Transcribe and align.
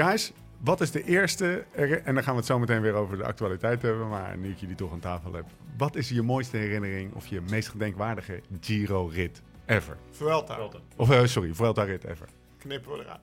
Guys, 0.00 0.32
wat 0.58 0.80
is 0.80 0.90
de 0.90 1.04
eerste... 1.04 1.64
En 2.04 2.14
dan 2.14 2.22
gaan 2.22 2.32
we 2.32 2.38
het 2.38 2.46
zo 2.46 2.58
meteen 2.58 2.80
weer 2.80 2.94
over 2.94 3.16
de 3.16 3.24
actualiteit 3.24 3.82
hebben. 3.82 4.08
Maar 4.08 4.38
nu 4.38 4.50
ik 4.50 4.58
jullie 4.58 4.74
toch 4.74 4.92
aan 4.92 5.00
tafel 5.00 5.32
heb. 5.32 5.44
Wat 5.76 5.96
is 5.96 6.08
je 6.08 6.22
mooiste 6.22 6.56
herinnering 6.56 7.14
of 7.14 7.26
je 7.26 7.40
meest 7.40 7.68
gedenkwaardige 7.68 8.40
Giro-rit 8.60 9.42
ever? 9.66 9.96
Vuelta. 10.10 10.68
Of 10.96 11.10
uh, 11.10 11.24
sorry, 11.24 11.54
Vuelta-rit 11.54 12.04
ever. 12.04 12.28
Knippen 12.58 12.92
we 12.92 12.98
eruit. 12.98 13.20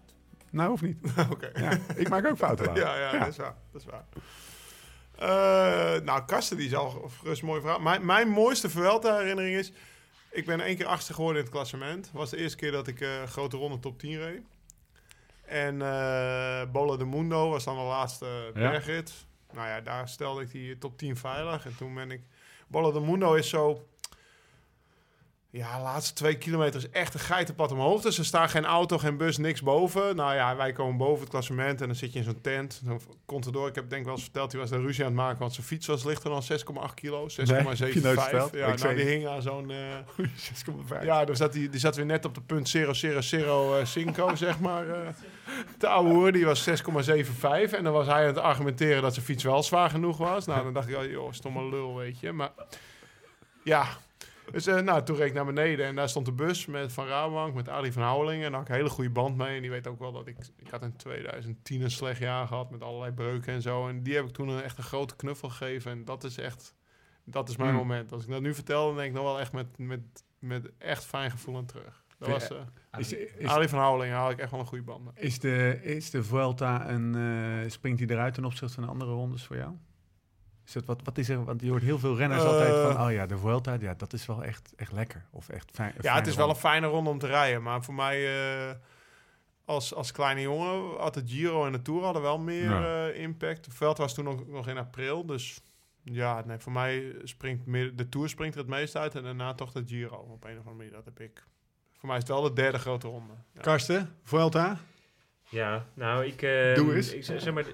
Nou, 0.49 0.69
hoeft 0.69 0.81
niet. 0.81 0.97
Oké. 1.31 1.51
Ja, 1.53 1.77
ik 1.95 2.09
maak 2.09 2.25
ook 2.25 2.37
fouten. 2.37 2.75
ja, 2.75 2.97
ja, 2.97 3.11
ja, 3.13 3.19
dat 3.19 3.27
is 3.27 3.37
waar. 3.37 3.55
Dat 3.71 3.81
is 3.81 3.87
waar. 3.87 4.05
Uh, 5.19 6.01
nou, 6.01 6.25
Kasten, 6.25 6.57
die 6.57 6.69
zal 6.69 7.11
gerust 7.19 7.43
mooi 7.43 7.61
verhaal. 7.61 7.79
Mijn, 7.79 8.05
mijn 8.05 8.29
mooiste 8.29 8.69
Vuelta-herinnering 8.69 9.55
is... 9.55 9.71
Ik 10.31 10.45
ben 10.45 10.61
één 10.61 10.77
keer 10.77 10.85
achtste 10.85 11.13
geworden 11.13 11.37
in 11.37 11.43
het 11.43 11.53
klassement. 11.55 12.05
Het 12.05 12.15
was 12.15 12.29
de 12.29 12.37
eerste 12.37 12.57
keer 12.57 12.71
dat 12.71 12.87
ik 12.87 13.01
uh, 13.01 13.23
grote 13.23 13.57
ronde 13.57 13.79
top 13.79 13.99
10 13.99 14.17
reed. 14.17 14.41
En 15.47 15.75
uh, 15.75 16.61
Bola 16.71 16.97
de 16.97 17.05
Mundo 17.05 17.49
was 17.49 17.63
dan 17.63 17.75
de 17.75 17.81
laatste 17.81 18.51
bergrit. 18.53 19.25
Nou 19.53 19.67
ja, 19.67 19.81
daar 19.81 20.09
stelde 20.09 20.41
ik 20.41 20.51
die 20.51 20.77
top 20.77 20.97
10 20.97 21.17
veilig. 21.17 21.65
En 21.65 21.77
toen 21.77 21.93
ben 21.93 22.11
ik... 22.11 22.21
Bola 22.67 22.91
de 22.91 22.99
Mundo 22.99 23.33
is 23.33 23.49
zo 23.49 23.87
ja, 25.49 25.77
de 25.77 25.83
laatste 25.83 26.13
twee 26.13 26.37
kilometer 26.37 26.79
is 26.79 26.89
echt 26.89 27.13
een 27.13 27.19
geitenpad 27.19 27.71
omhoog. 27.71 28.01
Dus 28.01 28.17
er 28.17 28.25
staat 28.25 28.49
geen 28.49 28.65
auto, 28.65 28.97
geen 28.97 29.17
bus, 29.17 29.37
niks 29.37 29.61
boven. 29.61 30.15
Nou 30.15 30.35
ja, 30.35 30.55
wij 30.55 30.71
komen 30.71 30.97
boven 30.97 31.19
het 31.19 31.29
klassement 31.29 31.81
en 31.81 31.87
dan 31.87 31.95
zit 31.95 32.13
je 32.13 32.19
in 32.19 32.25
zo'n 32.25 32.41
tent. 32.41 32.81
Dan 32.83 33.01
komt 33.25 33.45
er 33.45 33.51
door. 33.51 33.67
Ik 33.67 33.75
heb 33.75 33.89
denk 33.89 34.05
wel 34.05 34.13
eens 34.13 34.23
verteld, 34.23 34.51
hij 34.51 34.61
was 34.61 34.69
daar 34.69 34.79
ruzie 34.79 35.03
aan 35.03 35.11
het 35.11 35.19
maken, 35.19 35.39
want 35.39 35.53
zijn 35.53 35.67
fiets 35.67 35.87
was 35.87 36.03
lichter 36.03 36.29
dan 36.29 36.43
6,8 36.89 36.93
kilo. 36.93 37.27
6,75. 37.29 37.37
Nee, 37.45 38.15
ja, 38.51 38.75
nou, 38.75 38.95
die 38.95 39.05
hing 39.05 39.27
aan 39.27 39.41
zo'n... 39.41 39.71
Uh, 40.17 40.27
6,5. 40.99 41.03
Ja, 41.03 41.25
dus 41.25 41.37
zat 41.37 41.53
die, 41.53 41.69
die 41.69 41.79
zat 41.79 41.95
weer 41.95 42.05
net 42.05 42.25
op 42.25 42.35
de 42.35 42.41
punt 42.41 42.73
0,005, 42.73 43.33
uh, 43.95 44.35
zeg 44.35 44.59
maar. 44.59 44.87
Uh, 44.87 44.95
de 45.77 45.87
oude 45.87 46.09
hoer, 46.09 46.31
die 46.31 46.45
was 46.45 46.69
6,75. 46.69 46.73
En 47.71 47.83
dan 47.83 47.93
was 47.93 48.07
hij 48.07 48.21
aan 48.21 48.27
het 48.27 48.37
argumenteren 48.37 49.01
dat 49.01 49.13
zijn 49.13 49.25
fiets 49.25 49.43
wel 49.43 49.63
zwaar 49.63 49.89
genoeg 49.89 50.17
was. 50.17 50.45
Nou, 50.45 50.63
dan 50.63 50.73
dacht 50.73 50.89
ik, 50.89 50.95
oh, 50.97 51.11
joh, 51.11 51.31
stomme 51.31 51.69
lul, 51.69 51.95
weet 51.95 52.19
je. 52.19 52.31
Maar 52.31 52.51
ja, 53.63 53.87
dus 54.51 54.67
uh, 54.67 54.79
nou, 54.79 55.03
toen 55.03 55.15
reed 55.15 55.27
ik 55.27 55.33
naar 55.33 55.45
beneden 55.45 55.85
en 55.85 55.95
daar 55.95 56.09
stond 56.09 56.25
de 56.25 56.31
bus 56.31 56.65
met 56.65 56.93
Van 56.93 57.07
Rabank, 57.07 57.53
met 57.53 57.69
Ali 57.69 57.91
van 57.91 58.03
Houwelingen. 58.03 58.45
En 58.45 58.51
daar 58.51 58.59
had 58.59 58.69
ik 58.69 58.75
een 58.75 58.79
hele 58.79 58.93
goede 58.95 59.09
band 59.09 59.37
mee. 59.37 59.55
En 59.55 59.61
die 59.61 59.71
weet 59.71 59.87
ook 59.87 59.99
wel 59.99 60.11
dat 60.11 60.27
ik... 60.27 60.37
Ik 60.55 60.69
had 60.69 60.81
in 60.81 60.95
2010 60.95 61.81
een 61.81 61.91
slecht 61.91 62.19
jaar 62.19 62.47
gehad 62.47 62.71
met 62.71 62.81
allerlei 62.81 63.11
breuken 63.11 63.53
en 63.53 63.61
zo. 63.61 63.87
En 63.87 64.03
die 64.03 64.15
heb 64.15 64.25
ik 64.25 64.33
toen 64.33 64.47
een, 64.47 64.63
echt 64.63 64.77
een 64.77 64.83
grote 64.83 65.15
knuffel 65.15 65.49
gegeven. 65.49 65.91
En 65.91 66.05
dat 66.05 66.23
is 66.23 66.37
echt... 66.37 66.75
Dat 67.23 67.49
is 67.49 67.55
mijn 67.57 67.71
mm. 67.71 67.77
moment. 67.77 68.11
Als 68.11 68.23
ik 68.23 68.29
dat 68.29 68.41
nu 68.41 68.53
vertel, 68.53 68.85
dan 68.85 68.95
denk 68.95 69.07
ik 69.07 69.15
nog 69.15 69.23
wel 69.23 69.39
echt 69.39 69.51
met, 69.51 69.77
met, 69.77 70.01
met 70.39 70.69
echt 70.77 71.05
fijn 71.05 71.31
gevoel 71.31 71.57
aan 71.57 71.65
terug. 71.65 72.05
Dat 72.17 72.29
was... 72.29 72.51
Uh, 72.51 72.57
is, 72.97 73.13
is, 73.13 73.47
Ali 73.47 73.67
van 73.67 73.79
Houwelingen 73.79 74.17
had 74.17 74.31
ik 74.31 74.39
echt 74.39 74.51
wel 74.51 74.59
een 74.59 74.65
goede 74.65 74.83
band 74.83 75.03
mee. 75.03 75.13
Is 75.15 75.39
de, 75.39 75.79
is 75.83 76.09
de 76.09 76.23
Vuelta 76.23 76.89
een... 76.89 77.15
Uh, 77.15 77.69
springt 77.69 77.99
hij 77.99 78.09
eruit 78.09 78.33
ten 78.33 78.45
opzichte 78.45 78.73
van 78.73 78.89
andere 78.89 79.11
rondes 79.11 79.43
voor 79.43 79.55
jou? 79.55 79.71
Is 80.67 80.73
dat, 80.73 80.85
wat, 80.85 81.01
wat 81.03 81.17
is 81.17 81.29
er? 81.29 81.43
Want 81.43 81.61
je 81.61 81.69
hoort 81.69 81.81
heel 81.81 81.99
veel 81.99 82.17
renners 82.17 82.43
uh, 82.43 82.49
altijd 82.49 82.93
van, 82.93 83.05
oh 83.05 83.11
ja, 83.11 83.25
de 83.25 83.37
Vuelta, 83.37 83.77
ja, 83.79 83.93
dat 83.93 84.13
is 84.13 84.25
wel 84.25 84.43
echt, 84.43 84.73
echt 84.75 84.91
lekker. 84.91 85.25
Of 85.31 85.49
echt 85.49 85.71
fijn. 85.73 85.93
Ja, 86.01 86.15
het 86.15 86.27
is 86.27 86.35
wel 86.35 86.49
een 86.49 86.55
fijne 86.55 86.87
ronde 86.87 87.09
om 87.09 87.19
te 87.19 87.27
rijden. 87.27 87.61
Maar 87.63 87.83
voor 87.83 87.93
mij, 87.93 88.19
uh, 88.67 88.71
als, 89.65 89.93
als 89.93 90.11
kleine 90.11 90.41
jongen, 90.41 90.97
had 90.97 91.13
de 91.13 91.21
Giro 91.25 91.65
en 91.65 91.71
de 91.71 91.81
Tour 91.81 92.03
hadden 92.03 92.21
wel 92.21 92.39
meer 92.39 92.69
ja. 92.69 93.07
uh, 93.07 93.19
impact. 93.19 93.65
De 93.65 93.71
Vuelta 93.71 94.01
was 94.01 94.13
toen 94.13 94.23
nog, 94.23 94.47
nog 94.47 94.67
in 94.67 94.77
april, 94.77 95.25
dus 95.25 95.61
ja, 96.03 96.43
nee, 96.45 96.57
voor 96.57 96.71
mij 96.71 97.15
springt 97.23 97.65
meer, 97.65 97.95
de 97.95 98.09
Tour 98.09 98.29
springt 98.29 98.55
er 98.55 98.61
het 98.61 98.69
meest 98.69 98.95
uit 98.95 99.15
en 99.15 99.23
daarna 99.23 99.53
toch 99.53 99.71
de 99.71 99.83
Giro 99.85 100.15
op 100.17 100.43
een 100.43 100.51
of 100.51 100.57
andere 100.57 100.75
manier. 100.75 100.91
Dat 100.91 101.05
heb 101.05 101.19
ik. 101.19 101.43
Voor 101.97 102.07
mij 102.07 102.17
is 102.17 102.23
het 102.23 102.31
wel 102.31 102.41
de 102.41 102.53
derde 102.53 102.79
grote 102.79 103.07
ronde. 103.07 103.33
Ja. 103.53 103.61
Karsten, 103.61 104.15
Vuelta? 104.23 104.77
Ja, 105.49 105.85
nou, 105.93 106.25
ik... 106.25 106.39
Doe 106.75 106.95
eens. 106.95 107.13
Ik, 107.13 107.23
zeg 107.23 107.53
maar, 107.53 107.65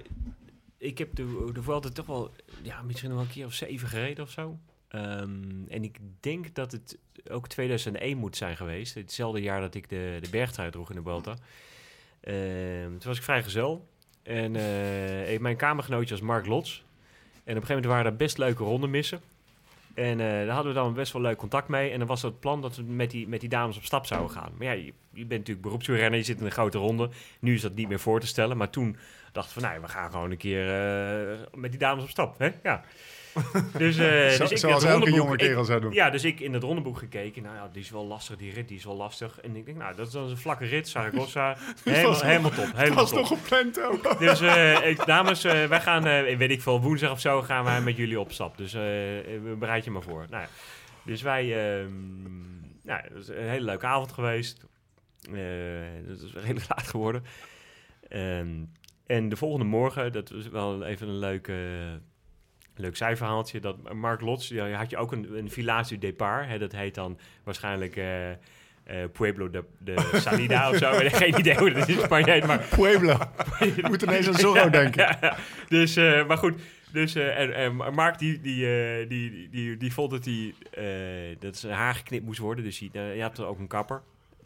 ik 0.84 0.98
heb 0.98 1.14
de, 1.14 1.50
de 1.52 1.62
Vuelta 1.62 1.88
toch 1.88 2.06
wel, 2.06 2.30
ja, 2.62 2.82
misschien 2.82 3.10
nog 3.10 3.20
een 3.20 3.28
keer 3.28 3.46
of 3.46 3.52
zeven 3.52 3.88
gereden 3.88 4.24
of 4.24 4.30
zo. 4.30 4.58
Um, 4.94 5.64
en 5.68 5.84
ik 5.84 5.98
denk 6.20 6.54
dat 6.54 6.72
het 6.72 6.98
ook 7.30 7.48
2001 7.48 8.18
moet 8.18 8.36
zijn 8.36 8.56
geweest. 8.56 8.94
Hetzelfde 8.94 9.42
jaar 9.42 9.60
dat 9.60 9.74
ik 9.74 9.88
de, 9.88 10.18
de 10.20 10.30
bergtrui 10.30 10.70
droeg 10.70 10.90
in 10.90 10.96
de 10.96 11.02
Vuelta. 11.02 11.30
Um, 11.30 12.98
toen 12.98 13.08
was 13.08 13.16
ik 13.16 13.22
vrijgezel. 13.22 13.88
En 14.22 14.54
uh, 14.54 15.38
mijn 15.38 15.56
kamergenootje 15.56 16.14
was 16.14 16.24
Mark 16.24 16.46
Lots. 16.46 16.76
En 16.78 16.82
op 17.34 17.44
een 17.44 17.52
gegeven 17.52 17.74
moment 17.74 17.86
waren 17.86 18.06
er 18.06 18.16
best 18.16 18.38
leuke 18.38 18.62
ronden 18.62 18.90
missen. 18.90 19.20
En 19.94 20.18
uh, 20.18 20.26
daar 20.26 20.48
hadden 20.48 20.72
we 20.72 20.78
dan 20.78 20.94
best 20.94 21.12
wel 21.12 21.22
leuk 21.22 21.36
contact 21.36 21.68
mee. 21.68 21.90
En 21.90 21.98
dan 21.98 22.08
was 22.08 22.22
het 22.22 22.40
plan 22.40 22.60
dat 22.60 22.76
we 22.76 22.82
met 22.82 23.10
die, 23.10 23.28
met 23.28 23.40
die 23.40 23.48
dames 23.48 23.76
op 23.76 23.84
stap 23.84 24.06
zouden 24.06 24.30
gaan. 24.30 24.52
Maar 24.56 24.66
ja, 24.66 24.72
je, 24.72 24.92
je 25.12 25.26
bent 25.26 25.40
natuurlijk 25.40 25.60
beroepswielrenner, 25.60 26.18
je 26.18 26.24
zit 26.24 26.38
in 26.38 26.44
een 26.44 26.50
grote 26.50 26.78
ronde. 26.78 27.10
Nu 27.40 27.54
is 27.54 27.60
dat 27.60 27.74
niet 27.74 27.88
meer 27.88 28.00
voor 28.00 28.20
te 28.20 28.26
stellen. 28.26 28.56
Maar 28.56 28.70
toen 28.70 28.96
dachten 29.32 29.56
we, 29.60 29.66
nou, 29.66 29.80
we 29.80 29.88
gaan 29.88 30.10
gewoon 30.10 30.30
een 30.30 30.36
keer 30.36 30.66
uh, 31.32 31.38
met 31.54 31.70
die 31.70 31.80
dames 31.80 32.04
op 32.04 32.10
stap. 32.10 32.38
Hè? 32.38 32.50
Ja. 32.62 32.84
Dus, 33.78 33.98
uh, 33.98 34.28
Zo, 34.28 34.38
dus 34.38 34.50
ik 34.50 34.58
zoals 34.58 34.84
elke 34.84 35.12
jonge 35.12 35.36
kerel 35.36 35.64
zou 35.64 35.80
doen. 35.80 35.92
Ja, 35.92 36.10
dus 36.10 36.24
ik 36.24 36.40
in 36.40 36.52
het 36.52 36.62
rondeboek 36.62 36.98
gekeken. 36.98 37.42
Nou 37.42 37.56
ja, 37.56 37.68
die 37.72 37.82
is 37.82 37.90
wel 37.90 38.06
lastig, 38.06 38.36
die 38.36 38.52
rit, 38.52 38.68
die 38.68 38.76
is 38.76 38.84
wel 38.84 38.96
lastig. 38.96 39.40
En 39.40 39.56
ik 39.56 39.66
denk, 39.66 39.78
nou, 39.78 39.96
dat 39.96 40.06
is 40.06 40.12
dan 40.12 40.28
een 40.28 40.36
vlakke 40.36 40.64
rit, 40.64 40.88
Zaragoza. 40.88 41.56
helemaal, 41.84 42.20
helemaal 42.20 42.50
top. 42.50 42.72
Helemaal 42.74 43.04
dat 43.04 43.10
was 43.10 43.28
toch 43.28 43.38
gepland 43.38 43.80
ook. 43.80 44.18
Dus 44.24 44.42
uh, 44.42 44.88
ik, 44.88 45.06
dames, 45.06 45.44
uh, 45.44 45.64
wij 45.64 45.80
gaan, 45.80 46.02
weet 46.02 46.50
ik 46.50 46.62
veel, 46.62 46.80
woensdag 46.80 47.10
of 47.10 47.20
zo 47.20 47.42
gaan 47.42 47.64
wij 47.64 47.80
met 47.80 47.96
jullie 47.96 48.20
op 48.20 48.32
stap. 48.32 48.56
Dus 48.56 48.72
bereid 49.58 49.84
je 49.84 49.90
maar 49.90 50.02
voor. 50.02 50.26
Nou, 50.30 50.46
dus 51.02 51.22
wij, 51.22 51.42
ehm, 51.42 51.92
nou, 52.82 53.02
dat 53.12 53.22
is 53.22 53.28
een 53.28 53.48
hele 53.48 53.64
leuke 53.64 53.86
avond 53.86 54.12
geweest. 54.12 54.60
dat 56.06 56.20
is 56.22 56.32
redelijk 56.34 56.68
laat 56.68 56.88
geworden. 56.88 57.24
Um, 58.10 58.70
en 59.06 59.28
de 59.28 59.36
volgende 59.36 59.64
morgen, 59.64 60.12
dat 60.12 60.30
was 60.30 60.48
wel 60.48 60.84
even 60.84 61.08
een 61.08 61.18
leuk, 61.18 61.48
uh, 61.48 61.56
leuk 62.76 62.96
zijverhaaltje. 62.96 63.60
Dat 63.60 63.92
Mark 63.92 64.20
Lots, 64.20 64.48
ja, 64.48 64.70
had 64.70 64.90
je 64.90 64.96
ook 64.96 65.12
een, 65.12 65.36
een 65.36 65.50
village 65.50 65.98
départ. 65.98 66.46
Hè, 66.48 66.58
dat 66.58 66.72
heet 66.72 66.94
dan 66.94 67.18
waarschijnlijk 67.44 67.96
uh, 67.96 68.28
uh, 68.30 68.34
Pueblo 69.12 69.50
de, 69.50 69.64
de 69.78 70.10
Salida 70.24 70.70
of 70.70 70.76
zo. 70.76 70.90
Ik 70.90 71.02
heb 71.02 71.12
geen 71.12 71.38
idee 71.38 71.58
hoe 71.58 71.72
dat 71.72 71.88
in 71.88 71.98
Spanje 71.98 72.30
heet. 72.30 72.46
Maar 72.46 72.66
Pueblo. 72.76 73.18
Je 73.76 73.84
moet 73.88 74.02
ineens 74.02 74.28
aan 74.28 74.34
Zorro 74.34 74.70
denken. 74.70 75.16
ja, 75.20 75.36
dus, 75.68 75.94
maar 76.26 76.38
goed. 76.38 76.60
Dus 76.92 77.14
en, 77.14 77.54
en 77.54 77.76
Mark 77.76 78.18
die, 78.18 78.40
die, 78.40 78.66
die, 79.06 79.48
die, 79.50 79.76
die, 79.76 79.92
vond 79.92 80.10
dat, 80.10 80.24
hij 80.24 80.54
dat 81.38 81.56
zijn 81.56 81.72
haar 81.72 81.94
geknipt 81.94 82.24
moest 82.24 82.38
worden. 82.38 82.64
Dus 82.64 82.78
hij, 82.78 83.16
je 83.16 83.22
had 83.22 83.38
er 83.38 83.46
ook 83.46 83.58
een 83.58 83.66
kapper. 83.66 84.02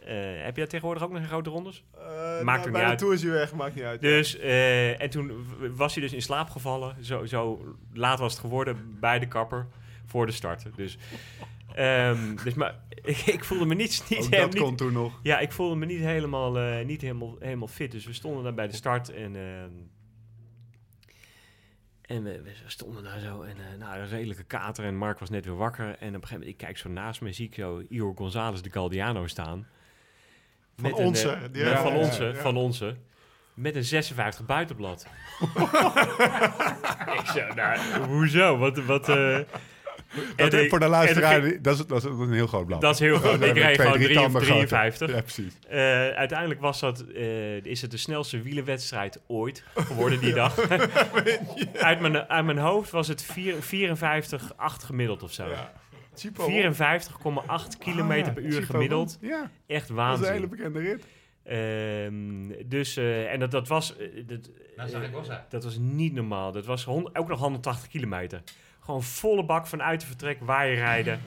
Uh, 0.08 0.14
heb 0.44 0.56
je 0.56 0.66
tegenwoordig 0.66 1.02
ook 1.02 1.10
nog 1.10 1.20
in 1.20 1.26
grote 1.26 1.50
rondes? 1.50 1.84
Uh, 1.94 2.42
maakt 2.42 2.64
nou, 2.64 2.76
niet 2.76 2.88
uit. 2.88 2.98
Tour 2.98 3.14
is 3.14 3.22
hij 3.22 3.32
weg, 3.32 3.54
maakt 3.54 3.74
niet 3.74 3.84
uit. 3.84 4.00
Dus, 4.00 4.38
uh, 4.38 5.02
en 5.02 5.10
toen 5.10 5.46
was 5.74 5.94
hij 5.94 6.02
dus 6.02 6.12
in 6.12 6.22
slaap 6.22 6.50
gevallen. 6.50 7.04
Zo, 7.04 7.24
zo 7.24 7.74
laat 7.92 8.18
was 8.18 8.32
het 8.32 8.40
geworden 8.40 8.96
bij 9.00 9.18
de 9.18 9.28
kapper 9.28 9.66
voor 10.06 10.26
de 10.26 10.32
start. 10.32 10.66
Dus, 10.76 10.98
um, 11.78 12.36
dus 12.44 12.54
maar 12.54 12.74
ik, 13.34 13.44
voelde 13.44 13.66
me 13.66 13.74
niet... 13.74 14.04
niet 14.08 14.24
ook 14.24 14.30
dat 14.30 14.52
niet, 14.52 14.62
kon 14.62 14.76
toen 14.76 14.92
nog. 14.92 15.20
Ja, 15.22 15.38
ik 15.38 15.52
voelde 15.52 15.76
me 15.76 15.86
niet 15.86 16.00
helemaal, 16.00 16.58
uh, 16.58 16.84
niet 16.84 17.00
helemaal, 17.00 17.36
helemaal 17.38 17.68
fit. 17.68 17.92
Dus 17.92 18.06
we 18.06 18.12
stonden 18.12 18.42
daar 18.42 18.54
bij 18.54 18.68
de 18.68 18.76
start 18.76 19.12
en... 19.12 19.36
ehm 19.36 19.72
en 22.02 22.22
we, 22.22 22.42
we, 22.42 22.52
stonden 22.66 23.02
daar 23.02 23.20
zo 23.20 23.42
en 23.42 23.56
uh, 23.56 23.78
nou, 23.78 23.98
een 23.98 24.08
redelijke 24.08 24.44
kater 24.44 24.84
en 24.84 24.96
Mark 24.96 25.18
was 25.18 25.30
net 25.30 25.44
weer 25.44 25.56
wakker. 25.56 25.84
En 25.84 25.92
op 25.92 25.98
een 25.98 26.12
gegeven 26.12 26.32
moment, 26.32 26.50
ik 26.50 26.56
kijk 26.56 26.78
zo 26.78 26.88
naast 26.88 27.20
me, 27.20 27.32
zie 27.32 27.46
ik 27.46 27.54
zo 27.54 27.82
Igor 27.88 28.12
González 28.16 28.60
de 28.60 28.70
Galdiano 28.70 29.26
staan. 29.26 29.66
Van 30.80 30.92
onze. 30.92 31.28
Een, 31.28 31.50
uh, 31.52 31.66
ja, 31.66 31.82
van 31.82 31.92
ja, 31.92 31.98
onze, 31.98 32.24
ja. 32.24 32.34
van 32.34 32.56
onze. 32.56 32.96
Met 33.54 33.74
een 33.74 33.84
56 33.84 34.46
buitenblad. 34.46 35.06
ik 37.18 37.26
zo, 37.26 37.54
nou, 37.54 37.78
hoezo? 38.06 38.58
Wat, 38.58 38.84
wat, 38.84 39.08
uh, 39.08 39.38
dat, 40.36 40.52
ik, 40.52 40.68
voor 40.68 40.80
de 40.80 40.88
luisteraar, 40.88 41.46
ik, 41.46 41.64
dat, 41.64 41.78
is, 41.78 41.86
dat, 41.86 42.04
is, 42.04 42.04
een 42.04 42.32
heel 42.32 42.46
groot 42.46 42.66
blad. 42.66 42.80
Dat 42.80 42.94
is 42.94 43.00
heel 43.00 43.16
groot. 43.16 43.42
ik 43.42 43.56
reed 43.56 43.80
gewoon 43.80 43.98
3 43.98 44.14
53. 44.44 45.10
Ja, 45.10 45.20
precies. 45.20 45.58
Uh, 45.70 45.74
uiteindelijk 46.08 46.60
was 46.60 46.80
dat, 46.80 47.04
uh, 47.14 47.64
is 47.64 47.82
het 47.82 47.90
de 47.90 47.96
snelste 47.96 48.42
wielenwedstrijd 48.42 49.20
ooit 49.26 49.64
geworden 49.74 50.20
die 50.20 50.34
dag. 50.42 50.58
uit, 51.80 52.00
mijn, 52.00 52.28
uit 52.28 52.44
mijn 52.44 52.58
hoofd 52.58 52.90
was 52.90 53.08
het 53.08 53.22
54, 53.60 54.52
8 54.56 54.84
gemiddeld 54.84 55.22
of 55.22 55.32
zo. 55.32 55.48
Ja. 55.48 55.72
54,8 56.26 57.78
kilometer 57.78 58.28
ah, 58.28 58.34
per 58.34 58.42
uur 58.42 58.52
Chipo 58.52 58.66
gemiddeld. 58.66 59.18
Ja. 59.20 59.50
Echt 59.66 59.88
waanzin. 59.88 60.20
Dat 60.20 60.20
is 60.20 60.28
een 60.28 60.34
hele 60.34 60.56
bekende 60.56 60.78
rit. 60.78 61.06
Um, 61.50 62.68
dus, 62.68 62.96
uh, 62.96 63.32
en 63.32 63.40
dat, 63.40 63.50
dat 63.50 63.68
was... 63.68 63.96
Uh, 64.00 64.26
dat, 64.26 64.50
uh, 64.78 65.34
dat 65.48 65.64
was 65.64 65.78
niet 65.78 66.12
normaal. 66.12 66.52
Dat 66.52 66.66
was 66.66 66.86
ook 66.86 67.28
nog 67.28 67.40
180 67.40 67.88
kilometer. 67.88 68.42
Gewoon 68.80 69.02
volle 69.02 69.44
bak 69.44 69.66
vanuit 69.66 70.00
de 70.00 70.06
vertrek, 70.06 70.38
waaien 70.40 70.76
rijden. 70.76 71.20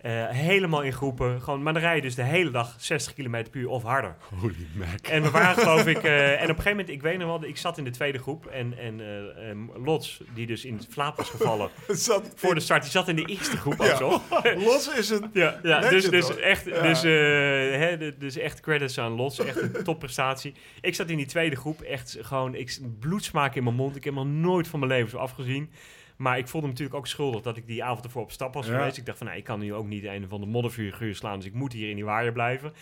Eh, 0.00 0.28
helemaal 0.28 0.82
in 0.82 0.92
groepen. 0.92 1.42
Gewoon, 1.42 1.62
maar 1.62 1.72
dan 1.72 1.82
rij 1.82 1.96
je 1.96 2.02
dus 2.02 2.14
de 2.14 2.22
hele 2.22 2.50
dag 2.50 2.74
60 2.78 3.14
km 3.14 3.30
per 3.30 3.60
uur 3.60 3.68
of 3.68 3.82
harder. 3.82 4.16
Holy 4.40 4.66
mac. 4.74 5.06
En 5.06 5.22
we 5.22 5.30
waren 5.30 5.62
geloof 5.62 5.86
ik... 5.86 5.96
eh, 6.04 6.28
en 6.28 6.34
op 6.34 6.40
een 6.40 6.46
gegeven 6.48 6.70
moment, 6.70 6.88
ik 6.88 7.02
weet 7.02 7.18
nog 7.18 7.26
wel, 7.26 7.48
ik 7.48 7.56
zat 7.56 7.78
in 7.78 7.84
de 7.84 7.90
tweede 7.90 8.18
groep. 8.18 8.46
En, 8.46 8.78
en 8.78 9.00
eh, 9.00 9.48
ehm, 9.50 9.84
Lots, 9.84 10.20
die 10.34 10.46
dus 10.46 10.64
in 10.64 10.80
slaap 10.88 11.16
was 11.16 11.30
gevallen 11.30 11.70
Zat, 11.88 12.32
voor 12.34 12.54
de 12.54 12.60
start, 12.60 12.82
die 12.82 12.90
zat 12.90 13.08
in 13.08 13.16
de 13.16 13.24
eerste 13.24 13.56
groep 13.56 13.82
Ja. 13.82 13.96
zo. 13.96 14.22
Los 14.66 14.94
is 14.94 15.10
een... 15.10 15.30
Ja, 15.32 15.60
ja 15.62 15.80
dus, 15.80 16.10
dus, 16.10 16.28
hoor. 16.28 16.36
echt, 16.38 16.64
Ja. 16.64 16.82
dus, 16.82 17.02
eh, 17.02 17.10
hè, 17.78 18.16
dus 18.18 18.36
echt 18.36 18.60
credits 18.60 18.98
aan 18.98 19.12
Lots. 19.12 19.38
Echt 19.38 19.60
een 19.60 19.84
topprestatie. 19.84 20.54
Ik 20.80 20.94
zat 20.94 21.08
in 21.08 21.16
die 21.16 21.26
tweede 21.26 21.56
groep. 21.56 21.80
Echt 21.80 22.18
gewoon 22.20 22.54
ik, 22.54 22.78
bloedsmaak 22.98 23.54
in 23.54 23.64
mijn 23.64 23.76
mond. 23.76 23.96
Ik 23.96 24.04
heb 24.04 24.14
nog 24.14 24.26
nooit 24.26 24.68
van 24.68 24.78
mijn 24.78 24.92
leven 24.92 25.10
zo 25.10 25.16
afgezien. 25.16 25.70
Maar 26.20 26.38
ik 26.38 26.48
voelde 26.48 26.66
me 26.66 26.72
natuurlijk 26.72 26.98
ook 26.98 27.06
schuldig 27.06 27.40
dat 27.42 27.56
ik 27.56 27.66
die 27.66 27.84
avond 27.84 28.04
ervoor 28.04 28.22
op 28.22 28.30
stap 28.32 28.54
was 28.54 28.66
Ja. 28.66 28.72
geweest. 28.78 28.96
Ik 28.96 29.06
dacht 29.06 29.18
van, 29.18 29.26
nou, 29.26 29.38
ik 29.38 29.44
kan 29.44 29.60
nu 29.60 29.74
ook 29.74 29.86
niet 29.86 30.04
een 30.04 30.28
van 30.28 30.40
de 30.40 30.46
modderfiguur 30.46 31.14
slaan. 31.14 31.36
Dus 31.36 31.46
ik 31.46 31.54
moet 31.54 31.72
hier 31.72 31.88
in 31.88 31.94
die 31.94 32.04
waaier 32.04 32.32
blijven. 32.32 32.72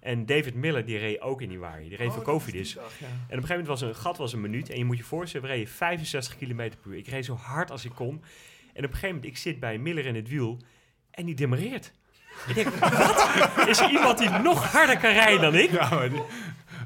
En 0.00 0.26
David 0.26 0.54
Miller, 0.54 0.84
die 0.84 0.98
reed 0.98 1.20
ook 1.20 1.42
in 1.42 1.48
die 1.48 1.58
waaier. 1.58 1.88
Die 1.88 1.96
reed 1.98 2.12
voor 2.12 2.22
Cofidis. 2.22 2.76
En 2.76 2.82
op 2.82 2.88
een 2.90 3.28
gegeven 3.28 3.48
moment 3.48 3.66
was 3.66 3.80
een 3.80 3.94
gat 3.94 4.16
was 4.16 4.32
een 4.32 4.40
minuut. 4.40 4.70
En 4.70 4.78
je 4.78 4.84
moet 4.84 4.96
je 4.96 5.02
voorstellen, 5.04 5.46
we 5.46 5.52
reden 5.52 5.68
65 5.72 6.36
km 6.36 6.56
per 6.56 6.70
uur. 6.84 6.96
Ik 6.96 7.08
reed 7.08 7.24
zo 7.24 7.34
hard 7.34 7.70
als 7.70 7.84
ik 7.84 7.92
kon. 7.94 8.08
En 8.72 8.84
op 8.84 8.90
een 8.90 8.94
gegeven 8.94 9.08
moment, 9.08 9.24
ik 9.24 9.36
zit 9.36 9.60
bij 9.60 9.78
Miller 9.78 10.06
in 10.06 10.14
het 10.14 10.28
wiel. 10.28 10.58
En 11.10 11.24
die 11.26 11.34
demereert. 11.34 11.92
Ik 12.48 12.54
denk, 12.54 12.68
wat? 12.98 13.68
Is 13.68 13.80
er 13.80 13.90
iemand 13.90 14.18
die 14.18 14.28
nog 14.28 14.72
harder 14.72 14.98
kan 14.98 15.12
rijden 15.12 15.40
dan 15.40 15.54
ik? 15.54 15.70
Ja, 15.70 16.08
die- 16.08 16.22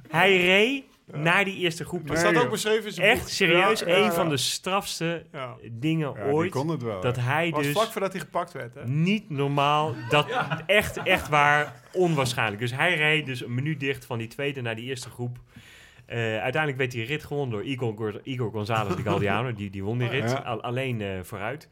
Hij 0.09 0.37
reed 0.45 0.85
naar 1.15 1.45
die 1.45 1.57
eerste 1.57 1.85
groep. 1.85 2.07
Dat 2.07 2.19
staat 2.19 2.37
ook 2.37 2.51
beschreven 2.51 2.85
in 2.87 2.93
zijn 2.93 3.07
Echt 3.09 3.21
boek. 3.21 3.29
serieus, 3.29 3.81
Ja, 3.81 3.87
een 3.87 4.13
van 4.13 4.29
de 4.29 4.37
strafste 4.37 5.25
Ja. 5.33 5.57
dingen 5.71 6.17
ooit. 6.33 6.51
kon 6.51 6.69
het 6.69 6.83
wel. 6.83 7.01
Dat 7.01 7.17
hij 7.17 7.51
was 7.51 7.63
dus 7.63 7.73
vlak 7.73 7.87
voordat 7.93 8.13
hij 8.13 8.21
gepakt 8.21 8.53
werd, 8.53 8.75
hè? 8.75 8.87
niet 8.89 9.31
normaal, 9.31 9.95
dat 10.09 10.27
echt, 10.67 10.97
echt 11.03 11.29
waar, 11.29 11.81
onwaarschijnlijk. 11.93 12.61
Dus 12.61 12.75
hij 12.75 12.97
reed 12.97 13.27
dus 13.27 13.45
een 13.45 13.55
minuut 13.55 13.81
dicht 13.81 14.05
van 14.05 14.19
die 14.19 14.29
tweede 14.29 14.61
naar 14.61 14.77
die 14.77 14.85
eerste 14.85 15.11
groep. 15.11 15.39
Eh, 16.07 16.19
uiteindelijk 16.19 16.77
werd 16.77 16.91
die 16.91 17.05
rit 17.05 17.25
gewonnen 17.25 17.51
door 17.51 17.65
Igor, 17.67 17.95
Gor- 17.97 18.21
Igor 18.23 18.51
González 18.51 18.97
de 18.97 19.03
Galdiano. 19.11 19.53
Die, 19.53 19.71
die 19.71 19.85
won 19.85 19.99
die 19.99 20.09
rit, 20.09 20.31
Ja. 20.31 20.37
al- 20.37 20.63
alleen 20.63 21.01
eh, 21.01 21.09
vooruit. 21.23 21.69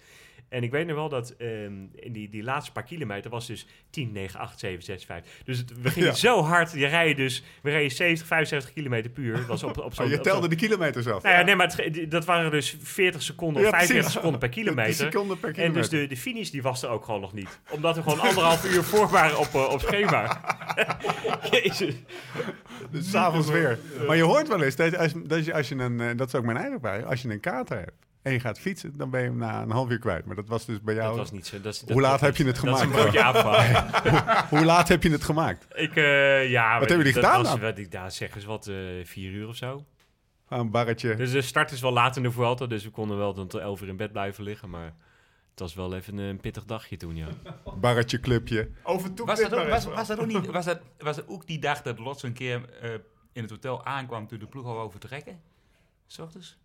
En 0.49 0.63
ik 0.63 0.71
weet 0.71 0.87
nog 0.87 0.97
wel 0.97 1.09
dat 1.09 1.31
ehm, 1.39 1.73
in 1.95 2.13
die, 2.13 2.29
die 2.29 2.43
laatste 2.43 2.73
paar 2.73 2.83
kilometer 2.83 3.31
was 3.31 3.47
dus 3.47 3.67
10, 3.91 4.13
9, 4.13 4.41
8, 4.41 4.59
7, 4.59 4.83
6, 4.83 5.05
5. 5.05 5.41
Dus 5.45 5.59
het, 5.59 5.83
we 5.83 5.91
gingen 5.91 6.09
Ja. 6.09 6.15
zo 6.15 6.43
hard. 6.43 6.73
Je 6.73 6.87
rijdt 6.87 7.17
dus, 7.17 7.43
we 7.63 7.71
reden 7.71 7.91
70, 7.97 8.27
75 8.27 8.73
kilometer 8.73 9.11
per 9.11 9.23
uur. 9.23 9.37
Dat 9.37 9.47
was 9.47 9.63
op, 9.63 9.79
op 9.79 9.95
zo'n... 9.95 10.05
Oh, 10.05 10.11
je 10.11 10.21
telde 10.21 10.49
de 10.49 10.57
kilometers 10.57 11.07
af. 11.07 11.23
nou 11.23 11.35
ja, 11.37 11.43
nee, 11.43 11.57
maar 11.57 11.73
het, 11.77 12.11
dat 12.11 12.25
waren 12.25 12.51
dus 12.51 12.77
40 12.83 13.23
seconden 13.23 13.57
of 13.63 13.71
Ja, 13.71 13.71
45 13.71 13.97
precies. 13.97 14.13
seconden 14.13 14.41
per 14.41 14.49
kilometer. 14.59 14.95
seconden 14.95 15.39
per 15.39 15.59
En 15.59 15.73
dus 15.73 15.89
de, 15.89 16.07
de 16.07 16.17
finish 16.17 16.51
die 16.51 16.63
was 16.63 16.83
er 16.83 16.89
ook 16.89 17.05
gewoon 17.05 17.21
nog 17.21 17.33
niet. 17.33 17.61
Omdat 17.71 17.97
we 17.97 18.03
gewoon 18.03 18.21
anderhalf 18.21 18.75
uur 18.75 18.83
voor 18.85 19.09
waren 19.09 19.39
op, 19.39 19.55
eh, 19.55 19.69
op 19.73 19.81
schema. 19.81 20.41
Jezus. 21.51 21.95
Dus 22.91 23.11
s'avonds 23.11 23.49
weer. 23.49 23.79
Maar 24.07 24.17
je 24.17 24.23
hoort 24.23 24.49
wel 24.49 24.63
eens 24.63 24.77
dat 24.77 24.97
als, 24.97 25.13
dat 25.27 25.45
je, 25.45 25.55
als 25.55 25.69
je 25.69 25.75
een, 25.75 26.01
eh, 26.01 26.17
dat 26.17 26.27
is 26.29 26.35
ook 26.35 26.45
mijn 26.45 26.57
eigen 26.57 26.81
bij, 26.81 27.05
als 27.05 27.23
je 27.23 27.29
een 27.29 27.41
kater 27.41 27.77
hebt 27.79 28.07
en 28.29 28.35
je 28.35 28.41
gaat 28.41 28.59
fietsen, 28.59 28.97
dan 28.97 29.11
ben 29.11 29.21
je 29.21 29.27
hem 29.27 29.37
na 29.37 29.63
een 29.63 29.71
half 29.71 29.91
uur 29.91 29.99
kwijt. 29.99 30.25
Maar 30.25 30.37
dat 30.37 30.49
was 30.49 30.65
dus 30.65 30.81
bij 30.81 30.95
jou. 30.95 31.09
Dat 31.09 31.17
was 31.17 31.31
niet 31.31 31.47
zo. 31.47 31.61
Dat 31.61 31.75
is, 31.75 31.81
dat 31.81 31.91
Hoe 31.91 32.01
laat 32.01 32.21
heb 32.21 32.37
je 32.37 32.45
het 32.45 32.61
Dat 32.61 32.65
is 32.65 32.71
een 32.71 32.89
gemaakt? 32.89 33.03
broodje 33.03 33.23
aapverhaal. 33.23 34.47
Hoe 34.59 34.65
laat 34.65 34.89
heb 34.89 35.03
je 35.03 35.11
het 35.11 35.25
gemaakt? 35.25 35.67
Ik, 35.75 35.97
eh, 35.97 36.51
ja, 36.51 36.69
maar 36.69 36.79
hebben 36.79 36.97
jullie 36.97 37.13
dat 37.13 37.25
gedaan 37.25 37.43
was, 37.43 37.51
dan? 37.51 37.61
Wat 37.61 37.79
ik 37.79 37.91
daar 37.91 38.13
zeg 38.13 38.35
eens 38.35 38.45
wat, 38.45 38.67
eh, 38.67 38.77
vier 39.05 39.33
uur 39.33 39.49
of 39.49 39.57
zo. 39.57 39.85
Een 40.49 40.71
barretje. 40.71 41.15
Dus 41.15 41.31
de 41.31 41.43
start 41.43 41.71
is 41.71 41.81
wel 41.81 41.93
laat 41.93 42.17
in 42.17 42.23
de 42.23 42.31
Vuelta, 42.31 42.67
dus 42.67 42.85
we 42.85 42.91
konden 42.91 43.19
wel 43.19 43.33
tot 43.33 43.55
11 43.55 43.83
uur 43.83 43.89
in 43.89 43.97
bed 43.97 44.13
blijven 44.13 44.45
liggen. 44.45 44.71
Maar 44.71 44.95
het 45.51 45.61
was 45.61 45.75
wel 45.75 45.95
even 45.95 46.19
een 46.19 46.41
pittig 46.41 46.65
dagje 46.65 46.97
toen, 46.97 47.17
ja. 47.17 47.29
Barretje, 47.81 48.21
clubje. 48.21 48.71
Overtoep 48.83 49.27
Was 49.27 49.41
dat, 49.41 49.55
ook, 49.55 49.69
was, 49.69 50.07
dat 50.07 50.19
ook 50.19 50.27
niet, 50.27 50.47
was 50.47 50.65
dat, 50.65 50.81
was 50.99 51.17
dat 51.17 51.29
ook 51.29 51.47
die 51.47 51.59
dag 51.59 51.83
dat 51.83 51.99
Lots 51.99 52.23
een 52.23 52.33
keer 52.33 52.69
eh, 52.81 52.91
in 53.33 53.43
het 53.43 53.51
hotel 53.51 53.85
aankwam 53.85 54.27
toen 54.27 54.39
de 54.39 54.47
ploeg 54.47 54.67
al 54.67 54.75
wou 54.75 54.91
vertrekken? 54.91 55.41
S 56.07 56.19
ochtends? 56.19 56.59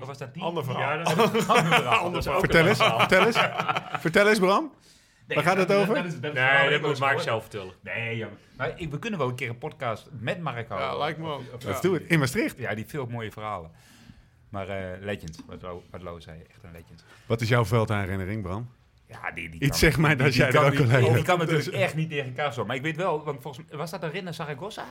Of 0.00 0.06
was 0.06 0.18
dat 0.18 0.34
die? 0.34 0.42
Ander 0.42 0.64
verhaal. 0.64 0.80
Ja, 0.82 0.96
dat 0.96 1.34
is 1.34 1.48
Ander 1.48 1.72
verhaal. 1.74 2.10
dat 2.10 2.26
is 2.26 2.28
ook 2.32 2.38
Vertel 2.46 2.60
een 2.60 2.68
eens, 2.68 2.78
vertel 2.78 3.26
eens. 3.26 3.38
Vertel 4.00 4.28
eens, 4.28 4.38
Bram. 4.38 4.72
Nee, 5.26 5.36
Waar 5.36 5.46
gaat 5.46 5.56
het 5.56 5.68
dat- 5.68 5.82
over? 5.82 5.94
Dat, 5.94 6.04
is, 6.04 6.20
dat 6.20 6.34
is 6.34 6.40
vooral 6.40 6.60
Nee, 6.60 6.70
dat 6.70 6.80
moet 6.88 6.98
Mark 6.98 7.20
zelf 7.20 7.40
vertellen. 7.42 7.72
Nee, 7.82 8.16
jammer. 8.16 8.38
Maar 8.56 8.72
ik, 8.80 8.90
we 8.90 8.98
kunnen 8.98 9.18
wel 9.18 9.28
een 9.28 9.34
keer 9.34 9.48
een 9.48 9.58
podcast 9.58 10.08
met 10.18 10.40
Mark 10.40 10.68
houden. 10.68 10.88
Ja, 10.90 10.96
lijkt 10.98 11.18
me 11.18 11.26
wel. 11.26 11.42
Of- 11.54 11.64
Let's 11.64 11.80
do 11.80 11.94
it. 11.94 12.02
In 12.06 12.18
Maastricht. 12.18 12.58
Ja, 12.58 12.74
die 12.74 12.86
veel 12.86 13.06
mooie 13.06 13.32
verhalen. 13.32 13.70
Maar 14.48 14.68
eh, 14.68 15.00
legend, 15.00 15.42
wat 15.46 15.62
Lo, 15.62 15.82
wat 15.90 16.02
Lo 16.02 16.18
zei, 16.20 16.42
echt 16.50 16.62
een 16.62 16.72
legend. 16.72 17.04
Wat 17.26 17.40
is 17.40 17.48
jouw 17.48 17.64
veldherinnering, 17.64 18.42
Bram? 18.42 18.70
Ja, 19.08 19.30
die, 19.34 19.48
die 19.48 19.60
Iets 19.60 19.68
kan- 19.68 19.78
zegt 19.78 19.98
mij 19.98 20.16
dat 20.16 20.26
die 20.26 20.36
jij 20.36 20.50
kan 20.50 20.64
er 20.64 20.70
ook 21.08 21.14
Die 21.14 21.22
kan 21.24 21.38
natuurlijk 21.38 21.68
echt 21.76 21.94
niet 21.94 22.10
tegen 22.10 22.34
Castro. 22.34 22.64
Maar 22.64 22.76
ik 22.76 22.82
weet 22.82 22.96
wel, 22.96 23.24
want 23.24 23.42
volgens 23.42 23.66
mij, 23.68 23.78
was 23.78 23.90
dat 23.90 24.00
de 24.00 24.06
rit 24.08 24.24
naar 24.24 24.34
Zaragoza? 24.34 24.84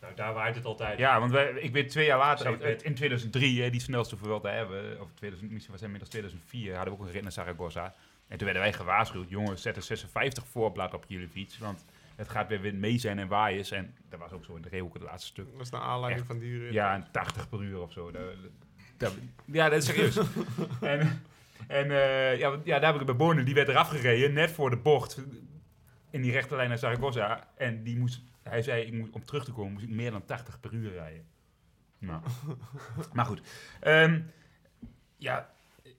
Nou, 0.00 0.14
daar 0.14 0.34
waait 0.34 0.54
het 0.54 0.64
altijd. 0.64 0.98
Ja, 0.98 1.20
want 1.20 1.32
wij, 1.32 1.50
ik 1.50 1.72
weet 1.72 1.88
twee 1.88 2.06
jaar 2.06 2.18
later, 2.18 2.60
eh, 2.62 2.70
in 2.82 2.94
2003, 2.94 3.62
hè, 3.62 3.70
die 3.70 3.80
snelste 3.80 4.16
Vuelta 4.16 4.48
hebben, 4.50 5.00
of 5.00 5.08
2000, 5.14 5.50
misschien 5.52 5.72
was 5.72 5.80
het 5.80 5.90
inmiddels 5.92 6.10
2004, 6.10 6.74
hadden 6.74 6.94
we 6.94 7.00
ook 7.00 7.06
een 7.06 7.12
rit 7.12 7.22
naar 7.22 7.32
Zaragoza. 7.32 7.94
En 8.28 8.36
toen 8.36 8.44
werden 8.44 8.62
wij 8.62 8.72
gewaarschuwd, 8.72 9.28
jongens, 9.28 9.62
zet 9.62 9.76
een 9.76 9.82
56 9.82 10.46
voorblad 10.46 10.94
op 10.94 11.04
jullie 11.08 11.28
fiets, 11.28 11.58
want 11.58 11.84
het 12.16 12.28
gaat 12.28 12.48
weer 12.48 12.60
wind 12.60 12.78
mee 12.78 12.98
zijn 12.98 13.18
en 13.18 13.28
waaiers. 13.28 13.70
En 13.70 13.94
dat 14.08 14.18
was 14.20 14.32
ook 14.32 14.44
zo 14.44 14.54
in 14.56 14.62
de 14.62 14.68
Reeuwke 14.68 14.98
het 14.98 15.06
laatste 15.06 15.26
stuk. 15.28 15.46
Dat 15.52 15.60
is 15.60 15.70
naar 15.70 15.80
aanleiding 15.80 16.18
Echt. 16.20 16.26
van 16.26 16.38
die 16.38 16.58
rit. 16.58 16.72
Ja, 16.72 16.94
en 16.94 17.06
80 17.12 17.48
per 17.48 17.62
uur 17.62 17.80
of 17.80 17.92
zo. 17.92 18.10
Dat- 18.10 18.22
dat- 18.96 19.14
ja, 19.44 19.68
dat 19.68 19.78
is 19.78 19.86
serieus. 19.86 20.16
en 20.80 21.22
en 21.66 21.90
eh, 21.90 22.38
ja, 22.38 22.56
ja, 22.64 22.78
daar 22.78 22.92
heb 22.92 23.00
ik 23.00 23.06
bij 23.06 23.16
Bonen, 23.16 23.44
die 23.44 23.54
werd 23.54 23.68
eraf 23.68 23.88
gereden, 23.88 24.32
net 24.32 24.50
voor 24.50 24.70
de 24.70 24.76
bocht, 24.76 25.18
in 26.10 26.22
die 26.22 26.32
rechterlijn 26.32 26.68
naar 26.68 26.78
Zaragoza. 26.78 27.48
En 27.56 27.82
die 27.82 27.98
moest, 27.98 28.20
hij 28.48 28.62
zei, 28.62 28.82
ik 28.82 28.92
moet, 28.92 29.10
om 29.10 29.24
terug 29.24 29.44
te 29.44 29.52
komen, 29.52 29.72
moest 29.72 29.84
ik 29.84 29.90
meer 29.90 30.10
dan 30.10 30.24
80 30.24 30.60
per 30.60 30.72
uur 30.72 30.92
rijden. 30.92 31.24
Nou, 31.98 32.22
maar 33.12 33.24
goed. 33.24 33.40
Ehm, 33.80 34.20
ja, 35.16 35.50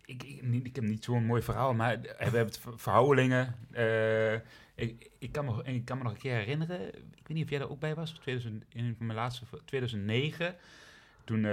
ik, 0.06 0.24
ik, 0.64 0.76
heb 0.76 0.84
niet 0.84 1.04
zo'n 1.04 1.26
mooi 1.26 1.42
verhaal, 1.42 1.74
maar 1.74 2.02
we 2.02 2.16
hebben 2.18 2.46
het 2.46 2.60
ver- 2.60 2.80
verhoudingen. 2.80 3.56
eh, 3.72 4.34
ik, 4.76 5.10
ik, 5.18 5.32
kan 5.32 5.46
me, 5.46 5.64
ik 5.64 5.86
kan 5.86 5.98
me 5.98 6.04
nog 6.04 6.12
een 6.12 6.20
keer 6.20 6.36
herinneren, 6.36 6.88
ik 6.96 7.28
weet 7.28 7.38
niet 7.38 7.44
of 7.44 7.50
jij 7.50 7.60
er 7.60 7.70
ook 7.70 7.80
bij 7.80 7.96
was, 7.96 8.12
2000, 8.12 8.66
in 8.70 8.96
mijn 9.00 9.18
laatste, 9.18 9.46
2009. 9.66 10.56
Toen 11.24 11.46
eh, 11.46 11.52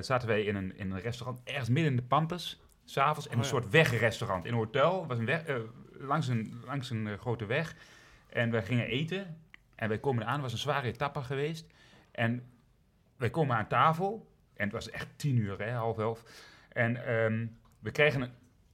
zaten 0.00 0.28
wij 0.28 0.42
in 0.42 0.56
een, 0.56 0.76
in 0.78 0.90
een 0.90 1.00
restaurant 1.00 1.40
ergens 1.44 1.68
midden 1.68 1.90
in 1.90 1.96
de 1.96 2.02
Pampas, 2.02 2.60
s'avonds, 2.84 3.26
in 3.26 3.32
Oh 3.32 3.38
een 3.38 3.44
ja. 3.44 3.48
soort 3.48 3.70
wegrestaurant. 3.70 4.44
In 4.44 4.52
een 4.52 4.58
hotel, 4.58 5.06
was 5.06 5.18
een 5.18 5.24
weg, 5.24 5.44
eh, 5.44 5.56
langs 5.92 6.28
een, 6.28 6.60
langs 6.66 6.90
een 6.90 7.18
grote 7.18 7.46
weg. 7.46 7.74
En 8.28 8.50
wij 8.50 8.62
gingen 8.62 8.86
eten. 8.86 9.36
En 9.78 9.88
wij 9.88 9.98
komen 9.98 10.26
aan, 10.26 10.32
het 10.32 10.42
was 10.42 10.52
een 10.52 10.58
zware 10.58 10.86
etappe 10.86 11.22
geweest. 11.22 11.66
En 12.10 12.50
wij 13.16 13.30
komen 13.30 13.56
aan 13.56 13.66
tafel. 13.68 14.30
En 14.56 14.64
het 14.64 14.72
was 14.72 14.90
echt 14.90 15.06
tien 15.16 15.36
uur, 15.36 15.58
hè, 15.62 15.70
half 15.72 15.98
elf. 15.98 16.22
En 16.68 16.96
ehm, 17.06 17.46
we 17.78 18.04
een- 18.14 18.32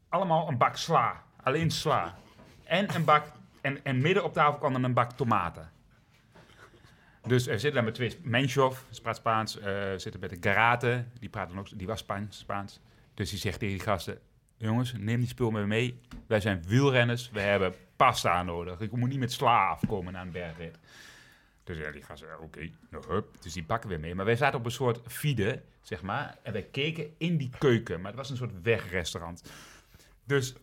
allemaal 0.08 0.48
een 0.48 0.58
bak 0.58 0.76
sla. 0.76 1.22
Alleen 1.42 1.70
sla. 1.70 2.14
En 2.64 2.94
een 2.94 3.04
bak... 3.04 3.26
En, 3.60 3.84
en 3.84 4.00
midden 4.00 4.24
op 4.24 4.32
tafel 4.32 4.58
kwam 4.58 4.72
dan 4.72 4.84
een 4.84 4.94
bak 4.94 5.12
tomaten. 5.12 5.70
Dus 7.22 7.46
er 7.46 7.52
zitten 7.60 7.72
daar 7.72 7.84
met 7.84 7.94
twee... 7.94 8.18
Menschov, 8.22 8.78
spraat 8.90 9.16
Spaans. 9.16 9.58
eh 9.58 9.92
zitten 9.96 10.20
met 10.20 10.30
de 10.30 10.48
Garate. 10.48 11.04
Die, 11.18 11.28
praten 11.28 11.58
ook, 11.58 11.78
die 11.78 11.86
was 11.86 11.98
Spaans, 11.98 12.38
Spaans. 12.38 12.80
Dus 13.14 13.30
die 13.30 13.38
zegt 13.38 13.58
tegen 13.58 13.76
die 13.76 13.84
gasten... 13.84 14.18
Jongens, 14.56 14.92
neem 14.92 15.18
die 15.18 15.28
spul 15.28 15.50
mee 15.50 15.64
mee. 15.64 16.00
Wij 16.26 16.40
zijn 16.40 16.62
wielrenners. 16.66 17.30
We 17.30 17.40
hebben 17.40 17.74
pasta 17.96 18.42
nodig. 18.42 18.80
Ik 18.80 18.92
moet 18.92 19.08
niet 19.08 19.18
met 19.18 19.32
sla 19.32 19.68
afkomen 19.68 20.12
na 20.12 20.20
een 20.20 20.30
bergrit. 20.30 20.78
Dus 21.64 21.78
ja, 21.78 21.90
die 21.90 22.02
gasten, 22.02 22.28
ja, 22.28 22.36
oké, 22.38 22.70
nou, 22.90 23.04
hup. 23.08 23.42
Dus 23.42 23.52
die 23.52 23.64
pakken 23.64 23.90
we 23.90 23.96
mee. 23.96 24.14
Maar 24.14 24.24
wij 24.24 24.36
zaten 24.36 24.58
op 24.58 24.64
een 24.64 24.70
soort 24.70 25.00
fide, 25.06 25.62
zeg 25.82 26.02
maar. 26.02 26.38
En 26.42 26.52
wij 26.52 26.62
keken 26.62 27.14
in 27.18 27.36
die 27.36 27.50
keuken. 27.58 28.00
Maar 28.00 28.10
het 28.10 28.20
was 28.20 28.30
een 28.30 28.36
soort 28.36 28.62
wegrestaurant. 28.62 29.50
Dus 30.24 30.54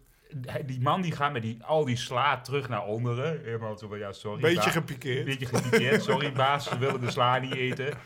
die 0.66 0.82
man 0.82 1.02
die 1.02 1.12
gaat 1.12 1.34
met 1.34 1.42
die, 1.42 1.64
al 1.64 1.86
die 1.86 1.96
sla 1.96 2.42
terug 2.42 2.70
naar 2.70 2.86
onderen. 2.86 3.42
Helemaal 3.44 3.78
zo 3.78 3.88
van, 3.88 3.98
ja, 3.98 4.12
sorry. 4.12 4.42
Beetje 4.42 4.56
baas. 4.56 4.72
gepikeerd. 4.72 5.26
Beetje 5.26 5.46
gepikeerd. 5.46 6.04
Sorry, 6.04 6.32
baas. 6.44 6.70
Ze 6.70 6.78
willen 6.78 7.02
de 7.02 7.12
sla 7.12 7.38
niet 7.38 7.54
eten. 7.54 7.98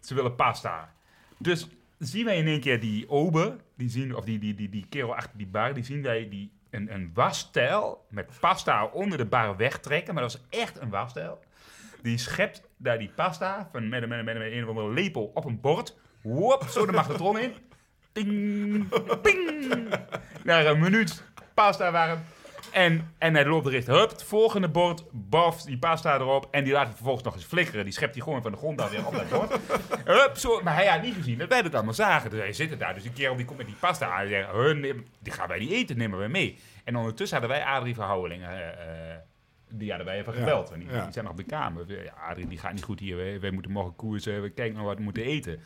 Ze 0.00 0.14
willen 0.14 0.34
pasta. 0.34 0.94
Dus 1.38 1.68
zien 1.98 2.24
wij 2.24 2.36
in 2.36 2.46
één 2.46 2.60
keer 2.60 2.80
die 2.80 3.08
ober, 3.08 3.56
die 3.74 3.88
zien, 3.88 4.16
of 4.16 4.24
die, 4.24 4.38
die, 4.38 4.54
die, 4.54 4.68
die 4.68 4.86
kerel 4.88 5.14
achter 5.14 5.38
die 5.38 5.46
bar, 5.46 5.74
die 5.74 5.84
zien 5.84 6.02
wij 6.02 6.28
die, 6.28 6.50
een, 6.70 6.92
een 6.94 7.10
wasstijl 7.14 8.06
met 8.10 8.30
pasta 8.40 8.84
onder 8.84 9.18
de 9.18 9.24
bar 9.26 9.56
wegtrekken. 9.56 10.14
Maar 10.14 10.22
dat 10.22 10.32
was 10.32 10.60
echt 10.60 10.80
een 10.80 10.90
wasstijl. 10.90 11.38
Die 12.02 12.18
schept 12.18 12.62
daar 12.76 12.98
die 12.98 13.10
pasta 13.14 13.68
van 13.72 13.88
met, 13.88 14.02
een- 14.02 14.62
of 14.62 14.68
andere 14.68 14.88
lepel 14.92 15.30
op 15.34 15.44
een 15.44 15.60
bord. 15.60 15.96
Zo 16.70 16.86
de 16.86 16.92
magnetron 16.92 17.38
in. 17.38 17.54
Ding, 18.12 18.88
ping. 19.22 19.88
Na 20.44 20.64
een 20.64 20.78
minuut 20.80 21.22
pasta 21.54 21.90
waren 21.90 22.24
En, 22.72 23.12
en 23.18 23.34
hij 23.34 23.44
loopt 23.46 23.66
richting, 23.66 23.96
hup, 23.96 24.10
het 24.10 24.22
volgende 24.24 24.68
bord, 24.68 25.04
baf, 25.12 25.62
die 25.62 25.78
pasta 25.78 26.14
erop. 26.14 26.48
En 26.50 26.64
die 26.64 26.72
laat 26.72 26.86
het 26.86 26.94
vervolgens 26.94 27.24
nog 27.24 27.34
eens 27.34 27.44
flikkeren. 27.44 27.84
Die 27.84 27.92
schept 27.92 28.14
hij 28.14 28.22
gewoon 28.22 28.42
van 28.42 28.52
de 28.52 28.56
grond 28.58 28.80
af 28.80 28.90
weer 28.90 29.06
op 29.06 29.12
dat 29.12 29.28
bord. 29.28 29.58
hup, 30.04 30.36
zo. 30.36 30.60
Maar 30.62 30.74
hij 30.74 30.86
had 30.86 31.02
niet 31.02 31.14
gezien 31.14 31.38
dat 31.38 31.48
wij 31.48 31.62
dat 31.62 31.74
allemaal 31.74 31.94
zagen. 31.94 32.30
Dus 32.30 32.38
hij 32.38 32.52
zit 32.52 32.70
er 32.70 32.78
daar. 32.78 32.94
Dus 32.94 33.02
die 33.02 33.12
kerel 33.12 33.36
die 33.36 33.44
komt 33.44 33.58
met 33.58 33.66
die 33.66 33.76
pasta 33.80 34.06
aan. 34.12 34.22
En 34.22 34.28
zegt, 34.28 34.50
"Huh, 34.50 34.74
neem- 34.80 35.06
die 35.18 35.32
gaan 35.32 35.48
wij 35.48 35.58
niet 35.58 35.70
eten, 35.70 35.96
nemen 35.98 36.18
wij 36.18 36.28
mee. 36.28 36.58
En 36.84 36.96
ondertussen 36.96 37.38
hadden 37.38 37.56
wij 37.56 37.66
Adrie 37.66 37.94
van 37.94 38.06
Houwelingen... 38.06 38.48
eh, 38.50 39.10
eh, 39.12 39.16
die 39.70 39.88
hadden 39.88 40.06
wij 40.06 40.18
even 40.18 40.38
Ja. 40.38 40.44
Want 40.52 40.74
die, 40.74 40.84
ja. 40.90 41.02
die 41.02 41.12
zijn 41.12 41.24
nog 41.24 41.32
op 41.32 41.38
de 41.40 41.44
kamer. 41.44 42.02
Ja, 42.04 42.12
Adrie, 42.28 42.46
die 42.48 42.58
gaat 42.58 42.72
niet 42.72 42.82
goed 42.84 43.00
hier. 43.00 43.16
Wij, 43.16 43.40
wij 43.40 43.50
moeten 43.50 43.70
morgen 43.70 43.96
koersen. 43.96 44.42
We 44.42 44.50
kijken 44.50 44.76
nog 44.76 44.86
wat 44.86 44.96
we 44.96 45.02
moeten 45.02 45.22
eten. 45.22 45.60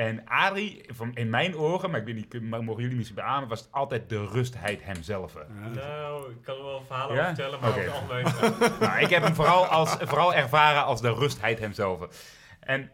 En 0.00 0.24
Adrie, 0.24 0.84
van, 0.88 1.14
in 1.14 1.30
mijn 1.30 1.56
ogen, 1.56 1.90
maar 1.90 2.00
ik 2.00 2.06
weet 2.06 2.14
niet, 2.14 2.42
maar 2.42 2.64
mogen 2.64 2.82
jullie 2.82 2.96
misschien 2.96 3.16
beamen, 3.16 3.48
was 3.48 3.60
het 3.60 3.72
altijd 3.72 4.08
de 4.08 4.26
rustheid 4.26 4.84
hemzelf. 4.84 5.34
Nou, 5.74 6.30
ik 6.30 6.42
kan 6.42 6.56
er 6.56 6.64
wel 6.64 6.82
verhalen 6.82 7.16
Ja? 7.16 7.22
over 7.22 7.34
vertellen, 7.34 7.60
maar 7.60 7.74
het 7.74 7.90
algemeen... 7.90 8.24
nou, 8.80 9.00
ik 9.00 9.10
heb 9.10 9.22
hem 9.22 9.34
vooral, 9.34 9.66
als, 9.66 9.96
vooral 10.00 10.34
ervaren 10.34 10.84
als 10.84 11.00
de 11.00 11.14
rustheid 11.14 11.58
hemzelf. 11.58 12.08
En 12.60 12.90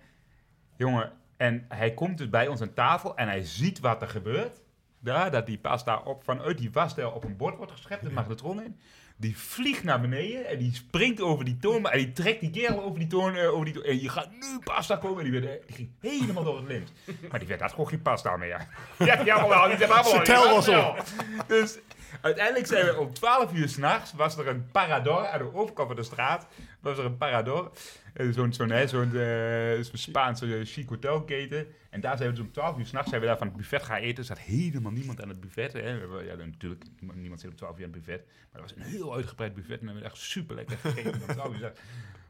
jongen, 0.77 1.13
en 1.37 1.65
hij 1.69 1.95
komt 1.95 2.19
dus 2.19 2.31
bij 2.31 2.49
ons 2.49 2.61
aan 2.61 2.75
tafel 2.75 3.17
en 3.17 3.29
hij 3.29 3.43
ziet 3.43 3.81
wat 3.81 4.03
er 4.03 4.09
gebeurt. 4.09 4.61
Daar, 4.99 5.31
dat 5.31 5.47
die 5.47 5.59
pasta 5.59 6.01
op, 6.05 6.25
vanuit 6.25 6.59
die 6.59 6.73
wasstijl 6.73 7.11
op 7.11 7.25
een 7.25 7.37
bord 7.37 7.57
wordt 7.57 7.73
geschept, 7.73 8.03
de 8.03 8.11
magnetron 8.11 8.63
in. 8.63 8.81
Die 9.19 9.39
vliegt 9.39 9.85
naar 9.85 10.01
beneden 10.01 10.47
en 10.47 10.59
die 10.59 10.75
springt 10.75 11.21
over 11.21 11.45
die 11.45 11.57
toon 11.57 11.87
en 11.91 11.99
die 11.99 12.13
trekt 12.13 12.41
die 12.41 12.51
kerel 12.51 12.83
over 12.83 12.99
die 12.99 13.09
toon. 13.09 13.37
eh, 13.37 13.53
over 13.53 13.65
die 13.65 13.75
toon 13.75 13.85
en 13.85 14.01
je 14.03 14.09
gaat 14.09 14.31
nu 14.31 14.59
pasta 14.65 14.97
komen. 14.97 15.25
En 15.25 15.31
die, 15.31 15.41
werd, 15.41 15.61
eh, 15.61 15.67
die 15.67 15.77
ging 15.77 15.91
helemaal 16.01 16.45
door 16.45 16.57
het 16.57 16.67
lint. 16.67 16.93
Maar 17.31 17.39
die 17.39 17.49
werd 17.49 17.61
had 17.61 17.71
gewoon 17.71 17.89
geen 17.89 18.03
pasta 18.03 18.37
meer. 18.37 18.67
Ja, 18.99 19.21
ja 19.25 19.49
wel, 19.49 19.69
die 19.69 19.77
zegt 19.79 19.91
allemaal 19.91 20.11
Zijn 20.11 20.25
tel 20.25 20.51
was 20.55 20.69
op. 20.69 21.03
Dus 21.47 21.79
uiteindelijk 22.21 22.67
zijn 22.67 22.85
we 22.85 22.99
om 22.99 23.15
12 23.15 23.53
uur 23.53 23.69
s'nachts, 23.69 24.13
was 24.13 24.37
er 24.39 24.49
een 24.49 24.69
parador 24.73 25.27
aan 25.29 25.39
de 25.39 25.55
overkant 25.55 25.87
van 25.89 25.97
de 25.97 26.03
straat. 26.03 26.47
Was 26.81 26.99
er 26.99 27.05
een 27.05 27.17
parador. 27.17 27.71
Eh, 28.17 28.27
Zo'n 28.31 28.53
zo'n 28.53 28.71
hè, 28.71 28.87
zo'n 28.87 29.17
eh, 29.17 29.73
zo'n 29.83 29.97
Spaanse 29.99 30.61
chic 30.65 30.89
hotelketen. 30.89 31.67
En 31.91 32.01
daar 32.01 32.17
zijn 32.17 32.29
we 32.31 32.35
dus 32.37 32.45
om 32.45 32.53
12 32.53 32.79
uur 32.79 32.87
s'nachts 32.87 33.09
zijn 33.09 33.21
we 33.21 33.27
daar 33.27 33.39
van 33.39 33.47
het 33.47 33.57
buffet 33.57 33.83
gaan 33.83 33.97
eten. 33.97 34.17
Er 34.19 34.25
zat 34.25 34.39
helemaal 34.39 34.93
niemand 34.93 35.23
aan 35.23 35.29
het 35.29 35.41
buffet. 35.41 35.73
Hè. 35.73 35.89
Ja, 35.91 36.35
natuurlijk, 36.35 36.85
niemand- 36.99 37.19
niemand 37.21 37.41
zit 37.41 37.51
om 37.51 37.57
12 37.57 37.79
uur 37.79 37.85
aan 37.85 37.91
het 37.93 38.05
buffet. 38.05 38.27
Maar 38.53 38.61
dat 38.63 38.71
was 38.71 38.85
een 38.87 38.93
heel 38.93 39.15
uitgebreid 39.15 39.55
buffet. 39.55 39.79
En 39.81 39.87
we 39.87 39.93
hebben 39.93 40.05
echt 40.05 40.17
super 40.17 40.55
lekker 40.57 40.77
gegeten. 40.77 41.13
om 41.13 41.35
12 41.35 41.53
uur 41.53 41.59
s'nachts. 41.59 41.81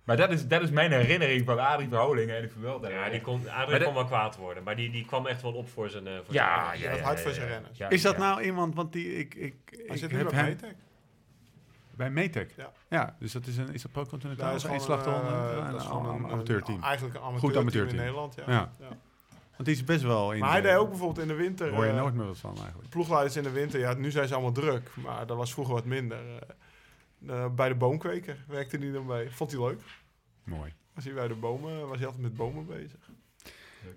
maar 0.05 0.17
dat 0.17 0.31
is, 0.31 0.47
dat 0.47 0.63
is 0.63 0.71
mijn 0.71 0.93
herinnering 0.93 1.45
van 1.47 1.59
Adrie 1.59 1.89
Verhoudingen 1.89 2.37
en 2.37 2.43
ik 2.45 2.51
verwelde. 2.51 2.89
Ja, 2.91 3.09
die 3.11 3.21
kon, 3.21 3.49
Adrie 3.51 3.83
kon 3.85 3.95
wel 3.95 4.05
kwaad 4.07 4.37
worden, 4.37 4.63
maar 4.63 4.77
die, 4.77 4.91
die 4.91 5.05
kwam 5.05 5.27
echt 5.27 5.43
wel 5.43 5.53
op 5.53 5.69
voor 5.69 5.91
zijn... 5.91 6.07
eh, 6.07 6.15
voor 6.25 6.35
ja, 6.35 6.67
zijn 6.77 6.81
ja, 6.91 6.97
ja, 6.97 7.03
hard 7.03 7.17
ja, 7.19 7.23
voor 7.25 7.33
zijn 7.33 7.49
renners. 7.49 7.79
Ja, 7.79 7.89
Is 7.89 8.03
dat 8.03 8.13
ja. 8.17 8.19
nou 8.21 8.43
iemand, 8.43 8.75
want 8.75 8.93
die, 8.93 9.19
ik, 9.19 9.35
ik, 9.35 9.55
ik 9.71 9.97
zit 9.97 10.11
nu 10.13 10.19
heb 10.19 10.31
hem. 10.31 10.57
Bij 11.97 12.11
Metec. 12.11 12.53
Ja. 12.57 12.73
Ja, 12.89 13.17
dus 13.19 13.33
dat 13.33 13.47
is 13.47 13.57
een, 13.57 13.73
is 13.75 13.83
dat 13.83 13.93
Pro 13.93 14.01
Daar 14.03 14.11
Continental 14.11 14.55
is 14.55 14.65
of 14.65 14.71
één 14.71 14.81
gewoon, 14.81 14.99
slag 15.03 15.07
eh, 15.15 15.21
eronder? 15.23 15.57
dat 15.65 15.67
is 15.75 15.87
Een 15.87 15.91
gewoon 15.91 16.07
am- 16.07 16.25
een 16.25 16.31
amateurteam. 16.31 16.77
een- 16.79 16.83
Eigenlijk 16.85 17.15
een 17.17 17.39
Goed 17.39 17.57
amateurteam 17.57 17.89
in. 17.99 18.03
Nederland, 18.05 18.35
ja. 18.35 18.43
Ja. 18.47 18.73
Ja. 18.79 18.89
Want 19.51 19.65
die 19.69 19.75
is 19.75 19.85
best 19.85 20.03
wel 20.03 20.33
in. 20.33 20.41
Maar 20.41 20.51
hij 20.51 20.61
de- 20.61 20.67
deed 20.69 20.77
ook 20.77 20.89
bijvoorbeeld 20.89 21.19
in 21.19 21.29
de 21.29 21.43
winter... 21.43 21.71
Hoor 21.75 21.85
je 21.85 21.91
eh, 21.91 21.97
nooit 21.97 22.15
meer 22.15 22.27
wat 22.27 22.39
van 22.39 22.57
eigenlijk. 22.57 22.89
ploegleiders 22.89 23.37
in 23.37 23.43
de 23.43 23.51
winter, 23.51 23.81
ja, 23.81 23.95
nu 23.95 24.11
zijn 24.11 24.29
ze 24.29 24.35
allemaal 24.35 24.53
druk, 24.53 24.91
maar 24.95 25.27
dat 25.27 25.37
was 25.37 25.53
vroeger 25.53 25.75
wat 25.75 25.85
minder. 25.85 26.19
Eh, 27.27 27.47
bij 27.55 27.69
de 27.69 27.75
boomkweker 27.75 28.45
werkte 28.49 28.77
hij 28.79 28.91
dan 28.91 29.07
bij. 29.07 29.31
Vond 29.31 29.53
hij 29.53 29.61
leuk. 29.61 29.81
Mooi. 30.45 30.75
Was 30.95 31.05
hij 31.05 31.15
bij 31.15 31.29
de 31.29 31.35
bomen, 31.35 31.89
was 31.89 31.97
hij 31.97 32.07
altijd 32.07 32.23
met 32.25 32.35
bomen 32.37 32.67
bezig. 32.67 33.11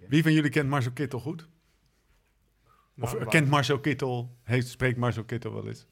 Wie 0.08 0.24
van 0.24 0.34
jullie 0.34 0.50
kent 0.50 0.70
Marcel 0.70 0.91
Kittel 0.91 1.20
goed? 1.20 1.41
Of 1.41 3.12
Nou, 3.12 3.18
waar- 3.18 3.27
kent 3.27 3.50
Marcel 3.50 3.79
Kittel, 3.79 4.38
heeft, 4.44 4.68
spreekt 4.68 4.98
Marcel 4.98 5.24
Kittel 5.24 5.53
wel 5.53 5.68
eens? 5.68 5.86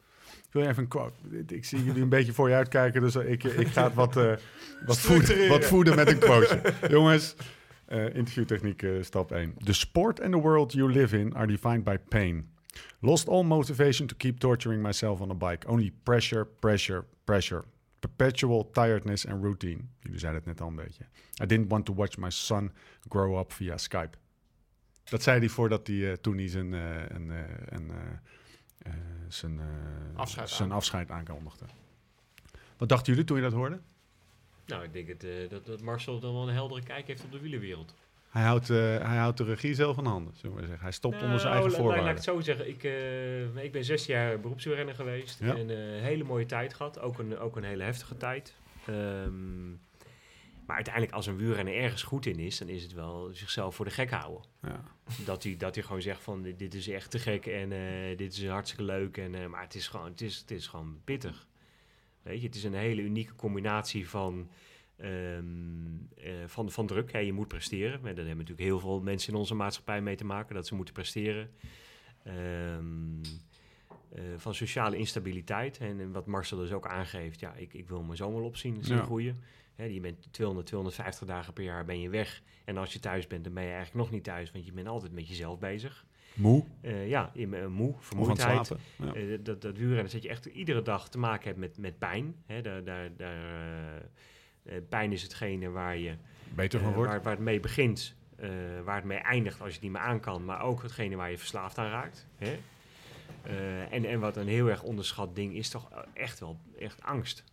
Ik 0.47 0.53
wil 0.53 0.61
even 0.61 0.83
een 0.83 0.89
quote. 0.89 1.13
Ik 1.47 1.65
zie 1.65 1.83
jullie 1.83 2.01
een 2.01 2.09
beetje 2.09 2.33
voor 2.33 2.49
je 2.49 2.55
uitkijken, 2.55 3.01
dus 3.01 3.15
ik, 3.15 3.43
ik 3.43 3.67
ga 3.67 3.83
het 3.83 3.93
wat, 3.93 4.17
eh, 4.17 4.23
wat, 4.23 4.39
voeden, 4.39 4.95
Structureren. 4.95 5.49
wat 5.49 5.65
voeden 5.65 5.95
met 5.95 6.07
een 6.07 6.19
quote. 6.19 6.73
Jongens, 6.89 7.35
eh, 7.87 8.15
interviewtechniek 8.15 8.83
eh, 8.83 8.91
stap 9.01 9.31
1. 9.31 9.53
The 9.63 9.73
sport 9.73 10.21
and 10.21 10.31
the 10.31 10.39
world 10.39 10.73
you 10.73 10.91
live 10.91 11.17
in 11.17 11.35
are 11.35 11.47
defined 11.47 11.83
by 11.83 11.97
pain. 12.09 12.49
Lost 12.99 13.27
all 13.27 13.43
motivation 13.43 14.07
to 14.07 14.15
keep 14.17 14.39
torturing 14.39 14.81
myself 14.81 15.19
on 15.19 15.31
a 15.31 15.33
bike. 15.33 15.67
Only 15.67 15.93
pressure, 16.03 16.45
pressure, 16.45 17.03
pressure. 17.23 17.63
Perpetual 17.99 18.69
tiredness 18.71 19.27
and 19.27 19.43
routine. 19.43 19.81
Jullie 19.99 20.19
zeiden 20.19 20.41
het 20.41 20.49
net 20.49 20.61
al 20.61 20.67
een 20.67 20.75
beetje. 20.75 21.03
I 21.43 21.45
didn't 21.45 21.69
want 21.69 21.85
to 21.85 21.93
watch 21.93 22.17
my 22.17 22.29
son 22.29 22.71
grow 23.09 23.39
up 23.39 23.53
via 23.53 23.77
Skype. 23.77 24.17
Dat 25.03 25.23
zei 25.23 25.39
hij 25.39 25.49
voordat 25.49 25.87
hij 25.87 26.11
eh, 26.11 26.17
toen 26.17 26.37
hij 26.37 26.47
zijn, 26.47 26.71
een, 26.71 27.31
een, 27.65 27.91
zijn, 29.27 29.60
eh, 29.60 29.65
Afscheid 30.20 30.50
zijn 30.50 30.70
aan. 30.70 30.75
afscheid 30.75 31.12
aankondigde. 31.12 31.65
Wat 32.77 32.89
dachten 32.89 33.12
jullie 33.12 33.27
toen 33.27 33.38
je 33.38 33.44
dat 33.44 33.53
hoorde? 33.53 33.79
Nou, 34.65 34.84
ik 34.84 34.94
denk 34.94 35.08
het, 35.08 35.24
eh, 35.24 35.50
dat, 35.50 35.65
dat 35.65 35.82
Marcel 35.82 36.20
dan 36.20 36.34
wel 36.34 36.48
een 36.48 36.53
heldere 36.53 36.84
kijk 36.84 37.08
heeft 37.08 37.24
op 37.24 37.32
de 37.32 37.39
wielerwereld. 37.39 37.94
Hij 38.29 38.44
houdt, 38.46 38.70
eh, 38.70 38.77
hij 38.77 39.17
houdt 39.17 39.38
de 39.38 39.44
regie 39.44 39.74
zelf 39.74 39.96
van 39.96 40.06
handen, 40.06 40.34
zullen 40.36 40.50
we 40.50 40.53
maar 40.58 40.63
zeggen. 40.67 40.84
Hij 40.84 40.91
stopt 40.94 41.22
onder 41.22 41.39
zijn 41.39 41.53
Nou, 41.53 41.63
eigen 41.63 41.72
la- 41.72 41.77
la- 41.77 41.84
Laat 41.84 41.96
ik 41.96 42.03
voorwaarden. 42.03 42.15
het 42.15 42.24
zo 42.24 42.53
zeggen. 42.53 42.67
Ik, 42.70 42.84
eh, 43.58 43.63
ik 43.63 43.72
ben 43.72 43.84
zes 43.86 44.06
jaar 44.06 44.39
beroepswielrenner 44.39 44.96
geweest. 44.96 45.39
Ja. 45.39 45.56
En 45.56 45.70
eh, 45.70 45.96
een 45.96 46.03
hele 46.03 46.24
mooie 46.24 46.46
tijd 46.46 46.74
gehad. 46.74 47.00
Ook 47.00 47.20
een, 47.20 47.38
ook 47.38 47.56
een 47.56 47.63
hele 47.63 47.84
heftige 47.84 48.17
tijd. 48.17 48.56
Ehm, 48.86 49.70
maar 50.67 50.75
uiteindelijk 50.75 51.13
als 51.13 51.27
een 51.27 51.38
wielrenner 51.38 51.75
ergens 51.75 52.03
goed 52.03 52.25
in 52.25 52.39
is... 52.39 52.57
dan 52.57 52.69
is 52.69 52.83
het 52.83 52.93
wel 52.93 53.29
zichzelf 53.33 53.75
voor 53.75 53.86
de 53.86 53.91
gek 53.91 54.12
houden. 54.12 54.43
Ja. 54.62 54.83
Dat 55.25 55.43
hij, 55.43 55.57
dat 55.57 55.75
hij 55.75 55.83
gewoon 55.83 56.01
zegt 56.01 56.21
van 56.21 56.41
dit, 56.41 56.59
dit 56.59 56.74
is 56.74 56.88
echt 56.88 57.12
te 57.12 57.19
gek 57.19 57.45
en 57.45 57.71
eh, 57.71 58.17
dit 58.17 58.33
is 58.33 58.47
hartstikke 58.47 58.83
leuk. 58.83 59.17
En, 59.17 59.36
eh, 59.36 59.47
maar 59.47 59.62
het 59.62 59.75
is, 59.75 59.88
gewoon, 59.88 60.05
het, 60.05 60.21
is, 60.21 60.38
het 60.38 60.51
is 60.51 60.67
gewoon 60.67 61.01
pittig. 61.03 61.47
Weet 62.21 62.41
je, 62.41 62.47
het 62.47 62.55
is 62.55 62.63
een 62.63 62.74
hele 62.74 63.01
unieke 63.01 63.36
combinatie 63.36 64.09
van, 64.09 64.50
ehm, 64.97 65.43
eh, 66.15 66.33
van, 66.45 66.71
van 66.71 66.88
druk. 66.88 67.12
Hè, 67.12 67.19
je 67.19 67.33
moet 67.33 67.47
presteren. 67.47 68.01
Maar 68.01 68.15
daar 68.15 68.25
hebben 68.25 68.45
natuurlijk 68.45 68.69
heel 68.69 68.79
veel 68.79 69.01
mensen 69.01 69.33
in 69.33 69.39
onze 69.39 69.55
maatschappij 69.55 70.01
mee 70.01 70.15
te 70.15 70.25
maken. 70.25 70.55
Dat 70.55 70.67
ze 70.67 70.75
moeten 70.75 70.93
presteren. 70.93 71.51
Ehm, 72.24 72.36
eh, 72.36 73.06
van 74.39 74.53
sociale 74.56 74.98
instabiliteit. 74.98 75.77
En, 75.77 76.00
en 76.00 76.12
wat 76.12 76.25
Marcel 76.25 76.58
dus 76.58 76.72
ook 76.72 76.88
aangeeft. 76.88 77.39
Ja, 77.39 77.53
ik, 77.53 77.74
ik 77.74 77.88
wil 77.89 78.01
mijn 78.03 78.17
zoon 78.17 78.34
wel 78.34 78.44
opzien, 78.44 78.84
zien 78.84 78.96
Ja. 78.98 79.03
groeien. 79.03 79.41
Hè, 79.75 79.84
je 79.84 80.00
bent 80.00 80.27
200, 80.34 80.67
250 80.67 81.27
dagen 81.27 81.53
per 81.53 81.63
jaar 81.63 81.86
ben 81.86 82.00
je 82.00 82.10
weg. 82.10 82.41
En 82.65 82.77
als 82.77 82.94
je 82.94 83.00
thuis 83.00 83.27
bent, 83.27 83.44
dan 83.44 83.53
ben 83.53 83.63
je 83.63 83.70
eigenlijk 83.72 83.98
nog 84.06 84.12
niet 84.12 84.24
thuis. 84.24 84.51
Want 84.51 84.65
je 84.65 84.72
bent 84.72 84.88
altijd 84.88 85.12
met 85.12 85.27
jezelf 85.27 85.60
bezig. 85.60 86.06
Moe 86.34 86.63
Eh, 86.82 87.08
ja, 87.10 87.32
in, 87.34 87.53
eh, 87.53 87.65
moe, 87.67 87.94
vermoeidheid. 88.00 88.65
slapen. 88.65 88.84
Ja. 88.96 89.13
Eh, 89.13 89.38
dat, 89.44 89.62
dat 89.62 89.77
wielrennen, 89.77 90.12
dat 90.12 90.24
je 90.24 90.29
echt 90.29 90.46
iedere 90.46 90.82
dag 90.82 91.10
te 91.10 91.17
maken 91.17 91.46
hebt 91.48 91.60
met, 91.60 91.77
met 91.77 91.98
pijn. 91.98 92.36
Daar, 92.48 92.62
daar, 92.84 92.84
daar, 92.84 93.10
eh, 93.17 93.96
eh, 94.63 94.84
pijn 94.89 95.12
is 95.12 95.22
hetgene 95.24 95.70
waar, 95.70 95.98
je, 95.98 96.15
Beter 96.56 96.79
van 96.79 96.89
eh, 96.89 96.96
wordt. 96.96 97.12
waar, 97.12 97.22
waar 97.22 97.34
het 97.34 97.41
mee 97.44 97.60
begint, 97.60 98.15
eh, 98.36 98.50
waar 98.84 98.96
het 98.96 99.06
mee 99.06 99.17
eindigt 99.17 99.60
als 99.60 99.67
je 99.67 99.74
het 99.74 99.84
niet 99.84 99.91
meer 99.91 100.01
aan 100.01 100.20
kan. 100.20 100.46
Maar 100.46 100.62
ook 100.62 100.82
hetgene 100.82 101.15
waar 101.15 101.32
je 101.32 101.38
verslaafd 101.38 101.77
aan 101.77 101.89
raakt. 101.89 102.27
Eh, 103.47 103.93
en, 103.93 104.05
en 104.05 104.19
wat 104.19 104.37
een 104.37 104.47
heel 104.47 104.69
erg 104.69 104.83
onderschat 104.83 105.35
ding 105.35 105.53
is 105.53 105.69
toch 105.69 105.89
echt 106.13 106.39
wel 106.39 106.59
echt 106.79 107.01
angst. 107.01 107.43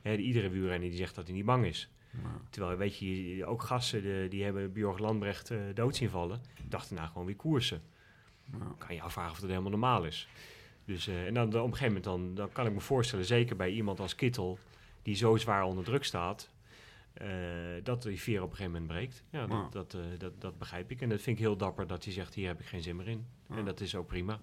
Hè, 0.00 0.16
iedere 0.16 0.48
wielrenner 0.48 0.88
die 0.88 0.98
zegt 0.98 1.14
dat 1.14 1.26
hij 1.26 1.36
niet 1.36 1.44
bang 1.44 1.66
is. 1.66 1.90
Terwijl, 2.50 2.76
weet 2.76 2.98
je, 2.98 3.46
ook 3.46 3.62
gasten 3.62 4.02
de, 4.02 4.26
die 4.30 4.44
hebben 4.44 4.72
Bjorg 4.72 4.98
Landbrecht 4.98 5.50
eh 5.50 5.58
dood 5.74 5.96
zien 5.96 6.10
vallen. 6.10 6.40
Dachten 6.68 6.96
nou 6.96 7.08
gewoon 7.08 7.26
weer 7.26 7.36
koersen. 7.36 7.82
Ja. 8.52 8.74
Kan 8.78 8.94
je 8.94 9.02
afvragen 9.02 9.32
of 9.32 9.40
dat 9.40 9.48
helemaal 9.48 9.70
normaal 9.70 10.04
is. 10.04 10.28
Dus, 10.84 11.06
eh, 11.06 11.26
en 11.26 11.34
dan, 11.34 11.50
dan 11.50 11.60
op 11.62 11.70
een 11.70 11.76
gegeven 11.76 12.02
moment 12.02 12.04
dan, 12.04 12.34
dan 12.34 12.52
kan 12.52 12.66
ik 12.66 12.72
me 12.72 12.80
voorstellen, 12.80 13.24
zeker 13.24 13.56
bij 13.56 13.70
iemand 13.70 14.00
als 14.00 14.14
Kittel, 14.14 14.58
die 15.02 15.14
zo 15.14 15.36
zwaar 15.36 15.64
onder 15.64 15.84
druk 15.84 16.04
staat, 16.04 16.50
eh, 17.12 17.28
dat 17.82 18.02
die 18.02 18.20
veer 18.20 18.42
op 18.42 18.50
een 18.50 18.56
gegeven 18.56 18.80
moment 18.80 18.92
breekt. 18.92 19.24
Ja, 19.30 19.46
dat, 19.46 19.72
dat, 19.72 19.94
eh, 19.94 20.00
dat, 20.18 20.40
dat 20.40 20.58
begrijp 20.58 20.90
ik. 20.90 21.00
En 21.00 21.08
dat 21.08 21.20
vind 21.20 21.36
ik 21.36 21.42
heel 21.42 21.56
dapper 21.56 21.86
dat 21.86 22.04
hij 22.04 22.12
zegt, 22.12 22.34
hier 22.34 22.46
heb 22.46 22.60
ik 22.60 22.66
geen 22.66 22.82
zin 22.82 22.96
meer 22.96 23.08
in. 23.08 23.26
En 23.48 23.64
dat 23.64 23.80
is 23.80 23.94
ook 23.94 24.06
prima. 24.06 24.40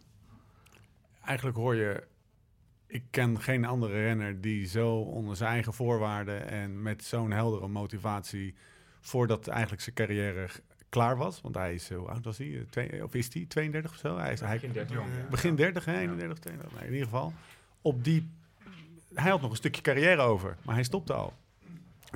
Eigenlijk 1.28 1.58
hoor 1.58 1.76
je... 1.76 2.04
Ik 2.88 3.04
ken 3.10 3.42
geen 3.42 3.66
andere 3.66 3.94
renner 3.94 4.42
die 4.42 4.68
zo 4.68 5.00
onder 5.00 5.36
zijn 5.36 5.52
eigen 5.52 5.74
voorwaarden... 5.74 6.48
en 6.48 6.82
met 6.82 7.04
zo'n 7.04 7.32
heldere 7.32 7.68
motivatie... 7.68 8.56
voordat 9.02 9.48
eigenlijk 9.48 9.82
zijn 9.82 9.96
carrière 9.96 10.48
klaar 10.90 11.18
was. 11.18 11.42
Want 11.42 11.56
hij 11.56 11.74
is, 11.74 11.90
hoe 11.90 12.08
oud 12.08 12.26
was 12.26 12.38
hij? 12.38 12.48
Eh, 12.48 12.62
Twee, 12.70 13.04
of 13.04 13.14
is 13.14 13.34
hij 13.34 13.46
32 13.48 13.92
of 13.92 13.98
zo? 13.98 14.18
Hij 14.18 14.34
is, 14.34 14.40
hij, 14.40 14.54
Begin 14.54 14.72
30. 14.72 14.96
Jong, 14.96 15.08
ja. 15.18 15.30
begin 15.30 15.56
30, 15.56 15.86
hè? 15.86 15.98
31, 16.00 16.40
32. 16.40 16.80
Nee, 16.80 16.88
in 16.88 16.94
ieder 16.94 17.08
geval. 17.08 17.34
Op 17.82 18.04
die... 18.04 18.30
Hij 19.14 19.32
had 19.32 19.42
nog 19.42 19.50
een 19.50 19.56
stukje 19.56 19.82
carrière 19.82 20.22
over, 20.22 20.58
maar 20.62 20.76
hij 20.76 20.84
stopte 20.84 21.14
al. 21.14 21.34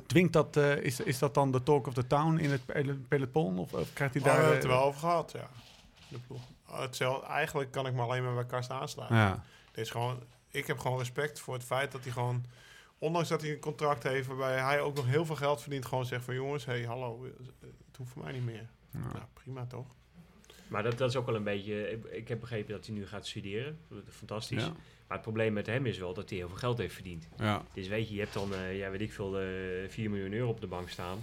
Dwingt 0.06 0.34
dat, 0.34 0.58
eh, 0.58 0.78
is, 0.78 1.00
is 1.00 1.20
dat 1.20 1.34
dan 1.34 1.52
de 1.52 1.64
talk 1.64 1.88
of 1.88 1.94
the 1.94 2.08
town 2.08 2.38
in 2.38 2.52
het 2.52 2.66
pel- 2.66 2.98
peloton? 3.08 3.58
Of, 3.58 3.74
of 3.74 3.94
krijgt 3.94 4.14
hij 4.14 4.24
Daar 4.24 4.34
daar... 4.36 4.42
hebben 4.42 4.56
het 4.56 4.66
eh, 4.66 4.72
er 4.72 4.78
wel 4.78 4.86
over 4.88 5.00
gehad, 5.00 5.32
ja. 5.32 5.50
De 6.08 6.20
ploeg. 6.28 6.42
Hetzelfde, 6.72 7.26
eigenlijk 7.28 7.72
kan 7.72 7.86
ik 7.88 7.94
me 7.94 8.02
alleen 8.02 8.24
maar 8.24 8.34
bij 8.34 8.46
Karsten 8.46 8.76
aansluiten. 8.76 9.18
Ja, 9.18 9.44
Dit 9.72 9.86
is 9.86 9.92
gewoon, 9.92 10.24
ik 10.50 10.68
heb 10.68 10.80
gewoon 10.80 10.98
respect 10.98 11.40
voor 11.40 11.54
het 11.54 11.64
feit 11.64 11.92
dat 11.92 12.04
hij 12.04 12.12
gewoon, 12.12 12.46
ondanks 12.98 13.30
dat 13.30 13.42
hij 13.42 13.52
een 13.52 13.60
contract 13.60 14.04
heeft 14.04 14.28
waarbij 14.28 14.60
hij 14.60 14.82
ook 14.82 14.96
nog 14.96 15.06
heel 15.06 15.26
veel 15.26 15.36
geld 15.36 15.62
verdient, 15.62 15.86
gewoon 15.86 16.06
zegt 16.06 16.24
van 16.24 16.34
jongens, 16.36 16.66
hey, 16.66 16.84
hallo, 16.84 17.24
het 17.88 17.98
hoeft 17.98 18.12
voor 18.12 18.24
mij 18.24 18.32
niet 18.34 18.46
meer. 18.46 18.70
ja. 18.92 19.00
Nou, 19.00 19.26
prima 19.34 19.66
toch? 19.66 19.86
Maar 20.68 20.84
dat, 20.84 20.98
dat 20.98 21.10
is 21.10 21.16
ook 21.16 21.26
wel 21.26 21.36
een 21.36 21.44
beetje... 21.44 21.92
Ik, 21.92 22.06
ik 22.06 22.28
heb 22.28 22.40
begrepen 22.40 22.74
dat 22.74 22.86
hij 22.86 22.96
nu 22.96 23.08
gaat 23.08 23.28
studeren. 23.28 23.80
Fantastisch. 24.10 24.64
Ja. 24.64 24.68
Maar 25.08 25.20
het 25.20 25.22
probleem 25.22 25.54
met 25.54 25.66
hem 25.66 25.86
is 25.86 25.98
wel 25.98 26.14
dat 26.14 26.30
hij 26.30 26.38
heel 26.38 26.48
veel 26.48 26.58
geld 26.58 26.78
heeft 26.78 26.94
verdiend. 26.94 27.28
Ja. 27.38 27.62
Dus 27.74 27.88
weet 27.88 28.08
je, 28.08 28.14
je 28.14 28.20
hebt 28.20 28.34
dan, 28.34 28.54
eh, 28.54 28.78
ja, 28.78 28.90
weet 28.90 29.02
ik 29.02 29.14
veel, 29.14 29.40
eh 29.40 29.46
4 29.90 30.10
miljoen 30.10 30.34
euro 30.34 30.50
op 30.50 30.62
de 30.62 30.68
bank 30.68 30.90
staan. 30.90 31.18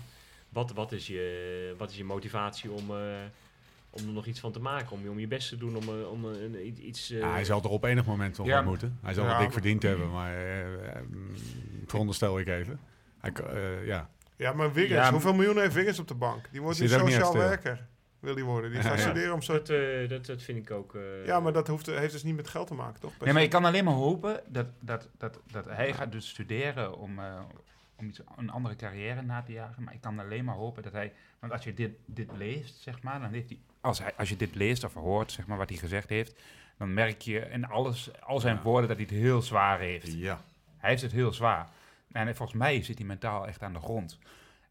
Wat, 0.48 0.72
wat, 0.72 0.92
is, 0.92 1.06
je, 1.06 1.74
wat 1.78 1.90
is 1.90 1.96
je 1.96 2.04
motivatie 2.04 2.70
om, 2.70 2.90
eh, 2.90 2.96
om 3.90 4.06
er 4.06 4.12
nog 4.12 4.26
iets 4.26 4.40
van 4.40 4.52
te 4.52 4.60
maken? 4.60 4.90
Om, 4.92 5.02
je- 5.02 5.10
om 5.10 5.18
je 5.18 5.26
best 5.28 5.48
te 5.48 5.56
doen 5.56 5.76
om, 5.76 5.82
eh, 5.82 6.10
om 6.10 6.24
eh, 6.34 6.42
een- 6.42 6.66
iets- 6.66 6.80
iets... 6.80 7.10
eh, 7.10 7.18
Ja, 7.18 7.32
hij 7.32 7.44
zal 7.44 7.62
er 7.62 7.68
op 7.68 7.84
enig 7.84 8.04
moment 8.06 8.36
wel 8.36 8.46
Ja. 8.46 8.62
moeten. 8.62 8.98
Hij 9.02 9.14
zal 9.14 9.22
Ja, 9.24 9.28
het 9.28 9.38
dik 9.38 9.46
maar- 9.48 9.56
verdiend 9.56 9.82
hebben, 9.82 10.10
maar 10.10 10.34
mm, 11.10 11.34
veronderstel 11.86 12.38
ik 12.38 12.48
even. 12.48 12.80
Hij, 13.20 13.32
eh, 13.32 13.86
ja. 13.86 14.10
Ja, 14.36 14.52
maar 14.52 14.72
Wiggins, 14.72 15.00
Ja, 15.00 15.10
hoeveel 15.12 15.34
miljoen 15.34 15.58
heeft 15.58 15.74
Wiggins 15.74 15.98
op 15.98 16.08
de 16.08 16.14
bank? 16.14 16.48
Die 16.52 16.62
wordt 16.62 16.78
nu 16.80 16.84
echt 16.86 17.00
sociaal 17.00 17.36
werker, 17.36 17.86
wil 18.20 18.34
hij 18.34 18.42
worden. 18.44 18.70
Die 18.70 18.80
gaat 18.80 19.00
studeren 19.00 19.34
om 19.34 19.42
zo... 19.42 19.52
dat, 19.52 19.68
eh, 19.68 20.08
dat, 20.08 20.26
dat 20.26 20.42
vind 20.42 20.58
ik 20.58 20.70
ook... 20.70 20.94
eh, 20.94 21.26
Ja, 21.26 21.40
maar 21.40 21.52
dat 21.52 21.68
hoeft, 21.68 21.86
heeft 21.86 22.12
dus 22.12 22.22
niet 22.22 22.36
met 22.36 22.48
geld 22.48 22.66
te 22.66 22.74
maken, 22.74 23.00
toch? 23.00 23.12
Nee, 23.20 23.32
maar 23.32 23.42
ik 23.42 23.50
kan 23.50 23.64
alleen 23.64 23.84
maar 23.84 23.94
hopen 23.94 24.40
dat, 24.48 24.66
dat, 24.80 25.08
dat, 25.18 25.40
dat 25.50 25.64
hij 25.64 25.92
gaat 25.92 26.12
dus 26.12 26.28
studeren 26.28 26.96
om, 26.98 27.18
eh, 27.18 27.40
om 27.98 28.08
iets, 28.08 28.20
een 28.36 28.50
andere 28.50 28.76
carrière 28.76 29.22
na 29.22 29.42
te 29.42 29.52
jagen. 29.52 29.82
Maar 29.82 29.94
ik 29.94 30.00
kan 30.00 30.18
alleen 30.18 30.44
maar 30.44 30.54
hopen 30.54 30.82
dat 30.82 30.92
hij... 30.92 31.12
Want 31.38 31.52
als 31.52 31.64
je 31.64 31.74
dit, 31.74 31.90
dit 32.06 32.30
leest, 32.36 32.76
zeg 32.82 33.02
maar, 33.02 33.20
dan 33.20 33.32
heeft 33.32 33.48
hij... 33.48 33.58
Als, 33.80 33.98
hij... 33.98 34.14
als 34.16 34.28
je 34.28 34.36
dit 34.36 34.54
leest 34.54 34.84
of 34.84 34.94
hoort, 34.94 35.32
zeg 35.32 35.46
maar, 35.46 35.58
wat 35.58 35.68
hij 35.68 35.78
gezegd 35.78 36.08
heeft... 36.08 36.40
Dan 36.76 36.94
merk 36.94 37.20
je 37.20 37.38
in 37.40 37.64
alles, 37.66 38.20
al 38.20 38.40
zijn 38.40 38.56
Ja. 38.56 38.62
woorden 38.62 38.88
dat 38.88 38.96
hij 38.96 39.06
het 39.10 39.14
heel 39.16 39.42
zwaar 39.42 39.78
heeft. 39.78 40.12
ja. 40.12 40.40
Hij 40.76 40.90
heeft 40.90 41.02
het 41.02 41.12
heel 41.12 41.32
zwaar. 41.32 41.68
En 42.12 42.36
volgens 42.36 42.58
mij 42.58 42.82
zit 42.82 42.98
hij 42.98 43.06
mentaal 43.06 43.46
echt 43.46 43.62
aan 43.62 43.72
de 43.72 43.80
grond. 43.80 44.18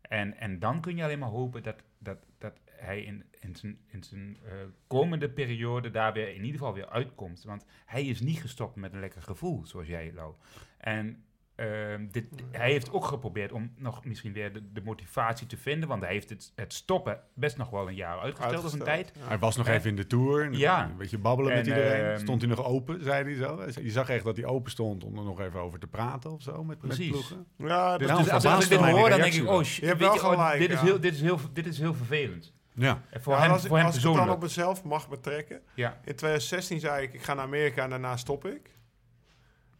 En, 0.01 0.37
en 0.37 0.59
dan 0.59 0.81
kun 0.81 0.95
je 0.95 1.03
alleen 1.03 1.19
maar 1.19 1.29
hopen 1.29 1.63
dat, 1.63 1.75
dat, 1.97 2.17
dat 2.37 2.53
hij 2.65 3.01
in, 3.01 3.23
in 3.39 3.55
zijn, 3.55 3.77
in 3.87 4.03
zijn 4.03 4.37
eh, 4.45 4.51
komende 4.87 5.29
periode 5.29 5.91
daar 5.91 6.13
weer 6.13 6.27
in 6.29 6.43
ieder 6.43 6.59
geval 6.59 6.73
weer 6.73 6.89
uitkomt. 6.89 7.43
Want 7.43 7.65
hij 7.85 8.05
is 8.05 8.19
niet 8.21 8.39
gestopt 8.39 8.75
met 8.75 8.93
een 8.93 8.99
lekker 8.99 9.21
gevoel, 9.21 9.65
zoals 9.65 9.87
jij, 9.87 10.11
Lau. 10.13 10.33
En 10.77 11.23
ehm, 11.57 12.07
dit, 12.11 12.25
hij 12.51 12.71
heeft 12.71 12.91
ook 12.91 13.05
geprobeerd 13.05 13.51
om 13.51 13.71
nog 13.77 14.05
misschien 14.05 14.33
weer 14.33 14.53
de, 14.53 14.71
de 14.73 14.81
motivatie 14.81 15.47
te 15.47 15.57
vinden. 15.57 15.89
Want 15.89 16.01
hij 16.01 16.11
heeft 16.11 16.29
het, 16.29 16.51
het 16.55 16.73
stoppen 16.73 17.19
best 17.33 17.57
nog 17.57 17.69
wel 17.69 17.87
een 17.87 17.95
jaar 17.95 18.19
uitgesteld 18.19 18.63
als 18.63 18.73
een 18.73 18.79
tijd. 18.83 19.11
Ja. 19.19 19.27
Hij 19.27 19.39
was 19.39 19.55
nog 19.57 19.67
even 19.67 19.89
in 19.89 19.95
de 19.95 20.07
tour. 20.07 20.51
Ja. 20.51 20.83
Een 20.85 20.97
beetje 20.97 21.17
babbelen 21.17 21.53
met 21.53 21.67
En, 21.67 21.73
iedereen. 21.77 22.05
ehm, 22.11 22.19
stond 22.19 22.41
hij 22.41 22.49
nog 22.49 22.65
open, 22.65 23.03
zei 23.03 23.23
hij 23.23 23.35
zo. 23.35 23.63
Je 23.81 23.91
zag 23.91 24.09
echt 24.09 24.23
dat 24.23 24.35
hij 24.37 24.45
open 24.45 24.71
stond 24.71 25.03
om 25.03 25.17
er 25.17 25.23
nog 25.23 25.39
even 25.41 25.59
over 25.59 25.79
te 25.79 25.87
praten 25.87 26.31
of 26.31 26.41
zo 26.41 26.51
met, 26.63 26.67
met 26.67 26.79
Precies. 26.79 27.09
ploegen. 27.09 27.45
Ja, 27.57 27.97
Dus, 27.97 28.07
Nou, 28.07 28.23
dus 28.23 28.31
als, 28.31 28.45
als 28.45 28.63
ik 28.63 28.69
dit 28.69 28.79
hoor, 28.79 29.09
dan 29.09 29.19
denk 29.21 29.33
ik, 29.33 29.47
oh, 29.49 29.63
Je 29.63 29.85
weet 29.95 29.99
je, 29.99 30.05
oh, 30.05 30.29
gelijk, 30.29 30.59
dit, 30.59 30.71
is 30.71 30.79
heel, 30.81 30.99
dit, 30.99 31.13
is 31.13 31.21
heel, 31.21 31.39
dit 31.53 31.65
is 31.65 31.79
heel 31.79 31.93
vervelend. 31.93 32.53
Ja. 32.73 33.01
En 33.09 33.21
voor 33.21 33.33
Ja, 33.33 33.39
hem, 33.41 33.51
als, 33.51 33.61
ik- 33.61 33.67
voor 33.67 33.77
hem 33.77 33.85
als 33.85 33.97
ik 33.97 34.03
het 34.03 34.13
dan 34.13 34.29
op 34.29 34.41
mezelf 34.41 34.83
mag 34.83 35.09
betrekken. 35.09 35.61
Ja. 35.73 35.89
In 35.89 36.15
2016 36.15 36.79
zei 36.79 37.03
ik, 37.03 37.13
ik 37.13 37.21
ga 37.23 37.33
naar 37.33 37.43
Amerika 37.45 37.83
en 37.83 37.89
daarna 37.89 38.17
stop 38.17 38.45
ik. 38.45 38.75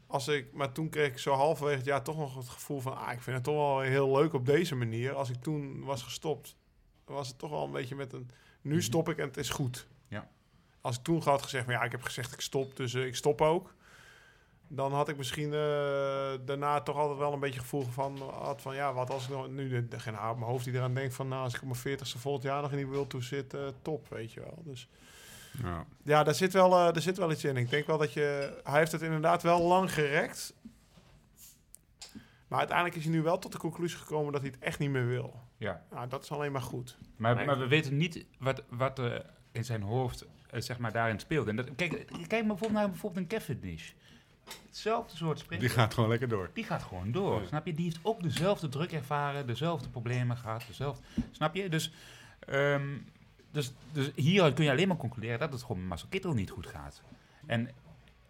Als 0.07 0.27
ik, 0.27 0.53
maar 0.53 0.71
toen 0.71 0.89
kreeg 0.89 1.07
ik 1.07 1.17
zo 1.17 1.33
halverwege 1.33 1.77
het 1.77 1.85
jaar 1.85 2.03
toch 2.03 2.17
nog 2.17 2.35
het 2.35 2.49
gevoel 2.49 2.79
van... 2.79 2.97
Ah, 2.97 3.11
ik 3.11 3.21
vind 3.21 3.35
het 3.35 3.45
toch 3.45 3.55
wel 3.55 3.79
heel 3.79 4.11
leuk 4.11 4.33
op 4.33 4.45
deze 4.45 4.75
manier. 4.75 5.13
Als 5.13 5.29
ik 5.29 5.41
toen 5.41 5.83
was 5.83 6.03
gestopt, 6.03 6.55
was 7.05 7.27
het 7.27 7.37
toch 7.37 7.49
wel 7.49 7.63
een 7.63 7.71
beetje 7.71 7.95
met 7.95 8.13
een... 8.13 8.29
Nu 8.61 8.81
stop 8.81 9.09
ik 9.09 9.17
en 9.17 9.27
het 9.27 9.37
is 9.37 9.49
goed. 9.49 9.87
Ja. 10.07 10.29
Als 10.81 10.97
ik 10.97 11.03
toen 11.03 11.21
had 11.21 11.41
gezegd, 11.41 11.65
maar 11.65 11.75
ja, 11.75 11.83
ik 11.83 11.91
heb 11.91 12.03
gezegd 12.03 12.33
ik 12.33 12.41
stop, 12.41 12.75
dus 12.75 12.93
eh, 12.93 13.05
ik 13.05 13.15
stop 13.15 13.41
ook. 13.41 13.75
Dan 14.67 14.93
had 14.93 15.09
ik 15.09 15.17
misschien 15.17 15.53
eh, 15.53 16.33
daarna 16.45 16.81
toch 16.81 16.95
altijd 16.95 17.19
wel 17.19 17.33
een 17.33 17.39
beetje 17.39 17.59
gevoel 17.59 17.83
van... 17.83 18.17
Had 18.17 18.61
van 18.61 18.75
ja, 18.75 18.93
wat 18.93 19.09
als 19.09 19.23
ik 19.23 19.29
nog, 19.29 19.49
nu 19.49 19.87
de, 19.87 19.99
geen 19.99 20.13
haar 20.13 20.31
op 20.31 20.37
mijn 20.37 20.51
hoofd 20.51 20.65
die 20.65 20.73
eraan 20.73 20.93
denkt 20.93 21.13
van... 21.13 21.27
Nou, 21.27 21.43
als 21.43 21.55
ik 21.55 21.61
op 21.61 21.67
mijn 21.83 21.99
40ste 21.99 22.19
volgend 22.19 22.43
jaar 22.43 22.61
nog 22.61 22.71
in 22.71 22.77
die 22.77 22.87
World 22.87 23.09
Tour 23.09 23.25
zit, 23.25 23.53
eh, 23.53 23.67
top, 23.81 24.09
weet 24.09 24.31
je 24.31 24.39
wel. 24.39 24.61
Dus... 24.63 24.89
Ja. 25.63 25.85
Ja, 26.03 26.23
daar 26.23 26.35
zit, 26.35 26.53
wel, 26.53 26.71
eh, 26.71 26.93
daar 26.93 27.01
zit 27.01 27.17
wel 27.17 27.31
iets 27.31 27.43
in. 27.43 27.57
Ik 27.57 27.69
denk 27.69 27.87
wel 27.87 27.97
dat 27.97 28.13
je... 28.13 28.59
Hij 28.63 28.79
heeft 28.79 28.91
het 28.91 29.01
inderdaad 29.01 29.43
wel 29.43 29.61
lang 29.61 29.93
gerekt. 29.93 30.53
Maar 32.47 32.59
uiteindelijk 32.59 32.97
is 32.97 33.03
hij 33.03 33.13
nu 33.13 33.21
wel 33.21 33.39
tot 33.39 33.51
de 33.51 33.57
conclusie 33.57 33.97
gekomen 33.99 34.31
dat 34.31 34.41
hij 34.41 34.49
het 34.49 34.59
echt 34.59 34.79
niet 34.79 34.89
meer 34.89 35.07
wil. 35.07 35.39
Ja. 35.57 35.83
Nou, 35.91 36.07
dat 36.07 36.23
is 36.23 36.31
alleen 36.31 36.51
maar 36.51 36.61
goed. 36.61 36.97
Maar, 37.15 37.35
Nee. 37.35 37.45
maar 37.45 37.59
we 37.59 37.67
weten 37.67 37.97
niet 37.97 38.25
wat, 38.39 38.63
wat 38.69 38.99
er 38.99 39.25
in 39.51 39.65
zijn 39.65 39.81
hoofd 39.81 40.25
eh, 40.49 40.61
zeg 40.61 40.77
maar, 40.77 40.91
daarin 40.91 41.19
speelt. 41.19 41.47
En 41.47 41.55
dat, 41.55 41.65
kijk, 41.75 41.91
kijk 42.07 42.29
maar 42.29 42.45
bijvoorbeeld 42.45 42.71
naar 42.71 42.89
bijvoorbeeld 42.89 43.21
een 43.31 43.37
Cavendish. 43.37 43.91
Hetzelfde 44.67 45.15
soort 45.17 45.39
sprinter. 45.39 45.67
Die 45.67 45.77
gaat 45.77 45.93
gewoon 45.93 46.09
lekker 46.09 46.27
door. 46.27 46.49
Die 46.53 46.63
gaat 46.63 46.83
gewoon 46.83 47.11
door, 47.11 47.41
snap 47.47 47.65
je? 47.65 47.73
Die 47.73 47.85
heeft 47.85 47.99
ook 48.01 48.23
dezelfde 48.23 48.69
druk 48.69 48.91
ervaren, 48.91 49.47
dezelfde 49.47 49.89
problemen 49.89 50.37
gehad, 50.37 50.63
dezelfde... 50.67 51.03
Snap 51.31 51.55
je? 51.55 51.69
Dus, 51.69 51.93
ehm, 52.39 52.97
dus, 53.51 53.73
dus 53.91 54.11
hieruit 54.15 54.53
kun 54.53 54.63
je 54.65 54.71
alleen 54.71 54.87
maar 54.87 54.97
concluderen 54.97 55.39
dat 55.39 55.51
het 55.51 55.61
gewoon 55.61 55.77
met 55.79 55.87
Marcel 55.87 56.07
Kittel 56.09 56.33
niet 56.33 56.49
goed 56.49 56.67
gaat. 56.67 57.01
En, 57.45 57.69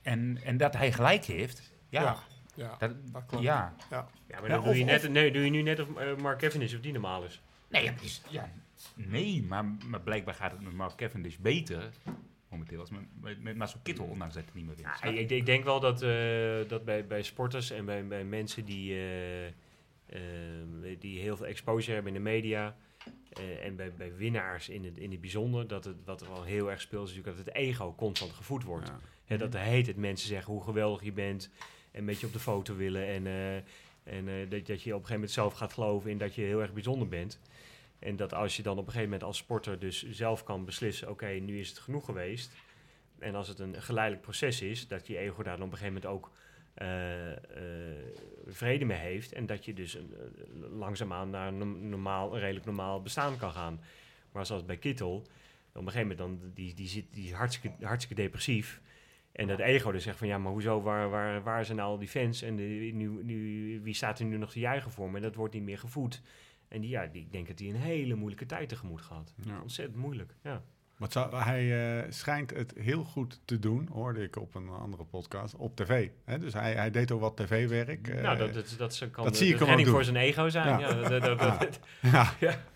en, 0.02 0.40
en 0.44 0.58
dat 0.58 0.74
hij 0.74 0.92
gelijk 0.92 1.26
heeft, 1.26 1.72
ja. 1.90 2.02
Ja, 2.02 2.18
ja. 2.56 2.76
Dat, 2.80 2.92
dat 3.14 3.24
klopt. 3.26 3.44
ja. 3.44 3.74
Ja, 3.90 4.08
maar 4.30 4.42
Ja, 4.42 4.48
dan 4.48 4.62
doe, 4.62 4.70
of- 4.72 4.78
je 4.78 4.84
net, 4.84 5.04
of- 5.04 5.10
nee, 5.10 5.32
doe 5.32 5.44
je 5.44 5.50
nu 5.50 5.62
net 5.62 5.80
of 5.80 5.96
eh, 5.98 6.16
Mark 6.16 6.40
Cavendish 6.40 6.74
of 6.74 6.80
die 6.80 6.92
normaal 6.92 7.24
is. 7.24 7.42
Nee, 7.70 7.86
maar 7.86 8.04
is- 8.04 8.22
ja, 8.30 8.50
nee 8.94 9.44
maar, 9.44 9.66
maar 9.66 10.02
blijkbaar 10.02 10.34
gaat 10.34 10.52
het 10.52 10.62
met 10.62 10.74
Mark 10.74 10.96
Cavendish 10.96 11.36
beter 11.36 11.90
momenteel 12.50 12.80
als 12.80 12.90
met, 13.22 13.42
met, 13.44 13.56
Marcel 13.58 13.80
Kittel, 13.84 14.06
ondanks 14.06 14.34
dat 14.34 14.44
hij 14.44 14.52
niet 14.54 14.66
meer 14.66 14.76
wint. 14.76 14.88
Ja, 15.02 15.10
ik, 15.10 15.30
ik 15.30 15.46
denk 15.46 15.64
wel 15.64 15.80
dat, 15.80 16.02
eh, 16.02 16.68
dat 16.68 16.86
bij, 16.86 17.08
bij 17.08 17.22
sporters 17.24 17.72
en 17.72 17.86
bij, 17.86 18.08
bij 18.08 18.24
mensen 18.24 18.66
die, 18.66 18.94
eh, 18.94 19.46
eh, 19.48 19.54
die 21.00 21.20
heel 21.20 21.38
veel 21.38 21.46
exposure 21.46 21.94
hebben 21.94 22.16
in 22.16 22.24
de 22.24 22.30
media... 22.30 22.76
eh, 23.30 23.66
en 23.66 23.76
bij, 23.76 23.94
bij 23.94 24.16
winnaars 24.16 24.70
in 24.70 24.86
het, 24.86 24.98
in 24.98 25.12
het 25.12 25.22
bijzonder, 25.22 25.68
dat 25.68 25.84
het, 25.84 25.96
wat 26.06 26.22
er 26.22 26.28
wel 26.28 26.44
heel 26.44 26.72
erg 26.72 26.82
speelt, 26.82 27.10
is 27.10 27.16
natuurlijk 27.16 27.38
dat 27.38 27.46
het 27.46 27.56
ego 27.64 27.96
constant 27.96 28.32
gevoed 28.32 28.64
wordt. 28.64 28.92
Ja. 29.28 29.38
Dat 29.38 29.52
de 29.52 29.60
heet 29.60 29.88
het 29.88 29.98
mensen 29.98 30.28
zeggen 30.28 30.54
hoe 30.54 30.64
geweldig 30.64 31.04
je 31.04 31.12
bent 31.12 31.50
en 31.92 32.00
een 32.00 32.06
beetje 32.06 32.28
op 32.28 32.34
de 32.34 32.40
foto 32.40 32.76
willen. 32.76 33.08
En, 33.08 33.28
eh, 33.28 33.56
en 34.04 34.28
eh, 34.28 34.50
dat, 34.50 34.66
dat 34.66 34.82
je 34.82 34.96
op 34.96 35.00
een 35.02 35.08
gegeven 35.08 35.14
moment 35.14 35.32
zelf 35.32 35.54
gaat 35.54 35.74
geloven 35.74 36.12
in 36.12 36.18
dat 36.18 36.36
je 36.36 36.42
heel 36.42 36.62
erg 36.62 36.74
bijzonder 36.74 37.08
bent. 37.08 37.40
En 38.00 38.16
dat 38.16 38.34
als 38.34 38.56
je 38.56 38.64
dan 38.64 38.78
op 38.78 38.86
een 38.86 38.92
gegeven 38.92 39.10
moment 39.10 39.24
als 39.24 39.38
sporter 39.38 39.80
dus 39.80 40.10
zelf 40.10 40.44
kan 40.44 40.66
beslissen, 40.66 41.10
oké, 41.10 41.28
nu 41.28 41.60
is 41.60 41.70
het 41.70 41.80
genoeg 41.80 42.06
geweest. 42.06 42.52
En 43.20 43.36
als 43.36 43.48
het 43.48 43.60
een 43.60 43.82
geleidelijk 43.82 44.24
proces 44.24 44.62
is, 44.62 44.88
dat 44.88 45.08
je 45.08 45.18
ego 45.18 45.44
daar 45.44 45.58
dan 45.58 45.66
op 45.66 45.72
een 45.72 45.78
gegeven 45.78 46.02
moment 46.02 46.06
ook 46.06 46.32
vrede 48.48 48.86
mee 48.86 48.98
heeft. 48.98 49.34
En 49.34 49.46
dat 49.46 49.66
je 49.66 49.74
dus 49.74 49.94
een, 49.94 50.14
eh, 50.14 50.72
langzaamaan 50.72 51.30
naar 51.30 51.48
een 51.48 51.58
no- 51.58 51.88
normaal, 51.88 52.34
een 52.34 52.40
redelijk 52.40 52.66
normaal 52.66 53.02
bestaan 53.02 53.38
kan 53.38 53.52
gaan. 53.52 53.80
Maar 54.32 54.46
zoals 54.46 54.66
bij 54.66 54.78
Kittel, 54.78 55.16
op 55.74 55.86
een 55.86 55.92
gegeven 55.92 56.02
moment 56.02 56.18
dan, 56.18 56.52
die, 56.54 56.74
die, 56.74 56.88
zit, 56.88 57.06
die 57.14 57.26
is 57.26 57.32
hartstikke, 57.32 57.86
hartstikke 57.86 58.22
depressief. 58.22 58.82
En 59.32 59.48
dat 59.48 59.60
ego 59.60 59.92
dus 59.92 60.04
zegt 60.04 60.18
van 60.18 60.28
ja, 60.28 60.38
maar 60.38 60.52
hoezo, 60.52 60.82
waar, 60.82 61.10
waar, 61.10 61.44
waar 61.44 61.66
zijn 61.66 61.78
nou 61.78 61.90
al 61.90 61.98
die 61.98 62.08
fans? 62.08 62.42
En 62.42 62.56
de, 62.56 62.64
nu, 62.94 63.24
nu, 63.24 63.82
wie 63.84 63.94
staat 63.94 64.20
er 64.20 64.26
nu 64.26 64.38
nog 64.38 64.52
te 64.52 64.60
juichen 64.60 64.92
voor 64.92 65.10
me? 65.10 65.16
En 65.16 65.22
dat 65.22 65.36
wordt 65.36 65.54
niet 65.54 65.64
meer 65.64 65.78
gevoed. 65.78 66.22
En 66.68 66.82
die, 66.82 66.90
ja, 66.90 67.06
die, 67.06 67.22
ik 67.22 67.32
denk 67.32 67.48
dat 67.48 67.60
hij 67.60 67.70
een 67.70 67.76
hele 67.76 68.16
moeilijke 68.16 68.46
tijd 68.46 68.70
tegemoet 68.70 69.02
gaat. 69.02 69.34
Ja. 69.44 69.62
Ontzettend 69.62 69.98
moeilijk, 69.98 70.36
ja. 70.44 70.64
Zou, 71.10 71.36
hij 71.36 71.98
eh, 71.98 72.04
schijnt 72.10 72.52
het 72.56 72.74
heel 72.80 73.04
goed 73.04 73.40
te 73.46 73.60
doen, 73.60 73.90
hoorde 73.94 74.24
ik 74.24 74.36
op 74.36 74.56
een 74.56 74.70
andere 74.70 75.04
podcast, 75.04 75.56
op 75.56 75.76
tv. 75.76 76.10
Hè? 76.26 76.40
Dus 76.40 76.54
hij, 76.54 76.74
hij 76.74 76.92
deed 76.92 77.12
ook 77.12 77.22
wat 77.22 77.38
tv-werk. 77.38 78.08
eh, 78.08 78.22
nou, 78.22 78.38
dat, 78.38 78.54
dat, 78.54 78.76
dat 78.78 78.96
ze 78.96 79.10
kan 79.10 79.24
dat 79.24 79.34
de, 79.34 79.40
zie 79.40 79.54
ik 79.54 79.60
hem 79.60 79.86
voor 79.86 80.04
zijn 80.04 80.16
ego 80.16 80.50
zijn. 80.50 80.80
Ja. 80.80 80.94
Dat, 80.94 81.10
dat, 81.10 81.40
dat- 81.40 81.40
dat- 81.40 81.80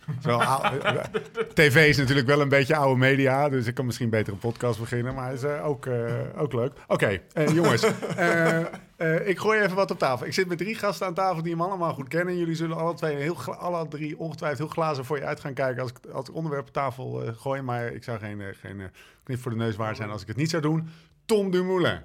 eh, 0.85 1.43
tv 1.53 1.87
is 1.89 1.97
natuurlijk 1.97 2.27
wel 2.27 2.41
een 2.41 2.49
beetje 2.49 2.75
oude 2.75 2.99
media, 2.99 3.49
dus 3.49 3.67
ik 3.67 3.73
kan 3.73 3.85
misschien 3.85 4.09
beter 4.09 4.33
een 4.33 4.39
podcast 4.39 4.79
beginnen, 4.79 5.15
maar 5.15 5.33
is 5.33 5.43
eh, 5.43 5.65
ook, 5.65 5.85
eh, 5.85 6.13
ook 6.37 6.53
leuk. 6.53 6.73
Oké, 6.87 7.19
eh, 7.33 7.47
jongens, 7.47 7.81
eh, 9.01 9.27
ik 9.27 9.39
gooi 9.39 9.61
even 9.61 9.75
wat 9.75 9.91
op 9.91 9.99
tafel. 9.99 10.25
Ik 10.25 10.33
zit 10.33 10.47
met 10.47 10.57
drie 10.57 10.75
gasten 10.75 11.07
aan 11.07 11.13
tafel 11.13 11.43
die 11.43 11.51
hem 11.51 11.61
allemaal 11.61 11.93
goed 11.93 12.07
kennen. 12.07 12.37
Jullie 12.37 12.55
zullen 12.55 12.77
alle 12.77 12.93
twee, 12.93 13.15
heel, 13.15 13.37
alle 13.55 13.87
drie 13.87 14.19
ongetwijfeld 14.19 14.59
heel 14.59 14.83
glazen 14.83 15.05
voor 15.05 15.17
je 15.17 15.25
uit 15.25 15.39
gaan 15.39 15.53
kijken 15.53 15.81
als 15.81 15.91
ik, 15.91 16.11
als 16.11 16.29
ik 16.29 16.35
onderwerp 16.35 16.67
op 16.67 16.73
tafel 16.73 17.23
eh, 17.23 17.33
gooi, 17.37 17.61
maar 17.61 17.87
ik 17.87 18.03
zou 18.03 18.19
geen, 18.19 18.41
eh, 18.41 18.47
geen 18.61 18.91
knip 19.23 19.39
voor 19.39 19.51
de 19.51 19.57
neus 19.57 19.75
waar 19.75 19.95
zijn 19.95 20.09
als 20.09 20.21
ik 20.21 20.27
het 20.27 20.37
niet 20.37 20.49
zou 20.49 20.61
doen. 20.61 20.89
Tom 21.25 21.51
Dumoulin 21.51 21.99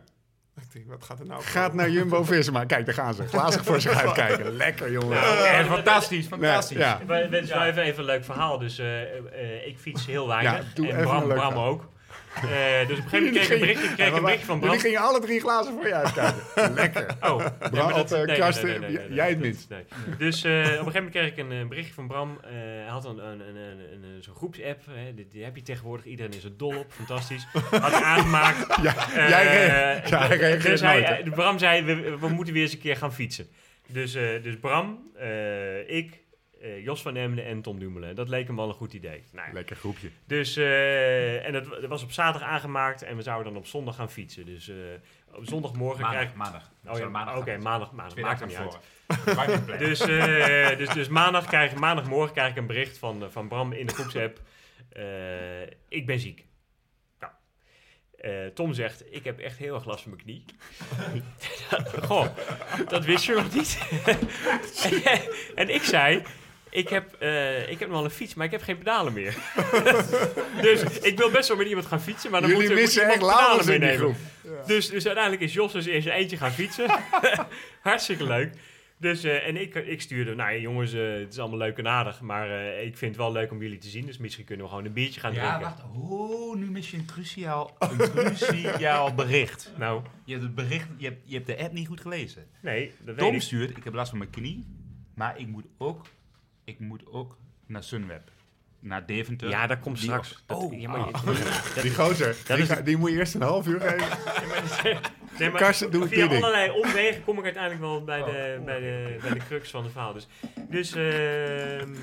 Ik 0.56 0.72
denk, 0.72 0.88
wat 0.88 1.04
gaat 1.04 1.18
er 1.18 1.26
nou 1.26 1.42
gaat 1.42 1.74
naar 1.74 1.90
Jumbo-Visma. 1.90 2.64
Kijk, 2.64 2.86
daar 2.86 2.94
gaan 2.94 3.14
ze. 3.14 3.26
Glazig 3.36 3.64
voor 3.64 3.80
zich 3.80 4.04
uitkijken. 4.04 4.56
Lekker, 4.56 4.92
jongen. 4.92 5.16
Ja, 5.16 5.64
fantastisch, 5.64 6.26
fantastisch. 6.26 6.76
ja. 6.78 7.00
Wij 7.06 7.28
even, 7.30 7.82
even 7.82 7.98
een 7.98 8.04
leuk 8.04 8.24
verhaal. 8.24 8.58
Dus 8.58 8.78
eh, 8.78 9.02
eh, 9.02 9.66
ik 9.66 9.78
fiets 9.78 10.06
heel 10.06 10.28
weinig. 10.28 10.52
Ja, 10.52 10.74
doe 10.74 10.88
en 10.88 10.90
even 10.90 11.00
een 11.00 11.06
Bram, 11.06 11.26
leuk 11.26 11.36
Bram 11.36 11.52
verhaal. 11.52 11.68
ook. 11.68 11.88
Eh, 12.36 12.88
dus 12.88 12.98
op 12.98 13.04
een 13.04 13.10
gegeven 13.10 13.24
moment 13.24 13.32
kreeg 13.32 13.46
ik 13.46 13.52
een 13.52 13.60
berichtje, 13.60 13.94
kreeg 13.94 14.08
ik 14.08 14.14
een 14.14 14.22
berichtje 14.22 14.46
van 14.46 14.58
Bram. 14.58 14.70
Jullie 14.70 14.86
gingen 14.86 15.00
alle 15.00 15.20
drie 15.20 15.40
glazen 15.40 15.72
voor 15.72 15.86
je 15.86 15.94
uitkijken. 15.94 16.42
Lekker. 16.74 17.16
Oh, 17.20 17.38
nee, 17.38 17.82
maar 17.82 17.94
of, 17.94 18.10
eh, 18.10 18.16
nee, 18.16 18.26
nee, 18.26 18.36
Karsten, 18.38 18.66
nee, 18.66 18.78
nee, 18.78 18.90
nee, 18.90 18.98
nee, 19.06 19.14
jij 19.14 19.28
het 19.28 19.38
nee. 19.38 19.54
Dus 20.18 20.44
eh, 20.44 20.52
op 20.52 20.56
een 20.56 20.68
gegeven 20.68 20.92
moment 20.94 21.10
kreeg 21.10 21.26
ik 21.30 21.36
een 21.36 21.52
eh, 21.52 21.66
berichtje 21.68 21.94
van 21.94 22.06
Bram. 22.06 22.38
Eh, 22.42 22.50
hij 22.50 22.86
had 22.88 23.04
een, 23.04 23.18
een, 23.18 23.40
een, 23.40 23.56
een, 23.56 23.78
een, 23.92 24.02
een 24.02 24.22
zo'n 24.22 24.34
groepsapp. 24.34 24.80
Hè, 24.90 25.14
die, 25.14 25.28
die 25.28 25.44
heb 25.44 25.56
je 25.56 25.62
tegenwoordig. 25.62 26.06
Iedereen 26.06 26.32
is 26.32 26.44
er 26.44 26.56
dol 26.56 26.76
op. 26.78 26.92
Fantastisch. 26.92 27.46
Had 27.70 27.92
hij 27.92 28.02
aangemaakt. 28.02 28.64
Ja, 28.82 28.94
Eh, 29.14 29.28
jij 29.28 29.44
ja, 30.06 30.26
hij 30.26 30.36
reageert 30.36 30.62
dus 30.62 30.80
hij, 30.80 31.20
eh, 31.22 31.32
Bram 31.32 31.58
zei, 31.58 31.82
we, 31.82 32.18
we 32.18 32.28
moeten 32.28 32.54
weer 32.54 32.62
eens 32.62 32.72
een 32.72 32.78
keer 32.78 32.96
gaan 32.96 33.12
fietsen. 33.12 33.46
Dus, 33.88 34.14
eh, 34.14 34.42
dus 34.42 34.58
Bram, 34.60 35.10
eh, 35.18 35.96
ik, 35.96 36.20
eh, 36.66 36.84
Jos 36.84 37.02
van 37.02 37.16
Emden 37.16 37.44
en 37.44 37.62
Tom 37.62 37.78
Dumoulin. 37.78 38.14
Dat 38.14 38.28
leek 38.28 38.46
hem 38.46 38.56
wel 38.56 38.68
een 38.68 38.74
goed 38.74 38.92
idee. 38.92 39.22
Nou, 39.32 39.52
Lekker 39.52 39.76
groepje. 39.76 40.10
dus, 40.26 40.56
eh, 40.56 41.46
en 41.46 41.52
dat, 41.52 41.64
dat 41.64 41.86
was 41.86 42.02
op 42.02 42.12
zaterdag 42.12 42.48
aangemaakt 42.48 43.02
en 43.02 43.16
we 43.16 43.22
zouden 43.22 43.52
dan 43.52 43.62
op 43.62 43.66
zondag 43.66 43.94
gaan 43.96 44.10
fietsen. 44.10 44.46
Dus 44.46 44.68
eh, 44.68 44.74
op 45.34 45.44
zondagmorgen 45.46 46.00
Maandag, 46.00 46.20
krijg 46.20 46.34
maandag. 46.36 46.70
Oh 46.86 46.98
ja, 46.98 47.08
maandag. 47.08 47.36
oké, 47.36 47.58
maandag, 47.58 47.92
maandag. 47.92 48.12
Twee 48.12 48.24
Maakt 48.24 48.40
er 48.40 48.46
niet 48.46 48.56
uit. 48.56 48.78
niet 49.08 49.34
plannen. 49.34 49.78
Dus, 49.78 50.00
eh, 50.00 50.76
dus, 50.78 50.88
dus 50.88 51.08
maandag 51.08 51.46
krijg, 51.46 51.74
maandagmorgen 51.74 52.32
krijg 52.32 52.50
ik 52.50 52.56
een 52.56 52.66
bericht 52.66 52.98
van, 52.98 53.24
van 53.30 53.48
Bram 53.48 53.72
in 53.72 53.86
de 53.86 53.92
groepsapp. 53.94 54.40
eh, 54.92 55.62
ik 55.88 56.06
ben 56.06 56.20
ziek. 56.20 56.44
Nou, 57.18 57.32
eh, 58.18 58.46
Tom 58.46 58.72
zegt, 58.72 59.04
ik 59.14 59.24
heb 59.24 59.38
echt 59.38 59.58
heel 59.58 59.74
erg 59.74 59.84
last 59.84 60.02
van 60.02 60.10
mijn 60.10 60.22
knie. 60.22 60.44
Goh, 62.08 62.26
dat 62.88 63.04
wist 63.04 63.24
je 63.24 63.34
nog 63.34 63.54
niet. 63.54 63.78
en 65.54 65.74
ik 65.74 65.82
zei, 65.82 66.22
ik 66.76 66.88
heb, 66.88 67.12
eh, 67.18 67.70
ik 67.70 67.78
heb 67.78 67.88
nog 67.88 67.96
wel 67.96 68.04
een 68.04 68.10
fiets, 68.10 68.34
maar 68.34 68.46
ik 68.46 68.52
heb 68.52 68.62
geen 68.62 68.78
pedalen 68.78 69.12
meer. 69.12 69.36
dus 70.66 70.82
ik 70.82 71.18
wil 71.18 71.30
best 71.30 71.48
wel 71.48 71.56
met 71.56 71.66
iemand 71.66 71.86
gaan 71.86 72.00
fietsen, 72.00 72.30
maar 72.30 72.40
dan 72.40 72.50
Jullie 72.50 72.66
moet, 72.68 72.76
missen 72.78 73.02
moet 73.02 73.12
echt 73.12 73.22
iemand 73.22 73.38
pedalen 73.38 73.66
meenemen. 73.80 74.16
Dus, 74.66 74.88
dus 74.88 75.06
uiteindelijk 75.06 75.42
is 75.44 75.52
Jos 75.52 75.72
dus 75.72 75.86
in 75.86 76.02
zijn 76.02 76.18
eentje 76.18 76.36
gaan 76.36 76.52
fietsen. 76.52 76.90
Hartstikke 77.82 78.24
leuk. 78.24 78.52
Dus, 78.98 79.24
eh, 79.24 79.46
en 79.46 79.56
ik, 79.56 79.74
ik 79.74 80.00
stuurde, 80.00 80.34
nou 80.34 80.52
ja, 80.52 80.58
jongens, 80.60 80.92
eh, 80.92 81.12
het 81.12 81.32
is 81.32 81.38
allemaal 81.38 81.58
leuk 81.58 81.78
en 81.78 81.88
aardig, 81.88 82.20
maar 82.20 82.50
eh, 82.50 82.86
ik 82.86 82.96
vind 82.96 83.10
het 83.10 83.20
wel 83.20 83.32
leuk 83.32 83.50
om 83.50 83.62
jullie 83.62 83.78
te 83.78 83.88
zien. 83.88 84.06
Dus 84.06 84.18
misschien 84.18 84.44
kunnen 84.44 84.64
we 84.64 84.70
gewoon 84.70 84.84
een 84.86 84.92
biertje 84.92 85.20
gaan 85.20 85.34
Ja, 85.34 85.58
drinken. 85.58 85.60
wacht. 85.60 86.10
Oh, 86.10 86.56
nu 86.56 86.70
mis 86.70 86.90
je 86.90 86.96
een 86.96 87.04
cruciaal, 87.06 87.76
een 87.78 87.96
cruciaal 87.98 89.14
bericht. 89.14 89.72
Nou, 89.78 90.02
Je 90.24 90.32
hebt, 90.32 90.44
het 90.44 90.54
bericht, 90.54 90.86
je, 90.96 91.04
hebt, 91.06 91.20
je 91.24 91.34
hebt 91.34 91.46
de 91.46 91.58
app 91.58 91.72
niet 91.72 91.86
goed 91.86 92.00
gelezen. 92.00 92.46
nee, 92.60 92.92
dat 92.98 93.14
weet 93.14 93.24
Tom 93.24 93.34
ik. 93.34 93.42
stuurt, 93.42 93.76
ik 93.76 93.84
heb 93.84 93.94
last 93.94 94.08
van 94.08 94.18
mijn 94.18 94.30
knie, 94.30 94.66
maar 95.14 95.38
ik 95.38 95.46
moet 95.46 95.64
ook, 95.78 96.06
ik 96.66 96.78
moet 96.80 97.06
ook 97.06 97.36
naar 97.66 97.82
Sunweb. 97.82 98.30
Naar 98.80 99.06
Deventer. 99.06 99.48
Ja, 99.48 99.66
dat 99.66 99.78
komt 99.80 99.96
Die 99.96 100.04
straks. 100.04 100.32
op- 100.32 100.38
Dat- 100.46 100.58
oh, 100.58 100.80
ja, 100.80 100.90
maar. 100.90 101.06
Die 101.82 101.94
gozer, 101.94 102.36
die, 102.46 102.56
is- 102.56 102.68
ga- 102.68 102.80
die 102.80 102.96
moet 102.96 103.10
je 103.10 103.16
eerst 103.16 103.34
een 103.34 103.42
half 103.42 103.66
uur 103.66 103.80
geven. 103.80 104.08
nee, 105.38 105.50
maar 105.50 105.60
Karsten, 105.60 105.90
doe 105.90 106.08
via 106.08 106.26
allerlei 106.26 106.70
omwegen 106.70 107.24
kom 107.24 107.38
ik 107.38 107.44
uiteindelijk 107.44 107.82
wel 107.82 108.04
bij 108.04 108.22
de, 108.24 108.60
bij 108.64 108.80
de, 108.80 109.16
bij 109.22 109.30
de 109.30 109.40
crux 109.48 109.70
van 109.70 109.82
de 109.84 109.90
verhaal. 109.90 110.12
Dus, 110.12 110.26
dus 110.68 110.92
ehm, 110.94 111.94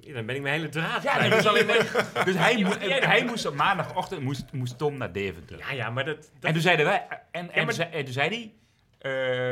ja, 0.00 0.12
dan 0.12 0.26
ben 0.26 0.34
ik 0.36 0.42
mijn 0.42 0.54
hele 0.54 0.68
draad 0.68 1.02
Ja, 1.02 1.28
dus, 1.28 1.46
alleen 1.46 1.66
maar- 1.66 2.06
dus 2.24 2.34
hij, 2.36 2.62
moest, 2.62 2.78
hij 3.04 3.24
moest 3.24 3.46
op 3.46 3.54
maandagochtend 3.54 4.20
moest, 4.22 4.52
moest 4.52 4.78
Tom 4.78 4.96
naar 4.96 5.12
Deventer. 5.12 5.58
Ja, 5.58 5.72
ja, 5.72 5.90
maar 5.90 6.04
dat... 6.04 6.16
dat 6.16 6.28
En 6.40 6.52
toen 6.52 6.62
zeiden 6.62 6.86
wij, 6.86 7.06
en, 7.30 7.50
en, 7.52 7.64
maar- 7.64 7.74
zei- 7.74 7.90
en 7.92 8.04
toen 8.04 8.12
zei 8.12 8.28
hij, 8.28 8.52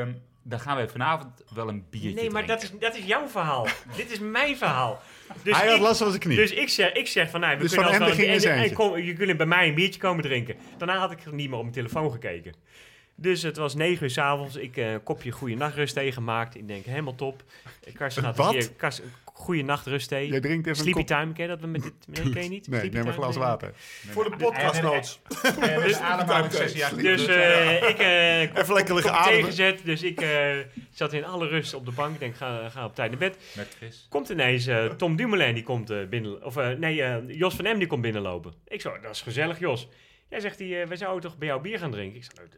ehm, 0.00 0.12
dan 0.42 0.60
gaan 0.60 0.76
wij 0.76 0.88
vanavond 0.88 1.44
wel 1.54 1.68
een 1.68 1.84
biertje 1.90 2.10
nee, 2.12 2.30
maar 2.30 2.46
dat 2.46 2.62
is, 2.62 2.72
dat 2.78 2.96
is 2.96 3.04
jouw 3.04 3.28
verhaal. 3.28 3.66
Dit 3.96 4.10
is 4.12 4.18
mijn 4.18 4.56
verhaal. 4.56 5.02
Dus 5.42 5.56
Hij 5.56 5.66
had 5.66 5.76
ik- 5.76 5.82
last 5.82 5.98
van 5.98 6.08
zijn 6.08 6.20
knie. 6.20 6.36
Dus 6.36 6.50
ik 6.52 6.68
zeg, 6.68 6.92
ik 6.92 7.06
zeg 7.06 7.30
van, 7.30 7.40
nou, 7.40 7.56
we 7.56 7.62
Dus 7.62 7.74
kunnen 7.74 7.94
Van 7.94 8.10
ging 8.12 8.42
en, 8.42 8.72
kom, 8.72 8.96
je 8.98 9.12
kunt 9.12 9.36
bij 9.36 9.46
mij 9.46 9.68
een 9.68 9.74
biertje 9.74 10.00
komen 10.00 10.22
drinken. 10.22 10.56
Daarna 10.78 10.98
had 10.98 11.10
ik 11.10 11.32
niet 11.32 11.48
meer 11.48 11.56
op 11.56 11.62
mijn 11.62 11.74
telefoon 11.74 12.10
gekeken. 12.10 12.54
Dus 13.14 13.42
het 13.42 13.56
was 13.56 13.74
negen 13.74 14.02
uur 14.02 14.10
s'avonds. 14.10 14.56
Ik 14.56 14.76
eh, 14.76 14.92
een 14.92 15.02
kopje 15.02 15.30
goede 15.30 15.54
nachtrust 15.54 15.94
thee 15.94 16.12
gemaakt. 16.12 16.54
Ik 16.56 16.68
denk, 16.68 16.84
helemaal 16.84 17.14
top. 17.14 17.42
Eh, 17.84 17.94
Karsten 17.94 18.22
gaat 18.22 18.36
Wat? 18.36 18.52
hier, 18.52 18.70
Karsten, 18.72 19.12
goede 19.40 19.62
nachtrust 19.62 20.08
thee. 20.08 20.28
Jij 20.28 20.40
drinkt 20.40 20.66
even 20.66 20.78
Sleepy 20.78 20.98
een 20.98 21.06
kop... 21.06 21.16
Time, 21.16 21.32
ken 21.32 21.42
je 21.42 21.56
dat 21.56 21.68
met 21.70 21.82
dit? 21.82 21.92
Nee, 22.06 22.32
ken 22.34 22.42
je 22.42 22.48
niet? 22.48 22.68
Nee, 22.68 22.80
Sleepy 22.80 22.96
neem 22.96 23.06
een 23.06 23.12
Time, 23.12 23.22
glas 23.22 23.36
nee. 23.36 23.44
water. 23.44 23.72
Voor 24.10 24.24
de. 24.24 24.36
Dus 25.84 25.98
ademhalingssessie 25.98 26.84
achter 26.84 27.02
Dus 27.02 27.26
eh, 27.26 27.88
ik 27.88 27.98
eh 27.98 28.40
Even 28.60 28.74
lekker 28.74 28.94
liggen 28.94 29.12
ademen. 29.12 29.44
gezet. 29.44 29.80
Dus 29.84 30.02
ik 30.02 30.20
eh, 30.20 30.56
zat 30.90 31.12
in 31.12 31.24
alle 31.24 31.48
rust 31.48 31.74
op 31.74 31.84
de 31.84 31.92
bank. 31.92 32.14
Ik 32.14 32.20
denk, 32.20 32.36
ga, 32.36 32.68
ga 32.68 32.84
op 32.84 32.94
tijd 32.94 33.10
naar 33.10 33.18
bed. 33.18 33.36
Met 33.56 33.74
Chris. 33.76 34.06
Komt 34.08 34.28
ineens 34.28 34.66
eh, 34.66 34.84
Tom 34.86 35.16
Dumoulin, 35.16 35.54
die 35.54 35.62
komt 35.62 35.90
eh, 35.90 36.04
binnen... 36.08 36.44
Of 36.44 36.56
eh, 36.56 36.68
nee, 36.68 37.02
eh, 37.02 37.16
Jos 37.28 37.54
van 37.54 37.64
M, 37.64 37.78
die 37.78 37.86
komt 37.86 38.02
binnenlopen. 38.02 38.52
Ik 38.66 38.80
zo, 38.80 39.00
dat 39.02 39.10
is 39.10 39.20
gezellig, 39.22 39.58
Jos. 39.58 39.88
Jij 40.28 40.40
zegt, 40.40 40.58
hij, 40.58 40.82
eh, 40.82 40.88
wij 40.88 40.96
zouden 40.96 41.22
toch 41.30 41.38
bij 41.38 41.48
jou 41.48 41.60
bier 41.60 41.78
gaan 41.78 41.90
drinken? 41.90 42.16
Ik 42.16 42.24
zei, 42.24 42.48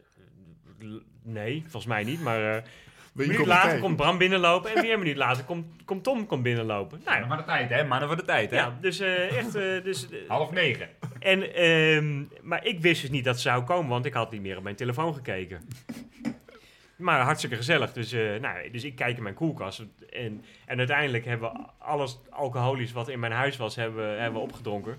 nee, 1.23 1.61
volgens 1.61 1.85
mij 1.85 2.03
niet. 2.03 2.21
Maar 2.21 2.55
eh, 2.55 2.63
een 3.15 3.27
minuut 3.27 3.45
later 3.45 3.69
thee? 3.71 3.79
komt 3.79 3.95
Bram 3.95 4.17
binnenlopen. 4.17 4.75
En 4.75 4.81
weer 4.81 4.93
een 4.93 4.99
minuut 4.99 5.17
later 5.17 5.43
komt, 5.43 5.65
komt 5.85 6.03
Tom 6.03 6.25
komt 6.25 6.43
binnenlopen. 6.43 7.01
Nou 7.05 7.19
ja, 7.19 7.27
van 7.27 7.37
de 7.37 7.43
tijd, 7.43 7.69
hè? 7.69 7.83
Mannen 7.83 8.07
van 8.07 8.17
de 8.17 8.23
tijd, 8.23 8.49
hè? 8.51 8.57
ja 8.57 8.77
dus 8.81 8.99
eh, 8.99 9.37
echt... 9.37 9.55
eh, 9.55 9.83
dus, 9.83 10.09
eh, 10.09 10.17
Half 10.27 10.51
negen. 10.51 10.89
en, 11.19 11.53
ehm, 11.55 12.23
maar 12.41 12.65
ik 12.65 12.79
wist 12.81 13.01
dus 13.01 13.09
niet 13.09 13.23
dat 13.23 13.35
ze 13.35 13.41
zou 13.41 13.63
komen, 13.63 13.89
want 13.89 14.05
ik 14.05 14.13
had 14.13 14.31
niet 14.31 14.41
meer 14.41 14.57
op 14.57 14.63
mijn 14.63 14.75
telefoon 14.75 15.13
gekeken. 15.13 15.61
Maar 16.95 17.19
hartstikke 17.21 17.55
gezellig. 17.55 17.93
Dus, 17.93 18.11
eh, 18.11 18.39
nou, 18.41 18.71
dus 18.71 18.83
ik 18.83 18.95
kijk 18.95 19.17
in 19.17 19.23
mijn 19.23 19.35
koelkast. 19.35 19.83
En, 20.09 20.43
en 20.65 20.77
uiteindelijk 20.77 21.25
hebben 21.25 21.51
we 21.51 21.59
alles 21.77 22.19
alcoholisch 22.29 22.91
wat 22.91 23.09
in 23.09 23.19
mijn 23.19 23.31
huis 23.31 23.57
was, 23.57 23.75
hebben, 23.75 23.95
we- 24.13 24.19
hebben 24.21 24.39
we 24.41 24.47
opgedronken. 24.47 24.97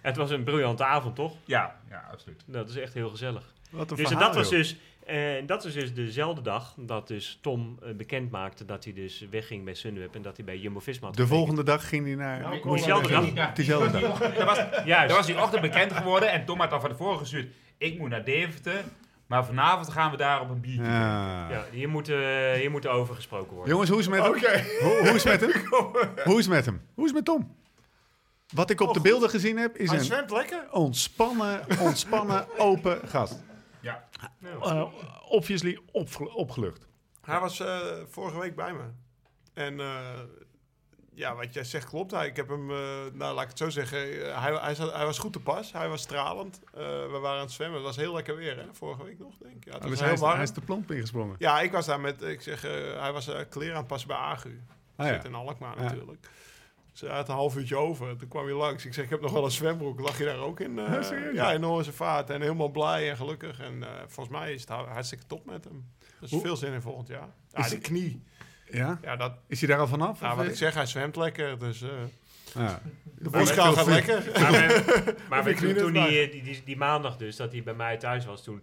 Het 0.00 0.16
was 0.16 0.30
een 0.30 0.42
briljante 0.44 0.84
avond, 0.84 1.14
toch? 1.16 1.36
Ja, 1.44 1.76
ja, 1.90 2.08
absoluut. 2.12 2.42
Dat 2.46 2.68
is 2.68 2.76
echt 2.76 2.94
heel 2.94 3.08
gezellig. 3.08 3.52
Wat 3.70 3.90
een 3.90 3.96
Dus 3.96 4.06
verhaal, 4.08 4.26
dat 4.26 4.34
was 4.36 4.48
dus, 4.48 4.76
eh, 5.08 5.46
dat 5.46 5.64
was 5.64 5.72
dus 5.72 5.94
dezelfde 5.94 6.42
dag 6.42 6.74
dat 6.76 7.08
dus 7.08 7.38
Tom 7.42 7.78
eh, 7.82 7.94
bekend 7.94 8.30
maakte 8.30 8.64
dat 8.64 8.84
hij 8.84 8.92
dus 8.92 9.26
wegging 9.30 9.64
bij 9.64 9.74
Sunweb 9.74 10.14
en 10.14 10.22
dat 10.22 10.36
hij 10.36 10.44
bij 10.44 10.58
Jumbo-Visma 10.58 11.06
had 11.06 11.16
De 11.16 11.22
getekend. 11.22 11.38
volgende 11.46 11.70
dag 11.70 11.88
ging 11.88 12.06
hij 12.06 12.14
naar... 12.14 12.40
Nou, 12.40 12.58
kom 12.58 12.72
Diezelfde 12.74 13.08
dag. 13.08 13.32
Ja, 13.34 13.50
Diezelfde 13.54 14.00
dag. 14.00 14.18
Dat 14.34 14.44
was, 14.44 14.58
Juist. 14.84 15.08
dat 15.08 15.16
was 15.16 15.26
die 15.26 15.40
ochtend 15.42 15.62
bekend 15.62 15.92
geworden 15.92 16.30
en 16.32 16.44
Tom 16.44 16.60
had 16.60 16.72
al 16.72 16.80
van 16.80 16.90
tevoren 16.90 17.18
gestuurd. 17.18 17.46
Ik 17.78 17.98
moet 17.98 18.08
naar 18.08 18.24
Deventer, 18.24 18.84
maar 19.26 19.44
vanavond 19.44 19.88
gaan 19.88 20.10
we 20.10 20.16
daar 20.16 20.40
op 20.40 20.50
een 20.50 20.60
biertje. 20.60 20.82
Ja. 20.84 21.50
Ja, 21.50 21.64
hier 21.70 21.88
moet, 21.88 22.08
eh, 22.08 22.52
hier 22.52 22.70
moet 22.70 22.86
over 22.86 23.14
gesproken 23.14 23.52
worden. 23.54 23.70
Jongens, 23.72 23.90
hoe 23.90 23.98
is 23.98 24.06
het 24.06 24.14
met 24.14 24.24
hem? 24.24 24.32
Hoe, 24.80 24.98
hoe 25.08 25.14
is 25.14 25.24
het 25.24 25.40
met 25.40 25.52
hem? 25.52 25.62
Hoe 26.24 26.38
is 26.38 26.44
het 26.44 26.54
met 26.54 26.64
hem? 26.64 26.80
Hoe 26.94 27.04
is 27.04 27.10
het 27.10 27.14
met 27.14 27.24
Tom? 27.24 27.56
Wat 28.54 28.70
ik 28.70 28.80
op 28.80 28.88
Oh, 28.88 28.94
de 28.94 29.00
beelden 29.00 29.30
gezien 29.30 29.56
heb, 29.58 29.76
is 29.76 29.88
Hij 29.90 29.98
een 29.98 30.04
zwemt 30.04 30.30
lekker. 30.30 30.64
ontspannen, 30.70 31.60
ontspannen, 31.80 32.46
open 32.58 33.00
gast. 33.08 33.42
Ja. 33.80 34.08
Eh, 34.42 34.84
obviously 35.28 35.78
opge- 35.92 36.34
opgelucht. 36.34 36.86
Hij 37.22 37.40
was 37.40 37.60
eh, 37.60 37.78
vorige 38.08 38.38
week 38.38 38.56
bij 38.56 38.72
me. 38.72 38.84
En 39.54 39.80
eh, 39.80 40.20
ja, 41.14 41.34
wat 41.34 41.54
jij 41.54 41.64
zegt 41.64 41.88
klopt. 41.88 42.10
Hij, 42.10 42.26
ik 42.26 42.36
heb 42.36 42.48
hem, 42.48 42.66
nou 43.16 43.34
laat 43.34 43.42
ik 43.42 43.48
het 43.48 43.58
zo 43.58 43.68
zeggen, 43.70 43.98
hij, 44.40 44.52
hij, 44.54 44.74
hij 44.74 45.04
was 45.04 45.18
goed 45.18 45.32
te 45.32 45.40
pas. 45.40 45.72
Hij 45.72 45.88
was 45.88 46.02
stralend. 46.02 46.60
We 46.72 47.18
waren 47.20 47.36
aan 47.38 47.44
het 47.44 47.52
zwemmen. 47.52 47.76
Het 47.76 47.86
was 47.86 47.96
heel 47.96 48.14
lekker 48.14 48.36
weer, 48.36 48.56
hè? 48.56 48.64
Vorige 48.72 49.04
week 49.04 49.18
nog, 49.18 49.34
denk 49.38 49.54
ik. 49.56 49.64
Ja, 49.64 49.72
het 49.72 49.80
was 49.82 49.90
Dus 49.90 49.98
heel 49.98 50.06
hij, 50.08 50.14
is, 50.16 50.20
warm. 50.22 50.34
hij 50.34 50.42
is 50.44 50.52
de 50.52 50.60
plomp 50.60 50.90
ingesprongen. 50.90 51.36
Ja, 51.38 51.60
ik 51.60 51.72
was 51.72 51.86
daar 51.86 52.00
met, 52.00 52.22
ik 52.22 52.40
zeg, 52.40 52.62
hij 52.98 53.12
was 53.12 53.30
kleren 53.48 53.72
aan 53.74 53.78
het 53.80 53.86
passen 53.88 54.08
bij 54.08 54.16
Agu. 54.16 54.62
Ah, 54.96 55.06
ja. 55.06 55.12
Zit 55.12 55.24
in 55.24 55.34
Alkmaar 55.34 55.76
natuurlijk. 55.82 56.30
Hij 57.00 57.10
had 57.16 57.28
een 57.28 57.34
half 57.34 57.56
uurtje 57.56 57.76
over. 57.76 58.16
Toen 58.16 58.28
kwam 58.28 58.44
hij 58.44 58.54
langs. 58.54 58.84
Ik 58.86 58.94
zeg, 58.94 59.04
ik 59.04 59.10
heb 59.10 59.20
nog 59.20 59.32
wel 59.32 59.44
een 59.44 59.50
zwembroek. 59.50 60.00
Lag 60.00 60.18
je 60.18 60.24
daar 60.24 60.38
ook 60.38 60.60
in? 60.60 60.78
eh, 60.78 61.34
Ja, 61.34 61.52
in 61.52 61.60
Noorse 61.60 61.92
Vaart. 61.92 62.30
En 62.30 62.40
helemaal 62.40 62.68
blij 62.68 63.10
en 63.10 63.16
gelukkig. 63.16 63.60
En 63.60 63.82
eh, 63.82 63.88
volgens 64.06 64.36
mij 64.38 64.52
is 64.54 64.60
het 64.60 64.70
ha- 64.70 64.84
hartstikke 64.86 65.26
top 65.26 65.44
met 65.46 65.64
hem. 65.64 65.84
Er 66.00 66.22
is 66.24 66.30
Hoe- 66.30 66.40
veel 66.40 66.56
zin 66.56 66.72
in 66.72 66.80
volgend 66.82 67.08
jaar. 67.08 67.28
Ja, 67.50 67.58
Is 67.64 67.68
de 67.70 67.78
knie. 67.78 68.22
Ja? 68.70 68.98
Ja, 69.02 69.16
dat, 69.16 69.32
Is 69.46 69.60
hij 69.60 69.68
daar 69.68 69.78
al 69.78 69.86
vanaf? 69.86 70.20
nou, 70.20 70.36
wat 70.36 70.46
ik 70.46 70.54
zeg, 70.56 70.74
hij 70.74 70.86
zwemt 70.86 71.16
lekker. 71.16 71.58
Dus 71.58 71.82
eh, 71.82 71.88
Ja. 72.54 72.80
de 73.18 73.30
boskaal 73.30 73.72
gaat 73.72 73.86
lekker. 73.86 74.22
Maar, 74.40 74.52
we- 74.68 75.14
maar 75.28 75.44
we- 75.44 75.54
toen, 75.54 75.74
toen 75.74 75.92
die, 75.92 76.30
die, 76.30 76.42
die, 76.42 76.62
die 76.64 76.76
maandag 76.76 77.16
dus, 77.16 77.36
dat 77.36 77.52
hij 77.52 77.62
bij 77.62 77.74
mij 77.74 77.96
thuis 77.96 78.24
was, 78.24 78.42
toen... 78.44 78.62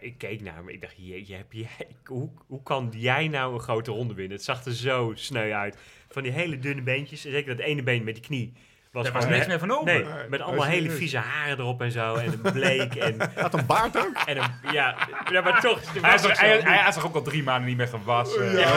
Ik 0.00 0.18
keek 0.18 0.40
naar 0.40 0.54
hem, 0.54 0.68
ik 0.68 0.80
dacht, 0.80 0.94
jeetje, 0.96 1.34
heb 1.34 1.52
jij, 1.52 1.68
hoe, 2.04 2.30
hoe 2.46 2.62
kan 2.62 2.92
jij 2.96 3.28
nou 3.28 3.54
een 3.54 3.60
grote 3.60 3.90
ronde 3.90 4.14
winnen? 4.14 4.36
Het 4.36 4.44
zag 4.44 4.64
er 4.64 4.74
zo 4.74 5.12
sneu 5.14 5.52
uit. 5.52 5.76
Van 6.08 6.22
die 6.22 6.32
hele 6.32 6.58
dunne 6.58 6.82
beentjes, 6.82 7.24
en 7.24 7.30
zeker 7.30 7.56
dat 7.56 7.66
ene 7.66 7.82
been 7.82 8.04
met 8.04 8.14
die 8.14 8.24
knie. 8.24 8.52
Was 8.92 9.04
Daar 9.04 9.12
was 9.12 9.26
niks 9.26 9.46
meer 9.46 9.58
van 9.58 9.70
over. 9.70 9.84
Nee, 9.84 10.04
met 10.28 10.40
allemaal 10.40 10.64
hele 10.64 10.90
vieze 10.90 11.18
haren 11.18 11.58
erop 11.58 11.80
en 11.80 11.92
zo. 11.92 12.14
En 12.14 12.32
een 12.42 12.52
bleek 12.52 12.94
en, 12.94 13.14
Hij 13.18 13.42
had 13.42 13.54
een 13.54 13.66
baard 13.66 13.96
ook? 13.98 14.16
en 14.26 14.36
een... 14.36 14.50
Ja, 14.72 14.96
ja 15.32 15.40
maar 15.40 15.60
toch. 15.60 15.80
Hij, 16.00 16.18
was 16.18 16.40
hij, 16.40 16.78
had 16.78 16.94
zich 16.94 17.06
ook 17.06 17.14
al 17.14 17.22
drie 17.22 17.42
maanden 17.42 17.68
niet 17.68 17.76
meer 17.76 17.88
gewassen. 17.88 18.52
Ja. 18.58 18.74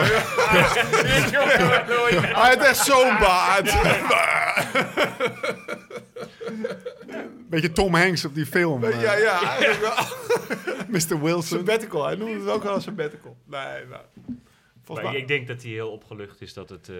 Nooit. 1.88 2.20
Hij 2.20 2.54
had 2.54 2.58
echt 2.58 2.76
zo'n 2.76 3.18
baard. 3.18 3.74
Beetje 7.48 7.72
Tom 7.72 7.94
Hanks 7.94 8.24
op 8.24 8.34
die 8.34 8.46
film. 8.46 8.84
eh, 8.84 9.02
ja, 9.02 9.16
ja, 9.16 9.42
eigenlijk 9.58 9.80
wel. 9.80 10.04
Mr. 10.88 11.22
Wilson. 11.24 11.58
Sabbatical. 11.58 12.06
Hij 12.06 12.14
noemde 12.14 12.38
het 12.38 12.48
ook 12.48 12.62
wel 12.62 12.74
een 12.74 12.82
sabbatical. 12.82 13.36
Nee, 13.46 13.60
nou. 13.90 14.02
Volgens 14.82 15.06
Maar 15.08 15.16
ik 15.16 15.28
denk 15.28 15.46
dat 15.46 15.62
hij 15.62 15.70
heel 15.72 15.90
opgelucht 15.90 16.40
is 16.40 16.52
dat, 16.54 16.68
het, 16.68 16.88
eh, 16.88 16.96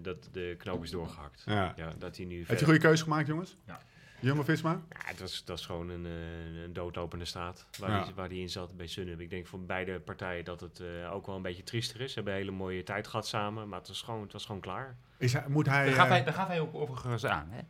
dat 0.00 0.28
de 0.32 0.54
knoop 0.58 0.82
is 0.82 0.90
doorgehakt. 0.90 1.42
Ja. 1.46 1.72
Ja, 1.76 1.92
dat 1.98 2.16
hij 2.16 2.26
nu 2.26 2.30
Heb 2.32 2.40
je 2.40 2.44
verder- 2.46 2.62
een 2.62 2.64
goede 2.70 2.80
keuze 2.86 3.02
gemaakt, 3.02 3.26
jongens? 3.26 3.56
Ja. 3.66 3.80
Jumbo-Visma? 4.20 4.70
Ja, 4.90 4.96
het 5.04 5.20
was, 5.20 5.44
dat 5.44 5.58
is 5.58 5.66
gewoon 5.66 5.88
een, 5.88 6.06
eh, 6.06 6.62
een 6.62 6.72
doodlopende 6.72 7.24
straat 7.24 7.66
waar, 7.78 7.90
Ja. 7.90 8.04
die, 8.04 8.14
waar 8.14 8.28
die 8.28 8.40
in 8.40 8.48
zat 8.50 8.76
bij 8.76 8.86
Sunweb. 8.86 9.20
Ik 9.20 9.30
denk 9.30 9.46
voor 9.46 9.60
beide 9.60 10.00
partijen 10.00 10.44
dat 10.44 10.60
het 10.60 10.80
eh, 10.80 11.12
ook 11.12 11.26
wel 11.26 11.36
een 11.36 11.42
beetje 11.42 11.62
triester 11.62 12.00
is. 12.00 12.08
Ze 12.08 12.14
hebben 12.14 12.32
een 12.32 12.38
hele 12.38 12.50
mooie 12.50 12.82
tijd 12.82 13.06
gehad 13.06 13.26
samen, 13.26 13.68
maar 13.68 13.78
het 13.78 13.88
was 13.88 14.02
gewoon, 14.02 14.22
het 14.22 14.32
was 14.32 14.44
gewoon 14.46 14.60
klaar. 14.60 14.96
Is 15.16 15.32
hij, 15.32 15.44
moet 15.48 15.66
hij... 15.66 15.84
Daar 15.86 15.94
gaf, 15.94 16.04
eh, 16.04 16.10
hij, 16.10 16.24
daar 16.24 16.34
gaf 16.34 16.46
hij 16.46 16.60
ook 16.60 16.74
overigens 16.74 17.24
aan. 17.26 17.48
Hè? 17.50 17.60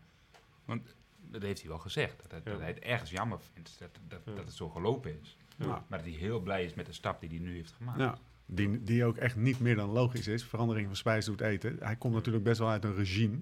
Want 0.64 0.94
dat 1.20 1.42
heeft 1.42 1.60
hij 1.60 1.68
wel 1.68 1.78
gezegd. 1.78 2.30
Dat, 2.30 2.44
dat 2.44 2.58
hij 2.58 2.68
het 2.68 2.78
ergens 2.78 3.10
jammer 3.10 3.38
vindt 3.52 3.76
dat, 3.78 3.88
dat, 4.08 4.20
Ja. 4.24 4.32
dat 4.34 4.44
het 4.44 4.54
zo 4.54 4.68
gelopen 4.68 5.20
is. 5.20 5.36
Ja. 5.56 5.66
Maar 5.66 5.98
dat 5.98 6.06
hij 6.08 6.16
heel 6.18 6.40
blij 6.40 6.64
is 6.64 6.74
met 6.74 6.86
de 6.86 6.92
stap 6.92 7.20
die 7.20 7.28
hij 7.28 7.38
nu 7.38 7.54
heeft 7.54 7.72
gemaakt. 7.72 8.20
Die, 8.46 8.82
die 8.82 9.04
ook 9.04 9.16
echt 9.16 9.36
niet 9.36 9.60
meer 9.60 9.76
dan 9.76 9.90
logisch 9.90 10.28
is. 10.28 10.44
Verandering 10.44 10.86
van 10.86 10.96
spijs 10.96 11.24
doet 11.24 11.40
eten. 11.40 11.76
Hij 11.80 11.96
komt 11.96 12.14
natuurlijk 12.14 12.44
best 12.44 12.58
wel 12.58 12.68
uit 12.68 12.84
een 12.84 12.94
regime. 12.94 13.38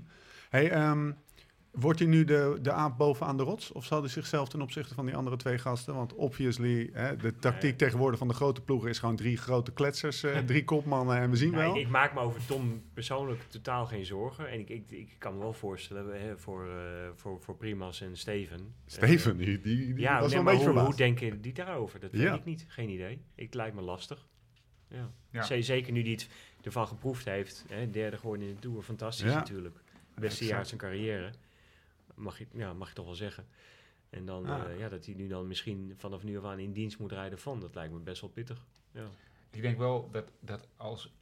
Hey, 0.50 0.70
ehm, 0.70 1.12
wordt 1.70 1.98
hij 1.98 2.08
nu 2.08 2.24
de, 2.24 2.58
de 2.62 2.72
aap 2.72 2.98
bovenaan 2.98 3.36
de 3.36 3.42
rots? 3.42 3.72
Of 3.72 3.84
zal 3.84 4.00
hij 4.00 4.08
zichzelf 4.08 4.48
ten 4.48 4.60
opzichte 4.62 4.94
van 4.94 5.06
die 5.06 5.16
andere 5.16 5.36
twee 5.36 5.58
gasten? 5.58 5.94
Want 5.94 6.14
obviously, 6.14 6.90
hè, 6.92 7.16
de 7.16 7.36
tactiek 7.36 7.78
tegenwoordig 7.78 8.18
van 8.18 8.28
de 8.28 8.34
grote 8.34 8.60
ploegen 8.60 8.88
is 8.88 8.98
gewoon 8.98 9.16
drie 9.16 9.36
grote 9.36 9.72
kletsers, 9.72 10.22
eh, 10.22 10.38
drie 10.38 10.64
kopmannen 10.64 11.16
en 11.16 11.30
we 11.30 11.36
zien 11.36 11.50
Nou, 11.52 11.62
wel. 11.64 11.74
ik, 11.76 11.80
ik 11.80 11.88
maak 11.88 12.14
me 12.14 12.20
over 12.20 12.46
Tom 12.46 12.82
persoonlijk 12.94 13.40
totaal 13.48 13.86
geen 13.86 14.04
zorgen. 14.04 14.48
En 14.50 14.58
ik, 14.60 14.68
ik, 14.68 14.90
ik 14.90 15.14
kan 15.18 15.34
me 15.34 15.38
wel 15.40 15.52
voorstellen 15.52 16.20
hè, 16.22 16.38
voor, 16.38 16.66
eh, 16.68 17.08
voor, 17.14 17.40
voor 17.40 17.56
Primas 17.56 18.00
en 18.00 18.16
Steven. 18.16 18.74
Steven, 18.86 19.36
die, 19.36 19.60
die, 19.60 19.76
die 19.76 19.94
Eh, 19.94 20.00
ja, 20.00 20.20
was 20.20 20.32
nee, 20.32 20.42
wel 20.42 20.52
een 20.52 20.58
beetje 20.58 20.72
hoe, 20.72 20.80
hoe 20.84 20.96
denken 20.96 21.40
die 21.40 21.52
daarover? 21.52 22.00
Dat 22.00 22.10
Ja. 22.12 22.30
weet 22.30 22.38
ik 22.38 22.44
niet. 22.44 22.64
Geen 22.68 22.88
idee. 22.88 23.22
Het 23.34 23.54
lijkt 23.54 23.74
me 23.76 23.82
lastig. 23.82 24.26
Ja. 24.90 25.10
Ja. 25.30 25.60
Zeker 25.62 25.92
nu 25.92 26.02
hij 26.02 26.10
het 26.10 26.28
ervan 26.62 26.86
geproefd 26.86 27.24
heeft. 27.24 27.64
Hè, 27.68 27.90
derde 27.90 28.16
geworden 28.18 28.46
in 28.48 28.54
de 28.54 28.60
Tour. 28.60 28.82
Fantastisch 28.82 29.30
Ja. 29.30 29.34
natuurlijk. 29.38 29.76
Beste 30.14 30.44
jaar 30.44 30.58
uit 30.58 30.68
zijn 30.68 30.80
carrière. 30.80 31.30
Mag 32.14 32.38
je, 32.38 32.46
ja, 32.52 32.72
mag 32.72 32.88
je 32.88 32.94
toch 32.94 33.04
wel 33.04 33.14
zeggen. 33.14 33.46
En 34.10 34.24
dan 34.24 34.46
Ah. 34.46 34.70
eh, 34.70 34.78
ja, 34.78 34.88
dat 34.88 35.04
hij 35.06 35.14
nu 35.14 35.28
dan 35.28 35.46
misschien 35.46 35.94
vanaf 35.96 36.22
nu 36.22 36.38
af 36.38 36.44
aan 36.44 36.58
in 36.58 36.72
dienst 36.72 36.98
moet 36.98 37.12
rijden 37.12 37.38
van. 37.38 37.60
Dat 37.60 37.74
lijkt 37.74 37.92
me 37.92 37.98
best 37.98 38.20
wel 38.20 38.30
pittig. 38.30 38.66
Ja. 38.92 39.06
Ik 39.50 39.62
denk 39.62 39.78
wel 39.78 40.08
dat, 40.10 40.32
dat 40.40 40.68
als 40.76 41.12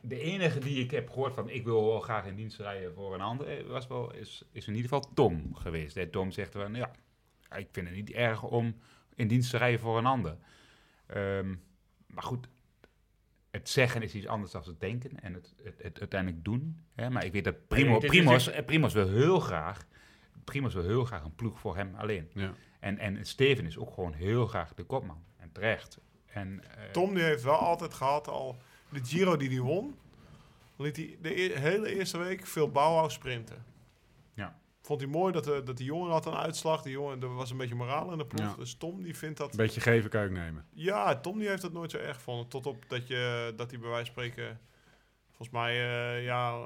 de 0.00 0.20
enige 0.20 0.58
die 0.58 0.84
ik 0.84 0.90
heb 0.90 1.08
gehoord 1.10 1.34
van 1.34 1.48
ik 1.48 1.64
wil 1.64 1.86
wel 1.86 2.00
graag 2.00 2.26
in 2.26 2.34
dienst 2.34 2.58
rijden 2.58 2.94
voor 2.94 3.14
een 3.14 3.20
ander, 3.20 3.58
eh, 3.58 3.66
was 3.66 3.86
wel, 3.86 4.14
is, 4.14 4.44
is 4.52 4.66
in 4.66 4.74
ieder 4.74 4.90
geval 4.90 5.12
Tom 5.14 5.54
geweest. 5.54 5.94
Hè. 5.94 6.06
Tom 6.06 6.30
zegt 6.30 6.52
van 6.52 6.74
ja, 6.74 6.90
ik 7.56 7.68
vind 7.72 7.86
het 7.86 7.96
niet 7.96 8.10
erg 8.10 8.42
om 8.42 8.76
in 9.14 9.28
dienst 9.28 9.50
te 9.50 9.56
rijden 9.58 9.80
voor 9.80 9.98
een 9.98 10.06
ander. 10.06 10.36
Ehm, 11.06 11.54
maar 12.12 12.22
goed, 12.22 12.48
het 13.50 13.68
zeggen 13.68 14.02
is 14.02 14.14
iets 14.14 14.26
anders 14.26 14.52
dan 14.52 14.62
het 14.66 14.80
denken 14.80 15.20
en 15.22 15.34
het, 15.34 15.54
het, 15.62 15.74
het 15.82 15.98
uiteindelijk 16.00 16.44
doen. 16.44 16.80
Hè. 16.94 17.10
Maar 17.10 17.24
ik 17.24 17.32
weet 17.32 17.44
dat 17.44 17.68
Primo, 17.68 17.90
Nee, 17.90 18.00
dit 18.00 18.10
is 18.12 18.16
Primos, 18.18 18.46
echt- 18.48 18.56
eh, 18.58 18.64
Primos 18.64 18.92
wil 18.92 19.08
heel 19.08 19.40
graag, 19.40 19.86
Primos 20.44 20.74
wil 20.74 20.82
heel 20.84 21.04
graag 21.04 21.24
een 21.24 21.34
ploeg 21.34 21.58
voor 21.60 21.76
hem 21.76 21.94
alleen. 21.94 22.30
Ja. 22.34 22.52
En, 22.80 22.98
en 22.98 23.26
Steven 23.26 23.66
is 23.66 23.78
ook 23.78 23.92
gewoon 23.94 24.12
heel 24.12 24.46
graag 24.46 24.74
de 24.74 24.82
kopman. 24.84 25.22
En 25.36 25.52
terecht. 25.52 25.98
En, 26.26 26.62
eh, 26.76 26.90
Tom 26.90 27.14
die 27.14 27.22
heeft 27.22 27.42
wel 27.42 27.58
altijd 27.58 27.94
gehad, 27.94 28.28
al 28.28 28.56
de 28.88 29.04
Giro 29.04 29.36
die 29.36 29.48
hij 29.48 29.60
won, 29.60 29.94
liet 30.76 30.96
hij 30.96 31.18
de 31.22 31.40
e- 31.40 31.58
hele 31.58 31.94
eerste 31.96 32.18
week 32.18 32.46
veel 32.46 32.70
Bauhaus 32.70 33.14
sprinten. 33.14 33.64
Vond 34.92 35.04
hij 35.04 35.12
mooi 35.12 35.32
dat 35.32 35.44
de, 35.44 35.62
dat 35.64 35.76
die 35.76 35.86
jongen 35.86 36.10
had 36.10 36.26
een 36.26 36.34
uitslag. 36.34 36.82
Die 36.82 36.92
jongen, 36.92 37.22
er 37.22 37.34
was 37.34 37.50
een 37.50 37.56
beetje 37.56 37.74
moraal 37.74 38.12
in 38.12 38.18
de 38.18 38.26
ploeg. 38.26 38.46
Ja. 38.46 38.54
Dus 38.58 38.74
Tom 38.74 39.02
die 39.02 39.16
vindt 39.16 39.38
dat... 39.38 39.50
Een 39.50 39.56
beetje 39.56 39.80
geven 39.80 40.22
ook 40.22 40.30
nemen. 40.30 40.64
Ja, 40.72 41.20
Tom 41.20 41.38
die 41.38 41.48
heeft 41.48 41.62
dat 41.62 41.72
nooit 41.72 41.90
zo 41.90 41.96
erg 41.96 42.16
gevonden. 42.16 42.48
Tot 42.48 42.66
op 42.66 42.84
dat, 42.88 43.08
je, 43.08 43.52
dat 43.56 43.70
hij 43.70 43.80
bij 43.80 43.88
wijze 43.88 44.12
van 44.12 44.24
spreken... 44.24 44.60
Volgens 45.36 45.58
mij, 45.58 45.72
eh, 45.72 46.24
ja, 46.24 46.52
eh, 46.58 46.64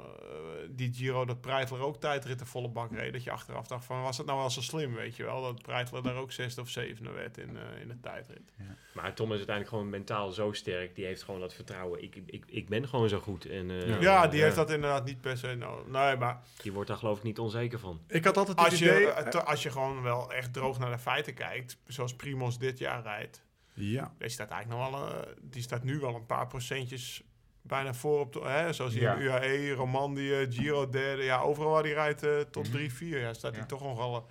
die 0.69 0.93
Giro, 0.93 1.25
dat 1.25 1.41
Breitler 1.41 1.81
ook 1.81 1.99
tijdritten 1.99 2.47
volle 2.47 2.69
bak 2.69 2.91
reed. 2.91 3.13
Dat 3.13 3.23
je 3.23 3.31
achteraf 3.31 3.67
dacht 3.67 3.85
van, 3.85 4.01
was 4.01 4.17
het 4.17 4.25
nou 4.25 4.39
wel 4.39 4.49
zo 4.49 4.61
slim, 4.61 4.93
weet 4.93 5.15
je 5.15 5.23
wel? 5.23 5.41
Dat 5.41 5.61
Breitler 5.61 6.03
daar 6.03 6.15
ook 6.15 6.31
zesde 6.31 6.61
of 6.61 6.69
zevende 6.69 7.11
werd 7.11 7.37
in, 7.37 7.57
eh, 7.57 7.81
in 7.81 7.87
de 7.87 7.99
tijdrit. 7.99 8.51
Maar 8.93 9.13
Tom 9.13 9.27
is 9.31 9.37
uiteindelijk 9.37 9.75
gewoon 9.75 9.89
mentaal 9.89 10.31
zo 10.31 10.51
sterk. 10.51 10.95
Die 10.95 11.05
heeft 11.05 11.23
gewoon 11.23 11.39
dat 11.39 11.53
vertrouwen. 11.53 12.03
Ik, 12.03 12.15
ik, 12.25 12.43
ik 12.47 12.69
ben 12.69 12.87
gewoon 12.87 13.09
zo 13.09 13.19
goed. 13.19 13.45
En, 13.45 13.69
eh, 13.71 13.87
Ja. 13.87 13.99
Ja, 13.99 14.27
die 14.27 14.41
heeft 14.41 14.55
dat 14.55 14.69
inderdaad 14.71 15.05
niet 15.05 15.21
per 15.21 15.37
se 15.37 15.55
nodig. 15.55 15.85
Nee, 15.87 16.15
maar 16.15 16.41
Die 16.61 16.71
wordt 16.73 16.87
daar 16.89 16.97
geloof 16.97 17.17
ik 17.17 17.23
niet 17.23 17.39
onzeker 17.39 17.79
van. 17.79 18.01
Ik 18.07 18.23
had 18.25 18.37
altijd 18.37 18.59
het 18.59 18.69
als 18.69 18.79
je, 18.79 18.85
idee... 18.85 19.29
te- 19.29 19.43
als 19.43 19.63
je 19.63 19.71
gewoon 19.71 20.01
wel 20.01 20.33
echt 20.33 20.53
droog 20.53 20.79
naar 20.79 20.91
de 20.91 20.97
feiten 20.99 21.33
kijkt, 21.33 21.77
zoals 21.87 22.15
Primos 22.15 22.57
dit 22.57 22.77
jaar 22.77 23.01
rijdt, 23.03 23.45
ja, 23.73 24.13
die 24.17 24.29
staat 24.29 24.49
eigenlijk 24.49 24.81
nog 24.81 24.99
wel, 24.99 25.25
die 25.41 25.61
staat 25.61 25.83
nu 25.83 25.99
wel 25.99 26.15
een 26.15 26.25
paar 26.25 26.47
procentjes 26.47 27.23
bijna 27.67 27.93
voor 27.93 28.19
op 28.19 28.33
de, 28.33 28.39
hè, 28.43 28.73
zoals 28.73 28.93
hij 28.93 29.01
Ja. 29.01 29.13
in 29.15 29.21
UAE, 29.21 29.71
Romandie, 29.73 30.51
Giro 30.51 30.89
derde, 30.89 31.23
ja, 31.23 31.39
overal 31.39 31.71
waar 31.71 31.83
hij 31.83 31.93
rijdt 31.93 32.23
eh, 32.23 32.39
tot 32.51 32.63
Mhm. 32.63 32.71
3, 32.71 32.93
4, 32.93 33.19
ja, 33.19 33.33
staat 33.33 33.51
hij 33.51 33.59
Ja. 33.61 33.65
toch 33.67 33.81
nogal 33.83 34.15
eh, 34.15 34.21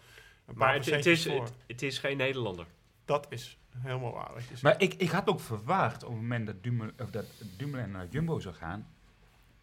een 0.47 0.55
paar 0.55 0.67
Maar 0.67 0.75
het, 0.75 1.07
is, 1.07 1.27
voor. 1.27 1.43
het, 1.43 1.53
het 1.67 1.83
is 1.83 1.99
geen 1.99 2.17
Nederlander. 2.17 2.67
Dat 3.05 3.27
is 3.31 3.59
helemaal 3.79 4.13
waar. 4.13 4.31
wat 4.35 4.43
je 4.43 4.49
zegt. 4.49 4.63
Maar 4.63 4.75
ik, 4.81 4.95
ik 4.95 5.11
had 5.11 5.29
ook 5.29 5.41
verwacht 5.41 6.03
op 6.05 6.11
het 6.11 6.21
moment 6.21 6.47
dat 6.47 6.63
Dumoulin, 6.63 6.95
of 7.03 7.11
dat 7.11 7.25
Dumoulin 7.57 7.91
naar 7.91 8.07
Jumbo 8.11 8.39
zou 8.41 8.55
gaan, 8.55 8.87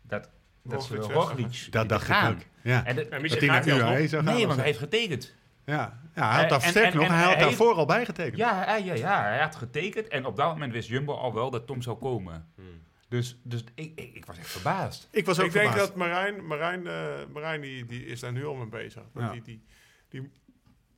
dat, 0.01 0.29
dat 0.63 0.83
ze 0.83 0.95
Roglic 0.95 1.67
dat 1.69 1.89
dacht 1.89 2.09
ik 2.09 2.15
ook. 2.29 2.37
Ja. 2.63 2.85
En 2.85 2.95
dat, 2.95 3.09
hij 3.09 3.29
gaat 3.29 3.65
naar. 3.65 3.77
UAE 3.77 4.07
zou 4.07 4.23
gaan. 4.23 4.33
nee, 4.35 4.45
want 4.45 4.57
hij 4.57 4.65
heeft 4.67 4.79
getekend. 4.79 5.35
Ja, 5.65 5.99
ja 6.15 6.31
hij 6.31 6.39
had 6.39 6.49
daar 6.49 6.61
sterk 6.61 6.93
nog. 6.93 7.03
en 7.03 7.11
hij 7.13 7.23
had 7.23 7.33
hij 7.33 7.43
daarvoor 7.43 7.73
al 7.75 7.85
bijgetekend. 7.85 8.37
Ja, 8.37 8.63
ja, 8.63 8.75
ja, 8.75 8.93
ja, 8.93 9.21
hij 9.23 9.39
had 9.41 9.55
getekend 9.55 10.07
en 10.07 10.25
op 10.25 10.35
dat 10.35 10.47
moment 10.47 10.71
wist 10.73 10.87
Jumbo 10.89 11.13
al 11.13 11.33
wel 11.33 11.49
dat 11.49 11.67
Tom 11.67 11.81
zou 11.81 11.97
komen. 11.97 12.47
Hmm. 12.55 12.81
Dus, 13.13 13.37
dus 13.43 13.63
ik, 13.75 13.91
ik, 13.99 14.15
ik 14.15 14.25
was 14.25 14.37
echt 14.37 14.47
verbaasd. 14.49 15.07
Ik 15.11 15.25
was 15.25 15.39
ook 15.39 15.45
ik 15.45 15.51
denk 15.51 15.75
dat 15.75 15.95
Marijn, 15.95 16.45
Marijn, 16.47 16.87
eh, 16.87 17.25
Marijn 17.33 17.61
die, 17.61 17.85
die 17.85 18.05
is 18.05 18.19
daar 18.19 18.31
nu 18.31 18.45
al 18.45 18.55
mee 18.55 18.67
bezig. 18.67 19.03
Dat 19.13 19.23
Ja. 19.23 19.31
Die, 19.31 19.41
die, 19.41 19.63
die, 20.09 20.31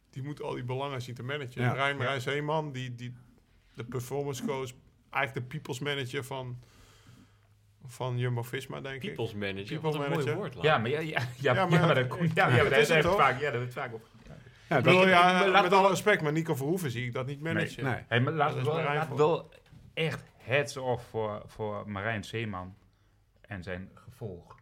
die 0.10 0.24
moet 0.24 0.42
al 0.42 0.54
die 0.54 0.64
belangen 0.64 1.02
zien 1.02 1.16
te 1.16 1.24
managen. 1.24 1.62
Ja. 1.62 1.68
Marijn, 1.68 1.98
Marijn 1.98 2.22
Zeeman, 2.22 2.72
die, 2.72 2.96
die, 2.96 3.14
de 3.74 3.84
performance 3.84 4.46
coach, 4.46 4.70
eigenlijk 5.10 5.46
de 5.50 5.56
people's 5.58 5.80
manager 5.80 6.24
van, 6.24 6.60
van 7.86 8.18
Jumbo-Visma, 8.18 8.82
denk 8.82 8.96
ik. 9.04 9.08
People's 9.16 9.34
manager. 9.34 9.64
People 9.66 9.82
Wat 9.82 9.94
een 9.94 10.00
manager. 10.10 10.36
mooi 10.36 10.52
woord. 10.52 10.64
Ja, 10.66 10.78
maar, 10.78 10.90
ja, 10.90 11.00
ja, 11.00 11.20
ja, 11.20 11.54
Ja, 11.54 11.54
ja, 11.54 11.66
maar- 11.66 11.96
dat 11.96 12.08
komt, 12.08 12.36
ja, 12.36 12.48
ja, 12.48 12.56
Ja, 12.56 12.62
maar 12.62 12.72
dat 12.72 12.80
is 12.80 12.88
daar 12.88 12.98
het 13.04 13.16
vaak, 13.16 13.40
ja, 13.40 13.52
we 13.52 13.58
het 13.58 13.74
vaak 13.74 13.94
op. 13.94 14.08
Ja, 14.28 14.34
Ik 14.78 14.84
dat- 14.84 14.84
bedoel, 14.84 15.08
ja, 15.08 15.62
met 15.62 15.74
alle 15.74 15.90
respect, 15.90 16.22
maar 16.22 16.32
Nico 16.32 16.56
Verhoeven 16.56 16.92
zie 16.92 17.06
ik 17.06 17.14
dat 17.14 17.26
niet 17.26 17.42
managen. 17.42 17.84
nee. 17.84 18.04
Hey, 18.08 18.20
maar 18.22 18.34
laat 18.34 18.50
Dat 18.50 18.58
is 18.60 18.64
wel, 18.66 18.76
laat 18.76 19.08
voor. 19.08 19.18
wel 19.18 19.50
echt 19.94 20.24
heads 20.46 20.78
off 20.78 21.06
voor, 21.10 21.42
voor 21.46 21.90
Marijn 21.90 22.24
Zeeman 22.24 22.76
en 23.42 23.64
zijn 23.64 23.90
gevolg. 23.94 24.56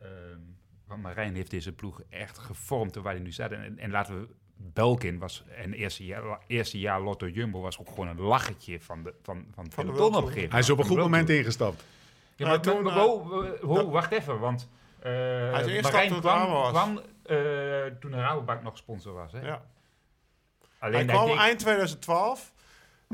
Ehm, 0.00 0.38
want 0.86 1.02
Marijn 1.02 1.34
heeft 1.34 1.50
deze 1.50 1.72
ploeg 1.72 2.02
echt 2.08 2.38
gevormd 2.38 2.94
waar 2.94 3.12
hij 3.14 3.22
nu 3.22 3.32
staat. 3.32 3.50
En, 3.50 3.78
en 3.78 3.90
laten 3.90 4.20
we... 4.20 4.28
Belkin 4.56 5.18
was, 5.18 5.44
en 5.56 5.72
eerste 5.72 6.04
jaar, 6.04 6.38
eerste 6.46 6.78
jaar 6.78 7.00
Lotto 7.00 7.28
Jumbo 7.28 7.60
was 7.60 7.78
ook 7.78 7.88
gewoon 7.88 8.08
een 8.08 8.20
lachetje 8.20 8.80
van 8.80 9.02
de, 9.02 9.14
van, 9.22 9.46
van, 9.54 9.70
Van 9.70 9.96
van 9.96 10.24
de 10.24 10.46
Hij 10.48 10.58
is 10.58 10.70
op 10.70 10.78
een 10.78 10.84
goed 10.84 10.96
moment 10.96 11.28
ingestapt. 11.28 11.84
Ja, 12.36 12.46
maar 12.46 12.60
toen, 12.60 12.74
toen, 12.74 12.86
eh, 12.86 12.96
ho, 12.96 13.22
ho, 13.60 13.74
dat- 13.74 13.86
wacht 13.88 14.12
even, 14.12 14.38
want 14.38 14.68
uh, 14.98 15.04
Marijn 15.82 16.08
toen 16.08 16.20
kwam, 16.20 16.50
was. 16.50 16.70
kwam 16.70 16.96
eh, 17.22 17.36
toen 18.00 18.10
de 18.10 18.16
Rabobank 18.16 18.62
nog 18.62 18.76
sponsor 18.76 19.12
was. 19.12 19.32
Hè? 19.32 19.40
Ja. 19.46 19.62
Alleen 20.78 20.94
Hij 20.94 21.04
kwam 21.14 21.26
deed- 21.26 21.36
eind 21.38 21.58
2012 21.58 22.52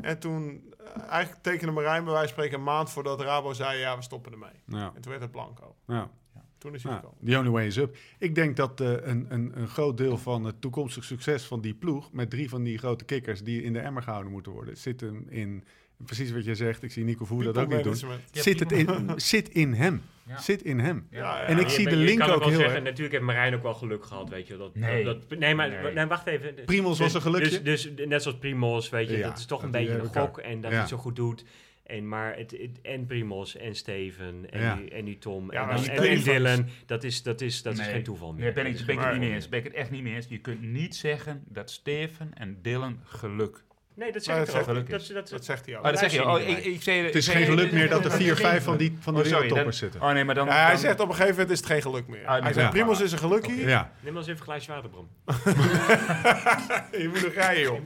en 0.01 0.19
toen 0.19 0.73
eh, 0.95 1.01
eigenlijk 1.09 1.43
tekende 1.43 1.71
Marijn 1.71 2.03
bij 2.03 2.13
wijze 2.13 2.33
van 2.33 2.43
spreken 2.43 2.57
een 2.57 2.73
maand 2.73 2.89
voordat 2.89 3.21
Rabo 3.21 3.53
zei, 3.53 3.79
ja, 3.79 3.95
we 3.95 4.03
stoppen 4.03 4.31
ermee. 4.31 4.49
Ja, 4.65 4.91
En 4.95 5.01
toen 5.01 5.11
werd 5.11 5.21
het 5.21 5.31
blanco. 5.31 5.75
ja. 5.87 6.09
Toen 6.57 6.73
is 6.73 6.83
hij 6.83 6.93
gekomen. 6.93 7.17
the 7.25 7.37
only 7.37 7.49
way 7.49 7.65
is 7.65 7.77
up. 7.77 7.97
Ik 8.19 8.35
denk 8.35 8.55
dat 8.55 8.81
eh, 8.81 8.91
een, 8.91 9.25
een, 9.29 9.51
een 9.55 9.67
groot 9.67 9.97
deel 9.97 10.17
van 10.17 10.43
het 10.43 10.61
toekomstig 10.61 11.03
succes 11.03 11.43
van 11.43 11.61
die 11.61 11.73
ploeg... 11.73 12.11
met 12.11 12.29
drie 12.29 12.49
van 12.49 12.63
die 12.63 12.77
grote 12.77 13.05
kikkers 13.05 13.43
die 13.43 13.63
in 13.63 13.73
de 13.73 13.79
emmer 13.79 14.03
gehouden 14.03 14.31
moeten 14.31 14.51
worden... 14.51 14.77
zit 14.77 15.01
hem 15.01 15.25
in, 15.29 15.63
precies 15.97 16.31
wat 16.31 16.45
je 16.45 16.55
zegt, 16.55 16.83
ik 16.83 16.91
zie 16.91 17.03
Nico 17.03 17.25
Voer 17.25 17.43
dat 17.43 17.57
ook 17.57 17.67
niet 17.67 17.83
doen... 17.83 17.95
Ja, 18.31 18.41
Zit, 18.41 18.59
het 18.59 18.71
in, 18.71 19.13
zit 19.15 19.49
in 19.49 19.73
hem. 19.73 20.01
Ja. 20.31 20.37
Zit 20.41 20.61
in 20.61 20.79
hem. 20.79 21.07
Ja. 21.11 21.19
Ja, 21.19 21.41
En 21.43 21.57
ik 21.57 21.63
ja. 21.63 21.69
zie 21.69 21.83
Je- 21.83 21.89
de 21.89 21.95
link 21.95 22.21
ook 22.21 22.27
wel 22.27 22.39
heel 22.39 22.57
zeggen, 22.57 22.75
erg. 22.75 22.83
Natuurlijk 22.83 23.11
heeft 23.11 23.23
Marijn 23.25 23.55
ook 23.55 23.63
wel 23.63 23.73
geluk 23.73 24.05
gehad, 24.05 24.29
weet 24.29 24.47
je. 24.47 24.57
Dat, 24.57 24.75
Nee. 24.75 25.03
Dat, 25.03 25.17
nee, 25.39 25.55
maar 25.55 25.69
Nee. 25.69 25.93
nee, 25.93 26.05
wacht 26.05 26.27
even. 26.27 26.53
Primos 26.65 26.99
was 26.99 27.13
een 27.13 27.21
gelukje. 27.21 27.61
Dus, 27.61 27.93
dus 27.95 28.07
net 28.07 28.21
zoals 28.21 28.37
Primos, 28.37 28.89
weet 28.89 29.09
je, 29.09 29.17
Ja, 29.17 29.27
dat 29.27 29.37
is 29.37 29.45
toch 29.45 29.63
een 29.63 29.71
die 29.71 29.81
beetje 29.85 29.99
een 30.01 30.05
gok 30.21 30.37
en 30.37 30.53
dat 30.53 30.63
Ja. 30.63 30.69
hij 30.69 30.79
het 30.79 30.89
zo 30.89 30.97
goed 30.97 31.15
doet. 31.15 31.43
En, 31.85 32.07
maar 32.07 32.37
het, 32.37 32.51
het- 32.51 32.81
en 32.81 33.05
Primos 33.05 33.55
en 33.57 33.75
Steven 33.75 34.45
en, 34.51 34.61
Ja. 34.61 34.75
nu, 34.75 34.85
en 34.87 35.19
Tom 35.19 35.51
Ja, 35.51 35.61
en, 35.69 35.75
dan- 35.75 35.83
die 35.83 36.09
en, 36.09 36.23
Dylan, 36.23 36.67
dat 36.85 37.03
is, 37.03 37.23
dat 37.23 37.41
is, 37.41 37.61
dat 37.61 37.73
is 37.73 37.87
geen 37.87 38.03
toeval 38.03 38.33
meer. 38.33 38.43
Nee, 38.43 38.53
ben 38.53 38.65
ik, 38.65 38.85
ben 38.85 38.95
ik 38.95 39.01
het 39.01 39.11
niet 39.11 39.19
mee 39.19 39.19
toeval 39.19 39.33
eens. 39.35 39.49
Ben 39.49 39.59
ik 39.59 39.65
het 39.65 39.73
echt 39.73 39.91
niet 39.91 40.03
mee 40.03 40.15
eens. 40.15 40.25
Je 40.29 40.37
kunt 40.37 40.61
niet 40.61 40.95
zeggen 40.95 41.43
dat 41.47 41.71
Steven 41.71 42.31
en 42.33 42.59
Dylan 42.61 42.99
geluk. 43.03 43.63
Nee, 43.95 44.11
dat 44.11 44.21
ik 44.21 44.27
zegt 44.31 44.55
ook. 44.55 44.63
geluk 44.63 44.89
Dat, 44.89 45.07
dat, 45.13 45.29
Dat 45.29 45.45
zegt 45.45 45.65
hij 45.65 45.77
ook. 45.77 45.83
Oh, 45.85 45.89
dat 45.89 45.99
zeg 45.99 46.11
je. 46.11 46.25
Oh, 46.29 46.39
ik, 46.39 46.65
ik 46.65 46.81
zei, 46.81 47.05
Het 47.05 47.15
is 47.15 47.27
geen 47.27 47.45
geluk 47.45 47.71
meer 47.71 47.89
dat 47.89 48.05
er 48.05 48.11
vier, 48.11 48.35
vijf 48.35 48.63
van 48.63 48.77
die, 48.77 48.97
van 48.99 49.13
de 49.13 49.19
Oh, 49.19 49.25
sorry, 49.25 49.39
wereldtoppers 49.41 49.79
dan- 49.79 49.89
zitten. 49.89 50.09
Oh 50.09 50.13
nee, 50.15 50.23
maar 50.25 50.35
dan... 50.35 50.45
Ja, 50.47 50.53
hij 50.61 50.69
dan- 50.71 50.79
zegt 50.79 50.99
op 50.99 51.07
een 51.09 51.13
gegeven 51.15 51.31
moment 51.33 51.51
is 51.51 51.57
het 51.57 51.67
geen 51.67 51.81
geluk 51.81 52.07
meer. 52.07 52.25
Ah, 52.25 52.43
hij 52.43 52.53
zegt, 52.53 52.65
ja. 52.65 52.71
Primos 52.71 53.01
is 53.01 53.11
een 53.11 53.17
gelukkie. 53.17 53.59
Oké. 53.61 53.69
Ja, 53.69 53.91
Neem 53.99 54.13
maar 54.13 54.21
eens 54.21 54.31
even 54.31 54.39
een 54.41 54.45
glaasje 54.47 54.71
water, 54.71 54.89
Bram. 54.89 55.07
Je 57.01 57.07
moet 57.09 57.23
nog 57.23 57.33
rijden, 57.33 57.63
joh. 57.63 57.79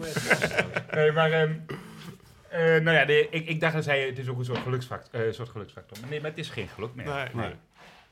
Nee, 0.96 1.12
maar... 1.12 1.32
ehm, 1.32 1.52
eh, 2.50 2.62
nou 2.62 2.92
ja, 2.98 3.06
de- 3.06 3.28
ik, 3.30 3.48
ik 3.48 3.60
dacht 3.60 3.74
dat 3.74 3.86
hij... 3.86 4.02
Het 4.06 4.18
is 4.18 4.28
ook 4.28 4.38
een 4.40 4.46
soort 4.46 4.60
geluksfactor. 4.64 5.26
eh, 5.28 5.34
soort 5.34 5.50
geluksfactor. 5.50 5.98
Maar 6.02 6.10
nee, 6.10 6.22
maar 6.22 6.30
het 6.30 6.40
is 6.40 6.50
geen 6.50 6.68
geluk 6.76 6.96
meer. 6.96 7.06
Nee, 7.06 7.26
Nee. 7.34 7.52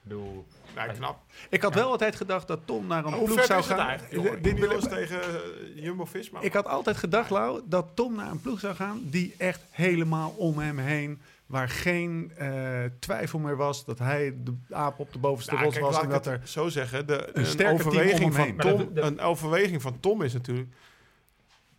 Ik 0.03 0.09
bedoel... 0.09 0.45
knap. 0.93 1.19
ik 1.49 1.61
had 1.61 1.73
wel 1.73 1.89
altijd 1.91 2.15
gedacht 2.15 2.47
dat 2.47 2.59
Tom 2.65 2.87
naar 2.87 3.05
een 3.05 3.23
ploeg 3.23 3.43
zou 3.45 3.63
gaan. 3.63 3.99
Dit- 4.41 4.57
Ineos 4.57 4.83
tegen 4.97 5.21
eh, 5.21 5.83
Jumbo-Visma. 5.83 6.41
Ik 6.41 6.53
had 6.53 6.65
altijd 6.67 6.97
gedacht, 6.97 7.29
Lau, 7.29 7.61
dat 7.65 7.87
Tom 7.93 8.15
naar 8.15 8.31
een 8.31 8.41
ploeg 8.41 8.59
zou 8.59 8.75
gaan 8.75 9.01
die 9.03 9.35
echt 9.37 9.61
helemaal 9.69 10.29
om 10.37 10.57
hem 10.57 10.77
heen, 10.77 11.21
waar 11.45 11.69
geen 11.69 12.31
eh, 12.37 12.83
twijfel 12.99 13.39
meer 13.39 13.55
was 13.55 13.85
dat 13.85 13.99
hij 13.99 14.33
de 14.43 14.55
aap 14.69 14.99
op 14.99 15.13
de 15.13 15.19
bovenste 15.19 15.53
Nou, 15.53 15.63
rots 15.65 15.79
was 15.79 15.93
laat 15.93 16.01
en 16.01 16.07
ik 16.07 16.13
dat 16.13 16.25
het 16.25 16.41
er 16.41 16.47
zo 16.47 16.69
zeggen. 16.69 17.07
De, 17.07 17.29
een, 17.33 17.67
overweging 17.67 18.33
van 18.33 18.55
Tom, 18.57 18.89
een 18.93 19.19
overweging 19.19 19.81
van 19.81 19.99
Tom 19.99 20.21
is 20.21 20.33
natuurlijk... 20.33 20.69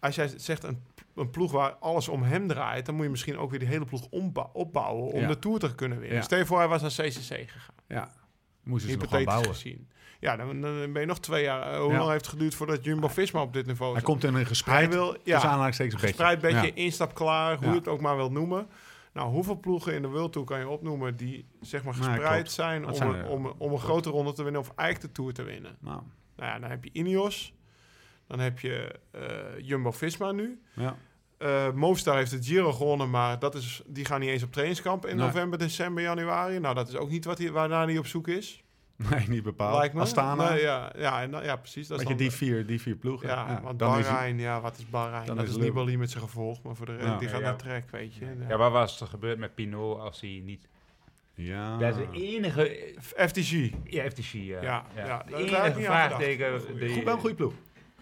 als 0.01 0.15
jij 0.15 0.31
zegt 0.37 0.65
een, 0.65 0.83
een 1.15 1.31
ploeg 1.31 1.53
waar 1.53 1.73
alles 1.73 2.09
om 2.09 2.23
hem 2.23 2.49
draait, 2.49 2.87
dan 2.87 2.95
moet 2.95 3.05
je 3.05 3.11
misschien 3.11 3.39
ook 3.39 3.51
weer 3.51 3.59
die 3.59 3.69
hele 3.69 3.85
ploeg 3.85 4.07
opbouwen 4.53 5.13
om 5.13 5.21
Ja. 5.21 5.29
de 5.29 5.39
Tour 5.39 5.59
te 5.59 5.75
kunnen 5.75 5.99
winnen. 5.99 6.17
Ja. 6.19 6.23
Stel 6.25 6.39
je 6.39 6.47
voor, 6.47 6.59
hij 6.59 6.69
was 6.69 6.83
naar 6.83 6.91
CCC 6.91 7.51
gegaan. 7.51 7.74
Ja, 7.88 8.11
moesten 8.62 8.90
ze 8.90 8.97
nog 8.97 9.25
bouwen. 9.25 9.49
gezien. 9.49 9.88
Ja, 10.20 10.37
dan, 10.37 10.61
dan 10.61 10.92
ben 10.92 11.01
je 11.01 11.07
nog 11.07 11.18
twee 11.20 11.42
jaar. 11.42 11.73
eh, 11.73 11.79
hoe 11.81 11.92
Ja. 11.92 11.99
lang 11.99 12.11
heeft 12.11 12.25
het 12.25 12.33
geduurd 12.35 12.55
voordat 12.55 12.85
Jumbo-Visma 12.85 13.42
op 13.42 13.53
dit 13.53 13.66
niveau 13.66 13.92
Hij 13.94 14.03
komt 14.03 14.23
in 14.23 14.29
een 14.29 14.35
Hij 14.35 14.44
gespreid, 14.44 14.88
wil, 14.94 15.12
tussen 15.12 15.20
ja, 15.25 15.42
aanhalingstekens 15.42 15.94
beetje. 16.01 16.09
gespreid 16.16 16.40
beetje, 16.40 16.66
Ja. 16.66 16.75
instap 16.75 17.14
klaar, 17.14 17.57
hoe 17.57 17.66
je 17.68 17.75
het 17.75 17.88
ook 17.88 18.01
maar 18.01 18.16
wilt 18.16 18.33
noemen. 18.33 18.66
Nou, 19.12 19.29
hoeveel 19.31 19.57
ploegen 19.61 19.94
in 19.94 20.03
de 20.03 20.09
World 20.09 20.33
Tour 20.33 20.47
kan 20.47 20.59
je 20.59 20.68
opnoemen 20.68 21.16
die 21.16 21.47
zeg 21.61 21.85
maar 21.85 21.94
gespreid 21.94 22.51
zijn, 22.51 22.87
om, 22.87 22.94
zijn 22.94 23.14
een, 23.14 23.25
om, 23.27 23.47
om 23.59 23.73
een 23.73 23.79
grote 23.79 24.11
ronde 24.11 24.33
te 24.33 24.42
winnen 24.42 24.61
of 24.61 24.73
eigenlijk 24.77 25.09
de 25.14 25.20
Tour 25.20 25.33
te 25.35 25.42
winnen? 25.42 25.77
Nou, 25.81 26.03
Nou 26.37 26.51
ja, 26.53 26.59
dan 26.59 26.70
heb 26.70 26.85
je 26.85 26.90
Ineos, 26.92 27.55
dan 28.27 28.38
heb 28.38 28.59
je 28.61 29.01
eh, 29.11 29.20
Jumbo-Visma 29.59 30.33
nu. 30.33 30.61
ja. 30.75 30.97
Eh 31.45 31.71
Movistar 31.73 32.17
heeft 32.17 32.31
het 32.31 32.47
Giro 32.47 32.73
gewonnen, 32.73 33.11
maar 33.11 33.39
dat 33.39 33.55
is, 33.55 33.83
die 33.87 34.05
gaan 34.05 34.21
niet 34.21 34.29
eens 34.29 34.43
op 34.43 34.53
trainingskamp 34.53 35.07
in 35.07 35.17
Nee. 35.17 35.27
november, 35.27 35.59
december, 35.59 36.03
januari. 36.03 36.59
Nou, 36.59 36.75
dat 36.75 36.89
is 36.89 36.97
ook 36.97 37.11
niet 37.11 37.25
wat 37.25 37.39
hij, 37.39 37.51
waarnaar 37.53 37.87
hij 37.87 37.99
op 37.99 38.07
zoek 38.07 38.29
is. 38.29 38.63
Nee, 39.11 39.29
niet 39.29 39.43
bepaald. 39.43 39.79
Lijkt 39.79 39.95
me. 39.95 40.01
Astana, 40.01 40.51
Nee, 40.51 40.61
ja, 40.63 40.93
ja, 40.99 41.23
en, 41.23 41.31
ja, 41.43 41.57
precies. 41.57 41.87
Dat 41.89 42.01
is 42.01 42.09
je, 42.09 42.15
die 42.15 42.31
vier, 42.31 42.67
die 42.67 42.81
vier 42.81 42.97
ploegen. 42.97 43.29
Ja, 43.29 43.61
want 43.63 43.79
dan 43.79 43.99
is 43.99 44.05
hij- 44.05 44.15
Bahrein, 44.15 44.39
ja, 44.39 44.61
wat 44.61 44.79
is 44.79 44.89
Bahrein? 44.91 45.27
dan 45.27 45.37
dat 45.37 45.45
is 45.45 45.51
is 45.51 45.57
Nibali 45.57 45.97
met 45.99 46.11
zijn 46.11 46.23
gevolg, 46.25 46.63
maar 46.63 46.75
voor 46.77 46.87
de 46.87 46.97
rest, 46.97 47.07
Ja. 47.09 47.19
die 47.19 47.29
gaat 47.29 47.41
Ja. 47.41 47.45
naar 47.45 47.57
trek, 47.57 47.85
weet 47.91 48.15
je. 48.15 48.27
Ja, 48.49 48.57
wat 48.57 48.73
was 48.73 49.01
er 49.01 49.07
gebeurd 49.07 49.39
met 49.39 49.55
Pinot 49.55 50.01
als 50.01 50.21
hij 50.21 50.41
niet... 50.45 50.69
Ja. 51.35 51.77
Dat 51.79 51.97
is 51.97 52.07
de 52.11 52.19
enige... 52.21 52.95
FTG. 53.01 53.71
Ja, 53.85 54.11
FTC, 54.11 54.33
ja. 54.33 54.63
Ja, 54.63 54.85
ja, 54.95 55.07
daar 55.07 55.25
De 55.27 55.37
enige 55.37 55.81
vraagteken... 55.83 56.61
Goed, 56.61 57.05
wel 57.05 57.15
een 57.15 57.21
goede 57.21 57.35
ploeg. 57.35 57.53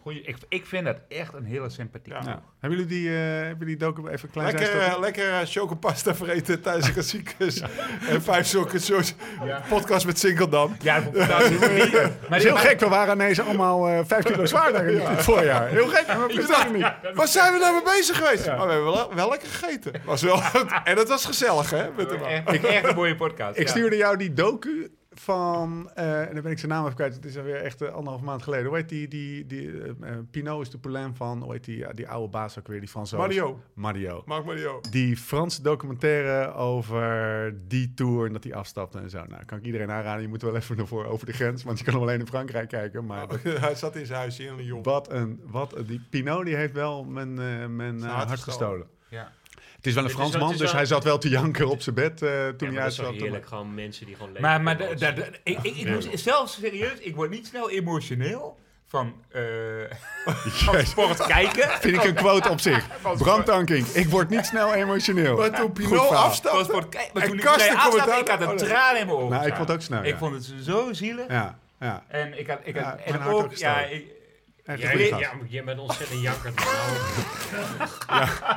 Goeie- 0.02 0.22
ik, 0.22 0.36
ik 0.48 0.66
vind 0.66 0.84
dat 0.84 0.96
echt 1.08 1.34
een 1.34 1.44
hele 1.44 1.70
sympathieke 1.70 2.18
Ja. 2.18 2.20
ploeg. 2.24 2.34
Ja. 2.34 2.42
Hebben 2.60 2.78
jullie 2.78 2.94
die, 3.00 3.08
eh 3.08 3.14
hebben 3.16 3.58
jullie 3.58 3.76
docu 3.76 4.00
even 4.08 4.20
een 4.28 4.30
klein 4.30 4.56
Lekker, 4.56 4.80
eh, 4.80 4.98
lekker 5.00 5.28
eh, 5.32 5.38
chocopasta 5.44 6.14
vreten 6.14 6.60
tijdens 6.62 6.86
de 6.86 6.92
klassiekers. 6.92 7.60
En 8.08 8.22
vijf 8.22 8.46
zulke 8.46 8.78
soort 8.78 9.14
podcast 9.68 10.06
met 10.06 10.18
Sinkeldam. 10.18 10.76
Ja, 10.80 11.00
dat 11.00 11.14
dat 11.28 11.40
is 11.42 11.60
Dat 12.28 12.42
heel 12.42 12.56
gek, 12.56 12.80
we 12.80 12.88
waren 12.88 13.14
ineens 13.14 13.40
allemaal 13.40 13.88
eh 13.88 14.00
5 14.06 14.24
kilo 14.24 14.46
zwaarder 14.46 14.86
in 14.88 15.00
het 15.00 15.22
voorjaar. 15.30 15.68
Heel 15.68 15.88
gek, 15.88 16.06
maar. 16.06 16.98
Waar 17.14 17.28
zijn 17.28 17.52
we 17.52 17.58
nou 17.58 17.72
mee 17.72 17.82
bezig 17.96 18.16
geweest? 18.16 18.46
Maar 18.46 18.66
we 18.66 18.72
hebben 18.72 18.92
wel, 18.92 19.14
wel 19.14 19.28
lekker 19.30 19.48
gegeten. 19.48 19.92
Was 20.04 20.22
wel, 20.22 20.40
en 20.84 20.96
het 20.96 21.08
was 21.08 21.24
gezellig, 21.24 21.70
hè? 21.70 21.90
Met. 21.96 22.10
Echt, 22.22 22.64
echt 22.64 22.86
een 22.88 22.94
mooie 22.94 23.16
podcast. 23.16 23.58
Ik 23.58 23.62
ja. 23.66 23.70
stuurde 23.70 23.96
jou 23.96 24.16
die 24.16 24.32
docu 24.32 24.90
van, 25.14 25.90
eh, 25.94 26.20
en 26.28 26.34
dan 26.34 26.42
ben 26.42 26.52
ik 26.52 26.58
zijn 26.58 26.70
naam 26.72 26.82
even 26.82 26.94
kwijt, 26.96 27.14
het 27.14 27.24
is 27.24 27.36
alweer 27.36 27.56
echt 27.62 27.82
eh, 27.82 27.88
anderhalf 27.92 28.20
maand 28.22 28.42
geleden. 28.42 28.66
Hoe 28.66 28.76
heet 28.76 28.88
die, 28.88 29.08
die, 29.08 29.46
die 29.46 29.70
eh, 29.82 30.12
Pinot 30.30 30.60
is 30.60 30.70
de 30.70 30.78
Poulain 30.78 31.14
van, 31.16 31.42
hoe 31.42 31.52
heet 31.52 31.64
die, 31.64 31.94
die 31.94 32.08
oude 32.08 32.28
baas 32.30 32.58
ook 32.58 32.66
weer, 32.68 32.80
die 32.80 32.88
Fransoos? 32.88 33.18
Mario. 33.20 33.60
Mario. 33.74 34.22
Mark 34.26 34.44
Mario. 34.44 34.80
Die 34.90 35.16
Franse 35.16 35.62
documentaire 35.62 36.52
over 36.54 37.54
die 37.68 37.94
tour 37.94 38.26
en 38.26 38.32
dat 38.32 38.44
hij 38.44 38.54
afstapte 38.54 38.98
en 38.98 39.10
zo. 39.10 39.24
Nou, 39.28 39.44
kan 39.44 39.58
ik 39.58 39.64
iedereen 39.64 39.90
aanraden, 39.90 40.22
je 40.22 40.28
moet 40.28 40.42
wel 40.42 40.56
even 40.56 40.78
ervoor 40.78 41.04
over 41.04 41.26
de 41.26 41.32
grens, 41.32 41.62
want 41.62 41.78
je 41.78 41.84
kan 41.84 41.94
hem 41.94 42.02
alleen 42.02 42.20
in 42.20 42.26
Frankrijk 42.26 42.68
kijken. 42.68 43.06
Maar 43.06 43.28
dat- 43.28 43.42
Hij 43.42 43.74
zat 43.74 43.96
in 43.96 44.06
zijn 44.06 44.18
huisje 44.18 44.42
in 44.44 44.56
Lyon. 44.56 44.82
wat 44.82 45.10
een, 45.12 45.40
wat 45.44 45.76
een- 45.76 45.86
die 45.86 46.00
Pinot 46.10 46.44
die 46.44 46.54
heeft 46.56 46.72
wel 46.72 47.04
mijn, 47.04 47.38
eh, 47.38 47.66
mijn 47.66 48.00
hart 48.02 48.12
hart 48.28 48.40
gestolen. 48.40 48.46
gestolen. 48.50 48.86
Ja. 49.08 49.32
Het 49.82 49.90
is 49.90 49.94
wel 49.96 50.04
een 50.04 50.10
Fransman, 50.10 50.48
dus 50.50 50.60
wel- 50.60 50.72
hij 50.72 50.86
zat 50.86 51.04
wel 51.04 51.18
te 51.18 51.28
janken 51.28 51.68
op 51.68 51.80
zijn 51.82 51.94
bed 51.94 52.22
eh, 52.22 52.28
toen 52.28 52.28
Ja, 52.28 52.46
hij 52.58 52.68
maar 52.72 52.82
dat 52.82 52.92
is 52.92 52.98
uitzat. 53.00 53.14
heerlijk, 53.20 53.46
gewoon 53.46 53.74
mensen 53.74 54.06
die 54.06 54.14
gewoon 54.14 54.32
leven. 54.32 54.48
Maar, 54.48 54.60
maar 54.62 54.76
voor 54.76 54.84
da- 54.86 54.90
ons. 54.92 55.00
da- 55.00 55.10
da- 55.10 55.22
ik, 55.42 55.58
ik, 55.62 55.76
ik 55.76 55.88
moest 55.88 56.08
zelfs 56.18 56.54
serieus, 56.60 56.98
ik 56.98 57.14
word 57.14 57.30
niet 57.30 57.46
snel 57.46 57.70
emotioneel 57.70 58.58
van, 58.88 59.14
eh 59.28 59.42
van 60.64 60.86
sport 60.86 61.26
kijken. 61.26 61.68
Vind 61.80 61.96
ik 61.96 62.04
een 62.04 62.14
quote 62.14 62.48
op 62.50 62.60
zich. 62.60 62.86
Brandtanking. 63.18 63.86
Ik 63.86 64.08
word 64.08 64.28
niet 64.28 64.46
snel 64.46 64.74
emotioneel. 64.74 65.36
Maar 65.36 65.50
toen 65.50 65.72
Pinot 65.72 66.08
afstapte... 66.08 66.64
sport 66.64 66.88
kijken. 66.88 67.10
Maar 67.14 67.26
toen 67.26 67.38
ik 67.38 67.46
afstapte, 67.46 68.30
had 68.30 68.40
een 68.40 68.48
Oh, 68.48 68.54
traan 68.56 68.96
in 68.96 69.06
mijn 69.06 69.18
ogen. 69.18 69.30
Nou, 69.30 69.46
ik 69.46 69.54
vond 69.54 69.68
het 69.68 69.76
ook 69.76 69.82
snel, 69.82 70.00
Ik 70.02 70.06
ja. 70.12 70.18
vond 70.18 70.34
het 70.34 70.52
zo 70.64 70.92
zielig. 70.92 71.24
Ja, 71.28 71.58
ja. 71.80 72.04
En 72.08 72.38
ik 72.38 72.46
had, 72.46 72.58
ik 72.62 72.76
had 72.76 72.84
Ja, 72.84 73.12
en 73.12 73.22
ook 73.22 73.52
ik, 73.52 74.04
Echt 74.64 74.82
Ja, 75.48 75.62
bent 75.64 75.80
ontzettend 75.80 76.20
jankerd. 76.20 76.60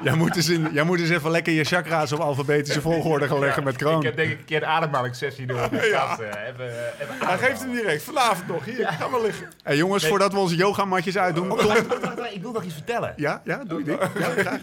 Jij 0.04 0.16
moet, 0.16 0.36
eens 0.36 0.50
in, 0.50 0.70
jij 0.74 0.84
moet 0.84 1.00
eens 1.00 1.10
even 1.10 1.32
lekker 1.32 1.54
je 1.54 1.64
chakra's 1.64 2.12
op 2.12 2.20
alfabetische 2.20 2.82
volgorde 2.82 3.28
gaan 3.28 3.40
leggen 3.40 3.64
met 3.64 3.74
ik 3.74 3.80
kroon. 3.80 4.06
heb 4.06 4.16
denk 4.16 4.32
ik 4.32 4.40
een 4.40 4.46
keer 4.46 4.60
de 4.60 4.66
ademhalingssessie 4.66 5.46
door 5.46 5.70
de 5.70 5.90
kast. 5.92 6.20
even, 6.50 6.66
even 7.02 7.28
Hij 7.28 7.38
geeft 7.38 7.62
hem 7.62 7.72
direct. 7.72 8.04
Vanavond 8.04 8.48
nog. 8.48 8.66
Hier, 8.66 8.88
ga 8.88 9.08
maar 9.08 9.22
liggen. 9.22 9.48
Hey, 9.64 9.78
jongens, 9.78 10.02
Nee. 10.02 10.12
voordat 10.12 10.34
we 10.34 10.40
onze 10.40 10.56
yogamatjes 10.56 11.18
uitdoen. 11.18 11.48
Tom. 11.48 11.58
Wacht, 11.58 11.88
wacht, 11.88 12.16
wacht, 12.16 12.34
ik 12.34 12.42
wil 12.42 12.52
nog 12.52 12.64
iets 12.64 12.74
vertellen. 12.74 13.14
Ja, 13.16 13.42
ja, 13.44 13.64
doe 13.64 13.80
je 13.80 13.86
ding. 13.86 14.00
Ja, 14.00 14.30
graag. 14.30 14.62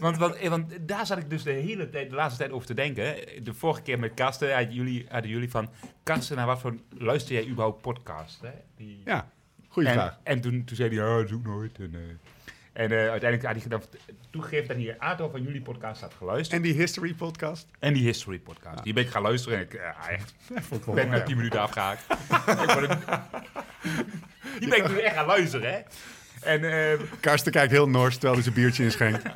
Want, 0.00 0.18
want, 0.18 0.34
eh, 0.34 0.48
want 0.48 0.72
daar 0.80 1.06
zat 1.06 1.18
ik 1.18 1.30
dus 1.30 1.42
de 1.42 1.50
hele 1.50 1.90
tijd, 1.90 2.10
de 2.10 2.16
laatste 2.16 2.38
tijd 2.38 2.52
over 2.52 2.66
te 2.66 2.74
denken. 2.74 3.14
De 3.42 3.54
vorige 3.54 3.82
keer 3.82 3.98
met 3.98 4.14
Karsten 4.14 4.54
hadden 4.54 4.74
jullie, 4.74 5.06
hadden 5.08 5.30
jullie 5.30 5.50
van... 5.50 5.70
Karsten, 6.02 6.36
naar 6.36 6.46
wat 6.46 6.60
voor 6.60 6.74
luister 6.98 7.34
jij 7.34 7.46
überhaupt 7.46 7.80
podcast? 7.82 8.38
Hè? 8.42 8.50
Die, 8.76 9.02
Ja, 9.04 9.28
goede 9.74 9.88
en, 9.88 9.94
vraag. 9.94 10.18
En 10.22 10.40
toen, 10.40 10.64
toen 10.64 10.76
zei 10.76 10.88
hij, 10.88 10.98
ja, 10.98 11.16
dat 11.16 11.28
doe 11.28 11.38
ik 11.38 11.46
nooit. 11.46 11.78
En, 11.78 11.90
eh, 11.94 12.82
en 12.82 12.90
eh, 12.90 13.10
uiteindelijk 13.10 13.42
had 13.42 13.52
hij 13.52 13.60
gedaan, 13.60 13.82
toegegeven 14.30 14.68
dat 14.68 14.76
hij 14.76 14.88
een 14.88 15.02
aantal 15.02 15.30
van 15.30 15.42
jullie 15.42 15.60
podcasts 15.60 16.00
had 16.00 16.14
geluisterd. 16.14 16.56
En 16.56 16.62
die 16.62 16.74
History 16.74 17.14
podcast? 17.14 17.66
En, 17.78 17.94
die 17.94 18.02
History 18.02 18.38
podcast. 18.38 18.84
Die 18.84 18.92
ben 18.92 19.02
ik 19.02 19.10
gaan 19.10 19.22
luisteren 19.22 19.58
en 19.58 19.64
ik 19.64 19.74
echt, 20.08 20.34
ik 20.70 20.84
wel 20.84 20.94
ben 20.94 21.08
na 21.08 21.22
10 21.22 21.36
minuten 21.36 21.60
afgehaakt. 21.60 22.06
Die 24.58 24.68
ben 24.68 24.78
ik 24.78 24.88
nu 24.88 25.00
echt 25.00 25.14
gaan 25.14 25.26
luisteren, 25.26 25.72
hè. 25.72 25.80
En, 26.40 26.64
eh, 26.64 27.00
Karsten 27.20 27.52
kijkt 27.52 27.72
heel 27.72 27.88
nors 27.88 28.12
terwijl 28.12 28.34
hij 28.34 28.42
zijn 28.42 28.54
biertje 28.54 28.84
inschenkt. 28.84 29.22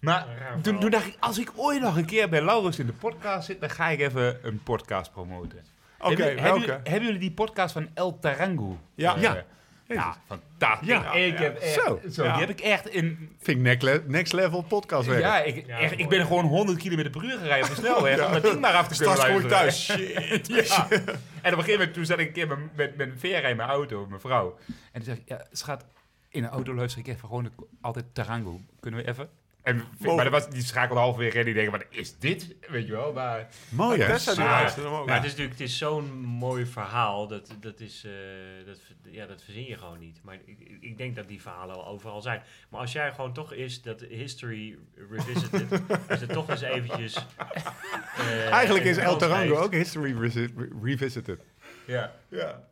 maar 0.00 0.26
toen, 0.62 0.80
toen 0.80 0.90
dacht 0.90 1.06
ik, 1.06 1.16
als 1.20 1.38
ik 1.38 1.52
ooit 1.56 1.80
nog 1.80 1.96
een 1.96 2.06
keer 2.06 2.28
bij 2.28 2.42
Laurens 2.42 2.78
in 2.78 2.86
de 2.86 2.92
podcast 2.92 3.46
zit, 3.46 3.60
dan 3.60 3.70
ga 3.70 3.88
ik 3.88 4.00
even 4.00 4.38
een 4.42 4.62
podcast 4.62 5.12
promoten. 5.12 5.73
Oké, 6.10 6.22
hebben, 6.22 6.60
jullie, 6.60 6.74
hebben 6.82 7.02
jullie 7.04 7.18
die 7.18 7.32
podcast 7.32 7.72
van 7.72 7.88
El 7.94 8.18
Tarango? 8.18 8.78
Ja. 8.94 9.16
Eh, 9.16 9.22
Ja. 9.22 9.44
Ja, 9.86 10.16
fantastisch. 10.26 10.88
Ja, 10.88 11.12
ik 11.12 11.38
ja. 11.38 11.42
heb 11.44 11.58
echt, 11.58 11.72
Zo. 11.74 12.00
zo. 12.10 12.24
Ja. 12.24 12.30
Die 12.36 12.40
heb 12.46 12.50
ik 12.50 12.60
echt 12.60 12.88
in... 12.88 13.36
Vind 13.40 13.58
ik 13.58 13.64
next, 13.64 13.82
le- 13.82 14.02
next 14.06 14.32
level 14.32 14.62
podcast 14.62 15.06
werk. 15.08 15.20
Ja, 15.20 15.38
ik, 15.42 15.66
Ja, 15.66 15.78
echt, 15.78 15.98
ik 15.98 16.08
ben 16.08 16.26
gewoon 16.26 16.44
100 16.44 16.78
km 16.78 17.10
per 17.10 17.24
uur 17.24 17.38
gereden 17.38 17.62
op 17.62 17.68
de 17.68 17.74
snelweg 17.74 18.26
om 18.26 18.32
dat 18.32 18.42
ding 18.42 18.60
maar 18.60 18.72
af 18.74 18.88
te 18.88 18.96
kunnen 18.96 19.14
Straks 19.16 19.34
kom 19.34 19.44
ik 19.44 19.50
luisteren. 19.50 20.14
thuis. 20.14 20.46
Shit. 20.46 20.46
Ja. 20.68 20.88
En 20.88 21.52
op 21.52 21.58
een 21.58 21.64
gegeven 21.64 21.72
moment, 21.72 21.94
toen 21.94 22.04
zat 22.04 22.18
ik 22.18 22.26
een 22.26 22.32
keer 22.32 22.48
met, 22.48 22.58
met, 22.76 22.96
met 22.96 23.10
Vera 23.16 23.48
in 23.48 23.56
mijn 23.56 23.68
auto, 23.68 24.06
mijn 24.08 24.20
vrouw. 24.20 24.58
En 24.66 24.74
toen 24.92 25.04
zei 25.04 25.16
ik, 25.16 25.22
ja, 25.28 25.46
schat, 25.52 25.84
in 26.28 26.42
de 26.42 26.48
auto 26.48 26.74
luister 26.74 27.00
ik 27.00 27.06
even 27.08 27.28
gewoon 27.28 27.42
de- 27.44 27.66
altijd 27.80 28.04
Tarango. 28.12 28.60
Kunnen 28.80 29.00
we 29.04 29.08
even? 29.08 29.28
En, 29.64 29.82
maar 29.98 30.24
dat 30.24 30.32
was, 30.32 30.48
die 30.48 30.64
schakelde 30.64 31.00
halverwege 31.00 31.38
en 31.38 31.44
die 31.44 31.54
denken, 31.54 31.72
wat 31.72 31.84
is 31.90 32.18
dit? 32.18 32.54
Weet 32.68 32.86
je 32.86 32.92
wel, 32.92 33.12
maar... 33.12 33.48
Mooi 33.68 34.00
hè? 34.00 34.06
Maar 35.06 35.14
het 35.14 35.24
is 35.24 35.30
natuurlijk 35.30 35.58
het 35.58 35.68
is 35.68 35.78
zo'n 35.78 36.12
mooi 36.20 36.66
verhaal. 36.66 37.26
Dat, 37.28 37.54
dat, 37.60 37.80
is, 37.80 38.04
eh, 38.04 38.12
dat, 38.66 38.78
ja, 39.10 39.26
dat 39.26 39.42
verzin 39.42 39.64
je 39.64 39.78
gewoon 39.78 39.98
niet. 39.98 40.20
Maar 40.22 40.34
ik, 40.34 40.58
ik- 40.80 40.98
denk 40.98 41.16
dat 41.16 41.28
die 41.28 41.40
verhalen 41.42 41.74
al 41.74 41.86
overal 41.86 42.20
zijn. 42.22 42.42
Maar 42.68 42.80
als 42.80 42.92
jij 42.92 43.12
gewoon 43.12 43.32
toch 43.32 43.52
is 43.52 43.82
dat 43.82 44.00
history 44.00 44.78
revisited. 45.10 45.80
als 46.10 46.20
het 46.20 46.32
toch 46.32 46.48
eens 46.50 46.60
eventjes. 46.60 47.26
eh, 48.16 48.50
Eigenlijk 48.52 48.84
is 48.84 48.96
El 48.96 49.16
Tarango 49.16 49.54
ook 49.56 49.72
History 49.72 50.14
Revisited. 50.82 51.40
Ja. 51.86 52.12
Ja. 52.28 52.62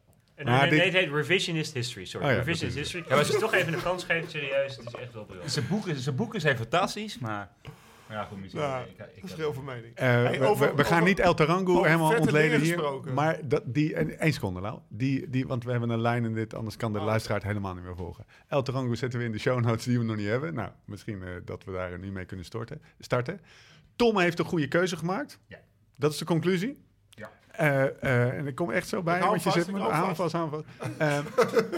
Maar 0.44 0.60
nee, 0.60 0.70
dit- 0.70 0.78
nee, 0.78 0.88
het 0.90 0.96
heet 0.96 1.10
Revisionist 1.14 1.74
History. 1.74 2.04
Sorry, 2.04 2.26
Oh 2.26 2.32
ja, 2.32 2.38
Revisionist 2.38 2.76
History. 2.78 3.04
als 3.18 3.26
je 3.26 3.32
het 3.32 3.42
toch 3.42 3.54
even 3.54 3.72
een 3.72 3.82
kans 3.82 4.04
geeft, 4.04 4.30
serieus, 4.30 4.76
het 4.76 4.86
is 4.86 4.94
echt 4.94 5.12
wel 5.12 5.24
briljant. 5.24 5.52
Zijn 5.52 5.66
boeken, 5.68 5.96
zijn 5.96 6.14
boeken 6.16 6.40
zijn 6.40 6.56
fantastisch, 6.56 7.18
maar... 7.18 7.50
Ja, 8.08 8.24
goed, 8.24 8.40
misschien... 8.40 8.60
Ja, 8.62 8.78
ik, 8.80 8.86
ik, 8.88 8.98
ik, 9.14 9.20
Verschil 9.20 9.52
van 9.54 9.64
mening. 9.64 9.94
Eh, 9.94 10.06
Hey, 10.06 10.38
we- 10.38 10.44
over- 10.46 10.68
we, 10.70 10.74
we 10.76 10.84
gaan 10.84 11.04
niet 11.04 11.18
El 11.20 11.34
Tarango 11.34 11.82
helemaal 11.82 12.16
ontleden 12.18 12.60
hier. 12.60 12.72
gesproken. 12.72 13.14
Maar 13.14 13.38
dat, 13.48 13.62
die, 13.66 13.94
en, 13.94 14.18
één 14.18 14.32
seconde 14.32 14.60
nou. 14.60 14.78
Die, 14.88 15.30
die, 15.30 15.46
want 15.46 15.64
we 15.64 15.70
hebben 15.70 15.90
een 15.90 16.00
lijn 16.00 16.24
in 16.24 16.34
dit, 16.34 16.54
anders 16.54 16.76
kan 16.76 16.92
de 16.92 16.98
Oh. 16.98 17.04
luisteraar 17.04 17.36
het 17.38 17.46
helemaal 17.46 17.74
niet 17.74 17.84
meer 17.84 17.96
volgen. 17.96 18.24
El 18.48 18.62
Tarango 18.62 18.94
zetten 18.94 19.18
we 19.18 19.24
in 19.24 19.32
de 19.32 19.38
show 19.38 19.60
notes 19.64 19.84
die 19.84 19.98
we 19.98 20.04
nog 20.04 20.16
niet 20.16 20.26
hebben. 20.26 20.54
Nou, 20.54 20.70
misschien 20.84 21.22
eh, 21.22 21.28
dat 21.44 21.64
we 21.64 21.72
daar 21.72 21.98
nu 21.98 22.10
mee 22.12 22.24
kunnen 22.24 22.46
storten, 22.46 22.82
starten. 23.00 23.40
Tom 23.96 24.18
heeft 24.18 24.38
een 24.38 24.44
goede 24.44 24.68
keuze 24.68 24.96
gemaakt. 24.96 25.38
Ja. 25.46 25.58
Dat 25.96 26.12
is 26.12 26.18
de 26.18 26.24
conclusie. 26.24 26.82
Eh, 27.52 27.84
eh, 27.84 28.38
en 28.38 28.46
ik 28.46 28.54
kom 28.54 28.70
echt 28.70 28.88
zo 28.88 29.02
bij, 29.02 29.20
want 29.20 29.42
je 29.42 29.50
zit 29.50 29.70
hou 29.70 29.92
hou 29.92 30.14
vast. 30.14 30.34
Eh, 30.98 31.18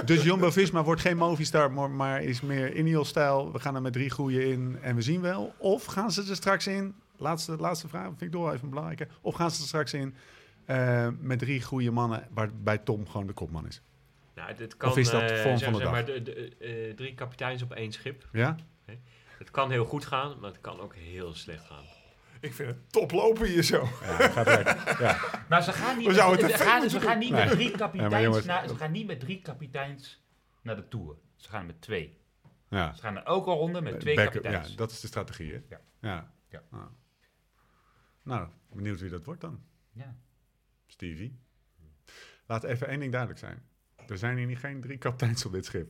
dus 0.05 0.23
Jumbo-Visma 0.23 0.83
wordt 0.83 1.01
geen 1.01 1.17
Movistar, 1.17 1.73
maar, 1.73 1.91
maar 1.91 2.23
is 2.23 2.41
meer 2.41 2.77
Ineos-stijl. 2.77 3.53
We 3.53 3.59
gaan 3.59 3.75
er 3.75 3.83
met 3.83 3.93
drie 3.93 4.11
goeie 4.11 4.51
in 4.53 4.79
en 4.81 4.95
we 4.95 5.03
zien 5.03 5.21
wel. 5.21 5.55
Of 5.57 5.85
gaan 5.85 6.11
ze 6.11 6.29
er 6.29 6.37
straks 6.37 6.67
in, 6.67 6.95
laatste, 7.17 7.57
laatste 7.57 7.89
vraag, 7.89 8.07
vind 8.07 8.21
ik 8.21 8.33
wel 8.33 8.53
even 8.53 8.69
belangrijk. 8.69 9.09
Of 9.21 9.35
gaan 9.35 9.51
ze 9.51 9.61
er 9.61 9.67
straks 9.67 9.95
in 9.95 10.15
met 11.21 11.39
drie 11.39 11.63
goede 11.63 11.91
mannen, 11.91 12.29
waarbij 12.35 12.79
Tom 12.79 13.09
gewoon 13.09 13.27
de 13.27 13.33
kopman 13.33 13.67
is. 13.67 13.83
Nou, 14.35 14.55
het 14.55 14.77
kan, 14.77 14.91
Of 14.91 14.97
is 14.97 15.11
dat 15.11 15.31
eh, 15.31 15.43
vorm 15.43 15.59
zeg, 15.59 15.71
van 15.71 15.79
de 15.79 15.85
dag? 15.85 15.93
maar, 15.93 16.05
de, 16.05 16.23
de, 16.23 16.57
eh, 16.59 16.95
drie 16.95 17.15
kapiteins 17.15 17.63
op 17.63 17.73
één 17.73 17.93
schip. 17.93 18.29
Ja? 18.33 18.57
Het 19.39 19.51
kan 19.51 19.71
heel 19.71 19.85
goed 19.85 20.05
gaan, 20.05 20.39
maar 20.41 20.51
het 20.51 20.61
kan 20.61 20.81
ook 20.81 20.95
heel 20.95 21.35
slecht 21.35 21.65
gaan. 21.65 21.85
Ik 22.45 22.53
vind 22.55 22.69
het 22.69 22.93
top 22.93 23.11
lopen 23.11 23.47
hier 23.47 23.63
zo. 23.63 23.83
Ja, 24.03 24.29
gaat 24.29 24.47
lekker. 24.47 25.03
Ja. 25.03 25.19
Maar 25.49 25.63
ze 25.63 25.73
gaan 25.73 25.97
niet, 25.99 26.07
We 26.07 26.15
zouden 26.15 26.47
met, 26.47 26.57
ze 26.57 26.63
gaan, 26.65 26.81
moeten 26.81 27.01
ze 27.01 27.07
gaan 27.07 27.19
niet 27.19 27.31
Nee. 27.31 27.45
met 27.45 27.51
drie 27.55 27.71
kapiteins 27.71 28.25
jongens- 28.25 28.45
naar, 28.45 28.69
ze 28.69 28.77
gaan 28.77 28.93
niet 28.93 29.07
met 29.07 29.21
drie 29.21 29.41
kapiteins 29.43 30.25
naar 30.63 30.77
de 30.77 30.89
Tour. 30.89 31.17
Ze 31.37 31.49
gaan 31.49 31.67
met 31.67 31.81
twee. 31.81 32.19
Ja. 32.69 32.93
Ze 32.93 33.01
gaan 33.01 33.17
er 33.17 33.27
ook 33.27 33.47
al 33.47 33.57
ronde 33.59 33.81
met 33.81 34.01
twee 34.01 34.15
kapiteins. 34.17 34.69
Ja, 34.71 34.77
dat 34.77 34.91
is 34.91 35.01
de 35.01 35.07
strategie, 35.07 35.53
hè? 35.53 35.61
Ja. 35.69 35.81
Ja. 36.01 36.33
Ja. 36.49 36.63
Ah. 36.71 36.81
Nou, 38.23 38.49
benieuwd 38.73 39.01
wie 39.01 39.11
dat 39.11 39.25
wordt 39.25 39.41
dan. 39.41 39.61
Ja. 39.93 40.17
Stevie. 40.87 41.39
Laat 42.47 42.65
even 42.65 42.89
één 42.89 42.99
ding 43.01 43.11
duidelijk 43.13 43.41
zijn. 43.41 43.63
Er 44.09 44.19
zijn 44.19 44.37
hier 44.37 44.47
niet 44.47 44.59
geen 44.59 44.81
drie 44.81 44.99
kapiteins 44.99 45.45
op 45.45 45.53
dit 45.53 45.65
schip. 45.65 45.89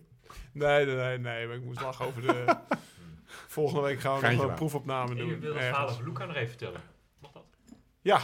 Nee, 0.53 0.87
nee, 0.87 0.95
nee, 0.97 1.18
nee. 1.18 1.47
Maar 1.47 1.57
ik 1.57 1.64
moest 1.64 1.81
lachen 1.81 2.05
over 2.07 2.22
de... 2.22 2.45
Volgende 3.55 3.81
week 3.83 4.01
gaan 4.01 4.13
we 4.15 4.19
Geintje 4.19 4.31
nog 4.37 4.41
een 4.43 4.47
maar. 4.49 4.57
proefopname 4.57 5.11
Ik 5.13 5.17
doen. 5.19 5.27
wil 5.29 5.37
het 5.37 5.45
ergens. 5.45 5.65
verhaal 5.67 5.89
over 5.89 6.05
Luca 6.05 6.25
nog 6.25 6.37
even 6.37 6.49
vertellen. 6.49 6.81
Mag 7.21 7.33
dat? 7.33 7.45
Ja. 8.01 8.21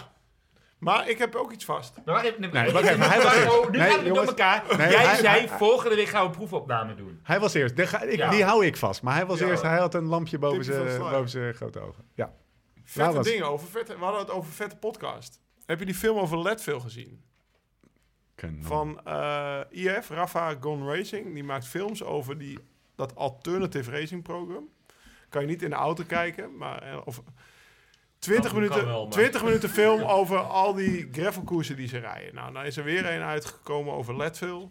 Maar 0.79 1.09
ik 1.09 1.19
heb 1.19 1.35
ook 1.35 1.53
iets 1.53 1.65
vast. 1.65 1.95
Maar 2.05 2.15
wacht 2.15 2.25
even, 2.27 2.41
Nee, 2.41 2.51
wacht 2.73 2.87
even, 2.87 3.01
hij 3.11 3.23
was 3.23 3.35
nu. 3.35 3.79
Nee, 3.79 3.81
gaan 3.81 3.91
we 3.91 3.97
door 3.97 4.07
jongens. 4.07 4.29
elkaar. 4.29 4.65
Nee, 4.79 4.91
Jij 4.91 5.05
hij- 5.07 5.17
zei, 5.17 5.39
hij- 5.47 5.49
volgende 5.59 5.97
week 5.97 6.09
gaan 6.09 6.23
we 6.23 6.27
een 6.29 6.35
proefopname 6.37 6.95
doen. 6.95 7.21
Hij 7.23 7.41
was 7.41 7.55
eerst. 7.55 7.77
Die, 7.77 7.87
ga- 7.87 8.03
ik, 8.03 8.17
Ja. 8.17 8.31
die 8.31 8.45
hou 8.45 8.67
ik 8.67 8.77
vast. 8.77 9.03
Maar 9.03 9.15
hij 9.15 9.27
was 9.27 9.39
Ja. 9.39 9.47
eerst. 9.47 9.63
Hij 9.63 9.79
had 9.79 9.95
een 9.95 10.05
lampje 10.07 10.39
boven 10.39 10.59
Tipje 10.59 10.73
van 10.75 10.83
zijn, 10.83 10.95
sluier. 10.97 11.15
boven 11.17 11.31
zijn 11.31 11.55
grote 11.55 11.81
ogen. 11.81 12.05
Ja. 12.15 12.33
Vette 12.85 13.01
Nou, 13.01 13.15
was- 13.15 13.27
dingen 13.27 13.47
over 13.51 13.69
vette... 13.69 13.93
We 13.99 14.05
hadden 14.05 14.21
het 14.21 14.31
over 14.31 14.53
vette 14.53 14.77
podcast. 14.77 15.41
Heb 15.67 15.79
je 15.79 15.85
die 15.85 15.95
film 15.95 16.19
over 16.19 16.43
Leadville 16.43 16.81
gezien? 16.81 17.23
Van 18.61 19.01
eh, 19.05 19.61
IF, 19.71 20.09
Rafa 20.09 20.55
Gone 20.61 20.97
Racing. 20.97 21.35
Die 21.35 21.45
maakt 21.45 21.67
films 21.67 22.03
over 22.03 22.39
die, 22.39 22.59
dat 22.97 23.15
alternative 23.17 23.91
racing 23.91 24.23
program. 24.23 24.69
Kan 25.31 25.41
je 25.41 25.47
niet 25.49 25.63
in 25.63 25.71
de 25.71 25.77
auto 25.77 26.05
kijken, 26.07 26.57
maar... 26.57 26.83
eh, 26.83 26.99
Of, 27.05 27.23
20 28.19 28.43
Kan- 28.51 28.53
kan 28.53 28.69
minuten, 28.71 28.87
wel, 28.93 29.03
maar- 29.03 29.13
20 29.13 29.45
minuten 29.45 29.69
film 29.69 30.03
over 30.03 30.39
al 30.39 30.75
die 30.75 31.09
gravelkoersen 31.13 31.77
die 31.77 31.89
ze 31.89 31.99
rijden. 31.99 32.35
Nou, 32.35 32.53
nou 32.53 32.67
is 32.67 32.77
er 32.77 32.85
weer 32.85 33.07
een 33.13 33.23
uitgekomen 33.23 33.93
over 33.95 34.17
Leadville. 34.17 34.69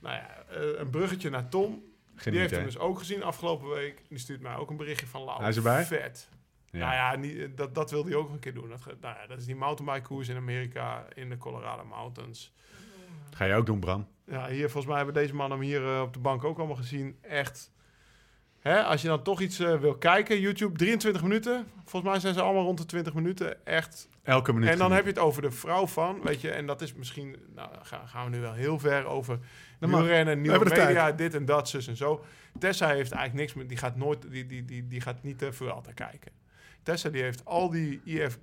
Nou 0.00 0.14
ja, 0.14 0.28
eh, 0.50 0.78
een 0.78 0.90
bruggetje 0.90 1.30
naar 1.30 1.48
Tom. 1.48 1.82
die 2.24 2.38
heeft 2.38 2.50
hem 2.54 2.64
dus 2.64 2.78
ook 2.78 2.98
gezien 2.98 3.22
afgelopen 3.22 3.68
week. 3.68 4.02
Die 4.08 4.18
stuurt 4.18 4.40
mij 4.40 4.56
ook 4.56 4.70
een 4.70 4.76
berichtje 4.76 5.06
van 5.06 5.22
Lau. 5.22 5.40
Hij 5.40 5.48
is 5.48 5.56
erbij? 5.56 5.84
Vet. 5.84 6.28
Ja. 6.70 6.78
Nou 6.78 6.92
ja, 6.94 7.16
niet, 7.16 7.56
dat, 7.56 7.74
dat 7.74 7.90
wil 7.90 8.04
hij 8.04 8.14
ook 8.14 8.28
een 8.30 8.38
keer 8.38 8.54
doen. 8.54 8.68
Dat, 8.68 8.84
nou 9.00 9.16
ja, 9.20 9.26
dat 9.26 9.38
is 9.38 9.44
die 9.46 9.56
mountainbike 9.56 10.06
koers 10.08 10.28
in 10.28 10.36
Amerika 10.36 11.04
in 11.14 11.28
de 11.28 11.36
Colorado 11.38 11.84
Mountains. 11.84 12.52
Ga 13.34 13.44
je 13.44 13.54
ook 13.54 13.66
doen, 13.66 13.80
Bram? 13.80 14.06
Ja, 14.24 14.48
hier 14.48 14.62
volgens 14.64 14.86
mij 14.86 14.96
hebben 14.96 15.14
deze 15.14 15.34
mannen 15.34 15.58
hem 15.58 15.66
hier 15.66 15.86
eh, 15.94 16.00
op 16.00 16.12
de 16.12 16.18
bank 16.18 16.44
ook 16.44 16.58
allemaal 16.58 16.76
gezien. 16.76 17.18
Echt. 17.22 17.70
Hè, 18.66 18.82
als 18.82 19.02
je 19.02 19.08
dan 19.08 19.22
toch 19.22 19.40
iets 19.40 19.58
eh, 19.58 19.78
wil 19.80 19.94
kijken, 19.94 20.40
YouTube 20.40 20.78
23 20.78 21.22
minuten. 21.22 21.66
Volgens 21.84 22.12
mij 22.12 22.20
zijn 22.20 22.34
ze 22.34 22.40
allemaal 22.40 22.64
rond 22.64 22.78
de 22.78 22.86
20 22.86 23.14
minuten. 23.14 23.66
Echt. 23.66 24.08
Elke 24.22 24.52
minuut. 24.52 24.68
En 24.68 24.78
dan 24.78 24.92
heb 24.92 25.02
je 25.02 25.08
het 25.08 25.18
over 25.18 25.42
de 25.42 25.50
vrouw 25.50 25.86
van, 25.86 26.22
weet 26.22 26.40
je. 26.40 26.50
En 26.50 26.66
dat 26.66 26.82
is 26.82 26.94
misschien, 26.94 27.36
nou 27.54 27.68
gaan, 27.82 28.08
gaan 28.08 28.30
we 28.30 28.36
nu 28.36 28.40
wel 28.42 28.52
heel 28.52 28.78
ver 28.78 29.04
over 29.04 29.38
wielrennen, 29.78 30.40
nieuwe 30.40 30.64
media, 30.64 31.12
dit 31.12 31.34
en 31.34 31.44
dat, 31.44 31.68
zus 31.68 31.86
en 31.86 31.96
zo. 31.96 32.24
Tessa 32.58 32.88
heeft 32.88 33.12
eigenlijk 33.12 33.40
niks 33.40 33.54
meer, 33.54 33.68
die 33.68 33.76
gaat 33.76 33.96
nooit, 33.96 34.30
die, 34.30 34.46
die, 34.46 34.64
die, 34.64 34.86
die 34.86 35.00
gaat 35.00 35.22
niet 35.22 35.42
uh, 35.42 35.50
Vuelta 35.50 35.92
kijken. 35.92 36.32
Tessa 36.82 37.08
die 37.08 37.22
heeft 37.22 37.44
al 37.44 37.70
die 37.70 38.00
IF, 38.04 38.38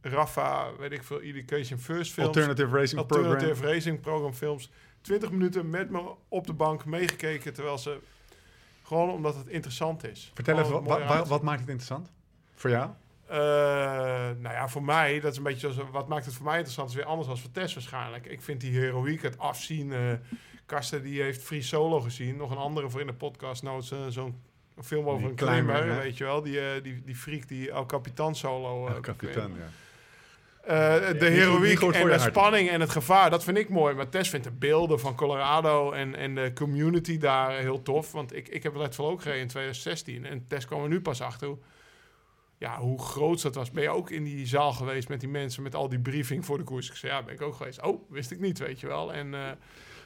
Rafa, 0.00 0.76
weet 0.78 0.92
ik 0.92 1.02
veel, 1.02 1.20
Education 1.20 1.78
First 1.78 2.12
films. 2.12 2.36
Alternative 2.36 2.76
Racing 2.76 3.00
Alternative 3.00 3.50
Program. 3.50 3.72
Racing 3.72 4.00
Program 4.00 4.34
films. 4.34 4.70
20 5.00 5.30
minuten 5.30 5.70
met 5.70 5.90
me 5.90 6.14
op 6.28 6.46
de 6.46 6.52
bank 6.52 6.84
meegekeken, 6.84 7.52
terwijl 7.52 7.78
ze... 7.78 7.98
Gewoon 8.86 9.10
omdat 9.10 9.34
het 9.36 9.46
interessant 9.46 10.04
is. 10.06 10.30
Vertel 10.34 10.58
even, 10.58 10.72
wa- 10.84 10.98
wa- 11.06 11.24
wat 11.26 11.42
maakt 11.42 11.60
het 11.60 11.68
interessant? 11.68 12.12
Voor 12.54 12.70
jou? 12.70 12.90
eh, 13.28 13.36
nou 14.38 14.54
ja, 14.54 14.68
voor 14.68 14.82
mij, 14.82 15.20
dat 15.20 15.30
is 15.32 15.38
een 15.38 15.42
beetje 15.44 15.72
zoals, 15.72 15.90
wat 15.90 16.08
maakt 16.08 16.24
het 16.24 16.34
voor 16.34 16.44
mij 16.44 16.54
interessant, 16.54 16.88
is 16.88 16.94
weer 16.94 17.04
anders 17.04 17.28
dan 17.28 17.38
voor 17.38 17.50
Tess 17.50 17.74
waarschijnlijk. 17.74 18.26
Ik 18.26 18.42
vind 18.42 18.60
die 18.60 18.78
heroïek, 18.78 19.22
het 19.22 19.38
afzien. 19.38 19.92
eh 19.92 19.98
Karsten 20.66 21.02
die 21.02 21.22
heeft 21.22 21.42
Free 21.42 21.62
Solo 21.62 22.00
gezien. 22.00 22.36
Nog 22.36 22.50
een 22.50 22.56
andere 22.56 22.90
voor 22.90 23.00
in 23.00 23.06
de 23.06 23.12
podcast, 23.12 23.62
nou 23.62 23.80
zo- 23.82 24.10
zo'n 24.10 24.40
film 24.82 25.06
over 25.06 25.18
Die 25.20 25.28
een 25.28 25.34
klimmer, 25.34 25.86
weet 25.98 26.16
je 26.16 26.24
wel. 26.24 26.42
Die, 26.42 26.60
eh, 26.60 26.82
die, 26.82 27.02
die 27.04 27.14
freak 27.16 27.48
die 27.48 27.70
El 27.70 27.86
Capitan 27.86 28.34
Solo. 28.34 28.88
El 28.88 29.00
Capitan, 29.00 29.50
ja. 29.58 29.68
Eh, 30.66 31.18
de 31.18 31.26
heroïek 31.26 31.80
en 31.80 31.90
de 31.90 31.98
hart. 31.98 32.20
spanning 32.20 32.70
en 32.70 32.80
het 32.80 32.90
gevaar, 32.90 33.30
dat 33.30 33.44
vind 33.44 33.58
ik 33.58 33.68
mooi. 33.68 33.94
Maar 33.94 34.08
Tess 34.08 34.30
vindt 34.30 34.46
de 34.46 34.52
beelden 34.52 35.00
van 35.00 35.14
Colorado 35.14 35.92
en, 35.92 36.14
en 36.14 36.34
de 36.34 36.52
community 36.54 37.18
daar 37.18 37.52
heel 37.52 37.82
tof. 37.82 38.12
Want 38.12 38.36
ik, 38.36 38.48
ik 38.48 38.62
heb 38.62 38.74
Leadville 38.74 39.08
ook 39.08 39.22
gereden 39.22 39.42
in 39.42 39.48
2016. 39.48 40.26
En 40.26 40.44
Tess 40.48 40.66
kwam 40.66 40.82
er 40.82 40.88
nu 40.88 41.00
pas 41.00 41.20
achter 41.20 41.48
hoe, 41.48 41.58
ja, 42.58 42.78
hoe 42.78 43.02
groot 43.02 43.42
dat 43.42 43.54
was. 43.54 43.70
Ben 43.70 43.82
je 43.82 43.88
ook 43.88 44.10
in 44.10 44.24
die 44.24 44.46
zaal 44.46 44.72
geweest 44.72 45.08
met 45.08 45.20
die 45.20 45.28
mensen, 45.28 45.62
met 45.62 45.74
al 45.74 45.88
die 45.88 46.00
briefing 46.00 46.44
voor 46.44 46.58
de 46.58 46.64
koers? 46.64 46.88
Ik 46.88 46.96
zei, 46.96 47.12
ja, 47.12 47.22
ben 47.22 47.34
ik 47.34 47.42
ook 47.42 47.54
geweest. 47.54 47.82
Oh, 47.82 48.10
wist 48.10 48.30
ik 48.30 48.40
niet, 48.40 48.58
weet 48.58 48.80
je 48.80 48.86
wel. 48.86 49.12
En 49.12 49.34
eh, 49.34 49.40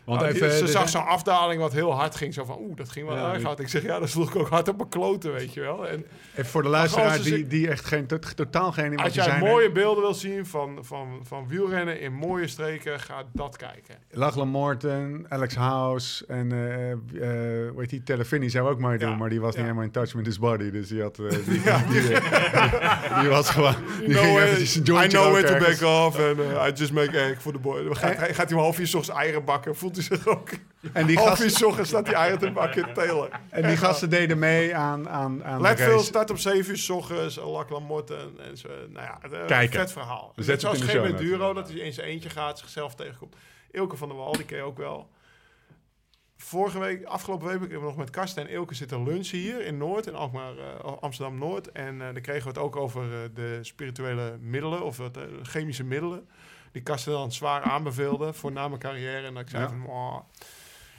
Want 0.04 0.20
nou, 0.20 0.32
even, 0.34 0.52
ze 0.52 0.66
zag 0.66 0.88
zo'n 0.88 1.06
afdaling 1.06 1.60
wat 1.60 1.72
heel 1.72 1.92
hard 1.92 2.16
ging. 2.16 2.34
Zo 2.34 2.44
van, 2.44 2.56
oeh, 2.60 2.76
dat 2.76 2.88
ging 2.90 3.06
wel 3.06 3.16
Ja, 3.16 3.32
erg 3.34 3.42
hard. 3.42 3.58
Ik 3.60 3.68
zeg, 3.68 3.82
ja, 3.82 3.98
dat 3.98 4.08
sloeg 4.08 4.28
ik 4.28 4.36
ook 4.36 4.48
hard 4.48 4.68
op 4.68 4.76
mijn 4.76 4.88
kloten, 4.88 5.32
weet 5.32 5.54
je 5.54 5.60
wel. 5.60 5.88
En 5.88 6.06
even 6.32 6.50
voor 6.50 6.62
de 6.62 6.68
luisteraar 6.68 7.10
als 7.12 7.22
die, 7.22 7.46
die 7.46 7.68
echt 7.68 7.84
geen, 7.84 8.06
tot- 8.06 8.36
totaal 8.36 8.72
geen 8.72 8.84
als 8.84 8.92
emotie 9.00 9.14
jij 9.14 9.24
zijn. 9.24 9.38
mooie 9.40 9.70
beelden 9.72 10.02
wil 10.02 10.14
zien 10.14 10.46
van, 10.46 10.78
van, 10.80 11.20
van 11.22 11.48
wielrennen 11.48 12.00
in 12.00 12.12
mooie 12.12 12.46
streken, 12.48 13.00
ga 13.00 13.22
dat 13.32 13.56
kijken. 13.56 13.94
Lachlan 14.10 14.48
Morton, 14.48 15.26
Alex 15.28 15.54
House 15.54 16.26
en 16.26 16.52
eh 16.52 16.90
eh 16.90 16.98
hoe 17.70 17.80
heet 17.80 17.90
die, 17.90 18.02
Telefini 18.02 18.50
zou 18.50 18.68
ook 18.70 18.78
maar 18.78 18.98
doen, 18.98 19.08
Ja, 19.08 19.16
maar 19.16 19.28
die 19.30 19.40
was 19.40 19.50
ja. 19.54 19.56
niet 19.56 19.66
helemaal 19.66 19.84
in 19.86 19.90
touch 19.92 20.12
with 20.12 20.26
his 20.26 20.38
body, 20.38 20.70
dus 20.70 20.88
die 20.88 21.02
had, 21.02 21.18
eh, 21.18 21.28
die, 21.48 21.60
die, 23.20 23.28
was 23.28 23.50
gewoon, 23.50 23.74
die 23.98 24.06
know 24.08 24.20
ging 24.22 24.32
where- 24.34 24.44
eventjes 24.46 24.74
een 24.74 24.82
I 24.82 25.08
know 25.08 25.32
where 25.32 25.42
to 25.58 25.64
back 25.66 25.82
off 26.06 26.18
and 26.18 26.38
uh, 26.38 26.66
I 26.68 26.72
just 26.74 26.92
make 26.92 27.18
egg 27.18 27.40
for 27.40 27.52
the 27.52 27.58
boy. 27.58 27.94
Gaat, 27.94 28.16
hij, 28.16 28.34
gaat 28.34 28.48
hij 28.48 28.58
om 28.58 28.64
half 28.64 28.78
uur 28.78 28.86
's 28.86 29.08
eieren 29.08 29.44
bakken, 29.44 29.76
voelt 29.76 29.94
hij 30.08 30.16
zich 30.16 30.26
ook. 30.26 30.48
En 30.92 31.06
die, 31.06 31.16
half 31.16 31.40
uur 31.40 31.48
gasten, 31.48 31.66
ochtends 31.66 31.88
staat 31.88 32.06
hij 32.06 32.14
eieren 32.14 32.38
te 32.38 32.92
telen. 32.94 33.30
en 33.48 33.66
die 33.66 33.76
gasten 33.76 34.10
deden 34.10 34.38
mee 34.38 34.76
aan, 34.76 35.08
aan, 35.08 35.44
aan 35.44 35.62
de 35.62 35.68
race. 35.68 36.04
start 36.04 36.30
om 36.30 36.36
7 36.36 36.70
uur 36.70 36.78
's 36.78 36.88
ochtends, 36.88 37.38
Morten 37.82 38.38
en 38.38 38.56
zo. 38.56 38.68
Nou 38.68 39.06
ja, 39.06 39.18
het, 39.20 39.46
Kijken. 39.46 39.80
vet 39.80 39.92
verhaal. 39.92 40.32
We 40.34 40.42
Net 40.42 40.50
het 40.50 40.60
zoals 40.60 40.78
de 40.78 40.86
geen. 40.86 41.16
Duro, 41.16 41.52
dat 41.52 41.68
hij 41.68 41.78
in 41.78 41.92
zijn 41.92 42.06
eentje 42.06 42.30
gaat, 42.30 42.58
zichzelf 42.58 42.94
tegenkomt. 42.94 43.34
Ilke 43.70 43.96
van 43.96 44.08
der 44.08 44.16
Wal, 44.16 44.32
die 44.32 44.44
ken 44.44 44.56
je 44.56 44.62
ook 44.62 44.78
wel. 44.78 45.10
Vorige 46.42 46.78
week, 46.78 47.04
afgelopen 47.04 47.46
week, 47.46 47.60
heb 47.60 47.72
ik 47.72 47.80
nog 47.80 47.96
met 47.96 48.10
Karsten 48.10 48.46
en 48.46 48.52
Ilke 48.52 48.74
zitten 48.74 49.02
lunchen 49.02 49.38
hier 49.38 49.60
in 49.60 49.76
Noord, 49.76 50.06
in 50.06 50.14
Alkmaar, 50.14 50.58
eh, 50.58 50.96
Amsterdam-Noord. 51.00 51.72
En 51.72 52.00
eh 52.00 52.12
dan 52.12 52.22
kregen 52.22 52.42
we 52.42 52.48
het 52.48 52.58
ook 52.58 52.76
over 52.76 53.02
eh, 53.02 53.18
de 53.34 53.58
spirituele 53.62 54.36
middelen, 54.40 54.82
of 54.82 54.98
eh, 55.00 55.22
chemische 55.42 55.84
middelen. 55.84 56.28
Die 56.72 56.82
Karsten 56.82 57.12
dan 57.12 57.32
zwaar 57.32 57.62
aanbeveelde 57.62 58.32
voor 58.32 58.52
na 58.52 58.68
mijn 58.68 58.80
carrière. 58.80 59.26
En 59.26 59.34
dat 59.34 59.42
ik 59.42 59.48
zei 59.48 59.62
Ja. 59.62 59.68
van. 59.68 60.24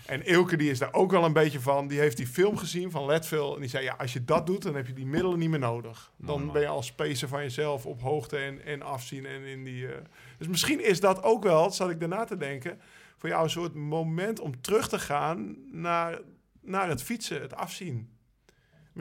En 0.06 0.26
Ilke 0.26 0.58
die 0.58 0.70
is 0.72 0.80
daar 0.80 0.94
ook 0.94 1.12
wel 1.12 1.26
een 1.26 1.34
beetje 1.34 1.60
van. 1.60 1.88
Die 1.88 2.00
heeft 2.00 2.18
die 2.18 2.28
film 2.28 2.58
gezien 2.58 2.92
van 2.92 3.06
Leadville. 3.06 3.54
En 3.54 3.60
die 3.60 3.70
zei, 3.70 3.84
ja, 3.84 3.94
als 3.98 4.14
je 4.14 4.26
dat 4.26 4.46
doet, 4.46 4.62
dan 4.64 4.76
heb 4.76 4.88
je 4.88 4.94
die 4.94 5.06
middelen 5.06 5.40
niet 5.40 5.50
meer 5.50 5.60
nodig. 5.60 6.12
Dan 6.18 6.52
ben 6.52 6.62
je 6.62 6.68
al 6.68 6.84
spacer 6.84 7.28
van 7.28 7.42
jezelf 7.42 7.86
op 7.86 8.02
hoogte 8.02 8.38
en, 8.38 8.66
en 8.66 8.82
afzien. 8.82 9.26
En 9.26 9.42
in 9.44 9.64
die, 9.64 9.88
eh, 9.88 10.02
Dus 10.38 10.48
misschien 10.48 10.84
is 10.86 11.00
dat 11.00 11.24
ook 11.24 11.44
wel, 11.44 11.72
zat 11.72 11.90
ik 11.90 12.00
daarna 12.00 12.24
te 12.24 12.38
denken... 12.38 12.80
voor 13.18 13.30
jou 13.30 13.44
een 13.44 13.50
soort 13.50 13.74
moment 13.74 14.40
om 14.40 14.62
terug 14.62 14.90
te 14.90 15.00
gaan 15.00 15.56
naar, 15.72 16.20
naar 16.62 16.90
het 16.90 17.04
fietsen, 17.04 17.42
het 17.42 17.56
afzien. 17.56 18.10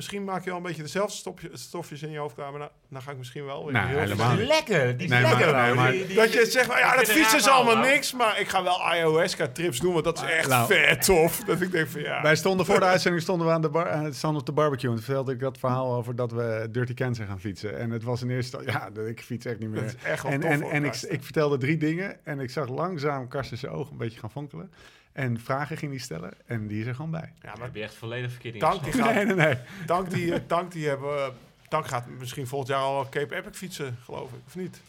Misschien 0.01 0.25
maak 0.25 0.45
je 0.45 0.49
wel 0.51 0.57
een 0.59 0.65
beetje 0.65 0.83
dezelfde 0.83 1.17
stopje, 1.17 1.51
stofjes 1.53 2.03
in 2.03 2.11
je 2.11 2.19
hoofd 2.19 2.35
klaar. 2.35 2.51
Maar 2.51 2.59
nou, 2.59 2.71
dan 2.89 3.03
ga 3.03 3.11
ik 3.11 3.17
misschien 3.19 3.45
wel 3.45 3.65
weer 3.65 3.73
Nou, 3.73 3.87
heel 3.89 3.99
helemaal 3.99 4.29
Die 4.37 4.37
veel- 4.47 4.55
is 4.55 4.67
lekker, 4.67 4.97
die 4.97 5.05
is 5.07 5.13
Nee, 5.13 5.23
maar- 5.23 5.37
lekker. 5.37 5.63
nee, 5.63 5.75
maar- 5.75 5.91
Die- 5.91 6.07
die- 6.07 6.17
Dat 6.17 6.33
je 6.33 6.47
zegt, 6.47 6.69
nou 6.69 6.79
ja, 6.81 6.97
dat 6.97 7.09
fietsen 7.11 7.39
is 7.39 7.49
allemaal 7.49 7.77
niks. 7.77 8.13
Maar 8.13 8.41
ik 8.41 8.49
ga 8.49 8.63
wel 8.63 8.83
ayahuasca-trips 8.83 9.79
doen, 9.81 9.93
want 9.93 10.05
dat 10.05 10.17
is 10.17 10.23
echt 10.25 10.49
Nou. 10.49 10.67
vet 10.67 11.03
tof. 11.05 11.41
Dat 11.45 11.61
ik 11.61 11.71
denk 11.73 11.89
van 11.89 12.01
ja... 12.01 12.23
Wij 12.23 12.37
stonden 12.37 12.67
voor 12.67 12.79
de 12.79 12.85
uitzending 12.85 13.23
stonden 13.23 13.47
we 13.47 13.53
aan 13.53 13.63
de 13.63 13.69
bar, 13.69 13.87
eh, 13.87 14.07
stonden 14.11 14.41
op 14.41 14.47
de 14.47 14.53
barbecue 14.53 14.89
en 14.91 14.95
toen 14.97 15.05
vertelde 15.05 15.33
ik 15.33 15.41
dat 15.41 15.59
verhaal 15.59 15.95
over 15.95 16.17
dat 16.17 16.33
we 16.33 16.69
Dirty 16.71 16.95
Kansas 16.95 17.27
gaan 17.27 17.41
fietsen. 17.41 17.79
En 17.79 17.91
het 17.91 18.03
was 18.03 18.23
in 18.23 18.31
eerste 18.31 18.63
ja, 18.67 18.89
ik 19.07 19.21
fiets 19.21 19.47
echt 19.47 19.59
niet 19.59 19.73
Dat 19.75 19.81
meer. 19.83 19.95
is 19.97 20.03
echt 20.05 20.23
wel 20.23 20.33
En, 20.33 20.41
tof 20.41 20.51
en, 20.51 20.63
en 20.63 20.85
ik, 20.85 20.95
ik 21.03 21.23
vertelde 21.23 21.59
drie 21.59 21.77
dingen 21.77 22.25
en 22.25 22.41
ik 22.41 22.51
zag 22.51 22.69
langzaam 22.69 23.29
Karsten 23.29 23.59
zijn 23.59 23.73
ogen 23.73 23.93
een 23.93 23.99
beetje 23.99 24.19
gaan 24.19 24.31
fonkelen. 24.31 24.73
En 25.13 25.41
vragen 25.41 25.77
ging 25.77 25.91
hij 25.93 26.01
stellen 26.01 26.33
en 26.47 26.67
die 26.67 26.81
is 26.81 26.87
er 26.87 26.95
gewoon 26.95 27.11
bij. 27.11 27.33
Ja, 27.43 27.53
Maar 27.53 27.63
heb 27.65 27.75
je 27.75 27.83
echt 27.83 27.95
volledig 27.95 28.31
verkeerd 28.31 28.61
Dank 28.61 28.85
die 28.85 28.93
gaat, 28.93 29.15
Nee, 29.15 29.25
nee, 29.25 29.35
nee. 29.35 29.57
dank 29.87 30.11
die, 30.11 30.35
eh, 30.35 30.41
dank 30.47 30.73
die 30.73 30.89
hebben, 30.89 31.15
we- 31.15 31.33
dank 31.69 31.87
gaat 31.87 32.07
misschien 32.09 32.47
volgend 32.47 32.71
jaar 32.71 32.81
al 32.81 33.09
Cape 33.09 33.35
Epic 33.37 33.57
fietsen, 33.57 33.97
geloof 34.05 34.33
ik, 34.33 34.39
of 34.47 34.57
niet? 34.57 34.81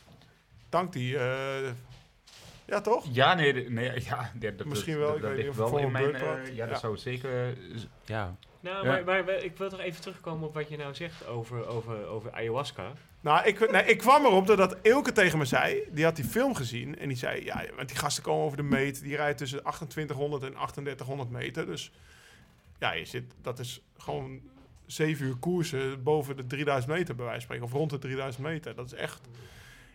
Dank 0.70 0.94
die, 0.94 1.18
eh, 1.18 1.70
ja 2.66 2.82
toch? 2.82 3.06
Ja, 3.12 3.34
nee, 3.34 3.54
de- 3.54 3.70
nee 3.70 4.04
ja, 4.04 4.32
dat- 4.34 4.58
dat, 4.58 4.68
Misschien 4.68 4.98
wel, 4.98 5.08
dat, 5.08 5.16
ik 5.16 5.22
dat 5.22 5.32
weet 5.32 5.40
niet 5.40 5.50
of 5.50 5.56
wel 5.72 5.78
in 5.78 5.92
mijn... 5.92 6.12
beurt 6.12 6.48
eh, 6.48 6.56
ja, 6.56 6.66
dat 6.66 6.76
Ja. 6.76 6.80
zou 6.80 6.98
zeker... 6.98 7.48
eh, 7.48 7.56
ja. 8.06 8.36
Nou, 8.60 8.86
Ja. 8.86 8.92
maar, 8.92 9.04
maar, 9.04 9.24
maar 9.24 9.44
ik 9.44 9.58
wil 9.58 9.70
toch 9.70 9.80
even 9.80 10.02
terugkomen 10.02 10.48
op 10.48 10.54
wat 10.54 10.70
je 10.70 10.78
nou 10.78 10.94
zegt 10.96 11.28
over, 11.28 11.68
over, 11.68 12.06
over 12.08 12.32
ayahuasca. 12.32 12.92
Nou, 13.22 13.48
ik, 13.48 13.60
ik 13.60 13.98
kwam 13.98 14.26
erop 14.26 14.48
doordat 14.48 14.78
Ilke 14.82 15.12
tegen 15.12 15.38
me 15.38 15.46
zei, 15.46 15.84
die 15.92 16.04
had 16.04 16.16
die 16.16 16.26
film 16.26 16.56
gezien 16.56 17.00
en 17.00 17.08
die 17.08 17.18
zei, 17.18 17.44
ja, 17.44 17.64
want 17.76 17.88
die 17.88 17.98
gasten 17.98 18.24
komen 18.24 18.46
over 18.46 18.58
de 18.58 18.64
meet, 18.64 19.02
die 19.02 19.16
rijdt 19.16 19.38
tussen 19.38 19.60
2800 19.60 20.44
en 20.44 20.52
3800 20.52 21.30
meter, 21.30 21.66
dus 21.66 21.92
ja, 22.80 22.92
je 22.92 23.06
zit, 23.06 23.34
dat 23.42 23.60
is 23.60 23.82
gewoon 23.98 24.42
zeven 24.86 25.26
uur 25.26 25.36
koersen 25.36 26.04
boven 26.04 26.36
de 26.36 26.48
3000 26.48 26.94
meter 26.94 27.16
bij 27.16 27.26
wijze 27.26 27.40
van 27.40 27.56
spreken, 27.56 27.66
of 27.66 27.80
rond 27.80 27.90
de 27.90 27.98
3000 27.98 28.44
meter, 28.44 28.76
dat 28.76 28.86
is 28.86 28.94
echt. 28.94 29.22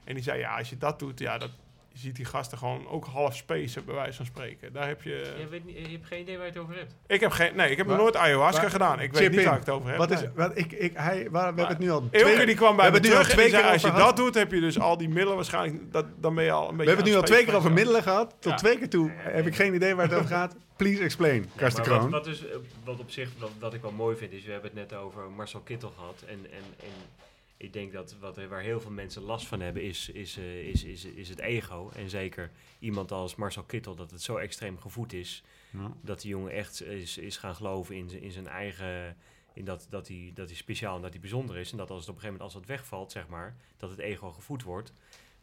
En 0.05 0.15
die 0.15 0.23
zei, 0.23 0.39
ja, 0.39 0.59
als 0.59 0.71
je 0.71 0.79
dat 0.79 0.99
doet, 0.99 1.19
ja, 1.19 1.39
dat, 1.39 1.51
je 1.97 2.03
ziet 2.03 2.17
die 2.17 2.25
gasten 2.25 2.59
gewoon 2.59 2.89
ook 2.89 3.05
half 3.05 3.37
spacen, 3.37 3.85
bij 3.85 3.95
wijze 3.95 4.17
van 4.17 4.27
spreken. 4.27 4.73
Daar 4.73 4.87
heb 4.87 5.03
je... 5.03 5.35
Je, 5.39 5.49
weet 5.49 5.65
niet, 5.65 5.77
je 5.77 5.93
hebt 5.93 6.07
geen 6.07 6.21
idee 6.21 6.37
waar 6.37 6.47
je 6.47 6.53
het 6.53 6.61
over 6.61 6.75
hebt. 6.77 6.95
Ik 7.07 7.21
heb 7.21 7.31
geen... 7.31 7.57
Nee, 7.57 7.71
ik 7.71 7.77
heb 7.77 7.87
nog 7.87 7.95
Waar- 7.95 8.05
nooit 8.05 8.17
ayahuasca 8.17 8.69
gedaan. 8.69 9.01
Ik 9.01 9.13
weet 9.13 9.31
niet 9.31 9.41
in. 9.41 9.45
waar 9.45 9.55
ik 9.55 9.61
het 9.61 9.69
over 9.69 9.89
heb. 9.89 9.99
Wat 9.99 10.11
is, 10.11 10.21
nee. 10.21 10.31
wat, 10.35 10.59
ik, 10.59 10.73
ik, 10.73 10.93
hij, 10.97 11.29
waar, 11.31 11.55
we 11.55 11.59
hebben 11.61 11.77
het 11.77 11.79
nu 11.79 11.91
al 11.91 12.09
twee, 12.11 12.47
die 12.47 12.55
kwam 12.55 12.77
bij 12.77 12.91
we 12.91 12.91
me 12.91 12.99
hebben 12.99 13.01
het 13.01 13.11
nu 13.11 13.17
al 13.17 13.23
terug 13.23 13.37
twee 13.37 13.49
zei, 13.51 13.63
keer 13.63 13.73
als 13.73 13.83
je 13.83 13.93
dat 13.93 14.17
doet, 14.17 14.35
heb 14.35 14.53
je 14.53 14.61
dus 14.61 14.81
al 14.81 14.97
die 14.97 15.09
middelen 15.09 15.35
waarschijnlijk... 15.35 15.93
Dat, 15.93 16.07
dan 16.17 16.35
ben 16.35 16.45
je 16.45 16.51
al 16.51 16.69
een 16.69 16.77
beetje 16.77 16.83
we 16.83 16.87
hebben 16.87 17.05
het 17.05 17.15
nu 17.15 17.21
al 17.21 17.23
twee 17.23 17.39
space 17.39 17.51
keer 17.51 17.61
over 17.61 17.73
middelen 17.73 18.03
gehad. 18.03 18.35
Tot 18.39 18.53
Ja. 18.53 18.57
twee 18.59 18.79
keer 18.79 18.89
toe 18.89 19.11
heb 19.15 19.47
ik 19.47 19.55
geen 19.55 19.75
idee 19.75 19.95
waar 19.95 20.05
het 20.09 20.15
over 20.15 20.29
gaat. 20.29 20.57
Please 20.77 21.03
explain, 21.03 21.51
Karsten 21.57 21.83
Maar 21.83 21.91
wat, 21.91 21.99
Kroon. 21.99 22.11
wat, 22.11 22.25
dus, 22.25 22.47
eh, 22.49 22.57
wat 22.85 23.01
op 23.01 23.11
zich, 23.11 23.31
wat, 23.39 23.51
wat 23.61 23.75
ik 23.75 23.83
wel 23.83 23.93
mooi 23.93 24.17
vind, 24.17 24.33
is 24.33 24.45
we 24.45 24.53
hebben 24.53 24.71
het 24.75 24.91
net 24.91 24.99
over 24.99 25.31
Marcel 25.31 25.61
Kittel 25.61 25.93
gehad. 25.97 26.23
En, 26.27 26.39
en, 26.51 26.65
en 26.81 27.25
ik 27.57 27.73
denk 27.73 27.93
dat 27.93 28.17
wat, 28.21 28.37
waar 28.47 28.61
heel 28.63 28.81
veel 28.81 28.91
mensen 28.91 29.23
last 29.23 29.47
van 29.47 29.61
hebben, 29.61 29.83
is, 29.83 30.09
is, 30.09 30.37
eh, 30.37 30.69
is, 30.69 30.85
is, 30.85 31.05
is 31.05 31.29
het 31.29 31.39
ego. 31.39 31.91
En 31.95 32.11
zeker 32.11 32.51
iemand 32.79 33.13
als 33.13 33.35
Marcel 33.37 33.63
Kittel, 33.63 33.95
dat 33.95 34.11
het 34.11 34.23
zo 34.23 34.37
extreem 34.37 34.79
gevoed 34.79 35.13
is, 35.13 35.43
Ja. 35.71 35.93
dat 36.01 36.21
die 36.21 36.31
jongen 36.31 36.53
echt 36.53 36.83
is, 36.83 37.19
is 37.19 37.37
gaan 37.37 37.55
geloven 37.55 37.95
in, 37.97 38.09
zijn- 38.09 38.23
in 38.23 38.31
zijn 38.33 38.47
eigen... 38.47 39.17
In 39.53 39.65
dat, 39.65 39.87
dat, 39.91 40.09
hij, 40.09 40.31
dat 40.35 40.47
hij 40.49 40.57
speciaal 40.57 40.97
en 40.97 41.03
dat 41.03 41.11
hij 41.13 41.21
bijzonder 41.21 41.57
is. 41.57 41.71
En 41.71 41.77
dat 41.77 41.91
als 41.91 42.01
het 42.01 42.09
op 42.09 42.15
een 42.15 42.21
gegeven 42.21 42.41
moment 42.43 42.55
als 42.57 42.67
dat 42.67 42.77
wegvalt, 42.79 43.13
zeg 43.13 43.29
maar, 43.29 43.57
dat 43.77 43.91
het 43.91 43.99
ego 43.99 44.31
gevoed 44.33 44.63
wordt, 44.63 44.93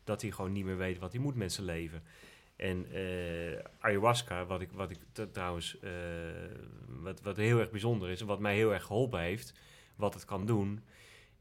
dat 0.03 0.21
hij 0.21 0.31
gewoon 0.31 0.51
niet 0.51 0.65
meer 0.65 0.77
weet 0.77 0.99
wat 0.99 1.11
hij 1.11 1.21
moet 1.21 1.35
met 1.35 1.53
zijn 1.53 1.65
leven. 1.65 2.03
En 2.55 2.85
eh, 2.91 3.59
ayahuasca, 3.79 4.45
wat 4.45 4.61
ik, 4.61 4.71
wat 4.71 4.89
ik 4.91 4.97
trouwens, 5.31 5.79
eh, 5.79 5.91
wat, 6.87 7.21
wat 7.21 7.37
heel 7.37 7.59
erg 7.59 7.69
bijzonder 7.71 8.09
is 8.09 8.21
en 8.21 8.27
wat 8.27 8.39
mij 8.39 8.55
heel 8.55 8.73
erg 8.73 8.83
geholpen 8.83 9.19
heeft, 9.19 9.53
wat 9.95 10.13
het 10.13 10.25
kan 10.25 10.45
doen, 10.45 10.83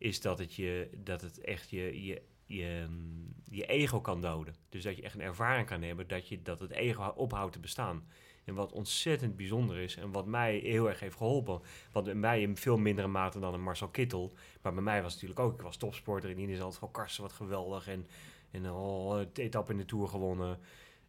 is 0.03 0.21
dat 0.21 0.39
het, 0.39 0.55
je, 0.55 0.91
dat 0.97 1.21
het 1.21 1.41
echt 1.41 1.71
je, 1.71 2.05
je, 2.05 2.23
je, 2.47 2.87
mm, 2.89 3.35
je 3.51 3.67
ego 3.67 4.01
kan 4.01 4.21
doden. 4.21 4.55
Dus 4.69 4.83
dat 4.83 4.97
je 4.97 5.03
echt 5.03 5.15
een 5.15 5.21
ervaring 5.21 5.67
kan 5.67 5.83
hebben 5.83 6.09
dat, 6.09 6.29
je, 6.29 6.43
dat 6.43 6.61
het 6.61 6.71
ego 6.71 7.13
ophoudt 7.17 7.53
te 7.53 7.61
bestaan. 7.61 8.07
En 8.45 8.55
wat 8.55 8.73
ontzettend 8.73 9.37
bijzonder 9.37 9.77
is 9.77 9.97
en 9.97 10.13
wat 10.13 10.27
mij 10.27 10.57
heel 10.57 10.89
erg 10.89 11.01
heeft 11.01 11.17
geholpen. 11.17 11.61
Want 11.93 12.05
bij 12.05 12.15
mij 12.15 12.41
in 12.41 12.57
veel 12.57 12.79
mindere 12.79 13.09
mate 13.09 13.41
dan 13.41 13.55
een 13.55 13.63
Marcel 13.63 13.89
Kittel. 13.89 14.33
Maar 14.63 14.75
bij 14.75 14.83
mij 14.83 15.03
was 15.03 15.13
het 15.13 15.23
natuurlijk 15.23 15.49
ook, 15.49 15.59
ik 15.59 15.65
was 15.65 15.77
topsporter. 15.77 16.31
Is 16.39 16.61
altijd 16.61 16.75
gewoon 16.75 16.93
Karsten, 16.93 17.23
wat 17.23 17.33
geweldig. 17.33 17.89
En, 17.89 18.07
en 18.51 18.71
oh, 18.71 19.21
etappe 19.35 19.73
in 19.73 19.79
de 19.79 19.85
Tour 19.85 20.09
gewonnen. 20.09 20.59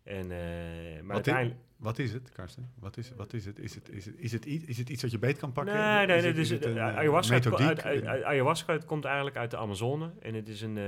En, 0.04 0.32
eh, 0.32 0.38
maar 0.95 1.04
Wat 1.06 1.16
uiteindelijk... 1.16 1.60
Wat 1.78 1.99
is 1.99 2.14
het, 2.14 2.32
Karsten? 2.32 2.72
Wat 2.80 2.97
is, 2.97 3.12
wat 3.16 3.34
is 3.34 3.45
het? 3.45 3.60
Is 3.60 3.76
het, 3.76 3.89
is 3.89 4.06
het, 4.06 4.16
is 4.18 4.32
het, 4.32 4.45
iets, 4.45 4.66
is 4.66 4.78
het 4.78 4.89
iets 4.89 5.01
dat 5.01 5.12
je 5.12 5.20
beet 5.20 5.38
kan 5.38 5.51
pakken? 5.51 5.74
Nee, 5.74 6.06
nee, 6.06 6.22
nee. 6.22 6.34
Dus, 6.34 6.41
is 6.41 6.49
het 6.49 6.66
een, 6.66 6.78
eh, 6.78 6.88
eh, 6.88 6.97
ayahuasca, 6.97 7.36
het 7.36 7.84
uit- 7.84 8.24
ayahuasca 8.24 8.74
het 8.74 8.86
komt 8.86 9.06
eigenlijk 9.06 9.36
uit 9.38 9.51
de 9.51 9.58
Amazone. 9.58 10.12
En 10.20 10.34
het 10.34 10.47
is, 10.47 10.62
een, 10.62 10.78
eh, 10.78 10.84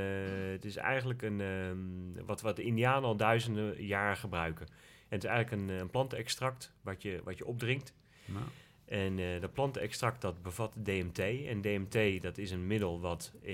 het 0.52 0.66
is 0.66 0.76
eigenlijk 0.76 1.22
een, 1.22 1.42
ehm, 1.42 2.26
wat, 2.26 2.42
wat 2.42 2.56
de 2.56 2.64
Indianen 2.64 3.04
al 3.04 3.16
duizenden 3.16 3.86
jaren 3.86 4.18
gebruiken. 4.18 4.66
En 4.68 4.74
het 5.16 5.24
is 5.24 5.30
eigenlijk 5.30 5.62
een, 5.62 5.80
een 5.80 5.90
plantenextract 5.90 6.74
wat 6.82 7.02
je, 7.02 7.22
wat 7.24 7.38
je 7.38 7.46
opdrinkt. 7.46 7.94
Nou, 8.26 8.46
En 8.86 9.20
eh 9.20 9.42
dat 9.42 9.54
plantenextract 9.54 10.22
dat 10.22 10.42
bevat 10.42 10.74
DMT. 10.84 11.20
En 11.20 11.62
DMT 11.62 12.22
dat 12.22 12.38
is 12.38 12.52
een 12.52 12.68
middel 12.68 13.00
wat, 13.00 13.34
eh, 13.44 13.54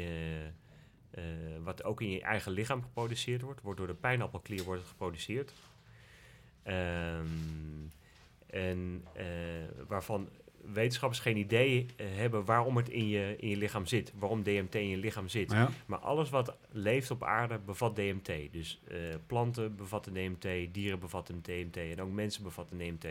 eh, 1.12 1.24
wat 1.64 1.84
ook 1.84 2.01
in 2.01 2.12
je 2.12 2.22
eigen 2.22 2.51
lichaam 2.51 2.82
geproduceerd 2.82 3.41
wordt. 3.41 3.62
Wordt 3.62 3.78
door 3.78 3.88
de 3.88 3.93
pijnappelklier 3.93 4.64
wordt 4.64 4.82
het 4.82 4.89
geproduceerd. 4.89 5.53
Ehm, 6.64 7.28
en 8.45 9.05
eh, 9.14 9.26
waarvan 9.88 10.30
wetenschappers 10.74 11.20
geen 11.20 11.38
idee 11.38 11.86
eh, 11.95 12.05
hebben 12.09 12.45
waarom 12.45 12.78
het 12.78 12.89
in 12.89 13.07
je, 13.07 13.36
in 13.39 13.49
je 13.49 13.57
lichaam 13.57 13.86
zit. 13.86 14.14
Waarom 14.16 14.43
DMT 14.43 14.76
in 14.76 14.88
je 14.88 14.97
lichaam 14.97 15.28
zit. 15.28 15.51
ja. 15.51 15.70
Maar 15.86 15.99
alles 15.99 16.30
wat 16.30 16.55
leeft 16.72 17.12
op 17.12 17.24
aarde 17.24 17.57
bevat 17.57 17.95
DMT. 17.95 18.32
Dus 18.51 18.82
planten 19.28 19.76
bevatten 19.76 20.14
DMT, 20.14 20.74
dieren 20.74 20.99
bevatten 20.99 21.41
DMT 21.41 21.78
en 21.78 22.01
ook 22.01 22.12
mensen 22.12 22.43
bevatten 22.43 22.78
DMT. 22.78 23.05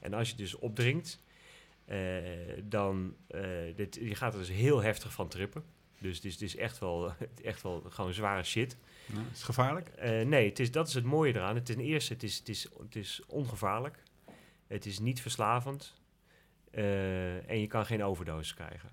En 0.00 0.14
als 0.14 0.30
je 0.30 0.36
dus 0.36 0.54
opdrinkt, 0.54 1.22
eh, 1.84 1.98
dan 2.62 3.14
dit, 3.76 3.94
je 3.94 4.14
gaat 4.14 4.32
er 4.32 4.38
dus 4.38 4.50
heel 4.50 4.82
heftig 4.82 5.12
van 5.12 5.28
trippen. 5.28 5.64
Dus 6.00 6.16
het 6.16 6.24
is, 6.24 6.32
het 6.32 6.42
is 6.42 6.56
echt, 6.56 6.78
wel, 6.78 7.12
echt 7.44 7.62
wel 7.62 7.82
gewoon 7.88 8.12
zware 8.14 8.42
shit. 8.42 8.76
Ja, 9.06 9.20
is 9.20 9.26
het 9.36 9.42
gevaarlijk? 9.42 9.88
Eh, 9.88 10.26
nee, 10.26 10.48
het 10.48 10.58
is, 10.58 10.70
dat 10.70 10.88
is 10.88 10.94
het 10.94 11.04
mooie 11.04 11.34
eraan. 11.34 11.62
Ten 11.62 11.80
eerste, 11.80 12.12
het 12.12 12.22
is, 12.22 12.38
het, 12.38 12.48
is, 12.48 12.68
het 12.78 12.96
is 12.96 13.22
ongevaarlijk. 13.26 14.02
Het 14.66 14.86
is 14.86 14.98
niet 14.98 15.20
verslavend. 15.20 16.00
eh, 16.70 17.50
en 17.50 17.60
je 17.60 17.66
kan 17.66 17.86
geen 17.86 18.04
overdosis 18.04 18.54
krijgen. 18.54 18.90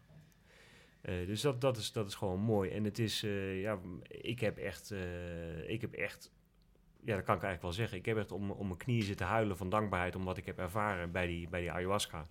Eh, 1.02 1.14
dus 1.26 1.42
dat, 1.42 1.62
dat, 1.62 1.78
is, 1.78 1.92
dat 1.92 2.08
is 2.08 2.16
gewoon 2.16 2.40
mooi. 2.40 2.72
En 2.72 2.84
het 2.84 3.00
is, 3.00 3.22
ja, 3.62 3.80
ik 4.08 4.40
heb 4.40 4.58
echt, 4.58 4.94
ik 5.68 5.82
heb 5.82 5.94
echt, 5.94 6.32
ja, 7.04 7.16
dat 7.16 7.26
kan 7.26 7.36
ik 7.36 7.44
eigenlijk 7.44 7.62
wel 7.62 7.72
zeggen. 7.72 7.98
Ik 7.98 8.06
heb 8.06 8.18
echt 8.18 8.32
om, 8.32 8.52
om 8.52 8.66
mijn 8.68 8.78
knieën 8.80 9.04
zitten 9.04 9.26
huilen 9.26 9.58
van 9.58 9.70
dankbaarheid 9.70 10.16
om 10.16 10.24
wat 10.24 10.38
ik 10.38 10.46
heb 10.46 10.60
ervaren 10.60 11.12
bij 11.12 11.28
die, 11.28 11.50
bij 11.50 11.62
die 11.62 11.72
ayahuasca. 11.72 12.28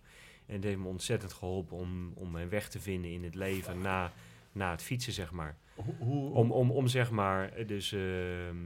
En 0.47 0.55
het 0.55 0.65
heeft 0.65 0.79
me 0.79 0.89
ontzettend 0.89 1.33
geholpen 1.33 1.77
om, 1.77 2.13
om 2.15 2.31
mijn 2.31 2.49
weg 2.49 2.69
te 2.69 2.81
vinden 2.81 3.11
in 3.11 3.25
het 3.25 3.35
leven 3.35 3.81
na, 3.81 4.13
na 4.57 4.71
het 4.71 4.83
fietsen, 4.83 5.13
zeg 5.13 5.33
maar. 5.33 5.57
Hoe, 5.75 5.95
hoe, 5.99 6.33
Om, 6.33 6.53
om, 6.53 6.71
om 6.71 6.87
zeg 6.87 7.11
maar, 7.11 7.67
dus 7.67 7.93
ehm, 7.93 8.57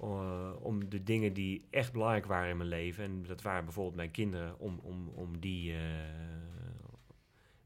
eh, 0.00 0.52
om 0.60 0.88
de 0.88 1.02
dingen 1.02 1.32
die 1.32 1.66
echt 1.70 1.92
belangrijk 1.92 2.26
waren 2.26 2.50
in 2.50 2.56
mijn 2.56 2.68
leven, 2.68 3.04
en 3.04 3.22
dat 3.22 3.42
waren 3.42 3.64
bijvoorbeeld 3.64 3.96
mijn 3.96 4.10
kinderen, 4.10 4.58
om, 4.58 4.80
om, 4.82 5.08
om 5.08 5.40
die 5.40 5.72
eh, 5.72 5.78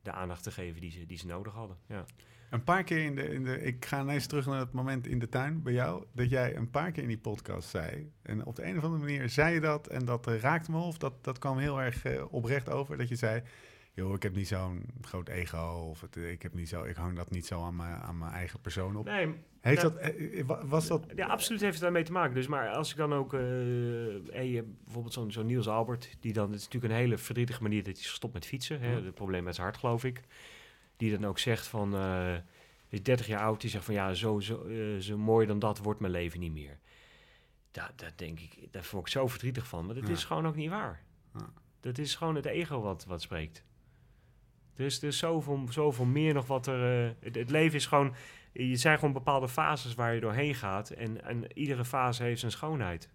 de 0.03 0.13
aandacht 0.13 0.43
te 0.43 0.51
geven 0.51 0.81
die 0.81 0.91
ze, 0.91 1.07
die 1.07 1.19
ze 1.19 1.27
nodig 1.27 1.53
hadden. 1.53 1.77
Ja. 1.87 2.05
Een 2.51 2.65
paar 2.65 2.85
keer 2.85 3.05
in 3.05 3.15
de, 3.15 3.29
in 3.29 3.45
de... 3.45 3.63
Ik 3.63 3.85
ga 3.85 4.01
ineens 4.01 4.27
terug 4.27 4.47
naar 4.47 4.59
het 4.59 4.73
moment 4.73 5.07
in 5.07 5.19
de 5.19 5.29
tuin 5.29 5.63
bij 5.63 5.73
jou... 5.73 6.05
dat 6.13 6.31
jij 6.31 6.57
een 6.57 6.71
paar 6.71 6.93
keer 6.93 7.03
in 7.03 7.09
die 7.09 7.19
podcast 7.19 7.69
zei... 7.69 8.13
en 8.23 8.45
op 8.47 8.57
de 8.57 8.65
een 8.65 8.77
of 8.77 8.85
andere 8.85 9.03
manier 9.03 9.29
zei 9.29 9.55
je 9.55 9.61
dat... 9.61 9.87
en 9.87 10.05
dat 10.05 10.27
raakte 10.27 10.71
me 10.71 10.79
of 10.79 10.99
dat, 10.99 11.25
dat 11.25 11.39
kwam 11.39 11.59
heel 11.59 11.81
erg 11.81 12.05
eh, 12.05 12.25
oprecht 12.31 12.71
over... 12.71 12.97
dat 12.97 13.09
je 13.09 13.17
zei... 13.17 13.43
joh, 13.93 14.15
ik 14.15 14.23
heb 14.23 14.35
niet 14.35 14.49
zo'n 14.49 14.85
groot 15.01 15.29
ego... 15.29 15.87
of 15.91 16.01
het, 16.01 16.17
ik, 16.17 16.43
heb 16.43 16.55
niet 16.55 16.69
zo, 16.69 16.83
ik 16.85 16.97
hang 16.97 17.17
dat 17.17 17.31
niet 17.31 17.47
zo 17.47 17.63
aan 17.65 17.77
mijn, 17.77 17.95
aan 17.95 18.19
mijn 18.19 18.33
eigen 18.33 18.61
persoon 18.61 18.97
op. 18.97 19.05
Nee, 19.05 19.35
Heeft 19.61 19.83
nou, 19.83 19.95
dat, 19.95 20.03
eh, 20.03 20.39
eh, 20.41 20.47
wa- 20.47 20.67
was 20.67 20.87
dat... 20.87 21.07
Ja, 21.17 21.27
absoluut 21.27 21.61
heeft 21.61 21.73
het 21.75 21.83
daarmee 21.83 22.03
te 22.03 22.13
maken. 22.13 22.35
Dus 22.35 22.47
maar 22.47 22.69
als 22.69 22.91
ik 22.91 22.97
dan 22.97 23.13
ook, 23.15 23.35
eh 23.35 23.41
hey, 24.31 24.65
bijvoorbeeld 24.85 25.33
zo'n 25.33 25.47
Niels 25.47 25.69
Albert, 25.69 26.17
die 26.21 26.33
dan, 26.33 26.51
het 26.51 26.59
is 26.61 26.65
natuurlijk 26.65 26.93
een 26.93 26.99
hele 27.01 27.19
verdrietige 27.19 27.63
manier 27.63 27.83
dat 27.83 27.93
hij 27.93 28.03
is 28.03 28.09
gestopt 28.11 28.35
met 28.35 28.47
fietsen. 28.47 28.81
Hè, 28.81 28.91
Ja. 28.93 29.03
Het 29.03 29.15
probleem 29.15 29.45
met 29.45 29.55
zijn 29.55 29.67
hart, 29.67 29.79
geloof 29.79 30.05
ik. 30.05 30.21
Die 30.97 31.11
dan 31.19 31.27
ook 31.27 31.39
zegt 31.39 31.67
van, 31.67 31.95
is 32.89 33.03
30 33.03 33.27
jaar 33.27 33.41
oud, 33.41 33.61
die 33.61 33.71
zegt 33.71 33.85
van 33.85 33.95
ja, 33.95 34.15
zo, 34.15 34.41
zo, 34.41 34.67
zo 35.01 35.19
mooi 35.19 35.47
dan 35.47 35.59
dat 35.59 35.79
wordt 35.79 36.01
mijn 36.01 36.13
leven 36.13 36.41
niet 36.41 36.53
meer. 36.53 36.79
Daar, 37.71 37.93
daar 37.97 38.13
denk 38.17 38.41
ik, 38.41 38.57
daar 38.71 38.89
word 38.91 39.07
ik 39.07 39.13
zo 39.13 39.27
verdrietig 39.27 39.67
van, 39.67 39.87
maar 39.87 39.95
dat 39.95 40.07
Ja. 40.07 40.13
is 40.13 40.25
gewoon 40.25 40.47
ook 40.47 40.57
niet 40.57 40.71
waar. 40.71 41.03
Ja. 41.35 41.53
Dat 41.81 41.99
is 41.99 42.15
gewoon 42.15 42.35
het 42.35 42.47
ego 42.47 42.81
wat, 42.81 43.05
wat 43.05 43.23
spreekt. 43.23 43.65
Er 44.81 44.87
is, 44.87 45.03
er 45.03 45.09
is 45.09 45.19
zoveel, 45.19 45.67
zoveel 45.71 46.05
meer 46.05 46.35
nog 46.35 46.47
wat 46.47 46.67
er... 46.67 47.07
eh, 47.07 47.13
het, 47.21 47.35
het 47.35 47.51
leven 47.51 47.77
is 47.77 47.87
gewoon... 47.87 48.15
Je 48.53 48.77
zijn 48.77 48.99
gewoon 48.99 49.13
bepaalde 49.13 49.49
fases 49.49 49.95
waar 49.95 50.15
je 50.15 50.21
doorheen 50.21 50.55
gaat. 50.55 50.91
En, 50.91 51.25
en 51.25 51.59
iedere 51.59 51.85
fase 51.85 52.23
heeft 52.23 52.41
zijn 52.41 52.53
schoonheid. 52.53 53.11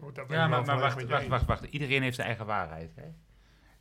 Oh, 0.00 0.14
dat 0.14 0.30
Ja, 0.30 0.46
maar, 0.48 0.64
wacht, 0.64 1.06
wacht, 1.06 1.26
wacht, 1.26 1.46
wacht. 1.46 1.64
Iedereen 1.64 2.02
heeft 2.02 2.14
zijn 2.14 2.26
eigen 2.26 2.46
waarheid. 2.46 2.92
Hè? 2.94 3.04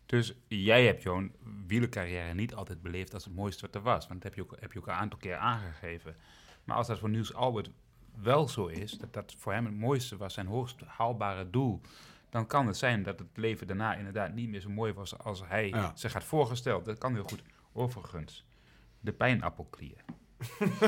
Dus 0.05 0.33
jij 0.47 0.85
hebt 0.85 1.03
jouw 1.03 1.29
wielercarrière 1.67 2.33
niet 2.33 2.55
altijd 2.55 2.81
beleefd 2.81 3.13
als 3.13 3.25
het 3.25 3.35
mooiste 3.35 3.65
wat 3.65 3.75
er 3.75 3.81
was. 3.81 4.07
Want 4.07 4.21
dat 4.21 4.23
heb 4.23 4.33
je 4.33 4.41
ook, 4.41 4.59
heb 4.59 4.73
je 4.73 4.79
ook 4.79 4.87
een 4.87 4.93
aantal 4.93 5.19
keer 5.19 5.35
aangegeven. 5.35 6.15
Maar 6.63 6.77
als 6.77 6.87
dat 6.87 6.99
voor 6.99 7.09
Niels 7.09 7.33
Albert 7.33 7.69
wel 8.21 8.47
zo 8.47 8.67
is, 8.67 8.91
dat 8.91 9.13
dat 9.13 9.35
voor 9.37 9.53
hem 9.53 9.65
het 9.65 9.75
mooiste 9.75 10.17
was, 10.17 10.33
zijn 10.33 10.47
hoogst 10.47 10.81
haalbare 10.85 11.49
doel, 11.49 11.81
dan 12.33 12.47
kan 12.47 12.67
het 12.67 12.77
zijn 12.77 13.03
dat 13.03 13.19
het 13.19 13.27
leven 13.35 13.67
daarna 13.67 13.95
inderdaad 13.95 14.33
niet 14.33 14.49
meer 14.49 14.59
zo 14.61 14.69
mooi 14.69 14.93
was 14.93 15.17
als 15.17 15.43
hij 15.47 15.67
Ja. 15.67 15.91
zich 15.95 16.13
had 16.13 16.23
voorgesteld. 16.23 16.85
Dat 16.85 16.97
kan 16.97 17.13
heel 17.13 17.23
goed. 17.23 17.41
Overigens, 17.73 18.45
de 18.99 19.11
pijnappelklier. 19.11 19.95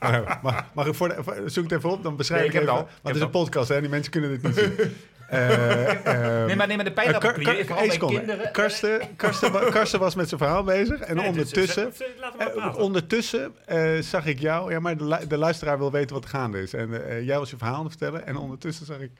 Eh, 0.00 0.42
mag, 0.42 0.64
mag 0.74 0.86
ik 0.86 0.94
voor 0.94 1.08
de, 1.08 1.42
zoek 1.46 1.64
het 1.64 1.72
even 1.72 1.90
op, 1.90 2.02
dan 2.02 2.16
beschrijf 2.16 2.40
Nee, 2.40 2.50
ik 2.50 2.54
ik 2.54 2.60
heb 2.60 2.68
even. 2.68 2.80
het 2.84 2.88
al. 2.88 2.94
Want 3.02 3.14
het 3.14 3.16
is 3.16 3.22
een 3.22 3.30
podcast, 3.42 3.68
hè? 3.68 3.80
Die 3.80 3.90
mensen 3.90 4.12
kunnen 4.12 4.30
dit 4.30 4.42
niet 4.42 4.54
zien. 4.54 4.74
Eh, 5.28 6.06
ehm, 6.06 6.46
nee, 6.46 6.56
maar, 6.56 6.66
nee, 6.66 6.76
maar 6.76 6.84
de 6.84 6.90
eh, 6.90 6.96
Kar- 6.96 7.04
pijnappelklier 7.04 7.64
Kar- 7.64 7.76
mijn 7.76 7.90
seconde. 7.90 8.18
kinderen... 8.18 8.52
Karsten, 8.52 9.00
Karsten, 9.16 9.52
wa- 9.52 9.70
Karsten 9.70 10.00
was 10.00 10.14
met 10.14 10.28
zijn 10.28 10.40
verhaal 10.40 10.64
bezig. 10.64 11.00
En 11.00 11.14
Nee, 11.16 11.24
dus- 11.24 11.32
ondertussen... 11.36 11.84
dus- 11.84 11.98
dus- 11.98 12.54
maar 12.56 12.76
ondertussen 12.76 13.54
zag 14.00 14.26
ik 14.26 14.38
jou, 14.38 14.72
ja, 14.72 14.80
maar 14.80 14.96
de, 14.96 15.26
de 15.28 15.36
luisteraar 15.36 15.78
wil 15.78 15.90
weten 15.90 16.14
wat 16.16 16.26
gaande 16.26 16.62
is. 16.62 16.74
En 16.74 16.90
jij 17.24 17.38
was 17.38 17.50
je 17.50 17.56
verhaal 17.56 17.74
aan 17.76 17.84
het 17.84 17.96
vertellen. 17.98 18.26
En 18.26 18.36
ondertussen 18.36 18.86
zag 18.86 18.98
ik, 18.98 19.10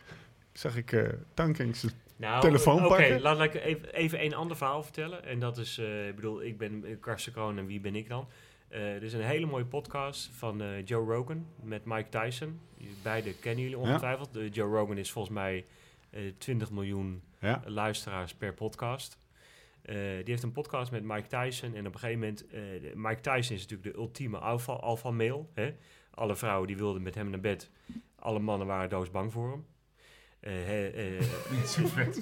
zag 0.53 0.77
ik 0.77 0.93
eh 0.93 1.09
Tankings. 1.35 1.87
Nou, 2.17 2.41
telefoon 2.41 2.79
Oké, 2.79 2.89
pakken? 2.89 3.21
laat 3.21 3.41
ik 3.43 3.55
even, 3.55 3.95
even 3.95 4.25
een 4.25 4.35
ander 4.35 4.57
verhaal 4.57 4.83
vertellen. 4.83 5.25
En 5.25 5.39
dat 5.39 5.59
is, 5.59 5.79
eh, 5.79 6.09
ik 6.09 6.15
bedoel, 6.15 6.43
ik 6.43 6.59
ben 6.59 7.01
Karsten 7.01 7.33
Kroon 7.33 7.59
en 7.59 7.67
wie 7.67 7.81
ben 7.81 7.95
ik 7.95 8.09
dan? 8.09 8.29
Eh 8.69 8.95
er 8.95 9.03
is 9.03 9.13
een 9.13 9.21
hele 9.23 9.47
mooie 9.47 9.65
podcast 9.65 10.31
van 10.33 10.83
Joe 10.85 11.15
Rogan 11.15 11.47
met 11.63 11.85
Mike 11.85 12.09
Tyson. 12.09 12.61
Beide 13.03 13.35
kennen 13.35 13.63
jullie 13.63 13.79
ongetwijfeld. 13.79 14.33
De 14.33 14.49
Joe 14.49 14.77
Rogan 14.79 14.99
is 14.99 15.11
volgens 15.11 15.35
mij 15.35 15.65
eh 16.11 16.21
20 16.39 16.71
miljoen 16.71 17.23
Ja, 17.41 17.63
luisteraars 17.65 18.35
per 18.35 18.55
podcast. 18.55 19.19
Die 19.83 20.25
heeft 20.25 20.43
een 20.43 20.53
podcast 20.53 20.91
met 20.91 21.03
Mike 21.05 21.27
Tyson. 21.27 21.75
En 21.75 21.87
op 21.87 21.95
een 21.95 22.01
gegeven 22.01 22.21
moment... 22.21 22.45
Mike 22.95 23.21
Tyson 23.21 23.57
is 23.57 23.63
natuurlijk 23.63 23.95
de 23.95 24.01
ultieme 24.01 24.39
alpha, 24.39 24.73
alpha 24.73 25.11
male. 25.11 25.45
Hè? 25.55 25.75
Alle 26.11 26.37
vrouwen 26.37 26.67
die 26.67 26.77
wilden 26.77 27.03
met 27.03 27.15
hem 27.15 27.31
naar 27.31 27.41
bed. 27.41 27.71
Alle 28.19 28.39
mannen 28.39 28.67
waren 28.67 28.89
doodsbang 28.89 29.33
voor 29.33 29.51
hem. 29.51 29.65
Eh, 30.43 31.17
eh, 31.17 31.23
Zo 31.67 31.87
vet. 31.87 32.21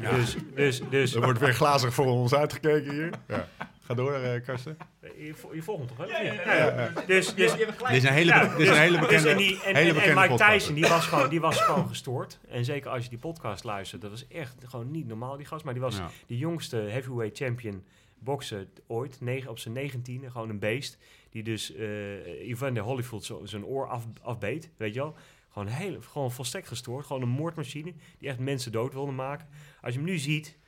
Dus, 0.00 0.36
dus, 0.54 0.80
dus 0.90 1.14
Er 1.14 1.22
wordt 1.22 1.38
weer 1.40 1.54
glazig 1.54 1.94
voor 1.94 2.06
ons 2.06 2.34
uitgekeken 2.34 2.92
hier. 2.92 3.10
Ja. 3.28 3.48
Ga 3.80 3.94
door, 3.94 4.12
eh 4.14 4.42
Karsten. 4.44 4.76
je, 5.00 5.34
je 5.52 5.62
volgt 5.62 5.88
hem 5.88 5.96
toch? 5.96 6.06
hè? 6.16 6.20
Ja, 6.20 6.54
Ja. 6.56 6.92
Dus, 7.06 7.34
dus. 7.34 7.52
Dit 7.56 7.68
is 7.90 8.02
een 8.04 8.12
hele, 8.12 8.30
Ja, 8.32 8.40
be- 8.48 8.56
dit 8.56 8.60
is 8.60 8.68
een 8.68 8.76
hele 8.80 8.98
dus 8.98 9.06
bekende, 9.06 9.30
en, 9.30 9.36
die, 9.36 9.62
en, 9.62 9.76
hele 9.76 9.78
en- 9.78 9.86
en 9.86 9.94
bekende 9.94 10.14
Mike 10.20 10.28
podcast. 10.28 10.52
Tyson, 10.52 10.74
die 10.74 10.86
was, 10.86 11.06
gewoon, 11.06 11.28
die 11.28 11.40
was 11.40 11.60
gewoon 11.60 11.88
gestoord. 11.88 12.38
En 12.48 12.64
zeker 12.64 12.90
als 12.90 13.02
je 13.04 13.08
die 13.10 13.18
podcast 13.18 13.64
luistert, 13.64 14.00
dat 14.02 14.10
was 14.10 14.26
echt 14.28 14.54
gewoon 14.64 14.90
niet 14.90 15.06
normaal, 15.06 15.36
die 15.36 15.46
gast. 15.46 15.64
Maar 15.64 15.72
die 15.74 15.82
was 15.82 15.96
Ja. 15.96 16.10
de 16.26 16.38
jongste 16.38 16.76
heavyweight 16.76 17.36
champion 17.36 17.84
boksen 18.18 18.68
ooit, 18.86 19.20
negen, 19.20 19.50
op 19.50 19.58
zijn 19.58 19.74
negentiende, 19.74 20.30
gewoon 20.30 20.48
een 20.48 20.58
beest. 20.58 20.98
Die 21.30 21.42
dus 21.42 21.74
eh 21.74 22.48
Evander 22.48 22.82
Holyfield 22.82 23.24
zo- 23.24 23.40
zijn 23.44 23.64
oor 23.64 23.86
af, 23.88 24.04
afbeet, 24.22 24.70
weet 24.76 24.94
je 24.94 25.00
wel. 25.00 25.14
Gewoon, 25.48 25.68
heel, 25.68 26.00
gewoon 26.02 26.32
volstrekt 26.32 26.68
gestoord, 26.68 27.06
gewoon 27.06 27.22
een 27.22 27.28
moordmachine 27.28 27.94
die 28.18 28.28
echt 28.28 28.38
mensen 28.38 28.72
dood 28.72 28.92
wilde 28.92 29.12
maken. 29.12 29.48
Als 29.80 29.92
je 29.94 30.00
hem 30.00 30.08
nu 30.08 30.18
ziet, 30.18 30.58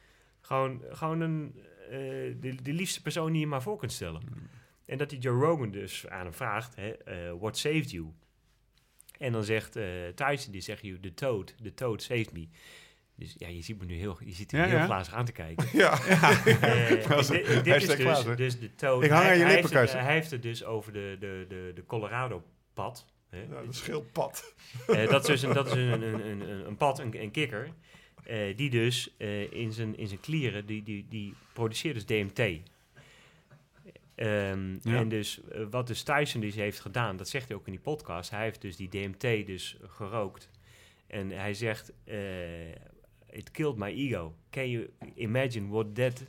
gewoon, 0.41 0.83
gewoon 0.91 1.21
een, 1.21 1.55
eh, 1.91 1.99
de, 2.41 2.55
de 2.63 2.73
liefste 2.73 3.03
persoon 3.03 3.33
die 3.33 3.41
je 3.41 3.47
maar 3.47 3.63
voor 3.63 3.77
kunt 3.79 3.93
stellen. 3.93 4.23
En 4.85 4.99
dat 4.99 5.11
die 5.11 5.19
Joe 5.19 5.45
Rogan 5.45 5.71
dus 5.71 6.09
aan 6.09 6.25
hem 6.25 6.35
vraagt, 6.35 6.77
hè, 6.77 6.91
eh, 6.91 7.33
what 7.39 7.59
saved 7.59 7.91
you? 7.91 8.13
En 9.19 9.33
dan 9.33 9.45
zegt 9.45 9.77
eh 9.77 9.85
Tyson, 10.15 10.53
die 10.53 10.61
zegt 10.61 10.83
you, 10.83 11.01
the 11.01 11.15
toad, 11.15 11.55
the 11.63 11.75
toad 11.75 12.03
saved 12.03 12.33
me. 12.33 12.49
Dus 13.17 13.35
ja, 13.39 13.49
je 13.49 13.63
ziet 13.63 13.79
me 13.79 13.85
nu 13.85 13.95
heel, 13.95 14.19
je 14.25 14.33
ziet 14.33 14.51
hem 14.51 14.61
Ja, 14.61 14.67
heel 14.67 14.77
ja. 14.77 14.85
glazig 14.85 15.15
aan 15.15 15.25
te 15.25 15.33
kijken. 15.33 15.69
Ja. 15.79 15.91
Dat 17.09 17.19
is 17.19 17.27
dit, 17.27 17.65
dit 17.65 17.77
is 17.77 17.87
dus, 17.87 17.95
glazig. 17.95 18.37
dus 18.37 18.59
de 18.59 18.75
toad. 18.75 19.03
Ik 19.03 19.11
hang 19.11 19.23
hij, 19.23 19.33
aan 19.33 19.39
je 19.39 19.45
hij 19.45 19.55
lippen, 19.55 19.79
heeft 19.79 19.93
het, 19.93 20.03
hij 20.03 20.13
heeft 20.13 20.31
het 20.31 20.43
dus 20.43 20.65
over 20.65 20.93
de, 20.93 21.17
de, 21.19 21.45
de, 21.49 21.73
de 21.75 21.87
Colorado-pad. 21.87 23.07
Hè? 23.31 23.41
Ja, 23.41 23.63
dat 23.65 23.75
scheelt 23.75 24.13
pad. 24.13 24.55
Eh, 24.87 25.09
dat 25.09 25.21
is 25.21 25.27
dus 25.27 25.43
een, 25.43 25.55
dat 25.55 25.67
is 25.67 25.73
een, 25.73 26.03
een, 26.03 26.03
een, 26.03 26.41
een, 26.41 26.67
een 26.67 26.77
pad, 26.77 26.99
een, 26.99 27.23
een 27.23 27.31
kikker, 27.31 27.73
eh, 28.25 28.57
die 28.57 28.71
dus 28.71 29.15
eh, 29.17 29.53
in, 29.53 29.73
zijn, 29.73 29.97
in 29.97 30.07
zijn 30.09 30.21
klieren, 30.21 30.67
die, 30.67 30.83
die, 30.83 31.07
die 31.09 31.35
produceert 31.53 31.95
dus 31.95 32.07
DMT. 32.07 32.39
Ehm, 34.15 34.79
Ja. 34.83 34.97
En 34.97 35.09
dus 35.09 35.41
wat 35.71 35.87
dus 35.87 36.03
Tyson 36.03 36.41
dus 36.41 36.55
heeft 36.55 36.81
gedaan, 36.81 37.17
dat 37.17 37.29
zegt 37.29 37.49
hij 37.49 37.57
ook 37.57 37.67
in 37.67 37.73
die 37.73 37.81
podcast, 37.81 38.31
hij 38.31 38.43
heeft 38.43 38.61
dus 38.61 38.77
die 38.77 38.89
DMT 38.89 39.47
dus 39.47 39.77
gerookt. 39.87 40.51
En 41.07 41.31
hij 41.31 41.55
zegt, 41.55 41.93
eh, 42.05 42.69
it 43.31 43.51
killed 43.53 43.77
my 43.77 43.89
ego. 43.89 44.35
Can 44.51 44.71
you 44.71 44.91
imagine 45.15 45.69
what 45.69 45.95
that 45.95 46.25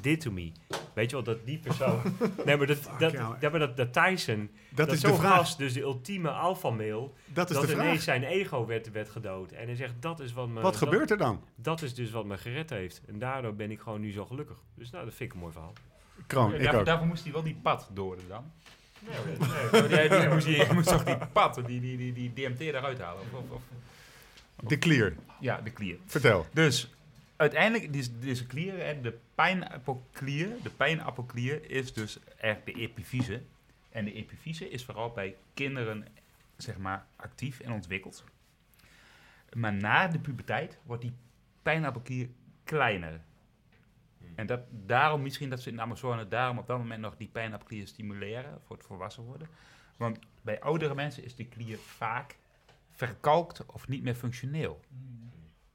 did 0.00 0.20
to 0.20 0.30
me? 0.30 0.52
Weet 0.94 1.10
je 1.10 1.16
wel, 1.16 1.24
dat 1.24 1.46
die 1.46 1.58
persoon... 1.58 2.00
nee, 2.46 2.56
maar 2.56 2.66
dat, 2.66 2.90
dat, 2.98 3.12
dat, 3.40 3.50
maar 3.50 3.60
dat, 3.60 3.76
dat 3.76 3.92
Tyson, 3.92 4.50
Dat, 4.68 4.86
dat, 4.86 4.94
is 4.96 5.00
zo'n 5.00 5.16
vraag. 5.16 5.34
gast, 5.36 5.58
dus 5.58 5.72
de 5.72 5.80
ultieme 5.80 6.30
alpha-mail, 6.30 7.14
Dat 7.26 7.50
is 7.50 7.56
dat 7.56 7.66
de 7.66 7.72
ineens 7.72 7.88
vraag. 7.88 8.02
zijn 8.02 8.22
ego 8.24 8.66
werd, 8.66 8.90
werd 8.92 9.08
gedood. 9.10 9.52
En 9.52 9.66
hij 9.66 9.76
zegt, 9.76 9.92
dat 10.00 10.20
is 10.20 10.32
wat 10.32 10.48
me... 10.48 10.54
Wat 10.60 10.62
dat- 10.62 10.76
gebeurt 10.82 11.10
er 11.10 11.16
dan? 11.16 11.42
Dat 11.54 11.82
is 11.82 11.94
dus 11.94 12.10
wat 12.10 12.24
me 12.24 12.38
gered 12.38 12.70
heeft. 12.70 13.00
En 13.06 13.18
daardoor 13.18 13.54
ben 13.54 13.70
ik 13.70 13.80
gewoon 13.80 14.00
nu 14.00 14.12
zo 14.12 14.24
gelukkig. 14.24 14.56
Dus 14.74 14.90
nou, 14.90 15.04
dat 15.04 15.14
vind 15.14 15.28
ik 15.28 15.34
een 15.34 15.40
mooi 15.42 15.52
verhaal. 15.52 15.72
Kroon, 16.26 16.50
Ja, 16.50 16.56
ik 16.56 16.62
daarvoor, 16.62 16.80
ook. 16.80 16.86
daarvoor 16.86 17.06
moest 17.06 17.22
hij 17.24 17.32
wel 17.32 17.42
die 17.42 17.58
pad 17.62 17.88
door 17.92 18.16
dan. 18.28 18.44
Nee, 19.00 20.08
die, 20.08 20.54
die, 20.54 20.72
moest, 20.72 20.88
toch 20.88 21.04
die 21.04 21.16
pad, 21.32 21.54
die, 21.66 21.80
die, 21.80 21.96
die, 21.96 22.12
die 22.12 22.32
DMT 22.32 22.60
eruit 22.60 23.00
halen? 23.00 23.22
Of, 23.22 23.40
of, 23.40 23.50
of- 23.50 24.68
De 24.68 24.78
clear. 24.78 25.12
ja, 25.40 25.60
de 25.60 25.70
klier. 25.70 25.96
Vertel. 26.06 26.46
Dus 26.52 26.94
uiteindelijk, 27.38 27.92
deze, 27.92 28.18
deze 28.18 28.46
klier, 28.46 29.02
de 29.02 29.18
pijnappelklier, 29.34 30.62
de 30.62 30.70
pijnappelklier 30.70 31.70
is 31.70 31.92
dus 31.92 32.18
eigenlijk 32.36 32.76
de 32.76 32.82
epifyse. 32.82 33.42
En 33.90 34.04
de 34.04 34.12
epifyse 34.12 34.70
is 34.70 34.84
vooral 34.84 35.10
bij 35.10 35.36
kinderen, 35.54 36.06
zeg 36.56 36.78
maar, 36.78 37.06
actief 37.16 37.60
en 37.60 37.72
ontwikkeld. 37.72 38.24
Maar 39.52 39.72
na 39.72 40.08
de 40.08 40.18
puberteit 40.18 40.78
wordt 40.82 41.02
die 41.02 41.14
pijnappelklier 41.62 42.28
kleiner. 42.64 43.20
En 44.34 44.46
dat, 44.46 44.60
daarom 44.70 45.22
misschien 45.22 45.50
dat 45.50 45.60
ze 45.60 45.70
in 45.70 45.76
de 45.76 45.82
Amazone 45.82 46.28
daarom 46.28 46.58
op 46.58 46.66
dat 46.66 46.78
moment 46.78 47.00
nog 47.00 47.16
die 47.16 47.28
pijnappelklier 47.28 47.86
stimuleren 47.86 48.60
voor 48.66 48.76
het 48.76 48.86
volwassen 48.86 49.22
worden. 49.22 49.48
Want 49.96 50.18
bij 50.42 50.60
oudere 50.60 50.94
mensen 50.94 51.24
is 51.24 51.34
die 51.34 51.48
klier 51.48 51.78
vaak 51.78 52.36
verkalkt 52.90 53.66
of 53.66 53.88
niet 53.88 54.02
meer 54.02 54.14
functioneel. 54.14 54.80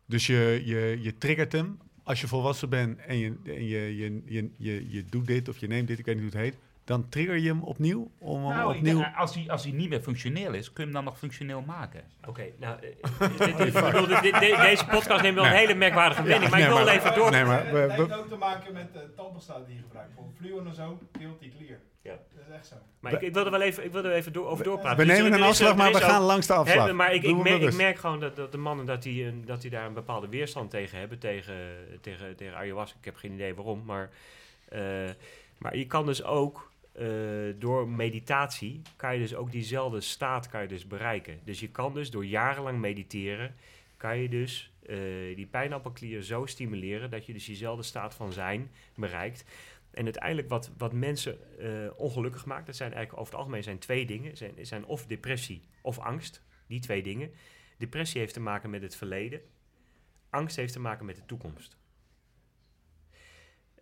Dus 0.05 0.27
je, 0.27 0.61
je, 0.65 0.97
je 1.01 1.17
triggert 1.17 1.51
hem 1.51 1.77
als 2.03 2.21
je 2.21 2.27
volwassen 2.27 2.69
bent 2.69 2.99
en, 2.99 3.17
je, 3.17 3.33
en 3.43 3.65
je, 3.65 3.95
je, 3.97 4.21
je, 4.25 4.49
je, 4.57 4.89
je 4.89 5.05
doet 5.05 5.27
dit 5.27 5.49
of 5.49 5.57
je 5.57 5.67
neemt 5.67 5.87
dit, 5.87 5.99
ik 5.99 6.05
weet 6.05 6.15
niet 6.15 6.23
hoe 6.23 6.41
het 6.41 6.51
heet. 6.51 6.61
Dan 6.85 7.09
trigger 7.09 7.37
je 7.37 7.47
hem 7.47 7.61
opnieuw 7.63 8.11
om 8.17 8.45
hem 8.45 8.55
Nou, 8.57 8.75
opnieuw... 8.75 8.99
denk, 8.99 9.15
als, 9.15 9.35
hij, 9.35 9.49
als 9.49 9.63
hij 9.63 9.71
niet 9.71 9.89
meer 9.89 10.01
functioneel 10.01 10.53
is, 10.53 10.65
kun 10.73 10.73
je 10.75 10.83
hem 10.83 10.93
dan 10.93 11.03
nog 11.03 11.17
functioneel 11.17 11.61
maken. 11.61 12.03
Oké, 12.27 12.43
nou, 12.59 12.77
eh, 12.81 13.57
deze 14.61 14.85
podcast 14.91 15.21
neemt 15.21 15.35
wel 15.35 15.45
een 15.45 15.51
hele 15.51 15.73
merkwaardige 15.73 16.23
wending. 16.23 16.51
maar 16.51 16.59
ik 16.59 16.65
wil 16.67 16.75
maar- 16.83 16.87
even 16.87 17.13
door. 17.15 17.31
Nee, 17.31 17.43
maar 17.45 17.71
we- 17.71 17.77
Het 17.77 17.91
heeft 17.91 18.13
ook 18.13 18.27
te 18.27 18.35
maken 18.35 18.73
met 18.73 18.93
de 18.93 19.13
tandpasta 19.15 19.59
die 19.67 19.75
je 19.75 19.81
gebruikt. 19.81 20.11
Voor 20.15 20.25
fluo 20.37 20.65
en 20.65 20.73
zo, 20.75 20.99
die 21.39 21.53
clear. 21.57 21.79
Ja. 22.01 22.11
Dat 22.35 22.43
is 22.49 22.55
echt 22.55 22.67
zo. 22.67 22.75
Maar 22.99 23.13
ik, 23.13 23.21
ik 23.21 23.33
wil 23.33 23.45
er 23.45 23.51
wel 23.51 23.61
even, 23.61 23.83
ik 23.85 23.91
wil 23.91 24.03
er 24.05 24.11
even 24.11 24.33
door, 24.33 24.47
over 24.47 24.63
doorpraten. 24.63 24.97
we 25.07 25.13
nemen 25.13 25.33
een 25.33 25.41
afslag, 25.41 25.75
maar 25.75 25.91
we 25.91 25.95
ook- 25.97 26.01
gaan 26.03 26.21
langs 26.21 26.47
de 26.47 26.53
afslag. 26.53 26.85
Hè, 26.87 26.93
maar 26.93 27.13
ik, 27.13 27.23
ik, 27.23 27.35
me 27.35 27.43
merk, 27.43 27.61
ik 27.61 27.73
merk 27.75 27.97
gewoon 27.97 28.19
dat, 28.19 28.35
dat 28.35 28.51
de 28.51 28.57
mannen 28.57 28.85
dat 28.85 29.03
die, 29.03 29.25
een, 29.25 29.43
dat 29.45 29.61
die 29.61 29.69
daar 29.71 29.85
een 29.85 29.93
bepaalde 29.93 30.27
weerstand 30.27 30.69
tegen 30.69 30.99
hebben. 30.99 31.19
Tegen, 31.19 31.55
tegen, 32.01 32.35
tegen 32.35 32.55
ayahuasca. 32.57 32.97
Ik 32.99 33.05
heb 33.05 33.15
geen 33.15 33.31
idee 33.33 33.55
waarom. 33.55 33.83
Maar, 33.85 34.09
eh, 34.69 34.81
maar 35.57 35.77
je 35.77 35.87
kan 35.87 36.05
dus 36.05 36.23
ook 36.23 36.71
eh, 36.93 37.07
door 37.59 37.89
meditatie. 37.89 38.81
kan 38.95 39.13
je 39.13 39.19
dus 39.19 39.35
ook 39.35 39.51
diezelfde 39.51 40.01
staat 40.01 40.49
kan 40.49 40.61
je 40.61 40.67
dus 40.67 40.87
bereiken. 40.87 41.39
Dus 41.43 41.59
je 41.59 41.69
kan 41.69 41.93
dus 41.93 42.11
door 42.11 42.25
jarenlang 42.25 42.79
mediteren. 42.79 43.55
kan 43.97 44.17
je 44.17 44.29
dus 44.29 44.71
eh, 44.85 44.97
die 45.35 45.45
pijnappelklier 45.45 46.21
zo 46.21 46.45
stimuleren. 46.45 47.09
dat 47.09 47.25
je 47.25 47.33
dus 47.33 47.45
diezelfde 47.45 47.83
staat 47.83 48.15
van 48.15 48.33
zijn 48.33 48.71
bereikt. 48.95 49.45
En 49.91 50.03
uiteindelijk 50.03 50.49
wat, 50.49 50.71
wat 50.77 50.93
mensen 50.93 51.59
eh, 51.59 51.89
ongelukkig 51.95 52.45
maakt, 52.45 52.65
dat 52.65 52.75
zijn 52.75 52.93
eigenlijk 52.93 53.21
over 53.21 53.33
het 53.33 53.41
algemeen 53.43 53.63
zijn 53.63 53.79
twee 53.79 54.05
dingen. 54.05 54.37
Zijn, 54.37 54.53
zijn 54.61 54.85
of 54.85 55.05
depressie 55.05 55.61
of 55.81 55.99
angst. 55.99 56.41
Die 56.67 56.79
twee 56.79 57.03
dingen. 57.03 57.31
Depressie 57.77 58.19
heeft 58.19 58.33
te 58.33 58.39
maken 58.39 58.69
met 58.69 58.81
het 58.81 58.95
verleden. 58.95 59.41
Angst 60.29 60.55
heeft 60.55 60.73
te 60.73 60.79
maken 60.79 61.05
met 61.05 61.15
de 61.15 61.25
toekomst. 61.25 61.77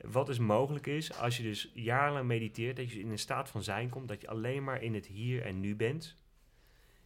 Wat 0.02 0.26
dus 0.26 0.40
mogelijk 0.40 0.88
is, 0.88 1.18
als 1.18 1.38
je 1.38 1.44
dus 1.44 1.72
jarenlang 1.74 2.28
mediteert, 2.28 2.76
dat 2.76 2.92
je 2.92 3.00
in 3.00 3.10
een 3.10 3.20
staat 3.20 3.50
van 3.50 3.64
zijn 3.64 3.90
komt, 3.90 4.08
dat 4.08 4.22
je 4.22 4.28
alleen 4.28 4.64
maar 4.64 4.82
in 4.82 4.94
het 4.94 5.06
hier 5.06 5.46
en 5.46 5.60
nu 5.60 5.76
bent. 5.76 6.18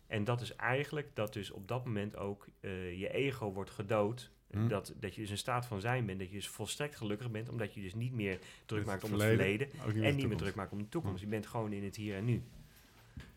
En 0.08 0.24
dat 0.24 0.42
is 0.42 0.56
eigenlijk 0.56 1.10
dat 1.14 1.34
dus 1.34 1.52
op 1.52 1.68
dat 1.68 1.86
moment 1.86 2.18
ook 2.18 2.48
eh, 2.60 3.00
je 3.00 3.14
ego 3.14 3.52
wordt 3.52 3.70
gedood. 3.70 4.32
Hm. 4.52 4.68
Dat, 4.68 4.94
dat 5.00 5.16
je 5.16 5.22
dus 5.22 5.30
in 5.30 5.38
staat 5.38 5.66
van 5.66 5.82
zijn 5.82 6.06
bent, 6.06 6.20
dat 6.20 6.30
je 6.30 6.36
dus 6.36 6.48
volstrekt 6.48 6.96
gelukkig 6.96 7.32
bent, 7.32 7.50
omdat 7.50 7.74
je 7.74 7.82
dus 7.82 7.94
niet 7.94 8.14
meer 8.14 8.40
druk 8.66 8.80
Het 8.80 8.88
maakt 8.88 9.04
om 9.04 9.10
verleden, 9.10 9.68
het 9.68 9.78
verleden 9.78 10.02
niet 10.02 10.04
en 10.04 10.16
niet 10.16 10.28
meer 10.28 10.38
druk 10.38 10.56
maken 10.56 10.72
om 10.72 10.84
de 10.84 10.90
toekomst. 10.90 11.22
Je 11.22 11.28
bent 11.28 11.48
gewoon 11.48 11.74
in 11.74 11.84
het 11.84 11.96
hier 11.96 12.16
en 12.16 12.26
nu. 12.26 12.44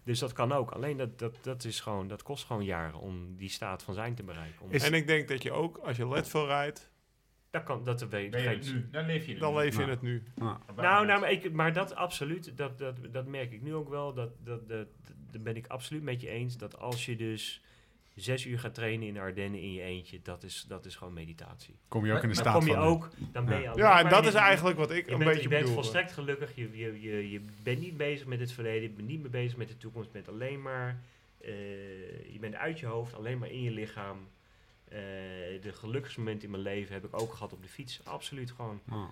Dus 0.05 0.19
dat 0.19 0.33
kan 0.33 0.53
ook. 0.53 0.71
Alleen 0.71 0.97
dat, 0.97 1.19
dat, 1.19 1.37
dat, 1.41 1.65
is 1.65 1.81
gewoon, 1.81 2.09
dat 2.09 2.23
kost 2.23 2.45
gewoon 2.45 2.65
jaren 2.65 3.01
om 3.01 3.37
die 3.37 3.49
staat 3.49 3.83
van 3.83 3.95
zijn 3.95 4.15
te 4.15 4.23
bereiken. 4.23 4.61
Om, 4.61 4.71
En 4.71 4.95
ik 4.95 5.07
denk 5.07 5.29
dat 5.29 5.43
je 5.43 5.53
ook, 5.53 5.77
als 5.77 5.97
je 5.97 6.09
Leadville 6.09 6.47
rijdt, 6.47 6.91
dat 7.51 7.63
kan, 7.63 7.85
dat 7.85 8.09
weet 8.09 8.31
Ben 8.31 8.43
je 8.43 8.49
geen- 8.49 8.59
het 8.59 8.73
nu? 8.73 8.89
Dan 8.91 9.07
leef 9.07 9.25
je 9.27 9.31
het 9.31 9.41
dan 9.41 9.53
nu. 9.55 9.59
leef 9.59 9.73
je 9.75 9.79
Nou. 9.79 9.91
het 9.91 10.03
nu. 10.03 10.23
Ah. 10.39 10.55
Nou, 10.77 11.07
nou 11.07 11.21
maar, 11.21 11.31
ik, 11.31 11.53
maar 11.53 11.73
dat 11.73 11.95
absoluut, 11.95 12.57
dat, 12.57 12.79
dat, 12.79 12.97
dat 13.13 13.27
merk 13.27 13.53
ik 13.53 13.63
nu 13.63 13.75
ook 13.75 13.89
wel. 13.89 14.15
Dat, 14.15 14.31
dat, 14.45 14.69
dat, 14.69 14.87
dat 15.31 15.43
ben 15.43 15.57
ik 15.57 15.67
absoluut 15.67 16.03
met 16.03 16.21
je 16.21 16.29
eens. 16.29 16.57
Dat 16.57 16.79
als 16.79 17.07
je 17.07 17.17
dus 17.17 17.63
zes 18.15 18.45
uur 18.47 18.59
gaat 18.59 18.75
trainen 18.75 19.07
in 19.09 19.15
de 19.15 19.21
Ardennen 19.21 19.61
in 19.61 19.73
je 19.73 19.83
eentje, 19.83 20.21
dat 20.23 20.43
is, 20.43 20.65
dat 20.69 20.85
is 20.85 20.97
gewoon 20.97 21.13
meditatie. 21.13 21.75
Kom 21.89 22.07
je 22.07 22.13
ook 22.13 22.23
in 22.23 22.29
de 22.29 22.35
Dan 22.35 22.45
staat 22.45 22.55
kom 22.59 22.67
je 22.67 22.73
van... 22.75 22.83
ook, 22.83 23.09
dan 23.33 23.45
ben 23.45 23.57
je 23.59 23.63
Ja. 23.65 23.73
Ja, 23.77 23.99
en 24.03 24.09
dat 24.09 24.23
in 24.23 24.29
is 24.29 24.35
eigenlijk 24.35 24.79
wat 24.79 24.91
ik 24.91 25.07
Je 25.07 25.13
een 25.13 25.19
bent, 25.19 25.31
beetje 25.31 25.43
je 25.43 25.49
bent 25.49 25.61
bedoel. 25.61 25.77
volstrekt 25.77 26.13
gelukkig. 26.13 26.55
Je, 26.55 26.77
je, 26.79 27.01
je, 27.01 27.31
je 27.31 27.41
bent 27.63 27.81
niet 27.81 27.97
bezig 27.97 28.27
met 28.27 28.41
het 28.41 28.53
verleden. 28.53 28.83
Je 28.83 28.91
bent 28.91 29.09
niet 29.09 29.21
meer 29.21 29.31
bezig 29.31 29.57
met 29.57 29.69
de 29.69 29.77
toekomst. 29.77 30.07
Je 30.07 30.13
bent 30.13 30.29
alleen 30.29 30.63
maar... 30.63 31.01
eh, 31.41 32.33
je 32.33 32.39
bent 32.41 32.55
uit 32.55 32.81
je 32.81 32.87
hoofd, 32.87 33.15
alleen 33.15 33.39
maar 33.39 33.51
in 33.51 33.63
je 33.63 33.71
lichaam. 33.71 34.17
Eh, 34.91 34.99
de 35.63 35.73
gelukkigste 35.73 36.19
momenten 36.21 36.45
in 36.45 36.51
mijn 36.51 36.63
leven 36.63 36.95
heb 36.95 37.05
ik 37.05 37.21
ook 37.21 37.33
gehad 37.33 37.53
op 37.53 37.63
de 37.63 37.69
fiets. 37.69 38.01
Absoluut 38.05 38.51
gewoon. 38.51 38.81
Ah. 38.89 39.05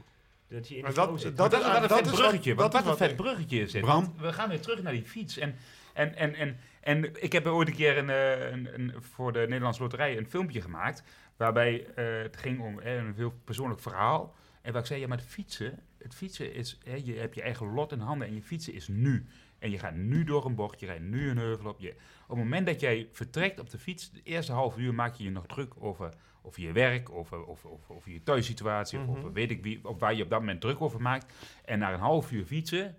Dat 0.49 0.69
je 0.69 0.75
in 0.77 0.83
Maar 0.83 0.91
de 0.91 0.97
dat- 0.97 1.21
zit. 1.21 1.37
dat- 1.37 1.51
Dat, 1.51 1.61
is 1.61 1.67
een 1.67 1.73
dat 1.81 1.93
vet 1.93 2.05
is 2.05 2.11
wat- 2.11 2.21
bruggetje. 2.21 2.55
Wat, 2.55 2.75
is 2.75 2.81
wat 2.83 2.91
een 2.91 2.97
vet 2.97 3.17
bruggetje 3.17 3.61
is. 3.61 3.73
Bram? 3.73 3.85
Want 4.05 4.21
We 4.21 4.33
gaan 4.33 4.49
weer 4.49 4.61
terug 4.61 4.83
naar 4.83 4.93
die 4.93 5.05
fiets. 5.05 5.39
En, 5.39 5.55
en, 5.95 6.15
en, 6.17 6.35
en, 6.35 6.59
en 6.81 7.23
ik 7.23 7.33
heb 7.33 7.47
ooit 7.47 7.69
een 7.69 7.75
keer 7.75 7.99
een, 7.99 8.11
eh, 8.11 8.51
een, 8.51 8.75
een, 8.75 8.95
voor 9.03 9.33
de 9.33 9.39
Nederlandse 9.39 9.83
Loterij 9.83 10.17
een 10.17 10.29
filmpje 10.29 10.61
gemaakt. 10.61 11.03
Waarbij 11.37 11.87
eh, 11.95 12.05
het 12.23 12.37
ging 12.37 12.61
om 12.61 12.79
eh, 12.81 12.95
een 12.97 13.15
heel 13.17 13.35
persoonlijk 13.45 13.81
verhaal. 13.81 14.35
En 14.63 14.73
waar 14.73 14.81
ik 14.81 14.87
zei, 14.87 15.01
ja, 15.01 15.07
maar 15.07 15.19
het 15.19 15.27
fietsen, 15.27 15.79
het 15.99 16.15
fietsen 16.15 16.55
is, 16.55 16.79
hè, 16.85 17.01
je 17.05 17.13
hebt 17.15 17.35
je 17.35 17.43
eigen 17.43 17.73
lot 17.75 17.93
in 17.93 17.99
handen 18.01 18.29
en 18.29 18.35
je 18.35 18.43
fietsen 18.43 18.73
is 18.73 18.89
nu. 18.89 19.27
En 19.67 19.73
je 19.73 19.79
gaat 19.79 19.95
nu 19.95 20.25
door 20.25 20.45
een 20.47 20.55
bocht, 20.55 20.81
je 20.81 20.87
rijdt 20.87 21.03
nu 21.03 21.31
een 21.31 21.39
heuvel 21.39 21.71
op. 21.71 21.81
Je, 21.81 21.89
op 22.23 22.29
het 22.29 22.39
moment 22.39 22.67
dat 22.67 22.81
jij 22.81 23.09
vertrekt 23.13 23.61
op 23.61 23.71
de 23.71 23.79
fiets, 23.79 24.11
de 24.11 24.21
eerste 24.25 24.53
half 24.53 24.77
uur 24.77 24.95
maak 24.95 25.15
je 25.15 25.25
je 25.25 25.31
nog 25.31 25.47
druk 25.47 25.73
over, 25.79 26.13
over 26.43 26.63
je 26.63 26.73
werk, 26.73 27.11
over, 27.11 27.49
over, 27.49 27.71
over, 27.71 27.95
over 27.95 28.11
je 28.13 28.23
thuissituatie, 28.23 28.99
Mhm. 28.99 29.09
of 29.11 29.17
over 29.19 29.33
weet 29.33 29.51
ik 29.51 29.63
wie, 29.63 29.81
of 29.89 29.99
waar 29.99 30.15
je 30.15 30.23
op 30.23 30.31
dat 30.31 30.39
moment 30.41 30.61
druk 30.61 30.81
over 30.81 31.01
maakt. 31.01 31.33
En 31.65 31.79
na 31.79 31.93
een 31.93 31.99
half 31.99 32.33
uur 32.33 32.45
fietsen 32.45 32.97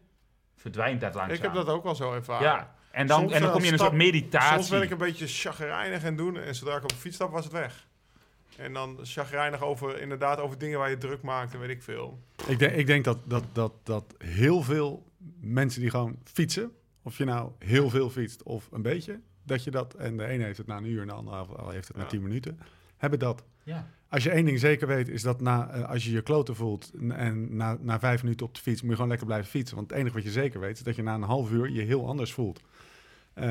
verdwijnt 0.56 1.02
dat 1.02 1.14
langzaam. 1.14 1.36
Ik 1.36 1.42
heb 1.42 1.54
dat 1.54 1.68
ook 1.70 1.84
wel 1.84 1.96
zo 1.96 2.14
ervaren. 2.14 2.48
Ja, 2.48 2.76
En 2.92 3.08
dan, 3.08 3.20
Soms, 3.20 3.32
en 3.34 3.42
dan 3.42 3.52
kom 3.52 3.62
je 3.62 3.66
in 3.68 3.72
een 3.74 3.80
stap- 3.80 3.92
soort 3.92 4.02
meditatie. 4.02 4.54
Soms 4.54 4.70
ben 4.70 4.82
ik 4.82 4.90
een 4.92 4.98
beetje 4.98 5.28
chagrijnig 5.28 6.04
en 6.04 6.16
doen. 6.16 6.38
En 6.38 6.56
zodra 6.56 6.76
ik 6.78 6.84
op 6.84 6.90
de 6.90 6.96
fiets 6.96 7.16
stap, 7.16 7.32
was 7.32 7.44
het 7.44 7.54
weg. 7.54 7.88
En 8.58 8.74
dan 8.74 9.00
chagrijnig 9.04 9.62
over, 9.62 10.00
inderdaad, 10.02 10.40
over 10.40 10.58
dingen 10.58 10.80
waar 10.80 10.90
je 10.90 10.98
druk 10.98 11.22
maakt 11.22 11.54
en 11.54 11.60
weet 11.60 11.70
ik 11.70 11.84
veel. 11.84 12.20
Ik 12.48 12.60
denk, 12.60 12.74
ik 12.74 12.88
denk 12.88 13.04
dat, 13.04 13.18
dat, 13.24 13.44
dat, 13.54 13.74
dat 13.84 14.16
heel 14.18 14.62
veel 14.62 15.06
mensen 15.40 15.82
die 15.82 15.90
gewoon 15.90 16.18
fietsen, 16.24 16.72
of 17.02 17.18
je 17.18 17.26
nou 17.26 17.52
heel 17.60 17.90
veel 17.90 18.10
fietst 18.10 18.44
of 18.44 18.70
een 18.72 18.82
beetje, 18.82 19.20
dat 19.44 19.64
je 19.64 19.72
dat, 19.72 19.94
en 19.94 20.18
de 20.18 20.26
ene 20.26 20.44
heeft 20.44 20.58
het 20.58 20.68
na 20.68 20.78
een 20.78 20.86
uur 20.86 21.02
en 21.02 21.08
de 21.08 21.14
andere 21.14 21.72
heeft 21.72 21.88
het 21.88 21.98
na 21.98 22.06
tien 22.06 22.22
minuten, 22.22 22.60
hebben 22.98 23.20
dat. 23.20 23.44
Ja. 23.64 23.88
Als 24.10 24.24
je 24.24 24.30
één 24.30 24.46
ding 24.46 24.60
zeker 24.60 24.88
weet, 24.88 25.10
is 25.10 25.22
dat 25.22 25.42
na, 25.42 25.70
eh, 25.70 25.90
als 25.90 26.06
je 26.06 26.12
je 26.12 26.22
kloten 26.22 26.56
voelt 26.56 26.92
en 27.10 27.56
na, 27.56 27.78
na 27.80 28.00
vijf 28.00 28.24
minuten 28.24 28.46
op 28.46 28.56
de 28.56 28.62
fiets, 28.62 28.80
moet 28.82 28.90
je 28.90 28.96
gewoon 28.96 29.10
lekker 29.10 29.28
blijven 29.28 29.50
fietsen. 29.50 29.76
Want 29.76 29.90
het 29.90 30.00
enige 30.00 30.16
wat 30.16 30.24
je 30.24 30.32
zeker 30.32 30.60
weet, 30.60 30.78
is 30.78 30.84
dat 30.84 30.96
je 30.96 31.04
na 31.04 31.14
een 31.16 31.22
half 31.22 31.52
uur 31.52 31.70
je 31.70 31.82
heel 31.82 32.08
anders 32.08 32.34
voelt. 32.34 32.62
Eh, 33.34 33.46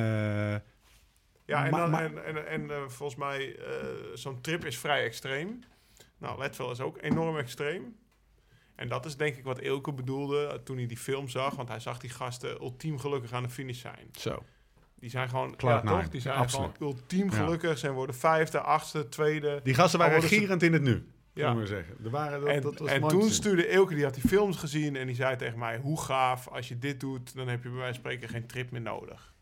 Ja, 1.44 1.64
en, 1.64 1.70
Maar- 1.70 1.80
dan, 1.80 1.90
maar- 1.90 2.04
en, 2.04 2.24
en, 2.24 2.46
en 2.48 2.70
eh, 2.70 2.88
volgens 2.88 3.18
mij, 3.18 3.56
eh, 3.58 3.86
zo'n 4.14 4.40
trip 4.40 4.64
is 4.64 4.78
vrij 4.78 5.04
extreem. 5.04 5.60
Nou, 6.18 6.38
Leadville 6.38 6.70
is 6.70 6.80
ook 6.80 6.98
enorm 7.02 7.36
extreem. 7.36 7.96
En 8.76 8.88
dat 8.88 9.06
is 9.06 9.16
denk 9.16 9.36
ik 9.36 9.44
wat 9.44 9.60
Ilke 9.60 9.92
bedoelde 9.92 10.46
eh, 10.46 10.54
toen 10.58 10.76
hij 10.76 10.86
die 10.86 10.96
film 10.96 11.28
zag. 11.28 11.54
Want 11.54 11.68
hij 11.68 11.80
zag 11.80 11.98
die 11.98 12.10
gasten 12.10 12.60
ultiem 12.60 12.98
gelukkig 12.98 13.32
aan 13.32 13.42
de 13.42 13.48
finish 13.50 13.80
zijn. 13.80 14.08
zo. 14.18 14.42
Die 14.98 15.10
zijn 15.10 15.28
gewoon, 15.28 15.56
Cloud 15.56 15.82
ja, 15.82 15.88
nine, 15.90 16.02
toch? 16.02 16.10
Die 16.10 16.20
zijn 16.20 16.36
absoluut. 16.36 16.76
gewoon 16.76 16.92
ultiem 16.92 17.30
Ja. 17.30 17.36
gelukkig. 17.36 17.78
Ze 17.78 17.92
worden 17.92 18.14
vijfde, 18.16 18.60
achtste, 18.60 19.08
tweede. 19.08 19.60
Die 19.62 19.74
gasten 19.74 19.98
waren 19.98 20.14
Al 20.14 20.20
worden 20.20 20.36
ze- 20.36 20.42
gierend 20.44 20.62
in 20.62 20.72
het 20.72 20.82
nu, 20.82 21.06
Ja. 21.32 21.54
maar 21.54 21.66
zeggen. 21.66 21.96
Er 22.04 22.10
waren, 22.10 22.40
dat, 22.40 22.48
en 22.48 22.60
dat 22.62 22.78
was 22.78 22.88
en 22.90 23.08
toen 23.08 23.30
stuurde 23.30 23.68
Ilke, 23.68 23.94
die 23.94 24.04
had 24.04 24.14
die 24.14 24.28
films 24.28 24.56
gezien 24.56 24.96
en 24.96 25.06
die 25.06 25.16
zei 25.16 25.36
tegen 25.36 25.58
mij... 25.58 25.78
hoe 25.78 26.00
gaaf, 26.00 26.48
als 26.48 26.68
je 26.68 26.78
dit 26.78 27.00
doet, 27.00 27.34
dan 27.34 27.48
heb 27.48 27.62
je 27.62 27.68
bij 27.68 27.78
wijze 27.78 28.00
van 28.00 28.10
spreken 28.10 28.28
geen 28.28 28.46
trip 28.46 28.70
meer 28.70 28.80
nodig. 28.80 29.34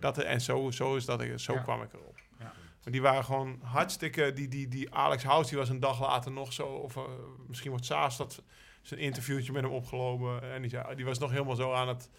Dat, 0.00 0.18
en 0.18 0.40
zo, 0.40 0.70
zo, 0.70 0.96
is 0.96 1.04
dat, 1.04 1.24
zo 1.36 1.52
Ja. 1.52 1.60
kwam 1.60 1.82
ik 1.82 1.92
erop. 1.92 2.18
Ja. 2.38 2.52
Maar 2.84 2.92
die 2.92 3.02
waren 3.02 3.24
gewoon 3.24 3.58
hartstikke... 3.62 4.32
Die, 4.32 4.48
die, 4.48 4.68
die 4.68 4.94
Alex 4.94 5.22
House, 5.24 5.48
die 5.48 5.58
was 5.58 5.68
een 5.68 5.80
dag 5.80 6.00
later 6.00 6.32
nog 6.32 6.52
zo... 6.52 6.66
of 6.66 6.96
eh, 6.96 7.02
misschien 7.48 7.70
wordt 7.70 7.84
Saas 7.84 8.16
dat 8.16 8.42
zijn 8.86 9.00
interviewtje 9.00 9.52
met 9.52 9.62
hem 9.62 9.72
opgelopen... 9.72 10.52
en 10.52 10.60
die, 10.60 10.70
zei, 10.70 10.94
die 10.94 11.04
was 11.04 11.18
nog 11.18 11.30
helemaal 11.30 11.54
zo 11.56 11.72
aan 11.72 11.88
het, 11.88 12.10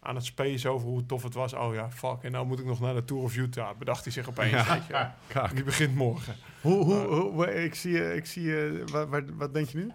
aan 0.00 0.14
het 0.14 0.24
space 0.24 0.68
over 0.68 0.88
hoe 0.88 1.06
tof 1.06 1.22
het 1.22 1.34
was. 1.34 1.52
Oh 1.54 1.74
ja, 1.74 1.90
fuck, 1.90 2.22
en 2.22 2.32
nou 2.32 2.46
moet 2.46 2.58
ik 2.58 2.64
nog 2.64 2.80
naar 2.80 2.94
de 2.94 3.04
Tour 3.04 3.22
of 3.22 3.36
Utah, 3.36 3.76
bedacht 3.78 4.04
hij 4.04 4.12
zich 4.12 4.28
opeens. 4.28 4.50
Ja. 4.50 4.72
Weet 4.74 4.86
je. 4.86 5.08
Kaak. 5.26 5.54
Die 5.54 5.64
begint 5.64 5.94
morgen. 5.94 6.36
Hoe, 6.60 6.84
hoe, 6.84 7.30
hoe, 7.30 7.64
ik 7.64 7.74
zie 7.74 7.92
je, 7.92 8.14
ik 8.14 8.26
zie 8.26 8.42
je, 8.42 8.84
wat, 8.90 9.08
wat, 9.08 9.22
wat 9.30 9.54
denk 9.54 9.68
je 9.68 9.78
nu? 9.78 9.90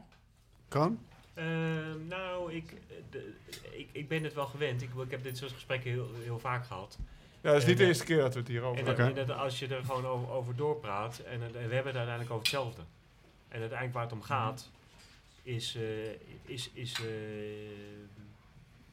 Kan? 0.68 1.00
Ehm, 1.34 2.08
nou, 2.08 2.54
ik, 2.54 2.74
de- 3.10 3.34
ik, 3.72 3.90
ik 3.92 4.08
ben 4.08 4.24
het 4.24 4.34
wel 4.34 4.46
gewend. 4.46 4.82
Ik, 4.82 4.90
ik 5.04 5.12
heb 5.12 5.24
dit 5.24 5.38
soort 5.38 5.52
gesprekken 5.52 5.92
heel, 5.92 6.10
heel 6.24 6.40
vaak 6.40 6.66
gehad. 6.66 6.98
Ja, 7.42 7.52
dat 7.52 7.62
is 7.62 7.68
niet 7.68 7.72
En, 7.72 7.78
de 7.78 7.82
eh, 7.84 7.88
eerste 7.90 8.06
keer 8.06 8.18
dat 8.18 8.34
we 8.34 8.40
het 8.40 8.48
hier 8.48 8.62
over 8.62 8.80
En, 8.80 8.86
hebben. 8.86 9.06
dat, 9.06 9.18
en 9.18 9.26
dat 9.28 9.38
als 9.38 9.60
je 9.60 9.68
er 9.68 9.84
gewoon 9.86 10.06
over, 10.06 10.30
over 10.30 10.56
doorpraat, 10.56 11.18
en, 11.20 11.42
en 11.42 11.52
we 11.52 11.58
hebben 11.60 11.76
het 11.78 11.86
uiteindelijk 11.86 12.30
over 12.30 12.38
hetzelfde. 12.44 12.82
En 13.48 13.60
uiteindelijk 13.60 13.94
waar 13.94 14.04
het 14.04 14.14
om 14.14 14.22
gaat, 14.22 14.70
is, 15.46 15.76
eh, 15.76 16.10
is, 16.46 16.70
is, 16.74 16.94
eh, 16.94 17.08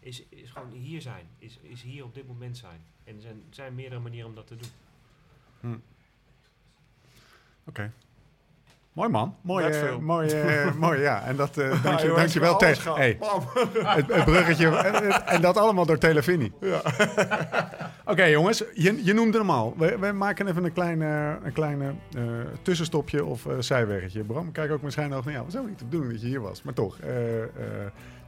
is, 0.01 0.23
is 0.29 0.51
gewoon 0.51 0.71
hier 0.71 1.01
zijn. 1.01 1.27
Is, 1.39 1.59
is 1.63 1.83
hier 1.83 2.05
op 2.05 2.15
dit 2.15 2.27
moment 2.29 2.57
zijn. 2.59 2.81
En 3.05 3.15
er 3.17 3.21
zijn, 3.23 3.35
er 3.49 3.55
zijn 3.55 3.75
meerdere 3.75 4.01
manieren 4.01 4.29
om 4.29 4.35
dat 4.35 4.47
te 4.47 4.57
doen. 4.57 5.83
Oké. 7.65 7.93
Mooi 8.93 9.09
man. 9.09 9.37
Mooi, 9.41 9.73
veel. 9.73 10.01
mooi, 10.01 10.29
eh, 10.31 10.75
mooi 10.87 11.01
ja. 11.01 11.23
En 11.23 11.37
dat, 11.37 11.59
eh 11.59 11.83
dank 11.83 12.01
je, 12.01 12.07
joh, 12.07 12.17
dank 12.17 12.29
je 12.29 12.41
wel. 12.41 12.59
alles 12.61 12.77
Te- 12.77 12.83
gaat. 12.83 12.97
hey, 12.97 13.19
het, 13.95 14.07
het 14.13 14.25
bruggetje. 14.25 14.77
en, 14.77 14.95
het- 15.13 15.23
en 15.25 15.41
dat 15.41 15.57
allemaal 15.57 15.87
door 15.87 15.99
Telefini. 15.99 16.53
Oké 18.05 18.25
jongens, 18.25 18.65
je, 18.75 19.05
je 19.05 19.13
noemde 19.13 19.39
hem 19.39 19.51
al. 19.51 19.75
We, 19.79 19.99
we 19.99 20.13
maken 20.13 20.49
even 20.49 20.65
een 20.65 20.73
kleine, 20.73 21.39
een 21.43 21.53
kleine 21.53 21.95
eh, 22.17 22.23
tussenstopje 22.63 23.25
of 23.25 23.47
eh, 23.47 23.55
zijweggetje. 23.59 24.25
Bram, 24.25 24.53
kijk 24.53 24.71
ook 24.73 24.83
waarschijnlijk 24.83 25.17
nog 25.17 25.25
naar 25.25 25.35
jou. 25.35 25.47
Was 25.53 25.61
ook 25.63 25.69
niet 25.69 25.79
de 25.79 25.85
bedoeling 25.85 26.13
dat 26.13 26.23
je 26.23 26.29
hier 26.29 26.41
was. 26.41 26.63
Maar 26.63 26.75
toch, 26.75 26.99
eh, 26.99 27.07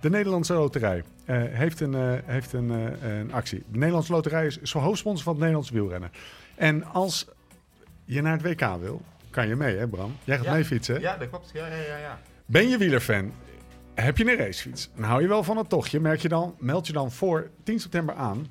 de 0.01 0.11
Nederlandse 0.11 0.53
Loterij 0.55 1.03
heeft, 1.27 1.81
een, 1.81 1.95
heeft 2.25 2.53
een, 2.53 2.71
een 3.11 3.33
actie. 3.33 3.63
De 3.69 3.79
Nederlandse 3.79 4.13
Loterij 4.13 4.47
is, 4.47 4.73
hoofdsponsor 4.73 5.23
van 5.23 5.33
het 5.33 5.41
Nederlands 5.41 5.71
wielrennen. 5.71 6.11
En 6.55 6.85
als 6.85 7.29
je 8.05 8.23
naar 8.23 8.33
het 8.33 8.43
WK 8.43 8.77
wil, 8.81 9.03
kan 9.31 9.49
je 9.49 9.57
mee 9.57 9.77
hè 9.77 9.89
Bram? 9.89 10.17
Jij 10.25 10.37
gaat 10.37 10.45
Ja. 10.45 10.53
mee 10.53 10.65
fietsen. 10.65 11.01
Ja, 11.01 11.17
dat 11.17 11.29
klopt. 11.29 11.51
Ja, 11.55 11.67
ja, 11.67 11.75
ja. 11.75 11.97
ja. 11.97 12.19
Ben 12.47 12.69
je 12.69 12.79
wielerfan? 12.79 13.33
Heb 13.95 14.17
je 14.19 14.31
een 14.31 14.37
racefiets? 14.37 14.91
En 14.97 15.03
hou 15.03 15.23
je 15.23 15.29
wel 15.29 15.43
van 15.43 15.57
het 15.57 15.69
tochtje? 15.69 16.01
Merk 16.01 16.21
je 16.21 16.29
dan, 16.29 16.55
meld 16.59 16.87
je 16.87 16.93
dan 16.93 17.13
voor 17.13 17.51
10 17.63 17.81
september 17.81 18.15
aan. 18.15 18.47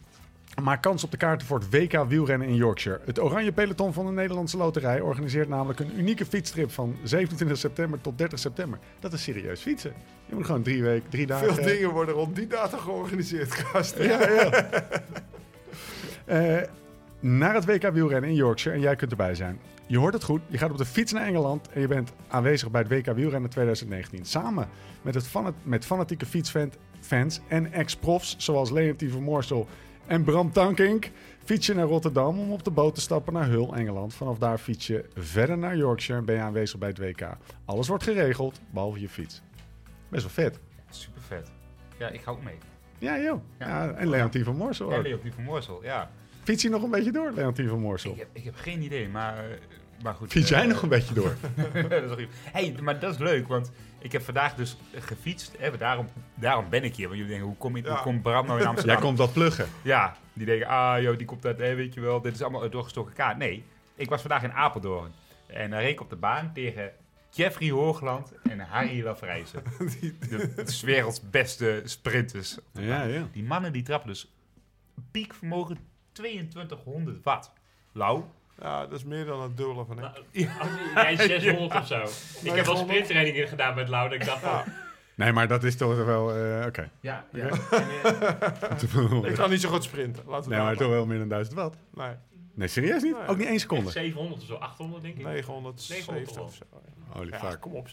Maak 0.62 0.82
kans 0.82 1.04
op 1.04 1.12
de 1.12 1.18
kaarten 1.18 1.48
voor 1.48 1.60
het 1.60 1.70
WK 1.70 2.06
wielrennen 2.08 2.48
in 2.48 2.56
Yorkshire. 2.56 3.00
Het 3.06 3.20
Oranje 3.20 3.52
Peloton 3.52 3.94
van 3.94 4.06
de 4.06 4.12
Nederlandse 4.12 4.58
Loterij 4.58 5.02
organiseert 5.02 5.50
namelijk 5.50 5.80
een 5.80 6.00
unieke 6.00 6.26
fietstrip 6.26 6.72
van 6.72 6.96
27 7.04 7.58
september 7.58 8.02
tot 8.02 8.18
30 8.18 8.40
september. 8.40 8.80
Dat 9.00 9.14
is 9.14 9.24
serieus 9.24 9.62
fietsen. 9.62 9.94
Je 10.26 10.36
moet 10.36 10.46
gewoon 10.46 10.64
drie 10.64 10.84
weken, 10.84 11.10
drie 11.10 11.26
dagen... 11.26 11.54
Veel 11.54 11.64
dingen 11.64 11.90
worden 11.90 12.16
rond 12.16 12.36
die 12.36 12.48
data 12.48 12.78
georganiseerd, 12.78 13.52
gasten. 13.54 14.04
Ja, 14.04 14.30
ja. 14.30 14.70
Eh, 16.26 16.62
naar 17.20 17.54
het 17.54 17.66
WK 17.66 17.92
wielrennen 17.92 18.30
in 18.30 18.36
Yorkshire 18.36 18.78
en 18.78 18.84
jij 18.84 18.96
kunt 18.96 19.12
erbij 19.12 19.36
zijn. 19.36 19.60
Je 19.88 19.98
hoort 19.98 20.14
het 20.14 20.24
goed, 20.24 20.42
je 20.48 20.58
gaat 20.58 20.72
op 20.72 20.78
de 20.78 20.86
fiets 20.86 21.12
naar 21.12 21.26
Engeland 21.26 21.70
en 21.70 21.82
je 21.82 21.88
bent 21.88 22.12
aanwezig 22.28 22.72
bij 22.72 22.82
het 22.82 22.90
WK 22.90 23.16
wielrennen 23.16 23.50
2019. 23.50 24.26
Samen 24.26 24.68
met, 25.02 25.16
het 25.16 25.28
fan 25.28 25.54
met 25.64 25.86
fanatieke 25.86 26.26
fietsfans 26.26 27.42
en 27.48 27.72
ex-profs 27.72 28.36
zoals 28.38 28.72
Leontien 28.72 29.10
van 29.10 29.24
Moorsel 29.24 29.68
en 30.06 30.24
Bram 30.24 30.52
Tankink 30.52 31.12
fiets 31.44 31.66
je 31.66 31.74
naar 31.74 31.86
Rotterdam 31.86 32.40
om 32.40 32.52
op 32.52 32.64
de 32.64 32.72
boot 32.72 32.96
te 32.96 33.02
stappen 33.02 33.34
naar 33.34 33.48
Hull, 33.48 33.70
Engeland. 33.70 34.14
Vanaf 34.14 34.38
daar 34.38 34.58
fiets 34.58 34.88
je 34.88 35.06
verder 35.16 35.58
naar 35.58 35.78
Yorkshire 35.78 36.20
en 36.20 36.26
ben 36.26 36.36
je 36.36 36.42
aanwezig 36.42 36.80
bij 36.80 36.90
het 36.90 36.98
WK. 36.98 37.38
Alles 37.66 37.88
wordt 37.88 38.04
geregeld, 38.04 38.60
behalve 38.70 39.00
je 39.00 39.10
fiets. 39.10 39.42
Best 40.10 40.24
wel 40.24 40.32
vet. 40.32 40.60
Super 40.90 41.22
vet. 41.22 41.52
Ja, 41.98 42.08
ik 42.08 42.22
ga 42.22 42.32
ook 42.32 42.44
mee. 42.44 42.58
Ja, 42.98 43.20
joh. 43.20 43.42
Ja. 43.60 43.68
Ja. 43.68 43.92
en 43.92 44.10
Leontien 44.10 44.44
van 44.44 44.56
Moorsel 44.56 44.92
En 44.92 44.98
ook. 44.98 45.04
Leo 45.04 45.20
van 45.36 45.44
Moorsel, 45.44 45.84
ja. 45.84 46.12
Fiets 46.44 46.62
je 46.62 46.70
nog 46.70 46.84
een 46.84 46.90
beetje 46.90 47.12
door, 47.12 47.32
Leontien 47.32 47.68
van 47.68 47.80
Moorsel? 47.80 48.12
Ik 48.12 48.18
heb, 48.18 48.28
ik 48.34 48.44
heb 48.44 48.56
geen 48.56 48.82
idee, 48.82 49.08
maar, 49.10 49.38
eh, 49.38 49.58
maar 50.04 50.14
goed. 50.14 50.32
Fiets 50.32 50.52
eh, 50.52 50.58
jij 50.58 50.68
nog 50.68 50.82
een 50.82 50.90
beetje 50.90 51.14
door? 51.14 51.36
dat 51.90 52.04
is 52.04 52.12
goed. 52.12 52.28
hey, 52.52 52.76
maar 52.82 53.00
dat 53.00 53.14
is 53.14 53.20
leuk, 53.20 53.48
want 53.48 53.72
ik 54.04 54.12
heb 54.12 54.22
vandaag 54.22 54.56
dus 54.56 54.78
gefietst. 54.94 55.56
Hè, 55.58 55.78
daarom, 55.78 56.08
daarom 56.36 56.70
ben 56.70 56.84
ik 56.84 56.96
hier. 56.96 57.08
Want 57.08 57.20
jullie 57.20 57.32
denken, 57.34 57.50
hoe, 57.50 57.58
kom 57.58 57.78
Ja. 57.78 57.84
hoe 57.84 58.02
komt 58.02 58.22
Bram 58.22 58.46
nou 58.46 58.60
in 58.60 58.68
Amsterdam? 58.72 58.96
Jij 58.96 59.06
komt 59.06 59.18
dat 59.18 59.34
pluggen. 59.34 59.68
Ja, 59.82 60.16
die 60.34 60.46
denken, 60.46 60.68
ah 60.68 61.02
joh, 61.02 61.18
die 61.18 61.28
komt 61.28 61.42
dat, 61.42 61.58
hè, 61.58 61.76
weet 61.76 61.94
je 61.94 62.02
wel. 62.02 62.22
Dit 62.22 62.34
is 62.34 62.42
allemaal 62.42 62.70
doorgestoken 62.70 63.14
kaart. 63.14 63.38
Nee, 63.38 63.64
ik 63.96 64.10
was 64.10 64.22
vandaag 64.22 64.44
in 64.44 64.54
Apeldoorn. 64.54 65.12
En 65.48 65.70
daar 65.70 65.82
reed 65.82 65.92
ik 65.92 66.02
op 66.02 66.10
de 66.10 66.16
baan 66.16 66.52
tegen 66.54 66.92
Jeffrey 67.30 67.70
Hoogland 67.70 68.34
en 68.44 68.60
Harry 68.60 69.04
Lafrijzen. 69.04 69.64
de, 70.30 70.80
werelds 70.82 71.30
beste 71.30 71.82
sprinters. 71.86 72.58
Ja, 72.72 73.04
ja. 73.04 73.28
Die 73.32 73.44
mannen 73.44 73.74
die 73.74 73.84
trappen 73.84 74.10
dus 74.10 74.34
piekvermogen 75.12 75.78
2200 76.12 77.24
watt. 77.24 77.52
Lau. 77.92 78.24
Ja, 78.64 78.82
dat 78.86 78.92
is 79.00 79.04
meer 79.04 79.26
dan 79.26 79.42
het 79.42 79.58
dubbele 79.58 79.86
van. 79.86 79.96
Nou, 79.96 80.08
oh, 80.18 80.94
Jij 80.96 81.16
600 81.28 81.76
of 81.82 81.88
zo. 81.88 81.96
Ik 81.96 82.06
heb 82.06 82.44
wel 82.44 82.54
900. 82.54 82.80
sprinttrainingen 82.80 83.48
gedaan 83.48 83.76
met 83.76 83.90
Lau. 83.90 84.10
dat 84.10 84.20
Ik 84.20 84.26
dacht 84.26 84.40
van, 84.42 84.64
Nee, 85.16 85.32
maar 85.32 85.48
dat 85.48 85.64
is 85.64 85.76
toch 85.76 86.06
wel... 86.06 86.36
eh, 86.36 86.66
Oké. 86.68 86.90
Ja, 87.00 87.26
ja. 87.32 87.48
Ik 89.28 89.34
kan 89.36 89.50
niet 89.50 89.62
zo 89.62 89.70
goed 89.70 89.84
sprinten. 89.84 90.24
Laten 90.28 90.50
we 90.50 90.56
nee, 90.56 90.64
maar 90.66 90.76
toch 90.78 90.90
wel 90.90 91.06
meer 91.06 91.18
dan 91.20 91.28
1000 91.28 91.56
watt. 91.56 91.76
maar- 91.94 92.08
Nee, 92.08 92.18
Nee, 92.56 92.68
serieus 92.68 93.02
niet? 93.04 93.18
Nee. 93.18 93.28
Ook 93.28 93.36
niet 93.38 93.46
één 93.46 93.52
echt 93.54 93.62
seconde? 93.62 93.92
700 93.92 94.42
of 94.42 94.48
zo, 94.48 94.54
800 94.56 95.04
denk 95.04 95.18
ik. 95.18 95.24
970 95.24 96.40
of 96.40 96.54
zo. 96.56 96.64
Holy 97.16 97.30
Ja, 97.30 97.40
fuck. 97.40 97.60
kom 97.62 97.74
op. 97.76 97.88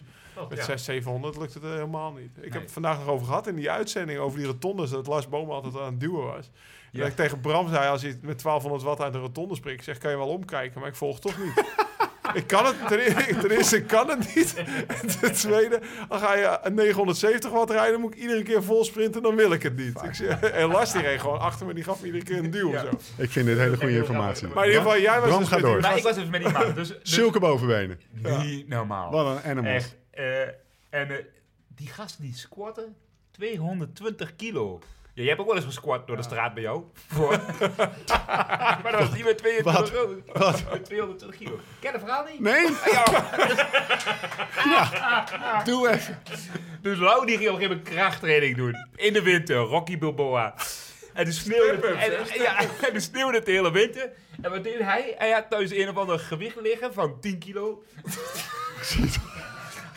Met 0.48 0.58
ja. 0.58 0.64
600, 0.64 0.80
700 0.80 1.36
lukt 1.36 1.54
het 1.54 1.62
eh, 1.62 1.70
helemaal 1.70 2.12
niet. 2.12 2.30
Ik 2.40 2.52
heb 2.52 2.62
het 2.62 2.72
vandaag 2.72 2.98
nog 2.98 3.06
over 3.08 3.26
gehad 3.26 3.46
in 3.46 3.54
die 3.54 3.70
uitzending 3.70 4.18
over 4.18 4.38
die 4.38 4.46
rotondes. 4.46 4.90
Dat 4.90 5.06
Lars 5.06 5.28
Boom 5.28 5.50
altijd 5.50 5.76
aan 5.76 5.84
het 5.84 6.00
duwen 6.00 6.26
was. 6.26 6.50
Ja. 6.92 6.98
Dat 6.98 7.08
ik 7.08 7.16
tegen 7.16 7.40
Bram 7.40 7.68
zei, 7.68 7.88
als 7.88 8.02
hij 8.02 8.10
met 8.10 8.42
1200 8.42 8.82
watt 8.82 9.00
uit 9.00 9.12
de 9.12 9.18
rotonde 9.18 9.54
springt, 9.54 9.78
ik 9.78 9.84
zeg, 9.84 9.98
kan 9.98 10.10
je 10.10 10.16
wel 10.16 10.28
omkijken, 10.28 10.80
maar 10.80 10.88
ik 10.88 10.94
volg 10.96 11.20
toch 11.20 11.38
niet. 11.38 11.64
ik 12.34 12.46
kan 12.46 12.66
het, 12.66 12.74
ten 12.88 12.98
eerste, 12.98 13.56
eerste 13.56 13.82
kan 13.82 14.08
het 14.10 14.34
niet. 14.34 14.54
En 14.86 15.08
ten 15.20 15.32
tweede, 15.32 15.80
dan 16.08 16.18
ga 16.18 16.34
je 16.36 16.58
een 16.62 16.74
970 16.74 17.50
watt 17.50 17.70
rijden, 17.70 18.00
moet 18.00 18.14
ik 18.14 18.20
iedere 18.20 18.42
keer 18.42 18.62
vol 18.62 18.84
sprinten, 18.84 19.22
dan 19.22 19.34
wil 19.36 19.52
ik 19.52 19.62
het 19.62 19.76
niet. 19.76 20.02
Ik 20.02 20.14
zeg, 20.14 20.40
en 20.40 20.68
Lars 20.68 20.92
die 20.92 21.02
reed 21.02 21.20
gewoon 21.20 21.38
achter 21.40 21.66
me, 21.66 21.74
die 21.74 21.84
gaf 21.84 22.00
me 22.00 22.06
iedere 22.06 22.24
keer 22.24 22.38
een 22.38 22.50
duw. 22.50 22.70
Ja. 22.72 22.80
Zo. 22.80 22.88
Ik 23.16 23.30
vind 23.30 23.46
dit 23.46 23.58
hele 23.58 23.76
goede 23.76 23.96
informatie. 23.96 24.48
Maar 24.48 24.64
in 24.64 24.70
ieder 24.70 24.82
geval, 24.82 25.00
jij 25.00 25.20
was 25.20 25.28
Bram, 25.28 25.38
dus 25.40 25.48
ga 25.48 25.54
met 25.54 25.64
die 25.64 25.72
door. 25.72 25.80
Maar 25.82 25.96
ik 25.96 26.02
was 26.02 26.14
dus 26.14 26.28
met 26.28 26.42
die 26.42 26.52
man. 26.52 26.74
Dus, 26.74 26.88
dus 26.88 26.98
Zulke 27.02 27.38
bovenbenen. 27.40 28.00
niet 28.42 28.68
normaal. 28.68 29.10
Wat 29.10 29.26
een 29.36 29.50
animals. 29.50 29.74
Echt. 29.74 29.96
eh, 30.10 30.40
en 31.00 31.10
eh, 31.10 31.24
die 31.74 31.88
gasten 31.88 32.22
die 32.24 32.34
squatten 32.34 32.96
220 33.30 34.36
kilo. 34.36 34.80
Ja, 35.20 35.26
jij 35.26 35.34
hebt 35.34 35.40
ook 35.40 35.46
wel 35.46 35.56
eens 35.56 35.74
gesquat 35.74 36.06
door 36.06 36.16
de 36.16 36.22
straat 36.22 36.54
bij 36.54 36.62
jou. 36.62 36.82
Voor. 37.06 37.30
maar 38.82 38.90
dat 38.90 39.00
was 39.00 39.12
niet 39.12 39.24
met 39.24 39.38
22 39.38 39.92
euro. 39.92 40.14
Met 40.70 40.84
220 40.84 41.36
kilo. 41.38 41.50
Ken 41.50 41.60
je 41.80 41.88
het 41.88 42.00
verhaal 42.00 42.24
niet? 42.24 42.40
Nee? 42.40 42.68
ja. 44.64 45.62
Doe 45.64 45.88
even. 45.90 46.22
Dus 46.82 46.98
Lau 46.98 47.26
die 47.26 47.36
ging 47.36 47.48
op 47.48 47.54
een 47.54 47.60
gegeven 47.60 47.82
moment 47.82 47.96
krachttraining 47.96 48.56
doen. 48.56 48.74
In 48.96 49.12
de 49.12 49.22
winter, 49.22 49.56
Rocky 49.56 49.98
Balboa. 49.98 50.54
En 51.12 51.24
de 51.24 51.32
sneeuwde, 51.32 51.86
en, 51.86 52.12
ja, 52.42 52.60
en 52.92 53.00
sneeuwde 53.00 53.42
de 53.42 53.50
hele 53.50 53.72
winter. 53.72 54.10
En 54.42 54.50
wat 54.50 54.64
deed 54.64 54.78
hij? 54.78 55.14
Hij 55.18 55.30
had 55.30 55.50
thuis 55.50 55.70
een 55.70 55.88
of 55.88 55.96
ander 55.96 56.18
gewicht 56.18 56.60
liggen 56.60 56.92
van 56.92 57.20
10 57.20 57.38
kilo. 57.38 57.82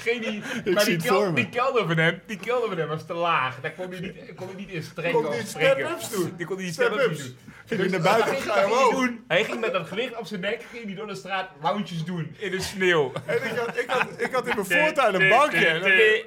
Geen 0.04 0.22
die, 0.22 0.41
maar 0.74 0.84
zie 0.84 0.97
die, 0.97 1.08
kel, 1.08 1.34
die 1.34 1.49
kelder 1.49 1.88
van 1.88 1.97
hem, 1.97 2.22
die 2.26 2.38
kelder 2.39 2.70
van 2.70 2.78
hem 2.78 2.88
was 2.88 3.06
te 3.06 3.14
laag. 3.14 3.60
Daar 3.62 3.72
kon 3.72 3.91
hij 3.91 3.99
niet, 3.99 4.34
kon 4.36 4.47
hij 4.47 4.56
niet 4.56 4.70
in 4.70 4.84
strekken 4.84 5.14
Kon 5.14 5.26
of 5.28 5.38
niet 5.38 5.47
step-ups 5.47 6.10
doen. 6.10 6.34
Die 6.38 6.45
kon 6.45 6.56
hij 6.56 6.66
niet 6.66 6.74
Step-ups. 6.74 7.18
doen. 7.18 7.38
Ging 7.66 7.82
je 7.82 7.89
Dus 7.89 7.91
naar 7.91 8.01
buiten, 8.01 8.32
ging- 8.32 8.43
ga 8.51 8.62
je 8.62 8.68
wat 8.68 8.78
ging 8.78 8.80
hij 8.80 8.88
omhoog. 8.88 9.06
doen? 9.06 9.24
Hij 9.28 9.43
ging 9.43 9.60
met 9.60 9.72
dat 9.74 9.88
gewicht 9.88 10.18
op 10.18 10.26
zijn 10.26 10.41
nek 10.41 10.66
ging 10.72 10.86
hij 10.86 10.95
door 10.95 11.08
de 11.08 11.16
straat 11.16 11.49
lounges 11.62 12.04
doen 12.06 12.36
in 12.38 12.51
de 12.51 12.62
sneeuw. 12.62 13.12
En 13.26 13.36
ik 13.36 13.51
had, 13.58 13.78
ik, 13.78 13.89
had, 13.89 14.08
ik 14.18 14.32
had 14.34 14.47
in 14.47 14.56
mijn 14.56 14.68
voortuin 14.84 15.22
een 15.22 15.30
bankje. 15.30 16.24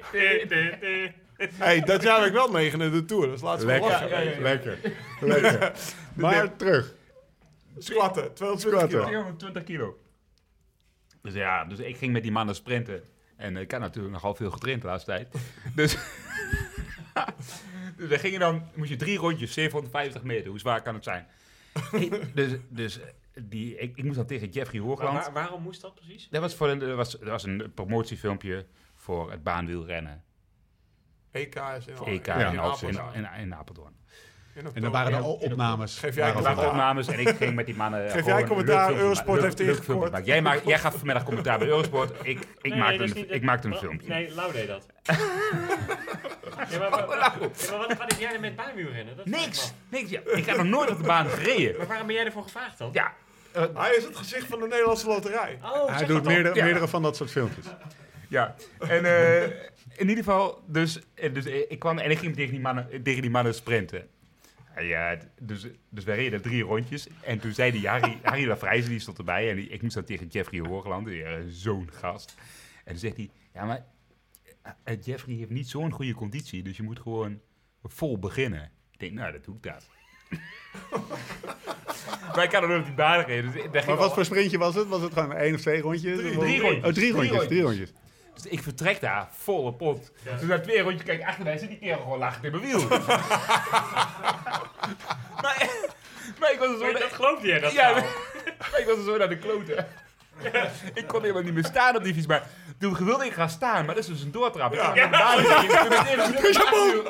Hey, 1.57 1.79
dat 1.81 2.03
jaar 2.03 2.17
heb 2.17 2.27
ik 2.27 2.33
wel 2.33 2.51
negen 2.51 2.81
in 2.81 2.91
de 2.91 3.05
Tour. 3.05 3.25
Dat 3.25 3.35
is 3.35 3.41
laatst 3.41 3.65
Lekker, 3.65 3.89
lachen. 3.89 4.09
Ja, 4.09 4.19
ja, 4.19 4.31
ja. 4.31 4.39
lekker, 4.41 4.77
lekker. 5.19 5.71
Maar 6.13 6.55
terug. 6.55 6.93
Squatten, 7.77 8.33
220 8.33 8.59
Squatten. 8.59 8.89
kilo. 8.89 9.21
220 9.35 9.63
kilo. 9.63 9.97
Dus 11.21 11.33
ja, 11.33 11.65
dus 11.65 11.79
ik 11.79 11.97
ging 11.97 12.13
met 12.13 12.23
die 12.23 12.31
mannen 12.31 12.55
sprinten. 12.55 13.03
En 13.37 13.57
ik 13.57 13.71
had 13.71 13.79
natuurlijk 13.81 14.13
nogal 14.13 14.35
veel 14.35 14.51
getraind 14.51 14.81
de 14.81 14.87
laatste 14.87 15.11
tijd. 15.11 15.27
Dus, 15.75 15.97
dus 17.97 18.07
we 18.09 18.19
gingen 18.19 18.39
dan, 18.39 18.63
moest 18.75 18.89
je 18.89 18.95
drie 18.95 19.17
rondjes, 19.17 19.53
750 19.53 20.23
meter. 20.23 20.49
Hoe 20.49 20.59
zwaar 20.59 20.81
kan 20.81 20.93
het 20.93 21.03
zijn? 21.03 21.27
dus 22.33 22.51
dus 22.69 22.99
die, 23.41 23.77
ik, 23.77 23.97
ik 23.97 24.03
moest 24.03 24.15
dan 24.15 24.25
tegen 24.25 24.49
Jeffrey 24.49 24.79
Maar 24.79 24.89
Hoogland. 24.89 25.17
waar- 25.23 25.33
waarom 25.33 25.61
moest 25.61 25.81
dat 25.81 25.95
precies? 25.95 26.27
Dat 26.29 26.41
was, 26.41 26.55
voor 26.55 26.69
een, 26.69 26.79
dat 26.79 26.95
was, 26.95 27.11
dat 27.11 27.29
was 27.29 27.43
een 27.43 27.71
promotiefilmpje 27.73 28.65
voor 28.95 29.31
het 29.31 29.43
baanwielrennen. 29.43 30.23
EK 31.31 31.55
is 31.77 31.85
in 31.87 31.95
EK 32.05 32.25
Ja, 32.25 32.51
in, 32.51 32.59
Alp- 32.59 32.81
in, 32.81 32.99
Apeldoorn. 32.99 33.13
in, 33.13 33.39
in 33.41 33.55
Apeldoorn. 33.55 33.95
En 34.73 34.81
dan 34.81 34.91
waren 34.91 35.13
er 35.13 35.19
al 35.21 35.33
opnames. 35.33 35.99
Geef 35.99 36.15
jij 36.15 36.33
Waren 36.33 36.67
opnames 36.67 37.07
en 37.07 37.19
ik 37.19 37.27
ging 37.29 37.55
met 37.55 37.65
die 37.65 37.75
mannen. 37.75 38.01
Geef 38.01 38.11
gewoon 38.11 38.25
jij 38.33 38.41
een 38.41 38.47
commentaar? 38.47 38.93
Eurosport 38.95 39.41
heeft 39.41 39.59
ingekort. 39.59 40.25
Jij, 40.25 40.41
maakt, 40.41 40.67
jij 40.67 40.79
gaf 40.79 40.95
vanmiddag 40.95 41.23
commentaar 41.23 41.57
bij 41.59 41.67
Eurosport. 41.67 42.11
Ik, 42.21 42.39
ik, 42.61 42.75
maakte, 42.75 43.03
is 43.03 43.15
een, 43.15 43.33
ik 43.33 43.41
maakte 43.43 43.67
een 43.67 43.75
filmpje. 43.75 44.07
Nee, 44.07 44.33
Lau 44.33 44.51
deed 44.53 44.67
dat. 44.67 44.85
ja, 46.69 46.79
maar, 46.79 46.89
wa- 46.89 47.05
wa- 47.05 47.15
ja, 47.15 47.33
maar 47.77 47.77
wat, 47.77 47.97
heb 47.97 48.19
jij 48.19 48.33
er 48.33 48.39
met? 48.39 48.57
Dat 48.57 48.67
ik 48.67 48.75
me 48.75 49.21
Niks, 49.23 49.73
niks. 49.89 50.09
Ja. 50.09 50.19
Ik 50.25 50.45
heb 50.45 50.57
nog 50.57 50.65
nooit 50.65 50.89
op 50.89 50.97
de 50.97 51.03
baan 51.03 51.27
gereden. 51.27 51.77
Maar 51.77 51.87
waarom 51.87 52.07
ben 52.07 52.15
jij 52.15 52.25
ervoor 52.25 52.43
gevraagd 52.43 52.77
dan? 52.77 52.89
Ja, 52.93 53.13
Hij 53.73 53.95
is 53.95 54.03
het 54.03 54.15
gezicht 54.15 54.47
van 54.47 54.59
de 54.59 54.67
Nederlandse 54.67 55.07
loterij. 55.07 55.57
Oh, 55.63 55.95
Hij 55.97 56.05
doet 56.05 56.23
meerdere, 56.23 56.55
Ja. 56.55 56.63
meerdere 56.63 56.87
van 56.87 57.01
dat 57.01 57.15
soort 57.15 57.31
filmpjes. 57.31 57.65
ja. 58.27 58.55
En 58.79 59.05
eh, 59.05 59.43
in 59.95 60.09
ieder 60.09 60.17
geval, 60.23 60.61
dus, 60.65 60.99
eh, 61.15 61.33
dus 61.33 61.45
eh, 61.45 61.55
ik 61.71 61.79
kwam 61.79 61.97
en 61.97 62.11
ik 62.11 62.17
ging 62.17 62.35
tegen 62.35 62.51
die 62.51 62.59
mannen, 62.61 63.03
tegen 63.03 63.21
die 63.21 63.31
mannen 63.31 63.53
sprinten. 63.53 64.07
Ja, 64.79 65.17
dus, 65.41 65.67
dus 65.89 66.03
wij 66.03 66.15
reden 66.15 66.41
drie 66.41 66.63
rondjes. 66.63 67.07
En 67.21 67.39
toen 67.39 67.53
zei 67.53 67.71
die 67.71 67.87
Harry, 67.87 68.17
Harry 68.23 68.47
Lafrijzen, 68.47 68.89
die 68.89 68.99
stond 68.99 69.17
erbij. 69.17 69.49
En 69.49 69.55
die, 69.55 69.67
ik 69.67 69.81
moest 69.81 69.95
dan 69.95 70.03
tegen 70.03 70.27
Jeffrey 70.27 70.59
Hoogland, 70.59 71.05
die, 71.07 71.23
eh, 71.23 71.43
zo'n 71.47 71.89
gast. 71.93 72.35
En 72.83 72.91
toen 72.91 72.99
zegt 72.99 73.15
hij, 73.17 73.29
ja 73.53 73.65
maar 73.65 73.85
eh, 74.61 74.71
eh, 74.83 74.97
Jeffrey 75.03 75.35
heeft 75.35 75.49
niet 75.49 75.69
zo'n 75.69 75.91
goede 75.91 76.13
conditie. 76.13 76.63
Dus 76.63 76.77
je 76.77 76.83
moet 76.83 76.99
gewoon 76.99 77.39
vol 77.83 78.19
beginnen. 78.19 78.71
Ik 78.91 78.99
denk, 78.99 79.13
nou, 79.13 79.31
dat 79.31 79.43
doe 79.43 79.55
ik 79.55 79.63
dat. 79.63 79.87
maar 82.35 82.43
ik 82.43 82.49
kan 82.49 82.63
er 82.63 82.79
op 82.79 82.85
die 82.85 82.93
baan 82.93 83.23
rijden. 83.25 83.51
Dus 83.51 83.63
Maar 83.71 83.87
al- 83.89 83.95
wat 83.95 84.13
voor 84.13 84.25
sprintje 84.25 84.57
was 84.57 84.75
het? 84.75 84.87
Was 84.87 85.01
het 85.01 85.13
gewoon 85.13 85.33
één 85.33 85.53
of 85.53 85.61
twee 85.61 85.81
rondjes? 85.81 86.17
Drie- 86.17 86.33
rondjes. 86.33 86.61
Oh, 86.75 86.81
drie 86.81 86.93
Drie 86.93 87.11
rondjes. 87.13 87.47
Drie 87.47 87.61
rondjes. 87.61 87.93
Dus 88.43 88.51
ik 88.51 88.63
vertrek 88.63 89.01
daar, 89.01 89.27
volle 89.37 89.73
pot. 89.73 90.11
Dus 90.23 90.41
na 90.41 90.59
twee 90.59 90.81
rondjes 90.81 91.03
kijk 91.03 91.19
ik 91.21 91.27
achter 91.27 91.43
mij, 91.43 91.57
zit 91.57 91.69
die 91.69 91.77
kerel 91.79 92.01
gewoon 92.01 92.17
lachend 92.19 92.43
in 92.43 92.51
mijn 92.51 92.63
wiel. 92.63 92.87
maar, 95.41 95.67
maar 96.39 96.51
ik 96.51 96.59
was 96.59 96.67
er 96.69 96.77
zo... 96.77 96.91
Maar 96.91 97.01
dat 97.01 97.13
geloofde 97.13 97.47
jij, 97.47 97.59
dat 97.59 97.71
ja, 97.71 97.91
maar 98.71 98.79
ik 98.79 98.85
was 98.85 98.97
er 98.97 99.03
zo 99.03 99.17
naar 99.17 99.29
de 99.29 99.37
kloten. 99.37 99.87
ik 100.93 101.07
kon 101.07 101.21
helemaal 101.21 101.41
niet 101.43 101.53
meer 101.53 101.65
staan 101.65 101.95
op 101.95 102.03
die 102.03 102.13
fiets, 102.13 102.27
maar 102.27 102.43
toen 102.79 103.05
wilde 103.05 103.25
ik 103.25 103.33
gaan 103.33 103.49
staan, 103.49 103.85
maar 103.85 103.95
dat 103.95 104.03
is 104.03 104.09
dus 104.09 104.21
een 104.21 104.31
doortrap. 104.31 104.73
Ik 104.73 104.79
Ja. 104.79 104.89
ik 104.91 104.97
even 104.97 105.09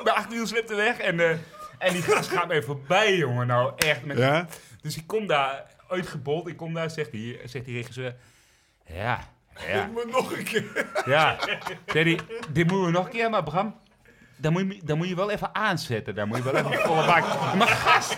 mijn 0.04 0.16
achterwiel- 0.16 0.48
slipte 0.48 0.76
weg 0.76 0.98
en, 0.98 1.20
eh, 1.20 1.30
en 1.78 1.94
die 1.94 2.02
gast 2.02 2.30
gaat 2.30 2.48
mij 2.48 2.64
voorbij, 2.64 3.16
jongen. 3.16 3.48
Nou, 3.48 3.74
echt. 3.78 4.06
Met, 4.06 4.18
Ja? 4.18 4.48
Dus 4.82 4.98
ik 4.98 5.08
kom 5.08 5.28
daar 5.28 5.66
uitgebold, 5.90 6.48
ik 6.48 6.58
kom 6.58 6.74
daar, 6.74 6.90
zegt 6.90 7.12
die, 7.12 7.40
zegt 7.46 7.66
die 7.66 7.76
regisseur, 7.78 8.16
ja, 8.86 9.20
ja. 9.68 9.84
Ik 9.84 9.92
moet 9.92 10.12
nog 10.12 10.38
een 10.38 10.44
keer. 10.44 10.86
Ja, 11.06 11.38
hij, 11.86 12.20
dit 12.50 12.68
moeten 12.68 12.86
we 12.86 12.92
nog 12.92 13.06
een 13.06 13.12
keer, 13.12 13.30
maar 13.30 13.44
Bram, 13.44 13.76
dan 14.36 14.52
moet, 14.52 14.62
je, 14.62 14.82
dan 14.84 14.98
moet 14.98 15.08
je 15.08 15.16
wel 15.16 15.32
even 15.32 15.56
aanzetten. 15.56 16.16
Dan 16.16 16.28
moet 16.28 16.38
je 16.38 16.44
wel 16.44 16.56
even 16.56 16.74
volle 16.74 17.06
bak. 17.06 17.56
Maar 17.56 17.68
gast, 17.68 18.18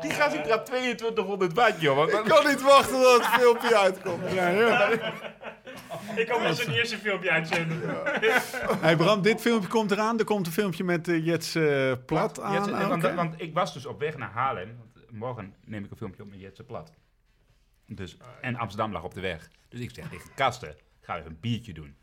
die 0.00 0.10
gast 0.10 0.32
die 0.32 0.42
trapt 0.42 0.66
2200 0.66 1.52
watt, 1.52 1.80
joh. 1.80 2.08
Ik 2.08 2.24
kan 2.24 2.46
niet 2.46 2.62
wachten 2.62 3.00
tot 3.00 3.16
het 3.16 3.26
filmpje 3.26 3.78
uitkomt. 3.78 4.32
Ja, 4.32 4.48
ja. 4.48 4.90
Ik 6.14 6.26
kan 6.26 6.42
wel 6.42 6.54
zo'n 6.54 6.72
eerste 6.72 6.98
filmpje 6.98 7.30
uitzenden. 7.30 7.80
Hey 8.80 8.96
Bram, 8.96 9.22
dit 9.22 9.40
filmpje 9.40 9.68
komt 9.68 9.90
eraan. 9.90 10.18
Er 10.18 10.24
komt 10.24 10.46
een 10.46 10.52
filmpje 10.52 10.84
met 10.84 11.08
eh, 11.08 11.26
Jets 11.26 11.54
eh, 11.54 11.92
Plat 12.06 12.40
aan. 12.40 12.92
Ook, 12.92 13.14
want, 13.14 13.34
ik 13.36 13.54
was 13.54 13.72
dus 13.74 13.86
op 13.86 14.00
weg 14.00 14.16
naar 14.16 14.30
Haarlem. 14.30 14.76
Want 14.78 15.10
morgen 15.10 15.54
neem 15.64 15.84
ik 15.84 15.90
een 15.90 15.96
filmpje 15.96 16.22
op 16.22 16.30
met 16.30 16.40
Jetse 16.40 16.64
Plat. 16.64 16.92
Dus, 17.94 18.16
en 18.40 18.56
Amsterdam 18.56 18.92
lag 18.92 19.04
op 19.04 19.14
de 19.14 19.20
weg. 19.20 19.50
Dus 19.68 19.80
ik 19.80 19.90
zeg 19.94 20.08
tegen 20.08 20.30
Kasten, 20.34 20.74
ga 21.00 21.18
even 21.18 21.30
een 21.30 21.38
biertje 21.40 21.72
doen. 21.72 21.94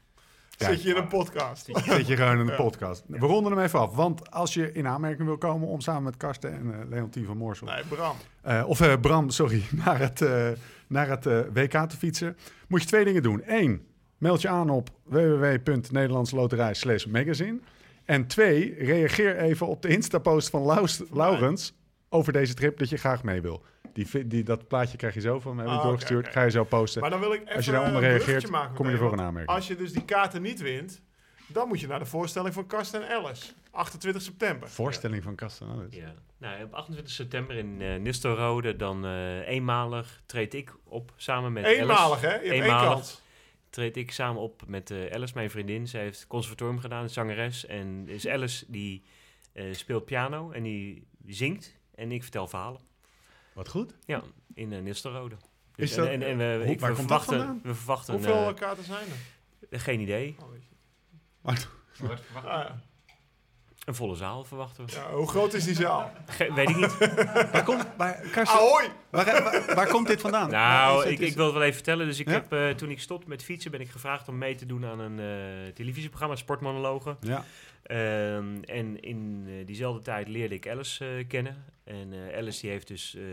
Zit 0.58 0.84
je 0.84 0.90
in 0.90 0.96
een 0.96 1.08
podcast. 1.08 1.66
Zit 1.66 2.08
je 2.08 2.16
gewoon 2.16 2.40
in 2.40 2.46
de 2.46 2.56
podcast. 2.56 3.04
We 3.08 3.18
ronden 3.18 3.52
hem 3.52 3.62
even 3.62 3.80
af. 3.80 3.96
Want 3.96 4.32
als 4.32 4.54
je 4.54 4.72
in 4.72 4.88
aanmerking 4.88 5.28
wil 5.28 5.38
komen 5.38 5.68
om 5.68 5.82
samen 5.82 6.04
met 6.04 6.18
Karsten 6.18 6.54
en 6.54 6.74
eh 6.82 6.90
Leontien 6.90 7.26
van 7.26 7.38
Moorsel... 7.38 7.68
Nee, 7.68 7.84
Bram. 7.84 8.16
eh, 8.42 8.64
of 8.68 8.82
eh, 8.82 8.94
Bram, 9.02 9.30
sorry, 9.30 9.64
naar 9.86 10.00
het, 10.00 10.22
eh, 10.22 10.50
naar 10.88 11.10
het 11.10 11.26
WK 11.54 11.72
te 11.90 11.98
fietsen... 11.98 12.38
moet 12.68 12.82
je 12.82 12.88
twee 12.88 13.06
dingen 13.06 13.24
doen. 13.24 13.42
Eén, 13.46 13.88
meld 14.18 14.42
je 14.42 14.48
aan 14.48 14.70
op 14.70 14.90
www.nederlandsloterij 15.04 16.74
slash 16.74 17.06
magazine. 17.06 17.60
En 18.06 18.28
twee, 18.28 18.76
reageer 18.78 19.38
even 19.38 19.68
op 19.68 19.82
de 19.82 19.88
Insta-post 19.88 20.50
van 20.50 20.62
Laus- 20.62 21.04
Laurens... 21.12 21.74
over 22.10 22.34
deze 22.34 22.54
trip 22.54 22.78
dat 22.78 22.90
je 22.90 22.98
graag 22.98 23.24
mee 23.24 23.42
wil. 23.42 23.64
Die, 24.06 24.28
die, 24.28 24.44
dat 24.44 24.68
plaatje 24.68 24.98
krijg 24.98 25.14
je 25.14 25.20
zo 25.22 25.40
van 25.40 25.56
me, 25.56 25.62
heb 25.62 25.72
ik 25.72 25.78
Ah, 25.78 25.84
doorgestuurd. 25.84 26.28
Ga 26.28 26.44
je 26.44 26.50
zo 26.52 26.64
posten. 26.64 27.02
Maar 27.02 27.10
dan 27.10 27.20
wil 27.20 27.34
ik 27.34 27.42
even 27.42 27.56
Als 27.56 27.66
je 27.66 27.72
daaronder 27.72 28.04
een 28.04 28.10
reageert, 28.10 28.50
maken 28.50 28.76
kom 28.76 28.86
je 28.86 28.92
ervoor 28.92 29.10
want 29.10 29.22
aanmerking. 29.22 29.56
Als 29.56 29.68
je 29.68 29.76
dus 29.76 29.92
die 29.94 30.06
kaarten 30.06 30.42
niet 30.42 30.60
wint, 30.62 31.02
dan 31.48 31.68
moet 31.68 31.80
je 31.80 31.88
naar 31.88 32.00
de 32.00 32.06
voorstelling 32.06 32.54
van 32.54 32.68
Karsten 32.68 33.02
en 33.02 33.10
Ellis. 33.10 33.56
28 33.72 34.22
september. 34.22 34.70
Voorstelling 34.70 35.24
van 35.24 35.36
Karsten. 35.36 35.68
oh, 35.70 35.78
dat 35.78 35.86
is- 35.92 35.96
Ja. 35.98 36.14
Nou, 36.38 36.64
op 36.64 36.74
28 36.74 37.14
september 37.14 37.56
in 37.56 37.82
eh 37.82 37.96
Nistelrode, 37.96 38.76
dan 38.76 39.06
eh, 39.06 39.48
eenmalig 39.48 40.22
treed 40.26 40.54
ik 40.54 40.74
op 40.84 41.12
samen 41.16 41.54
met 41.54 41.66
Eenmalig, 41.66 42.02
Alice. 42.12 42.26
hè? 42.26 42.32
Je 42.34 42.38
hebt 42.40 42.52
één 42.52 42.64
Eenmalig. 42.64 43.22
Treed 43.70 43.98
ik 43.98 44.12
samen 44.12 44.42
op 44.42 44.62
met 44.68 44.92
eh 44.92 45.14
Alice, 45.14 45.34
mijn 45.36 45.50
vriendin. 45.50 45.88
Zij 45.88 46.02
heeft 46.02 46.28
conservatorium 46.28 46.80
gedaan, 46.80 47.10
zangeres. 47.10 47.66
En 47.66 48.04
is 48.08 48.28
Alice 48.28 48.66
die 48.68 49.04
eh, 49.54 49.66
speelt 49.72 50.06
piano 50.06 50.52
en 50.52 50.64
die 50.64 51.08
zingt. 51.28 51.76
En 51.96 52.12
ik 52.12 52.22
vertel 52.24 52.48
verhalen. 52.48 52.82
Wat 53.58 53.68
goed. 53.70 53.94
Ja, 54.06 54.22
in 54.54 54.72
uh, 54.72 54.82
Nistelrode. 54.82 55.36
Dus 55.76 55.90
Is 55.90 55.96
dat- 55.96 56.08
en, 56.08 56.22
en, 56.22 56.28
en 56.28 56.38
we, 56.38 56.64
hoe- 56.64 56.72
ik, 56.74 56.80
waar 56.80 56.90
we 56.90 56.96
komt 56.98 57.10
dat 57.10 57.24
verwachten, 57.24 57.38
vandaan? 57.38 57.60
we 57.64 57.76
verwachten 57.76 58.14
Hoeveel 58.14 58.48
eh, 58.50 58.54
kaarten 58.56 58.84
zijn 58.84 59.08
er? 59.70 59.80
geen 59.80 60.00
idee. 60.00 60.36
Oh, 60.42 60.50
weet 60.50 60.62
je. 60.70 60.76
Maar- 61.42 61.68
Ah. 62.46 62.72
Een 63.88 63.96
volle 63.96 64.16
zaal 64.16 64.44
verwachten 64.44 64.86
we. 64.86 64.92
Ja, 64.92 65.12
hoe 65.12 65.28
groot 65.28 65.54
is 65.54 65.64
die 65.64 65.76
zaal? 65.76 66.12
Ge- 66.26 66.54
weet 66.54 66.70
ik 66.70 66.76
niet. 66.76 66.98
Waar 67.52 67.64
komt, 67.64 67.88
waar, 67.98 68.14
Karsten, 68.32 68.60
Ahoy! 68.60 68.90
waar, 69.10 69.26
waar, 69.44 69.76
waar 69.76 69.88
komt 69.88 70.08
dit 70.08 70.22
vandaan? 70.22 70.50
Nou, 70.50 71.06
ik, 71.08 71.20
is- 71.20 71.30
ik 71.30 71.36
wil 71.36 71.44
het 71.46 71.54
wel 71.54 71.64
even 71.64 71.74
vertellen. 71.76 72.06
Dus 72.06 72.20
ik 72.20 72.28
Ja? 72.28 72.34
heb, 72.34 72.54
eh, 72.54 72.70
toen 72.70 72.90
ik 72.90 73.00
stopte 73.00 73.30
met 73.30 73.44
fietsen, 73.44 73.72
ben 73.72 73.80
ik 73.82 73.90
gevraagd 73.90 74.28
om 74.28 74.38
mee 74.38 74.56
te 74.56 74.66
doen 74.66 74.86
aan 74.86 75.00
een 75.00 75.20
eh, 75.20 75.74
televisieprogramma, 75.74 76.36
Sportmonologen. 76.36 77.18
Ja, 77.22 77.44
Ehm, 77.84 78.62
en 78.64 79.00
in 79.02 79.46
eh, 79.48 79.66
diezelfde 79.66 80.02
tijd 80.02 80.28
leerde 80.28 80.56
ik 80.56 80.68
Alice 80.70 81.06
eh, 81.06 81.28
kennen. 81.28 81.64
En 81.84 82.14
eh, 82.14 82.38
Alice 82.38 82.62
die 82.62 82.70
heeft 82.70 82.88
dus 82.88 83.16
eh, 83.16 83.24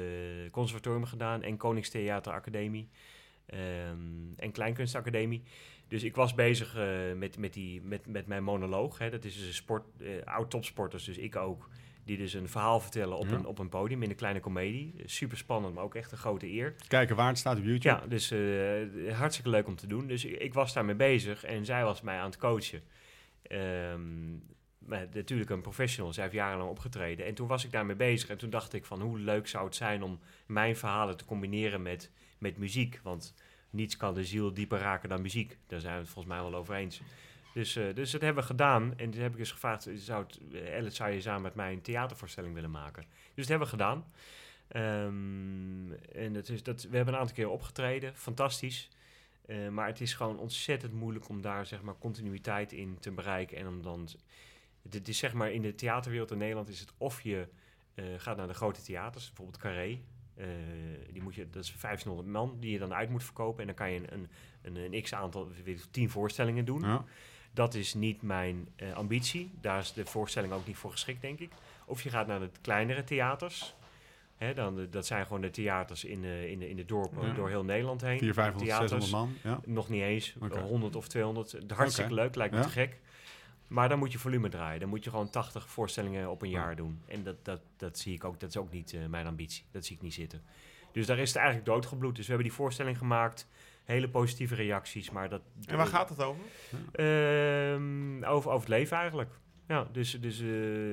conservatorium 0.51 1.05
gedaan 1.05 1.43
en 1.43 1.57
Koningstheater 1.57 2.33
Academie 2.33 2.89
ehm, 3.47 3.99
en 4.37 4.53
Kleinkunstacademie. 4.53 5.43
Dus 5.89 6.03
ik 6.03 6.15
was 6.17 6.35
bezig 6.35 6.77
eh, 6.77 6.89
met, 7.17 7.39
met, 7.39 7.53
die, 7.53 7.83
met, 7.83 8.07
met 8.07 8.27
mijn 8.27 8.45
monoloog. 8.45 8.99
Hè. 8.99 9.11
Dat 9.11 9.25
is 9.25 9.37
dus 9.37 9.47
een 9.47 9.55
sport, 9.55 9.85
eh, 10.01 10.09
oud-topsporters, 10.25 11.05
dus 11.05 11.19
ik 11.19 11.37
ook. 11.37 11.69
Die 12.05 12.17
dus 12.17 12.33
een 12.33 12.49
verhaal 12.49 12.81
vertellen 12.81 13.17
op, 13.17 13.29
Ja. 13.29 13.35
een, 13.35 13.47
op 13.47 13.59
een 13.59 13.69
podium 13.69 14.03
in 14.03 14.11
een 14.11 14.17
kleine 14.17 14.41
komedie. 14.41 14.95
Super 15.05 15.37
spannend, 15.37 15.75
maar 15.75 15.85
ook 15.85 15.95
echt 15.95 16.13
een 16.13 16.19
grote 16.19 16.47
eer. 16.53 16.75
kijken 16.89 17.17
waar 17.17 17.29
het 17.29 17.39
staat 17.39 17.59
op 17.59 17.65
YouTube. 17.65 17.89
Ja, 17.89 18.07
dus 18.07 18.31
eh, 18.31 19.17
hartstikke 19.19 19.51
leuk 19.51 19.67
om 19.67 19.77
te 19.77 19.87
doen. 19.87 20.07
Dus 20.07 20.25
ik, 20.25 20.39
ik 20.41 20.55
was 20.55 20.73
daarmee 20.73 20.95
bezig 20.95 21.45
en 21.45 21.65
zij 21.65 21.85
was 21.85 22.01
mij 22.01 22.19
aan 22.19 22.27
het 22.31 22.37
coachen. 22.37 22.83
Ehm, 23.43 24.33
maar 24.79 25.07
natuurlijk 25.13 25.51
een 25.51 25.61
professional, 25.61 26.13
zij 26.13 26.23
heeft 26.23 26.35
jarenlang 26.35 26.71
opgetreden. 26.71 27.27
En 27.27 27.35
toen 27.35 27.49
was 27.49 27.65
ik 27.65 27.73
daarmee 27.73 27.97
bezig 27.97 28.29
en 28.29 28.39
toen 28.39 28.51
dacht 28.51 28.73
ik 28.73 28.85
van 28.85 29.01
hoe 29.01 29.19
leuk 29.19 29.47
zou 29.49 29.65
het 29.65 29.75
zijn 29.77 30.03
om 30.03 30.21
mijn 30.47 30.77
verhalen 30.77 31.17
te 31.17 31.25
combineren 31.25 31.83
met, 31.83 32.11
met 32.39 32.59
muziek. 32.59 33.01
Want 33.03 33.35
niets 33.75 33.97
kan 33.97 34.15
de 34.15 34.25
ziel 34.25 34.55
dieper 34.55 34.79
raken 34.79 35.09
dan 35.09 35.23
muziek. 35.23 35.59
Daar 35.67 35.81
zijn 35.81 35.95
we 35.95 36.01
het 36.01 36.09
volgens 36.09 36.35
mij 36.35 36.43
wel 36.43 36.55
over 36.55 36.75
eens. 36.75 37.01
Dus, 37.55 37.77
eh, 37.77 37.95
dus 37.95 38.11
dat 38.11 38.21
hebben 38.21 38.43
we 38.43 38.49
gedaan. 38.49 38.93
En 38.97 39.11
toen 39.11 39.23
heb 39.23 39.33
ik 39.33 39.39
eens 39.39 39.53
gevraagd, 39.53 39.89
zou 39.95 40.25
het, 40.25 40.41
Elliot, 40.55 40.95
zou 40.95 41.11
je 41.11 41.21
samen 41.21 41.43
met 41.43 41.55
mij 41.55 41.73
een 41.73 41.83
theatervoorstelling 41.83 42.55
willen 42.55 42.71
maken? 42.71 43.03
Dus 43.03 43.47
dat 43.47 43.49
hebben 43.49 43.67
we 43.67 43.73
gedaan. 43.73 44.05
Ehm, 44.69 45.93
en 46.13 46.33
dat 46.33 46.49
is, 46.49 46.63
dat, 46.63 46.83
we 46.83 46.97
hebben 46.97 47.15
een 47.15 47.21
aantal 47.21 47.37
keer 47.37 47.49
opgetreden, 47.49 48.17
fantastisch. 48.17 48.89
Eh, 49.47 49.69
maar 49.69 49.87
het 49.87 50.01
is 50.01 50.15
gewoon 50.15 50.39
ontzettend 50.39 50.93
moeilijk 50.93 51.29
om 51.29 51.41
daar 51.41 51.67
zeg 51.67 51.83
maar 51.83 51.99
continuïteit 51.99 52.73
in 52.73 52.97
te 53.01 53.11
bereiken. 53.11 53.57
En 53.57 53.67
om 53.67 53.83
dan. 53.83 54.09
Het 54.91 55.09
is 55.09 55.19
zeg 55.19 55.33
maar 55.33 55.53
in 55.53 55.63
de 55.63 55.75
theaterwereld 55.75 56.31
in 56.31 56.39
Nederland 56.39 56.69
is 56.69 56.81
het 56.81 56.93
of 56.99 57.21
je 57.21 57.49
eh, 57.95 58.05
gaat 58.17 58.37
naar 58.37 58.47
de 58.47 58.55
grote 58.55 58.83
theaters, 58.83 59.27
bijvoorbeeld 59.27 59.59
Carré. 59.59 60.01
Eh, 60.37 60.47
die 61.13 61.23
moet 61.23 61.35
je, 61.35 61.47
dat 61.51 61.63
is 61.63 61.69
1500 61.81 62.29
man 62.29 62.57
die 62.61 62.71
je 62.73 62.79
dan 62.79 62.95
uit 62.95 63.11
moet 63.11 63.25
verkopen. 63.25 63.61
En 63.61 63.67
dan 63.67 63.75
kan 63.77 63.91
je 63.91 63.99
een, 63.99 64.13
een, 64.63 64.77
een, 64.77 64.93
een 64.95 65.03
x 65.03 65.15
aantal, 65.15 65.49
weet 65.65 65.79
ik, 65.79 65.85
tien 65.91 66.11
voorstellingen 66.11 66.65
doen. 66.65 66.81
Ja. 66.81 67.05
Dat 67.53 67.75
is 67.75 67.95
niet 67.95 68.23
mijn 68.23 68.69
eh, 68.77 68.93
ambitie. 68.93 69.51
Daar 69.61 69.79
is 69.79 69.93
de 69.93 70.05
voorstelling 70.07 70.53
ook 70.53 70.67
niet 70.67 70.77
voor 70.77 70.91
geschikt, 70.91 71.21
denk 71.21 71.39
ik. 71.39 71.51
Of 71.87 72.03
je 72.03 72.11
gaat 72.11 72.27
naar 72.27 72.41
de 72.41 72.51
kleinere 72.61 73.05
theaters. 73.05 73.75
Hè, 74.37 74.55
dan, 74.55 74.75
de- 74.75 74.89
dat 74.89 75.07
zijn 75.07 75.27
gewoon 75.27 75.41
de 75.41 75.51
theaters 75.51 76.05
in, 76.05 76.21
de 76.23 76.51
in, 76.51 76.59
de, 76.59 76.69
in 76.69 76.77
de 76.77 76.85
dorpen 76.85 77.27
Ja. 77.27 77.33
door 77.35 77.49
heel 77.49 77.65
Nederland 77.65 78.01
heen. 78.01 78.19
400, 78.19 78.35
500, 78.35 78.65
Theaters, 78.71 79.11
600 79.11 79.43
man. 79.43 79.53
Ja. 79.53 79.61
Nog 79.73 79.89
niet 79.89 80.03
eens. 80.03 80.35
Oké. 80.41 80.61
100 80.61 80.97
of 80.97 81.09
200. 81.09 81.57
Hartstikke 81.75 82.15
leuk, 82.15 82.35
lijkt 82.35 82.55
me 82.55 82.61
te 82.61 82.69
gek. 82.69 83.01
Maar 83.69 83.89
dan 83.89 83.99
moet 83.99 84.13
je 84.13 84.19
volume 84.19 84.49
draaien. 84.49 84.81
Dan 84.81 84.89
moet 84.89 85.05
je 85.05 85.11
gewoon 85.11 85.31
80 85.31 85.69
voorstellingen 85.69 86.31
op 86.31 86.43
een 86.43 86.51
Ja. 86.51 86.59
jaar 86.61 86.77
doen. 86.77 87.01
En 87.07 87.23
dat, 87.23 87.45
dat, 87.45 87.61
dat 87.77 87.99
zie 87.99 88.15
ik 88.15 88.25
ook. 88.25 88.41
Dat 88.41 88.49
is 88.49 88.57
ook 88.57 88.71
niet 88.73 88.93
eh, 88.93 89.07
mijn 89.07 89.27
ambitie. 89.27 89.65
Dat 89.71 89.85
zie 89.85 89.97
ik 89.97 90.03
niet 90.03 90.15
zitten. 90.15 90.43
Dus 90.93 91.07
daar 91.07 91.19
is 91.19 91.29
het 91.29 91.37
eigenlijk 91.37 91.67
doodgebloed. 91.67 92.17
Dus 92.17 92.27
we 92.27 92.33
hebben 92.33 92.49
die 92.49 92.57
voorstelling 92.59 92.99
gemaakt. 92.99 93.49
Hele 93.85 94.09
positieve 94.09 94.55
reacties. 94.55 95.11
Maar 95.11 95.29
dat. 95.29 95.43
En 95.67 95.77
waar 95.77 95.87
gaat 95.87 96.09
het 96.09 96.23
over? 96.23 96.43
Ehm, 96.93 98.25
over, 98.25 98.51
over 98.51 98.61
het 98.61 98.69
leven 98.69 98.97
eigenlijk. 98.97 99.31
Ja, 99.69 99.87
dus. 99.93 100.21
dus, 100.21 100.41
eh, 100.41 100.47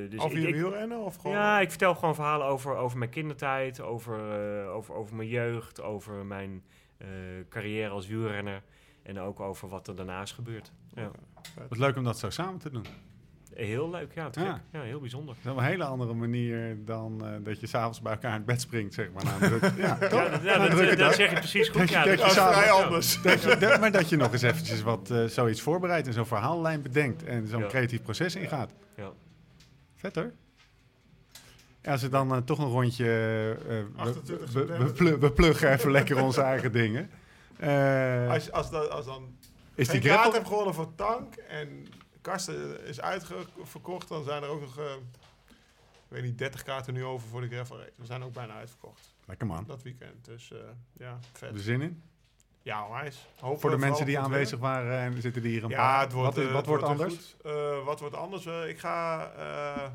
dus 0.10 0.20
over 0.20 0.40
je 0.40 0.52
wielrennen 0.52 0.98
of 1.00 1.16
gewoon... 1.16 1.36
ja, 1.36 1.60
ik 1.60 1.70
vertel 1.70 1.96
gewoon 1.96 2.16
verhalen 2.16 2.48
over, 2.48 2.76
over 2.76 2.98
mijn 2.98 3.10
kindertijd, 3.10 3.82
over, 3.82 4.18
eh, 4.64 4.74
over, 4.74 4.96
over 4.96 5.16
mijn 5.16 5.28
jeugd, 5.30 5.82
over 5.82 6.26
mijn 6.26 6.64
eh, 6.98 7.08
carrière 7.50 7.90
als 7.90 8.08
wielrenner. 8.08 8.64
En 9.04 9.20
ook 9.20 9.40
over 9.40 9.68
wat 9.70 9.88
er 9.88 9.96
daarna 9.96 10.22
is 10.22 10.32
gebeurd. 10.32 10.72
Ja. 10.94 11.12
Wat 11.70 11.78
leuk 11.78 11.98
om 11.98 12.04
dat 12.04 12.20
zo 12.20 12.30
samen 12.30 12.60
te 12.60 12.70
doen. 12.70 12.86
Heel 13.54 13.89
leuk, 13.89 14.12
ja, 14.14 14.30
Ja. 14.32 14.62
ja 14.72 14.82
heel 14.82 15.00
bijzonder. 15.00 15.36
Dat 15.44 15.54
is 15.56 15.60
een 15.62 15.66
hele 15.66 15.84
andere 15.84 16.14
manier 16.14 16.78
dan 16.86 17.26
eh, 17.26 17.32
dat 17.44 17.60
je 17.60 17.68
s'avonds 17.68 18.02
bij 18.02 18.12
elkaar 18.12 18.30
in 18.32 18.38
het 18.38 18.46
bed 18.46 18.62
springt, 18.62 18.94
zeg 18.94 19.12
maar. 19.14 19.24
Na 19.26 19.32
een 19.42 19.60
druk- 19.60 19.78
ja, 19.78 19.96
dat, 19.98 20.12
dat, 20.72 20.98
dat 20.98 21.16
zeg 21.16 21.30
je 21.30 21.36
precies 21.36 21.68
goed. 21.70 21.80
Dat 21.80 21.89
ja, 21.89 22.04
dat 22.04 22.06
dat- 22.06 22.14
je 22.18 22.18
Dat 22.18 22.28
is 22.28 22.34
samen- 22.34 22.54
vrij 22.54 22.72
anders. 22.72 23.22
Dat 23.22 23.42
je, 23.44 23.58
dat- 23.58 23.80
maar 23.80 23.92
dat 23.92 24.10
je 24.10 24.16
nog 24.18 24.32
eens 24.32 24.42
eventjes 24.42 24.82
wat 24.82 25.10
eh, 25.12 25.26
zoiets 25.26 25.62
voorbereidt 25.62 26.08
en 26.08 26.14
zo'n 26.14 26.26
verhaallijn 26.26 26.82
bedenkt 26.82 27.24
en 27.24 27.48
zo'n 27.48 27.62
Ja. 27.62 27.68
creatief 27.68 28.02
proces 28.02 28.36
ingaat. 28.36 28.72
Ja. 28.96 29.10
Vet 29.96 30.16
hoor. 30.16 30.32
Als 31.86 32.02
we 32.02 32.10
dan 32.10 32.32
eh, 32.36 32.38
toch 32.38 32.60
een 32.60 32.66
rondje... 32.70 33.06
eh, 33.06 33.68
we- 33.68 33.88
28 33.96 34.52
we, 34.98 35.18
we, 35.18 35.32
pluggen 35.32 35.72
even 35.72 35.92
lekker 35.92 36.24
onze 36.24 36.42
eigen 36.42 36.72
dingen. 36.72 37.10
Eh, 37.58 38.30
Als, 38.30 38.52
als, 38.52 38.70
dat, 38.72 38.89
als 38.89 39.06
dan 39.06 39.36
is 39.82 39.88
die 39.88 40.02
greppel? 40.02 40.34
hebt 40.34 40.48
gewonnen 40.48 40.74
voor 40.74 40.96
Tank 40.96 41.36
en 41.36 41.88
Karsten 42.22 42.86
is 42.86 43.02
uitverkocht, 43.02 44.08
dan 44.08 44.24
zijn 44.24 44.44
er 44.44 44.50
ook 44.50 44.62
nog, 44.62 44.78
eh, 44.78 44.94
ik 45.48 46.08
weet 46.08 46.24
niet, 46.24 46.38
30 46.38 46.64
kaarten 46.64 46.94
nu 46.94 47.04
over 47.04 47.28
voor 47.28 47.42
de 47.42 47.48
gravel 47.48 47.78
race. 47.78 47.92
We 47.96 48.06
zijn 48.06 48.24
ook 48.24 48.34
bijna 48.34 48.54
uitverkocht 48.54 49.16
Lekker 49.26 49.48
man. 49.48 49.64
dat 49.68 49.84
weekend. 49.84 50.26
Dus 50.26 50.52
eh, 50.52 50.60
ja, 50.94 51.20
vet. 51.32 51.42
Heb 51.42 51.54
er 51.54 51.60
zin 51.64 51.82
in? 51.82 52.04
Ja, 52.64 52.86
onwijs. 52.86 53.28
Voor 53.40 53.70
de 53.70 53.78
mensen 53.78 54.06
die 54.06 54.20
aanwezig 54.20 54.60
waren 54.60 55.00
en 55.00 55.22
zitten 55.22 55.42
die 55.42 55.52
hier 55.52 55.64
een 55.64 55.70
Ja, 55.70 55.76
paar. 55.76 56.02
het 56.02 56.12
wordt, 56.12 56.36
wat, 56.36 56.46
eh, 56.46 56.52
wat 56.54 56.66
wordt 56.66 56.84
anders? 56.84 57.36
wat 57.86 58.00
wordt 58.00 58.16
anders? 58.16 58.46
Ik 58.46 58.80
ga, 58.80 59.18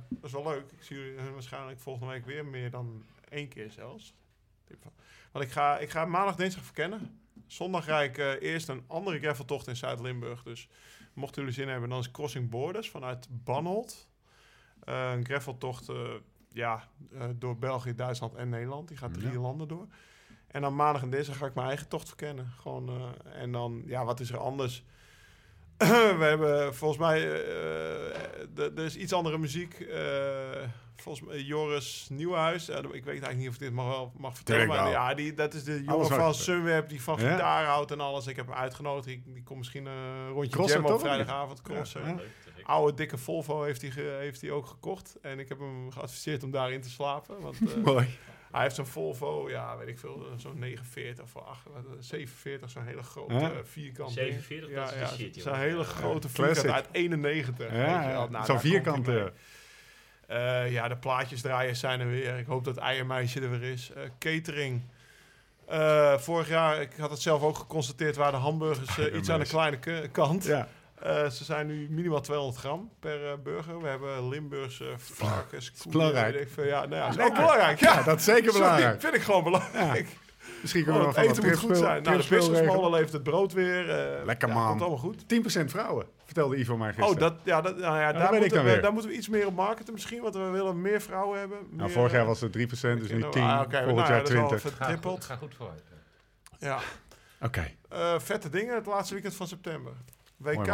dat 0.09 0.24
is 0.24 0.32
wel 0.32 0.43
leuk. 0.43 0.72
Ik 0.72 0.82
zie 0.82 0.97
jullie 0.97 1.30
waarschijnlijk 1.32 1.80
volgende 1.80 2.12
week 2.12 2.26
weer 2.26 2.45
meer 2.45 2.70
dan 2.70 3.05
één 3.28 3.49
keer 3.49 3.70
zelfs. 3.70 4.14
Want 5.32 5.45
ik 5.45 5.51
ga, 5.51 5.78
ik 5.78 5.91
ga 5.91 6.05
maandag, 6.05 6.37
dinsdag 6.37 6.64
verkennen. 6.64 7.20
Zondag 7.47 7.86
rijd 7.86 8.11
ik 8.11 8.18
eh, 8.18 8.51
eerst 8.51 8.68
een 8.68 8.84
andere 8.86 9.18
graveltocht 9.18 9.66
in 9.68 9.76
Zuid-Limburg. 9.76 10.42
Dus 10.42 10.68
mochten 11.14 11.40
jullie 11.42 11.57
zin 11.57 11.68
hebben, 11.68 11.88
dan 11.88 11.99
is 11.99 12.11
Crossing 12.11 12.51
Borders 12.51 12.90
vanuit 12.90 13.28
Banholt. 13.30 14.09
Eh, 14.84 15.11
een 15.12 15.24
graveltocht 15.24 15.88
eh, 15.88 16.11
ja, 16.49 16.88
door 17.34 17.59
België, 17.59 17.94
Duitsland 17.94 18.34
en 18.34 18.49
Nederland. 18.49 18.88
Die 18.88 18.97
gaat 18.97 19.14
drie 19.14 19.32
Ja. 19.32 19.38
landen 19.40 19.68
door. 19.68 19.86
En 20.47 20.62
dan 20.62 20.76
maandag 20.76 21.03
en 21.03 21.11
dinsdag 21.11 21.36
ga 21.36 21.47
ik 21.47 21.55
mijn 21.55 21.66
eigen 21.68 21.88
tocht 21.88 22.09
verkennen. 22.09 22.47
Gewoon, 22.47 23.14
en 23.24 23.53
dan, 23.53 23.82
ja, 23.86 24.05
wat 24.05 24.20
is 24.20 24.30
er 24.30 24.38
anders? 24.38 24.84
we 26.18 26.24
hebben 26.24 26.74
volgens 26.74 27.01
mij, 27.01 27.18
eh, 27.18 28.14
eh, 28.14 28.77
er 28.77 28.85
is 28.85 28.97
iets 28.97 29.12
andere 29.12 29.39
muziek. 29.39 29.81
eh, 29.81 30.62
volgens 30.97 31.27
mij 31.29 31.41
Joris 31.41 32.07
Nieuwenhuis. 32.11 32.68
Eh, 32.68 32.77
ik 32.79 32.85
weet 32.91 33.07
eigenlijk 33.07 33.37
niet 33.39 33.49
of 33.49 33.55
ik 33.55 33.61
dit 33.61 33.72
mag, 33.72 33.87
wel 33.87 34.12
mag 34.16 34.35
vertellen. 34.35 34.66
Maar 34.66 34.91
ja, 34.91 35.14
die, 35.14 35.35
dat 35.35 35.55
is 35.55 35.64
de 35.64 35.83
jongen 35.85 36.07
van. 36.07 36.35
Sunweb 36.35 36.89
die 36.89 37.03
van 37.03 37.18
gitaar 37.18 37.64
houdt 37.64 37.91
en 37.91 38.01
alles. 38.01 38.27
Ik 38.27 38.37
heb 38.37 38.47
hem 38.47 38.55
uitgenodigd. 38.55 39.07
Die, 39.07 39.22
die 39.27 39.43
komt 39.43 39.59
misschien 39.59 39.87
eh, 39.87 39.93
een 39.93 40.29
rondje 40.31 40.51
Crossen, 40.51 40.85
op 40.85 41.01
vrijdagavond. 41.01 41.62
Crossen. 41.62 42.20
Oude 42.62 42.95
dikke 42.97 43.18
Volvo 43.18 43.62
heeft 43.62 43.83
hij, 43.83 43.91
heeft 44.18 44.41
hij 44.41 44.51
ook 44.51 44.66
gekocht. 44.66 45.16
En 45.22 45.39
ik 45.39 45.49
heb 45.49 45.59
hem 45.59 45.91
geadviseerd 45.91 46.43
om 46.43 46.51
daarin 46.51 46.81
te 46.81 46.91
slapen. 46.91 47.41
Want 47.41 47.57
eh, 47.61 47.77
Mooi. 47.93 48.18
Hij 48.57 48.64
heeft 48.64 48.76
zo'n 48.76 48.86
Volvo, 48.86 49.50
ja, 49.50 49.76
weet 49.76 49.88
ik 49.88 49.98
veel, 49.98 50.26
zo'n 50.36 50.59
49 50.59 51.28
voor 51.28 51.42
8, 51.42 51.61
47, 51.98 52.70
zo'n 52.70 52.84
hele 52.86 53.02
grote 53.02 53.34
Ja. 53.34 53.50
eh, 53.50 53.57
vierkant. 53.64 54.11
47, 54.12 54.68
ding. 54.68 54.80
dat 54.80 54.92
is 54.94 55.11
de 55.11 55.16
shit, 55.16 55.42
Zo'n 55.42 55.54
hele 55.54 55.84
grote 55.84 56.28
vierkant 56.28 56.68
uit 56.70 56.86
91. 56.92 57.68
weet 57.68 57.76
je 57.76 57.76
Ja, 57.82 58.07
wel. 58.07 58.22
ja. 58.22 58.28
Nou, 58.30 58.44
zo'n 58.44 58.61
vierkante. 58.61 59.32
Eh, 60.26 60.72
ja, 60.72 60.88
de 60.88 60.96
plaatjesdraaiers 60.96 61.80
zijn 61.80 62.00
er 62.00 62.09
weer. 62.09 62.38
Ik 62.38 62.46
hoop 62.46 62.64
dat 62.64 62.76
Eiermeisje 62.76 63.40
er 63.40 63.50
weer 63.50 63.62
is. 63.72 63.90
Eh, 63.90 64.02
catering. 64.18 64.82
Eh, 65.68 66.18
vorig 66.18 66.48
jaar, 66.48 66.80
ik 66.80 66.92
had 66.98 67.11
het 67.11 67.20
zelf 67.20 67.42
ook 67.42 67.57
geconstateerd, 67.57 68.16
waren 68.16 68.32
de 68.32 68.38
hamburgers 68.38 68.98
eh, 68.98 69.14
iets 69.18 69.28
aan 69.30 69.40
de 69.40 69.46
kleine 69.46 70.09
kant. 70.12 70.44
Ja. 70.44 70.68
Eh, 71.03 71.28
ze 71.30 71.44
zijn 71.44 71.66
nu 71.66 71.86
minimaal 71.90 72.20
200 72.20 72.59
gram 72.59 72.90
per 73.01 73.26
eh, 73.26 73.32
burger. 73.42 73.80
We 73.82 73.88
hebben 73.88 74.28
Limburgse 74.28 74.94
varkens. 74.97 75.70
koeien, 75.72 75.90
belangrijk. 75.90 76.32
weet 76.34 76.42
ik 76.42 76.51
veel. 76.53 76.64
Ja, 76.64 76.80
nou 76.86 76.94
ja, 76.94 77.07
is 77.09 77.12
ook 77.14 77.16
Lekker. 77.20 77.40
belangrijk. 77.42 77.78
Ja, 77.80 77.94
Ja, 77.94 78.03
dat 78.03 78.18
is 78.18 78.24
zeker 78.24 78.53
Sorry, 78.53 78.59
belangrijk. 78.66 79.01
vind 79.01 79.14
ik 79.14 79.22
gewoon 79.22 79.44
belangrijk. 79.44 80.16
Misschien 80.61 80.82
kunnen 80.84 81.01
we 81.03 81.07
het 81.07 81.16
van 81.16 81.24
eten 81.24 81.42
dat 81.42 81.51
moet 81.51 81.61
goed 81.61 81.76
zijn. 81.76 82.03
Nou, 82.03 82.16
de 82.22 82.26
businessmolen 82.28 82.90
levert 82.90 83.12
het 83.12 83.22
brood 83.22 83.53
weer. 83.53 83.90
eh, 83.90 84.24
Lekker, 84.24 84.49
ja, 84.49 84.55
man. 84.55 84.68
Komt 84.68 84.80
allemaal 84.80 84.99
goed. 84.99 85.24
10% 85.28 85.70
vrouwen, 85.70 86.07
vertelde 86.24 86.57
Ivo 86.57 86.76
mij 86.76 86.92
gisteren. 86.92 87.12
Oh, 87.14 87.18
dat, 87.20 87.34
ja, 87.44 87.61
dat, 87.61 87.76
nou 87.78 87.99
ja, 87.99 88.12
dat 88.12 88.20
daar, 88.22 88.30
moeten 88.32 88.51
dan 88.57 88.64
we, 88.64 88.70
weer. 88.70 88.82
daar 88.82 88.92
moeten 88.92 89.11
we 89.11 89.16
iets 89.16 89.28
meer 89.28 89.47
op 89.47 89.55
marketen 89.55 89.92
misschien. 89.92 90.22
Want 90.22 90.34
we 90.34 90.40
willen 90.49 90.80
meer 90.80 91.01
vrouwen 91.01 91.38
hebben. 91.38 91.59
nou, 91.70 91.76
meer, 91.76 91.90
vorig 91.90 92.12
jaar 92.12 92.26
was 92.26 92.40
het 92.40 92.53
3%, 92.53 92.61
dus 92.61 93.11
nu 93.11 93.24
10. 93.30 93.42
Ah, 93.42 93.61
oké, 93.64 93.76
volgend 93.76 93.97
nou 93.97 93.97
ja, 93.97 94.07
jaar 94.09 94.18
dat 94.18 94.30
is 94.30 94.36
al 94.38 94.47
20. 94.49 94.61
Ga 94.61 94.68
goed, 94.68 94.76
vertrippeld. 94.76 95.24
ga 95.24 95.36
goed 95.36 95.55
vooruit. 95.55 95.82
Ja. 96.59 96.78
Oké. 97.40 97.70
Eh, 97.88 98.18
vette 98.18 98.49
dingen 98.49 98.74
het 98.74 98.86
laatste 98.86 99.12
weekend 99.14 99.34
van 99.34 99.47
september. 99.47 99.92
WK. 100.37 100.55
Mooi, 100.55 100.66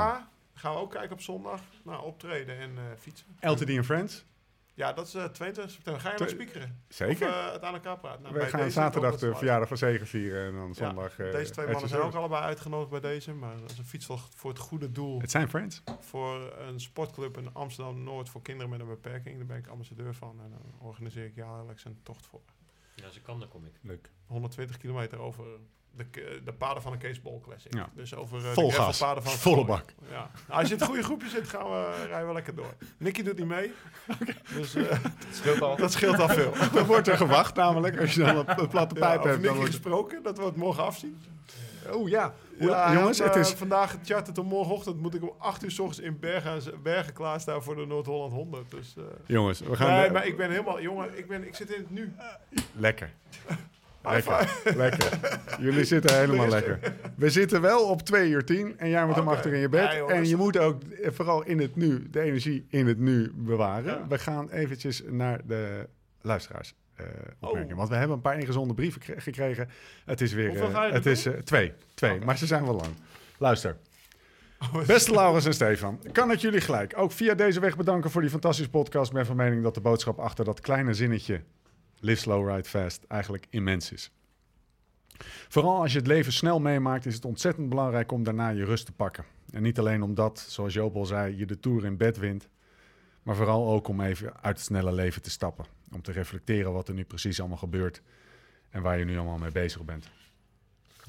gaan 0.55 0.75
we 0.75 0.79
ook 0.81 0.91
kijken 0.91 1.13
op 1.13 1.21
zondag. 1.21 1.61
Nou, 1.85 2.05
optreden 2.05 2.59
en 2.59 2.79
eh, 2.79 2.83
fietsen. 2.99 3.27
LTD 3.41 3.69
en 3.69 3.85
Friends, 3.85 4.25
Ja, 4.75 4.93
dat 4.93 5.07
is 5.07 5.15
eh 5.15 5.25
22 5.25 5.73
september. 5.75 6.03
Ga 6.03 6.13
je 6.13 6.19
nog 6.19 6.29
speakeren? 6.29 6.83
zeker. 6.89 7.29
Of 7.29 7.35
eh, 7.35 7.53
het 7.53 7.63
aan 7.63 7.75
elkaar 7.75 7.99
praten? 7.99 8.23
Nou, 8.23 8.35
We 8.35 8.47
gaan 8.47 8.71
zaterdag 8.71 9.19
de 9.19 9.35
verjaardag 9.35 9.69
van 9.69 9.77
Zegen 9.77 10.07
vieren 10.07 10.47
en 10.47 10.55
dan 10.55 10.69
Ja, 10.69 10.75
zondag... 10.75 11.19
eh, 11.19 11.33
Deze 11.33 11.53
twee 11.53 11.67
mannen 11.67 11.89
zijn 11.89 12.03
ook 12.03 12.15
allebei 12.15 12.43
uitgenodigd 12.43 12.91
bij 12.91 13.01
deze. 13.01 13.33
Maar 13.35 13.61
dat 13.61 13.71
is 13.71 13.79
een 13.79 13.85
fietstocht 13.85 14.35
voor 14.35 14.51
het 14.51 14.59
goede 14.59 14.91
doel. 14.93 15.21
Het 15.21 15.31
zijn 15.31 15.49
Friends. 15.49 15.83
Voor 16.01 16.57
een 16.59 16.81
sportclub 16.81 17.37
in 17.39 17.55
Amsterdam-Noord 17.55 18.29
voor 18.29 18.43
kinderen 18.43 18.71
met 18.71 18.81
een 18.81 18.87
beperking. 18.89 19.37
Daar 19.37 19.47
ben 19.47 19.57
ik 19.57 19.67
ambassadeur 19.67 20.15
van. 20.15 20.41
En 20.43 20.51
dan 20.51 20.75
organiseer 20.89 21.25
ik 21.25 21.35
jaarlijks 21.35 21.85
een 21.85 21.99
tocht 22.03 22.27
voor. 22.27 22.41
Ja, 22.95 23.05
als 23.07 23.17
ik 23.17 23.23
kan, 23.23 23.41
dan 23.41 23.49
kom 23.49 23.65
ik. 23.65 23.73
Leuk. 23.81 24.11
120 24.27 24.77
kilometer 24.77 25.19
over 25.19 25.45
de, 25.97 26.05
k- 26.05 26.45
de 26.45 26.53
paden 26.53 26.83
van 26.83 26.93
de 26.93 26.99
Kees 26.99 27.23
Bol 27.23 27.41
Classic. 27.41 27.75
Ja. 27.75 27.89
Dus 27.95 28.15
over 28.15 28.39
eh, 28.47 28.53
Vol 28.53 28.69
de 28.69 28.75
gas. 28.75 28.97
gravelpaden 28.97 29.23
van 29.31 29.33
Volle 29.39 29.65
bak. 29.65 29.85
Ja. 30.11 30.31
Nou, 30.49 30.61
als 30.61 30.69
je 30.69 30.75
in 30.75 30.79
het 30.81 30.89
goede 30.89 31.03
groepje 31.03 31.29
zit, 31.29 31.49
gaan 31.49 31.65
we, 31.71 32.05
rijden 32.09 32.27
we 32.29 32.35
lekker 32.35 32.55
door. 32.55 32.75
Nicky 32.97 33.23
doet 33.23 33.39
niet 33.39 33.47
mee. 33.49 33.73
Dus 34.57 34.75
eh, 34.75 34.83
Het 34.91 35.03
scheelt 35.33 35.61
al. 35.63 35.77
dat 35.77 35.93
scheelt 35.93 36.19
al 36.21 36.29
veel. 36.29 36.53
Dan 36.75 36.87
wordt 36.87 37.09
er 37.09 37.17
gewacht 37.17 37.55
namelijk, 37.55 38.01
als 38.01 38.15
je 38.15 38.21
dan 38.25 38.37
een, 38.37 38.61
een 38.61 38.69
platte 38.69 38.95
Ja, 38.95 39.01
pijp 39.01 39.19
over 39.19 39.31
hebt. 39.31 39.33
Dan 39.33 39.41
Nicky 39.41 39.55
wordt... 39.57 39.71
gesproken, 39.75 40.23
dat 40.23 40.39
we 40.39 40.45
het 40.45 40.57
morgen 40.57 40.85
afzien. 40.85 41.21
Oh 41.91 42.09
ja. 42.09 42.35
Ja, 42.59 42.93
jongens, 42.93 43.19
het 43.19 43.37
is... 43.37 43.53
eh, 43.53 43.57
vandaag 43.59 43.91
gecharterd 43.91 44.39
om 44.39 44.47
morgenochtend 44.47 45.01
moet 45.01 45.15
ik 45.15 45.23
om 45.23 45.33
8 45.39 45.65
uur 45.65 45.71
s 45.71 45.79
ochtends 45.79 46.01
in 46.07 46.19
Bergen, 46.19 46.83
Bergen 46.83 47.13
klaarstaan 47.13 47.63
voor 47.63 47.77
de 47.77 47.87
Noord-Holland 47.87 48.33
100. 48.33 48.71
Dus, 48.71 48.95
eh, 48.97 49.03
Jongens, 49.27 49.61
we 49.61 49.77
gaan... 49.77 49.91
nee, 49.99 50.07
de- 50.07 50.13
maar 50.13 50.27
ik 50.27 50.37
ben 50.37 50.51
helemaal, 50.51 50.81
jongen, 50.81 51.19
ik, 51.19 51.27
ben, 51.29 51.47
ik 51.47 51.55
zit 51.55 51.71
in 51.71 51.81
het 51.81 51.91
nu. 51.91 52.15
Lekker. 52.77 53.11
Lekker. 54.05 54.61
Lekker. 54.77 55.19
Jullie 55.61 55.85
zitten 55.85 56.17
helemaal 56.19 56.45
Er 56.45 56.51
lekker. 56.51 56.79
We 57.17 57.31
zitten 57.31 57.61
wel 57.61 57.89
op 57.89 58.03
2 58.03 58.31
uur 58.31 58.45
10 58.45 58.79
en 58.79 58.89
jij 58.89 59.07
moet 59.07 59.15
hem 59.15 59.29
achter 59.29 59.53
in 59.53 59.61
je 59.61 59.69
bed. 59.69 59.83
Ja, 59.83 59.97
joh, 59.97 60.13
en 60.13 60.29
je 60.29 60.37
moet 60.37 60.59
ook 60.59 60.83
eh, 60.83 61.11
vooral 61.13 61.43
in 61.45 61.61
het 61.61 61.77
nu, 61.77 62.11
de 62.11 62.21
energie 62.21 62.67
in 62.69 62.87
het 62.87 62.99
nu 62.99 63.33
bewaren. 63.35 63.85
Ja. 63.95 64.07
We 64.09 64.19
gaan 64.19 64.51
eventjes 64.51 65.03
naar 65.09 65.41
de 65.47 65.89
luisteraars. 66.21 66.75
Oh. 67.41 67.61
Want 67.75 67.89
we 67.89 67.95
hebben 67.95 68.17
een 68.17 68.23
paar 68.23 68.39
ingezonden 68.39 68.77
brieven 68.77 69.01
kre- 69.01 69.21
gekregen. 69.21 69.69
Het 70.05 70.21
is 70.21 70.33
weer. 70.33 70.63
Eh, 70.63 70.93
het 70.93 71.07
is 71.07 71.27
eh, 71.27 71.33
twee. 71.33 71.73
Twee, 71.95 72.15
Oké. 72.15 72.25
maar 72.25 72.39
ze 72.39 72.47
zijn 72.47 72.65
wel 72.65 72.75
lang. 72.75 72.91
Luister. 73.39 73.77
Beste 74.87 75.13
Laurens 75.13 75.45
en 75.47 75.55
Stefan, 75.55 76.01
kan 76.13 76.31
ik 76.31 76.39
jullie 76.39 76.61
gelijk 76.61 76.93
ook 76.97 77.13
via 77.13 77.35
deze 77.35 77.61
weg 77.61 77.77
bedanken 77.77 78.11
voor 78.11 78.21
die 78.21 78.31
fantastische 78.31 78.71
podcast. 78.71 79.09
Ik 79.09 79.15
ben 79.17 79.27
van 79.27 79.37
mening 79.37 79.63
dat 79.63 79.75
de 79.75 79.81
boodschap 79.81 80.19
achter 80.19 80.45
dat 80.45 80.61
kleine 80.61 80.95
zinnetje 80.95 81.41
Live 82.05 82.21
Slow, 82.21 82.49
Ride 82.49 82.69
Fast 82.69 83.05
eigenlijk 83.09 83.47
immens 83.51 83.93
is. 83.93 84.11
Vooral 85.49 85.81
als 85.81 85.93
je 85.93 85.99
het 85.99 86.07
leven 86.07 86.33
snel 86.33 86.61
meemaakt, 86.61 87.07
is 87.07 87.15
het 87.15 87.25
ontzettend 87.25 87.69
belangrijk 87.69 88.13
om 88.13 88.23
daarna 88.23 88.49
je 88.49 88.65
rust 88.65 88.87
te 88.87 88.93
pakken. 88.93 89.25
En 89.51 89.63
niet 89.63 89.79
alleen 89.79 90.03
omdat, 90.03 90.45
zoals 90.49 90.75
Joop 90.75 90.97
al 90.97 91.07
zei, 91.07 91.37
je 91.37 91.47
de 91.47 91.61
Tour 91.61 91.85
in 91.85 91.97
bed 91.97 92.17
wint, 92.17 92.49
maar 93.23 93.37
vooral 93.37 93.73
ook 93.73 93.89
om 93.89 94.01
even 94.01 94.35
uit 94.35 94.57
het 94.57 94.67
snelle 94.67 94.93
leven 94.93 95.23
te 95.23 95.31
stappen. 95.31 95.65
Om 95.93 96.03
te 96.03 96.13
reflecteren 96.13 96.73
wat 96.73 96.89
er 96.89 96.95
nu 96.95 97.05
precies 97.05 97.41
allemaal 97.41 97.59
gebeurt 97.59 98.03
en 98.71 98.83
waar 98.83 98.99
je 98.99 99.05
nu 99.05 99.17
allemaal 99.17 99.39
mee 99.39 99.53
bezig 99.53 99.85
bent. 99.85 100.11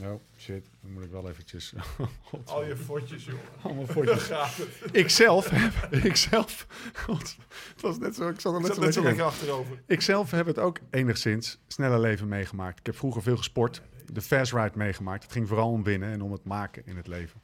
Oh, 0.01 0.21
shit, 0.37 0.65
dan 0.81 0.91
moet 0.91 1.03
ik 1.03 1.11
wel 1.11 1.29
eventjes... 1.29 1.73
Al 2.45 2.65
je 2.65 2.77
fotjes, 2.77 3.25
joh. 3.25 3.39
allemaal 3.61 3.85
het. 3.87 4.71
Ik 4.91 5.09
zelf 5.09 5.49
heb, 5.49 5.93
ik 6.03 6.15
zelf, 6.15 6.67
God, 6.93 7.37
het 7.73 7.81
was 7.81 7.99
net 7.99 8.15
zo, 8.15 8.29
ik 8.29 8.39
zat 8.39 8.53
er 8.53 8.59
net 8.59 8.67
zat 8.67 8.75
zo 8.75 8.81
net 8.83 8.93
zo 8.93 9.03
lekker 9.03 9.23
achterover. 9.23 9.81
Ik 9.87 10.01
zelf 10.01 10.31
heb 10.31 10.45
het 10.45 10.59
ook 10.59 10.79
enigszins 10.89 11.59
snelle 11.67 11.99
leven 11.99 12.27
meegemaakt. 12.27 12.79
Ik 12.79 12.85
heb 12.85 12.95
vroeger 12.95 13.21
veel 13.21 13.37
gesport, 13.37 13.81
de 14.13 14.21
fast 14.21 14.53
ride 14.53 14.77
meegemaakt. 14.77 15.23
Het 15.23 15.31
ging 15.31 15.47
vooral 15.47 15.69
om 15.69 15.83
winnen 15.83 16.11
en 16.11 16.21
om 16.21 16.31
het 16.31 16.43
maken 16.43 16.85
in 16.85 16.97
het 16.97 17.07
leven. 17.07 17.41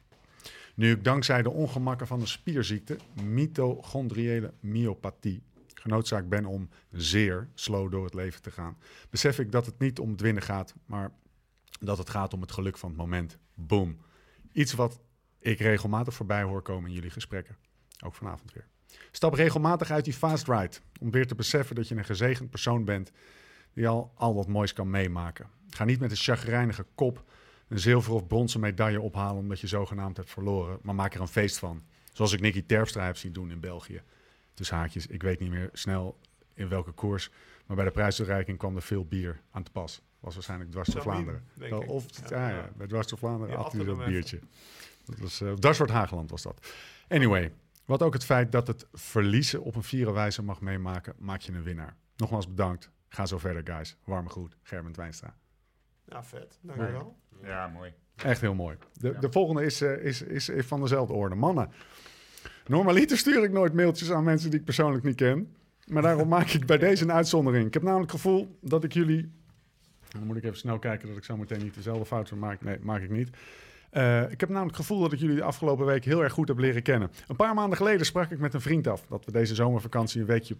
Nu 0.74 0.92
ik 0.92 1.04
dankzij 1.04 1.42
de 1.42 1.50
ongemakken 1.50 2.06
van 2.06 2.20
een 2.20 2.28
spierziekte, 2.28 2.96
mitochondriële 3.22 4.52
myopathie, 4.60 5.42
genoodzaakt 5.74 6.28
ben 6.28 6.44
om 6.44 6.68
zeer 6.90 7.48
slow 7.54 7.90
door 7.90 8.04
het 8.04 8.14
leven 8.14 8.42
te 8.42 8.50
gaan, 8.50 8.76
besef 9.10 9.38
ik 9.38 9.52
dat 9.52 9.66
het 9.66 9.78
niet 9.78 9.98
om 9.98 10.10
het 10.10 10.20
winnen 10.20 10.42
gaat, 10.42 10.74
maar 10.86 11.10
dat 11.80 11.98
het 11.98 12.10
gaat 12.10 12.34
om 12.34 12.40
het 12.40 12.52
geluk 12.52 12.78
van 12.78 12.88
het 12.88 12.98
moment. 12.98 13.38
Boom. 13.54 13.98
Iets 14.52 14.72
wat 14.72 15.00
ik 15.38 15.58
regelmatig 15.58 16.14
voorbij 16.14 16.42
hoor 16.42 16.62
komen 16.62 16.88
in 16.88 16.94
jullie 16.94 17.10
gesprekken. 17.10 17.56
Ook 18.04 18.14
vanavond 18.14 18.52
weer. 18.52 18.66
Stap 19.10 19.34
regelmatig 19.34 19.90
uit 19.90 20.04
die 20.04 20.14
fast 20.14 20.48
ride. 20.48 20.76
Om 21.00 21.10
weer 21.10 21.26
te 21.26 21.34
beseffen 21.34 21.76
dat 21.76 21.88
je 21.88 21.96
een 21.96 22.04
gezegend 22.04 22.50
persoon 22.50 22.84
bent 22.84 23.12
die 23.72 23.88
al, 23.88 24.12
al 24.14 24.34
wat 24.34 24.46
moois 24.46 24.72
kan 24.72 24.90
meemaken. 24.90 25.46
Ga 25.68 25.84
niet 25.84 26.00
met 26.00 26.10
een 26.10 26.16
chagrijnige 26.16 26.86
kop 26.94 27.24
een 27.68 27.78
zilveren 27.78 28.16
of 28.16 28.26
bronzen 28.26 28.60
medaille 28.60 29.00
ophalen 29.00 29.42
omdat 29.42 29.60
je 29.60 29.66
zogenaamd 29.66 30.16
hebt 30.16 30.30
verloren. 30.30 30.78
Maar 30.82 30.94
maak 30.94 31.14
er 31.14 31.20
een 31.20 31.28
feest 31.28 31.58
van. 31.58 31.82
Zoals 32.12 32.32
ik 32.32 32.40
Nicky 32.40 32.62
Terpstra 32.66 33.04
heb 33.04 33.16
zien 33.16 33.32
doen 33.32 33.50
in 33.50 33.60
België. 33.60 34.02
Dus 34.54 34.70
haakjes, 34.70 35.06
ik 35.06 35.22
weet 35.22 35.40
niet 35.40 35.50
meer 35.50 35.68
snel 35.72 36.18
in 36.54 36.68
welke 36.68 36.92
koers. 36.92 37.30
Maar 37.66 37.76
bij 37.76 37.84
de 37.84 37.90
prijsuitreiking 37.90 38.58
kwam 38.58 38.76
er 38.76 38.82
veel 38.82 39.04
bier 39.04 39.40
aan 39.50 39.62
te 39.62 39.70
pas. 39.70 40.02
Was 40.20 40.34
waarschijnlijk 40.34 40.70
dwars 40.70 40.88
door 40.88 41.02
Vlaanderen. 41.02 41.44
denk 41.54 41.70
Wel, 41.70 41.82
ik. 41.82 41.88
Of, 41.88 42.06
Ja, 42.28 42.36
ja, 42.38 42.48
ja, 42.48 42.56
ja. 42.56 42.70
bij 42.76 42.86
dwars 42.86 43.06
door 43.06 43.18
Vlaanderen 43.18 43.48
Die 43.48 43.56
had 43.56 43.72
hij 43.72 43.84
dat 43.84 44.04
biertje. 44.04 44.38
Dat 45.04 45.18
was, 45.18 45.40
uh, 45.40 46.26
was 46.26 46.42
dat. 46.42 46.72
Anyway, 47.08 47.52
wat 47.84 48.02
ook 48.02 48.12
het 48.12 48.24
feit 48.24 48.52
dat 48.52 48.66
het 48.66 48.86
verliezen 48.92 49.62
op 49.62 49.76
een 49.76 49.82
vieren 49.82 50.14
wijze 50.14 50.42
mag 50.42 50.60
meemaken, 50.60 51.14
maakt 51.18 51.44
je 51.44 51.52
een 51.52 51.62
winnaar. 51.62 51.96
Nogmaals 52.16 52.48
bedankt. 52.48 52.90
Ga 53.08 53.26
zo 53.26 53.38
verder, 53.38 53.74
guys. 53.74 53.96
Warme 54.04 54.28
groet. 54.28 54.56
Gerben 54.62 54.92
Twijnstra. 54.92 55.36
Ja, 56.04 56.24
vet. 56.24 56.58
Dankjewel. 56.62 57.16
Ja, 57.42 57.68
mooi. 57.68 57.92
Echt 58.16 58.40
heel 58.40 58.54
mooi. 58.54 58.76
De, 58.92 59.08
Ja. 59.12 59.18
de 59.20 59.32
volgende 59.32 59.64
is, 59.64 59.80
eh, 59.80 60.04
is, 60.04 60.22
is, 60.22 60.48
is 60.48 60.66
van 60.66 60.80
dezelfde 60.80 61.12
orde. 61.12 61.34
Mannen, 61.34 61.70
normaliter 62.66 63.18
stuur 63.18 63.42
ik 63.44 63.52
nooit 63.52 63.72
mailtjes 63.72 64.10
aan 64.10 64.24
mensen 64.24 64.50
die 64.50 64.58
ik 64.58 64.64
persoonlijk 64.64 65.04
niet 65.04 65.16
ken. 65.16 65.54
Maar 65.86 66.02
daarom 66.02 66.28
maak 66.28 66.48
ik 66.48 66.66
bij 66.66 66.78
deze 66.88 67.02
een 67.04 67.12
uitzondering. 67.12 67.66
Ik 67.66 67.74
heb 67.74 67.82
namelijk 67.82 68.12
het 68.12 68.20
gevoel 68.20 68.58
dat 68.60 68.84
ik 68.84 68.92
jullie... 68.92 69.32
Dan 70.12 70.26
moet 70.26 70.36
ik 70.36 70.44
even 70.44 70.56
snel 70.56 70.78
kijken 70.78 71.08
dat 71.08 71.16
ik 71.16 71.24
zo 71.24 71.36
meteen 71.36 71.62
niet 71.62 71.74
dezelfde 71.74 72.06
fout 72.06 72.30
maak. 72.30 72.62
Nee, 72.62 72.78
maak 72.80 73.02
ik 73.02 73.10
niet. 73.10 73.30
Eh, 73.90 74.30
ik 74.30 74.40
heb 74.40 74.48
namelijk 74.48 74.76
het 74.76 74.86
gevoel 74.86 75.00
dat 75.00 75.12
ik 75.12 75.18
jullie 75.18 75.36
de 75.36 75.42
afgelopen 75.42 75.86
week 75.86 76.04
heel 76.04 76.22
erg 76.22 76.32
goed 76.32 76.48
heb 76.48 76.58
leren 76.58 76.82
kennen. 76.82 77.10
Een 77.26 77.36
paar 77.36 77.54
maanden 77.54 77.76
geleden 77.76 78.06
sprak 78.06 78.30
ik 78.30 78.38
met 78.38 78.54
een 78.54 78.60
vriend 78.60 78.86
af 78.86 79.06
dat 79.08 79.24
we 79.24 79.32
deze 79.32 79.54
zomervakantie 79.54 80.20
een 80.20 80.26
weekje 80.26 80.56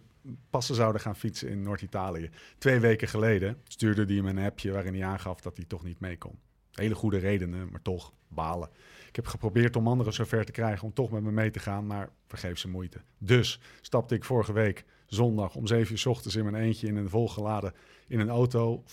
passen 0.51 0.75
zouden 0.75 1.01
gaan 1.01 1.17
fietsen 1.17 1.49
in 1.49 1.63
Noord-Italië. 1.63 2.31
Twee 2.59 2.79
weken 2.79 3.09
geleden 3.09 3.57
stuurde 3.65 4.15
hij 4.15 4.23
me 4.23 4.31
een 4.31 4.39
appje 4.39 4.73
waarin 4.73 4.95
hij 4.95 5.05
aangaf 5.05 5.41
dat 5.41 5.57
hij 5.57 5.67
toch 5.67 5.85
niet 5.85 6.01
mee 6.01 6.19
kon. 6.19 6.39
Hele 6.73 6.95
goede 6.95 7.19
redenen, 7.19 7.69
maar 7.71 7.83
toch 7.83 8.13
balen. 8.29 8.69
Ik 9.09 9.17
heb 9.17 9.27
geprobeerd 9.27 9.77
om 9.77 9.89
anderen 9.89 10.13
zover 10.13 10.45
te 10.45 10.53
krijgen 10.53 10.85
om 10.85 10.93
toch 10.93 11.11
met 11.11 11.23
me 11.23 11.31
mee 11.31 11.51
te 11.51 11.59
gaan, 11.59 11.87
maar 11.87 12.09
vergeefse 12.27 12.69
moeite. 12.69 13.01
Dus 13.19 13.61
stapte 13.81 14.15
ik 14.15 14.25
vorige 14.25 14.53
week 14.53 14.85
zondag 15.15 15.55
om 15.55 15.67
7 15.67 15.93
uur 15.93 15.99
's 15.99 16.07
ochtends 16.07 16.37
in 16.37 16.45
mijn 16.45 16.63
eentje 16.65 16.87
in 16.87 16.97
een 16.97 17.09
volgeladen 17.09 17.75
in 18.11 18.21
een 18.21 18.29
auto 18.31 18.85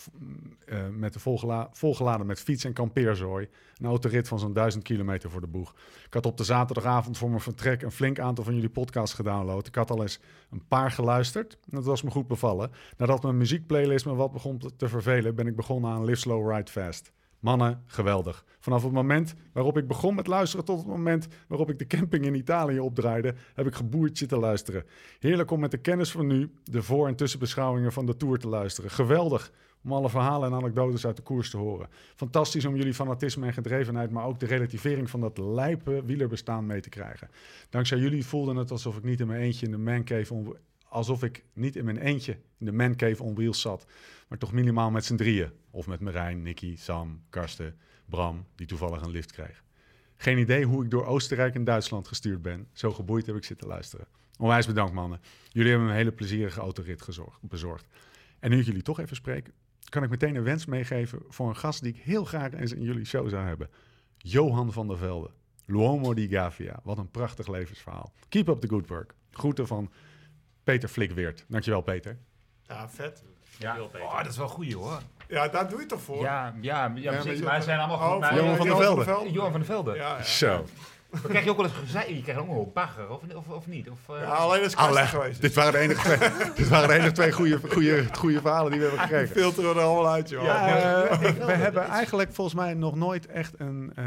eh, 0.65 0.87
met 0.91 1.13
de 1.13 1.19
volgela 1.19 1.69
volgeladen 1.71 2.25
met 2.25 2.39
fiets 2.39 2.63
en 2.63 2.73
kampeerzooi. 2.73 3.47
Een 3.77 3.85
autorit 3.85 4.27
van 4.27 4.39
zo'n 4.39 4.53
1000 4.53 4.83
kilometer 4.83 5.29
voor 5.31 5.41
de 5.41 5.47
boeg. 5.47 5.75
Ik 6.05 6.13
had 6.13 6.25
op 6.25 6.37
de 6.37 6.43
zaterdagavond 6.43 7.17
voor 7.17 7.29
mijn 7.29 7.41
vertrek 7.41 7.81
een 7.81 7.91
flink 7.91 8.19
aantal 8.19 8.43
van 8.43 8.53
jullie 8.53 8.69
podcasts 8.69 9.15
gedownload. 9.15 9.67
Ik 9.67 9.75
had 9.75 9.89
al 9.89 10.01
eens 10.01 10.19
een 10.51 10.67
paar 10.67 10.91
geluisterd. 10.91 11.57
Dat 11.65 11.85
was 11.85 12.01
me 12.01 12.11
goed 12.11 12.27
bevallen. 12.27 12.71
Nadat 12.97 13.23
mijn 13.23 13.37
muziekplaylist 13.37 14.05
me 14.05 14.15
wat 14.15 14.31
begon 14.31 14.57
te- 14.57 14.75
te 14.75 14.87
vervelen, 14.89 15.35
ben 15.35 15.47
ik 15.47 15.55
begonnen 15.55 15.91
aan 15.91 16.05
Live 16.05 16.19
Slow 16.19 16.51
Ride 16.51 16.71
Fast. 16.71 17.11
Mannen, 17.39 17.83
geweldig. 17.85 18.45
Vanaf 18.59 18.83
het 18.83 18.91
moment 18.91 19.33
waarop 19.53 19.77
ik 19.77 19.87
begon 19.87 20.15
met 20.15 20.27
luisteren 20.27 20.65
tot 20.65 20.77
het 20.77 20.87
moment 20.87 21.27
waarop 21.47 21.69
ik 21.69 21.79
de 21.79 21.87
camping 21.87 22.25
in 22.25 22.35
Italië 22.35 22.79
opdraaide, 22.79 23.35
heb 23.53 23.67
ik 23.67 23.75
geboerd 23.75 24.17
zitten 24.17 24.39
luisteren. 24.39 24.85
Heerlijk 25.19 25.51
om 25.51 25.59
met 25.59 25.71
de 25.71 25.77
kennis 25.77 26.11
van 26.11 26.27
nu 26.27 26.51
de 26.63 26.83
voor- 26.83 27.07
en 27.07 27.15
tussenbeschouwingen 27.15 27.93
van 27.93 28.05
de 28.05 28.17
Tour 28.17 28.37
te 28.37 28.47
luisteren. 28.47 28.91
Geweldig 28.91 29.51
om 29.83 29.93
alle 29.93 30.09
verhalen 30.09 30.51
en 30.51 30.57
anekdotes 30.57 31.05
uit 31.05 31.15
de 31.15 31.21
koers 31.21 31.49
te 31.49 31.57
horen. 31.57 31.87
Fantastisch 32.15 32.65
om 32.65 32.75
jullie 32.75 32.93
fanatisme 32.93 33.45
en 33.45 33.53
gedrevenheid, 33.53 34.11
maar 34.11 34.25
ook 34.25 34.39
de 34.39 34.45
relativering 34.45 35.09
van 35.09 35.19
dat 35.19 35.37
lijpe 35.37 36.03
wielerbestaan 36.05 36.65
mee 36.65 36.81
te 36.81 36.89
krijgen. 36.89 37.29
Dankzij 37.69 37.97
jullie 37.97 38.25
voelde 38.25 38.55
het 38.55 38.71
alsof 38.71 38.97
ik 38.97 39.03
niet 39.03 39.19
in 39.19 39.27
mijn 39.27 39.41
eentje 39.41 39.65
in 39.65 39.71
de 39.71 39.77
mancave 39.77 40.55
alsof 40.89 41.23
ik 41.23 41.43
niet 41.53 41.75
in 41.75 41.85
mijn 41.85 41.97
eentje 41.97 42.37
in 42.57 42.65
de 42.65 42.71
mancave 42.71 43.23
on 43.23 43.35
wheels 43.35 43.61
zat, 43.61 43.85
maar 44.27 44.37
toch 44.37 44.51
minimaal 44.51 44.91
met 44.91 45.05
z'n 45.05 45.15
drieën. 45.15 45.51
Of 45.71 45.87
met 45.87 45.99
Marijn, 45.99 46.41
Nicky, 46.41 46.75
Sam, 46.75 47.21
Karsten, 47.29 47.79
Bram, 48.05 48.45
die 48.55 48.67
toevallig 48.67 49.01
een 49.01 49.11
lift 49.11 49.31
kreeg. 49.31 49.63
Geen 50.15 50.37
idee 50.37 50.65
hoe 50.65 50.83
ik 50.83 50.91
door 50.91 51.05
Oostenrijk 51.05 51.55
en 51.55 51.63
Duitsland 51.63 52.07
gestuurd 52.07 52.41
ben. 52.41 52.67
Zo 52.73 52.91
geboeid 52.91 53.25
heb 53.25 53.35
ik 53.35 53.43
zitten 53.43 53.67
luisteren. 53.67 54.07
Onwijs 54.37 54.67
bedankt, 54.67 54.93
mannen. 54.93 55.19
Jullie 55.47 55.69
hebben 55.69 55.89
een 55.89 55.95
hele 55.95 56.11
plezierige 56.11 56.59
autorit 56.59 57.01
gezorgd, 57.01 57.41
bezorgd. 57.41 57.85
En 58.39 58.49
nu 58.49 58.59
ik 58.59 58.65
jullie 58.65 58.81
toch 58.81 58.99
even 58.99 59.15
spreken, 59.15 59.53
kan 59.89 60.03
ik 60.03 60.09
meteen 60.09 60.35
een 60.35 60.43
wens 60.43 60.65
meegeven 60.65 61.21
voor 61.27 61.49
een 61.49 61.55
gast 61.55 61.81
die 61.83 61.93
ik 61.93 62.01
heel 62.01 62.25
graag 62.25 62.53
eens 62.53 62.71
in 62.71 62.81
jullie 62.81 63.05
show 63.05 63.29
zou 63.29 63.45
hebben. 63.45 63.69
Johan 64.17 64.71
van 64.71 64.87
der 64.87 64.97
Velde. 64.97 65.29
L'uomo 65.65 66.13
di 66.13 66.27
Gavia. 66.27 66.79
Wat 66.83 66.97
een 66.97 67.11
prachtig 67.11 67.47
levensverhaal. 67.47 68.13
Keep 68.29 68.47
up 68.47 68.61
the 68.61 68.67
good 68.67 68.87
work. 68.87 69.13
Groeten 69.31 69.67
van 69.67 69.91
Peter 70.63 70.89
Flikweert. 70.89 71.45
Dankjewel, 71.47 71.81
Peter. 71.81 72.17
Ja, 72.63 72.89
vet. 72.89 73.23
Ja, 73.57 73.73
Heel 73.73 73.89
beter. 73.91 74.07
oh, 74.07 74.17
dat 74.17 74.31
is 74.31 74.37
wel 74.37 74.47
goed 74.47 74.73
hoor. 74.73 74.99
Ja, 75.27 75.47
daar 75.47 75.63
doe 75.63 75.73
je 75.73 75.79
het 75.79 75.89
toch 75.89 76.01
voor? 76.01 76.21
Ja, 76.21 76.53
ja, 76.61 76.91
ja, 76.95 77.11
maar 77.11 77.21
precies, 77.21 77.39
je- 77.39 77.45
maar 77.45 77.57
ze 77.57 77.63
zijn 77.63 77.79
allemaal 77.79 77.97
goed. 77.97 78.13
Oh, 78.15 78.19
maar- 78.19 78.35
Johan 78.35 78.57
van 78.57 78.67
der 78.67 78.75
Velde. 79.05 79.31
Johan 79.31 79.51
van 79.51 79.59
der 79.59 79.69
Velde. 79.69 79.95
Ja, 79.95 80.15
ja. 80.17 80.23
Zo. 80.23 80.65
Dan 81.11 81.21
krijg 81.21 81.43
je 81.43 81.49
ook 81.49 81.57
wel 81.57 81.65
eens 81.65 81.75
gezegd, 81.75 82.07
je 82.07 82.21
krijgt 82.21 82.41
ook 82.41 82.47
nog 82.47 82.55
wel 82.55 82.71
bagger, 82.73 83.09
of, 83.09 83.19
of, 83.35 83.47
of 83.47 83.67
niet? 83.67 83.89
Of, 83.89 83.97
eh, 84.15 84.21
Ja, 84.21 84.27
alleen 84.29 84.61
is 84.63 84.75
Karsten 84.75 84.97
Alle, 84.97 85.05
geweest. 85.07 85.41
dit 85.41 85.53
waren 85.53 85.71
de 85.71 85.77
enige 85.77 86.01
twee, 86.01 86.29
dit 86.55 86.67
waren 86.67 86.87
de 86.87 86.93
enige 86.93 87.11
twee 87.11 87.31
goede, 87.31 87.59
goede, 87.71 88.05
goede 88.17 88.41
verhalen 88.41 88.71
die 88.71 88.79
we 88.81 88.85
hebben 88.87 89.03
gekregen. 89.05 89.35
filteren 89.35 89.73
we 89.73 89.79
er 89.79 89.85
allemaal 89.85 90.11
uit, 90.13 90.29
joh. 90.29 90.43
Eh, 90.43 91.19
we 91.45 91.51
hebben 91.53 91.83
eigenlijk 91.87 92.33
volgens 92.33 92.55
mij 92.55 92.73
nog 92.73 92.95
nooit 92.95 93.25
echt 93.27 93.53
een... 93.57 93.91
eh, 93.95 94.05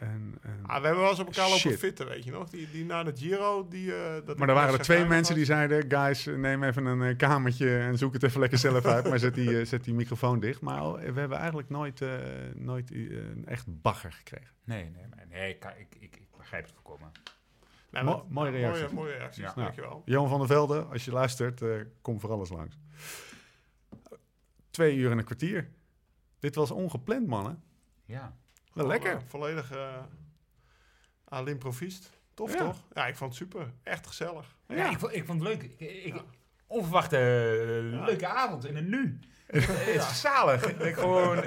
een 0.00 0.38
Ah, 0.66 0.80
we 0.80 0.84
hebben 0.86 1.00
wel 1.02 1.10
eens 1.10 1.18
op 1.20 1.26
elkaar 1.26 1.44
lopen 1.48 1.58
Shit. 1.60 1.78
fitten, 1.78 2.06
weet 2.08 2.24
je 2.24 2.30
nog? 2.30 2.48
Die, 2.50 2.70
die 2.70 2.84
na 2.84 3.02
de 3.02 3.12
Giro, 3.16 3.68
die... 3.68 3.94
eh, 3.94 4.26
dat 4.26 4.38
maar 4.38 4.48
er 4.48 4.54
waren 4.54 4.74
er 4.74 4.80
twee 4.80 5.04
mensen 5.04 5.34
die 5.34 5.44
zeiden... 5.44 5.84
Guys, 5.90 6.24
neem 6.24 6.62
even 6.64 6.84
een 6.86 7.02
eh, 7.02 7.16
kamertje 7.16 7.78
en 7.78 7.98
zoek 7.98 8.12
het 8.12 8.22
even 8.22 8.40
lekker 8.40 8.58
zelf 8.58 8.84
uit. 8.84 9.08
Maar 9.08 9.18
zet 9.18 9.34
die, 9.34 9.58
eh, 9.60 9.66
zet 9.66 9.84
die 9.84 9.94
microfoon 9.94 10.40
dicht. 10.40 10.60
Maar 10.60 10.92
we 10.92 11.20
hebben 11.20 11.38
eigenlijk 11.38 11.68
nooit, 11.68 12.00
eh, 12.00 12.08
nooit 12.54 12.90
een 12.90 13.42
echt 13.46 13.64
bagger 13.82 14.12
gekregen. 14.12 14.50
Nee, 14.64 14.84
nee, 14.90 15.26
nee, 15.28 15.48
ik, 15.54 15.64
ik, 15.78 15.94
ik, 16.00 16.16
ik 16.16 16.26
begrijp 16.36 16.62
het 16.64 16.72
voorkomen. 16.72 17.10
Nee, 17.90 18.02
Mo- 18.02 18.10
maar- 18.16 18.24
mooie 18.28 18.50
reactie. 18.50 18.82
Mooie, 18.82 18.94
mooie 18.94 19.12
reacties, 19.16 19.42
Ja. 19.44 19.52
dankjewel. 19.54 20.02
Johan 20.04 20.28
van 20.28 20.38
der 20.38 20.48
Velde, 20.48 20.80
als 20.82 21.04
je 21.04 21.12
luistert, 21.12 21.62
eh, 21.62 21.68
kom 22.02 22.20
voor 22.20 22.30
alles 22.30 22.48
langs. 22.50 22.78
Twee 24.70 24.96
uur 24.96 25.10
en 25.10 25.18
een 25.18 25.24
kwartier. 25.24 25.68
Dit 26.38 26.54
was 26.54 26.70
ongepland, 26.70 27.26
mannen. 27.26 27.62
Ja. 28.04 28.36
Wel 28.72 28.86
lekker. 28.86 29.12
Uh, 29.12 29.18
volledig 29.26 29.72
uh, 29.72 29.96
aan 31.28 31.44
l'improvist. 31.44 32.10
Tof, 32.34 32.52
Ja. 32.52 32.58
toch? 32.58 32.76
Ja, 32.94 33.06
ik 33.06 33.16
vond 33.16 33.30
het 33.30 33.38
super. 33.38 33.72
Echt 33.82 34.06
gezellig. 34.06 34.56
Ja, 34.68 34.90
ik, 34.90 34.98
vond, 34.98 35.14
ik 35.14 35.24
vond 35.26 35.40
het 35.42 35.48
leuk. 35.48 35.62
Ik, 35.62 36.04
ik, 36.04 36.14
Onverwachte 36.66 37.16
eh, 37.16 38.04
leuke 38.06 38.26
avond 38.26 38.66
in 38.66 38.76
een 38.76 38.88
nu. 38.88 39.18
Het 39.50 39.94
is 39.94 40.20
zalig. 40.20 40.64
Ik 40.78 40.94
gewoon, 40.94 41.42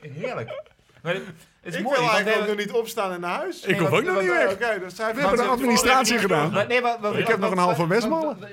heerlijk. 0.00 0.62
Maar 1.02 1.14
het 1.14 1.22
is 1.62 1.74
ik 1.76 1.82
mooi. 1.82 1.98
wil 2.00 2.08
eigenlijk 2.08 2.36
we 2.36 2.42
ook 2.50 2.56
nog 2.56 2.66
niet 2.66 2.74
opstaan 2.74 3.12
en 3.12 3.20
naar 3.20 3.36
huis. 3.38 3.64
Ik 3.64 3.78
hoef 3.78 3.90
ook 3.90 4.02
nog 4.04 4.20
niet 4.20 4.30
Oké, 4.30 4.38
weg. 4.38 4.52
Oké, 4.52 4.78
dus 4.78 4.96
We 4.96 5.02
hebben 5.02 5.36
de 5.36 5.42
administratie 5.42 6.18
gedaan. 6.18 6.52
Maar 6.52 6.66
nee, 6.66 6.80
maar, 6.80 7.00
maar- 7.00 7.18
Ik 7.18 7.26
heb 7.26 7.38
nog 7.38 7.50
een 7.50 7.58
halve 7.58 7.86
want- 8.08 8.46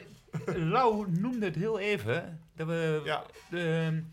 Lau 0.56 1.06
noemde 1.10 1.46
het 1.46 1.56
heel 1.56 1.80
even. 1.80 2.40
Dat 2.56 2.68
we... 2.68 3.02
Ja. 3.04 3.24
de, 3.50 4.04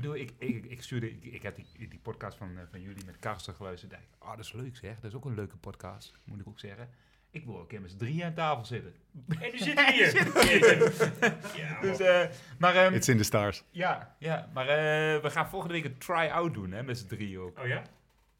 bedoel, 0.00 0.16
ik, 0.16 0.32
ik, 0.38 0.64
ik 0.64 0.82
stuurde, 0.82 1.10
ik, 1.10 1.24
ik 1.24 1.42
had 1.42 1.56
die, 1.56 1.66
die 1.88 1.98
podcast 2.02 2.36
van, 2.38 2.56
eh, 2.56 2.62
van 2.70 2.80
jullie 2.82 3.04
met 3.04 3.18
Karsten 3.18 3.54
geluisterd. 3.54 3.90
dacht 3.90 4.02
ik, 4.02 4.08
ah, 4.18 4.30
dat 4.30 4.44
is 4.44 4.52
leuk 4.52 4.76
zeg. 4.76 4.94
Dat 4.94 5.10
is 5.10 5.16
ook 5.16 5.24
een 5.24 5.34
leuke 5.34 5.56
podcast, 5.56 6.12
moet 6.24 6.40
ik 6.40 6.48
ook 6.48 6.58
zeggen. 6.58 6.88
Ik 7.30 7.44
wil 7.44 7.54
ook 7.54 7.60
een 7.60 7.66
keer 7.66 7.80
met 7.80 7.90
z'n 7.90 7.96
drieën 7.96 8.24
aan 8.24 8.34
tafel 8.34 8.64
zitten. 8.64 8.94
En 9.28 9.50
nu 9.52 9.58
zitten 9.68 9.84
we 9.86 9.92
hier. 9.92 11.56
ja, 11.56 11.80
Dus, 11.86 11.98
eh, 12.00 12.24
maar 12.58 12.74
ehm, 12.76 12.94
It's 12.94 13.08
in 13.08 13.16
the 13.16 13.22
stars. 13.22 13.64
ja, 13.70 14.14
ja, 14.18 14.48
maar 14.54 14.68
eh, 14.68 15.22
we 15.22 15.30
gaan 15.30 15.48
volgende 15.48 15.74
week 15.74 15.84
een 15.84 15.98
try-out 15.98 16.54
doen, 16.54 16.72
hè, 16.72 16.82
met 16.82 16.98
z'n 16.98 17.06
drieën 17.06 17.40
ook. 17.40 17.58
Oh 17.58 17.66
ja? 17.66 17.82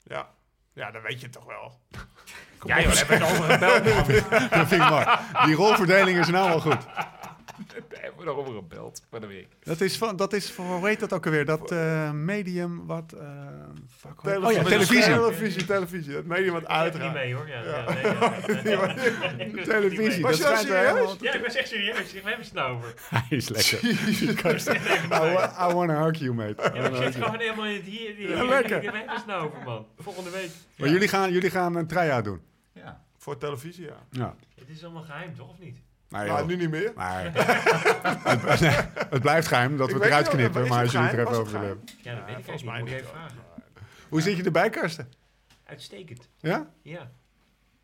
Ja. 0.03 0.31
ja, 0.73 0.91
dan 0.91 1.03
weet 1.03 1.19
je 1.21 1.23
het 1.27 1.33
toch 1.33 1.45
wel. 1.45 1.81
Ja, 2.65 2.81
joh, 2.81 2.93
hebben 2.93 3.21
het 3.21 3.31
over 3.31 3.51
gebeld, 3.53 3.85
man. 3.85 4.49
Dat 4.59 4.69
vind 4.69 4.83
ik 4.83 4.89
mooi. 4.89 5.07
Die 5.45 5.55
rolverdeling 5.55 6.19
is 6.19 6.29
nou 6.29 6.49
wel 6.49 6.61
goed. 6.61 6.87
Daar 7.89 8.01
hebben 8.01 8.19
we 8.21 8.25
nog 8.25 8.37
over 8.37 8.55
gebeld 8.55 9.03
van 9.11 9.21
de 9.21 9.27
week. 9.27 9.47
Dat 9.63 9.81
is 9.81 9.99
van, 9.99 10.17
dat 10.17 10.33
is 10.33 10.53
voor, 10.53 10.65
hoe 10.65 10.87
heet 10.89 11.01
dat 11.01 11.13
ook 11.13 11.25
alweer? 11.27 11.45
Dat 11.45 11.71
eh, 11.71 12.11
medium 12.13 12.87
wat... 12.87 13.13
eh, 13.13 13.27
fuck, 13.97 14.25
oh 14.45 14.53
ja, 14.53 14.63
Televisie. 14.63 15.03
televisie. 15.03 15.65
Televisie. 15.65 16.15
Het 16.15 16.27
medium 16.27 16.53
wat 16.53 16.63
Ik 16.63 16.69
er 16.69 16.75
niet 16.75 16.83
uitgaat. 16.95 17.13
mee 17.13 17.35
hoor. 17.35 17.49
Ja, 17.49 17.63
Ja. 17.63 17.85
ja. 17.89 17.95
nee, 17.95 18.73
ja. 18.73 18.95
Ik 18.95 19.07
werk 19.15 19.37
niet 19.39 19.53
mee. 19.53 19.65
Televisie. 19.75 20.23
Was 20.23 20.39
Dat 20.41 20.63
je 20.63 20.69
wel 20.69 20.85
serieus? 20.95 21.17
Ja, 21.21 21.33
ik 21.35 21.43
ben 21.43 21.55
echt 21.55 21.69
serieus. 21.69 21.97
Hebben 22.13 22.45
ze 22.45 22.51
het 22.51 22.53
nou 22.53 22.77
over? 22.77 22.95
Hij 23.11 23.27
is 23.39 23.49
lekker. 23.49 23.85
I, 23.85 25.09
wa- 25.09 25.69
I 25.71 25.75
wanna 25.75 26.05
hug 26.05 26.19
you, 26.19 26.35
mate. 26.35 26.71
Ja, 26.75 26.89
ik 26.89 26.95
zit 27.13 27.15
gewoon 27.25 27.39
helemaal 27.41 27.67
in 27.67 27.75
het 27.75 27.85
hier. 27.85 28.15
hier- 28.15 28.31
Ja, 28.37 28.45
lekker. 28.45 28.83
Hebben 28.83 29.03
ze 29.03 29.15
het 29.17 29.27
nou 29.27 29.47
over, 29.47 29.63
man? 29.65 29.87
Volgende 29.99 30.31
week. 30.31 30.51
Maar 30.77 30.89
jullie 30.89 31.09
gaan, 31.09 31.33
jullie 31.33 31.51
gaan 31.51 31.75
een 31.77 31.87
try-out 31.87 32.25
doen. 32.25 32.41
Ja. 32.73 33.01
Voor 33.17 33.39
televisie, 33.39 33.85
ja. 33.85 33.97
Ja. 34.11 34.35
Het 34.59 34.69
is 34.69 34.85
allemaal 34.85 35.03
geheim, 35.03 35.35
toch? 35.37 35.49
Of 35.49 35.59
niet? 35.59 35.77
Nou, 36.09 36.27
Nou, 36.27 36.47
nu 36.47 36.57
niet 36.57 36.71
meer. 36.71 36.93
Maar 36.97 37.25
het, 37.33 38.61
nee, 38.61 38.71
het 39.15 39.21
blijft 39.21 39.47
geheim 39.47 39.77
dat 39.77 39.89
Ik 39.89 39.95
we 39.95 40.01
het 40.01 40.11
eruit 40.11 40.29
knippen, 40.29 40.69
maar 40.69 40.83
als 40.83 40.93
jullie 40.93 41.07
het 41.07 41.17
er 41.17 41.27
even 41.27 41.39
over 41.39 41.53
willen 41.53 41.67
hebben. 41.67 41.85
Ja, 42.03 42.15
dat 42.15 42.25
weet 42.25 42.37
ik 42.39 42.45
volgens 42.45 42.65
mij 42.65 42.83
niet. 42.83 42.91
Moet 42.91 42.91
ik 42.91 42.97
niet. 42.97 43.05
even 43.05 43.19
vragen. 43.19 43.37
Hoe 44.09 44.21
zit 44.21 44.37
je 44.37 44.43
erbij, 44.43 44.71
Karsten? 44.71 45.13
Uitstekend. 45.65 46.29
Ja? 46.39 46.71
Ja. 46.83 47.11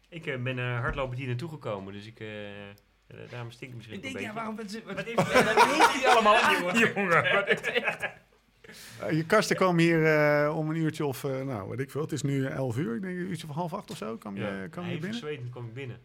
Ik 0.09 0.27
eh, 0.27 0.43
ben 0.43 0.59
uh, 0.59 0.79
hardlopen 0.81 1.17
hier 1.17 1.27
naartoe 1.27 1.49
gekomen, 1.49 1.93
dus 1.93 2.07
ik... 2.07 2.21
eh 2.21 2.71
eh, 3.07 3.17
daarom 3.31 3.51
stink 3.51 3.71
ik 3.71 3.77
misschien 3.77 3.99
Ik 3.99 4.05
een 4.05 4.13
denk, 4.13 4.25
ja, 4.25 4.33
waarom... 4.33 4.57
Wat, 4.57 4.73
Wat 4.73 4.95
wat, 4.95 5.07
is 5.07 5.15
wat 5.15 5.25
heeft 5.25 5.93
hij 6.03 6.09
allemaal 6.09 6.37
aan, 6.37 6.79
jongen? 6.79 7.33
Wat 7.35 7.49
is 7.49 7.61
echt... 7.61 8.09
Je 9.11 9.25
Karsten 9.27 9.57
kwam 9.57 9.79
hier 9.79 10.07
eh, 10.07 10.57
om 10.57 10.71
een 10.71 10.77
uurtje 10.77 11.07
of, 11.07 11.25
eh, 11.25 11.41
nou, 11.41 11.69
weet 11.69 11.81
ik 11.81 11.91
veel. 11.91 12.01
Het 12.01 12.13
is 12.13 12.23
nu 12.23 12.47
11 12.47 12.77
uur. 12.77 12.95
Ik 12.95 13.03
denk 13.03 13.15
een 13.19 13.27
uurtje 13.27 13.49
of 13.49 13.55
half 13.55 13.75
acht 13.75 13.91
of 13.91 13.97
zo. 13.97 14.17
Kwam 14.17 14.37
je, 14.37 14.43
Ja. 14.43 14.67
kwam 14.69 14.85
je 14.85 14.91
Even 14.91 15.01
binnen? 15.01 15.19
zwetend 15.19 15.51
kwam 15.51 15.67
ik 15.67 15.75
binnen. 15.75 15.99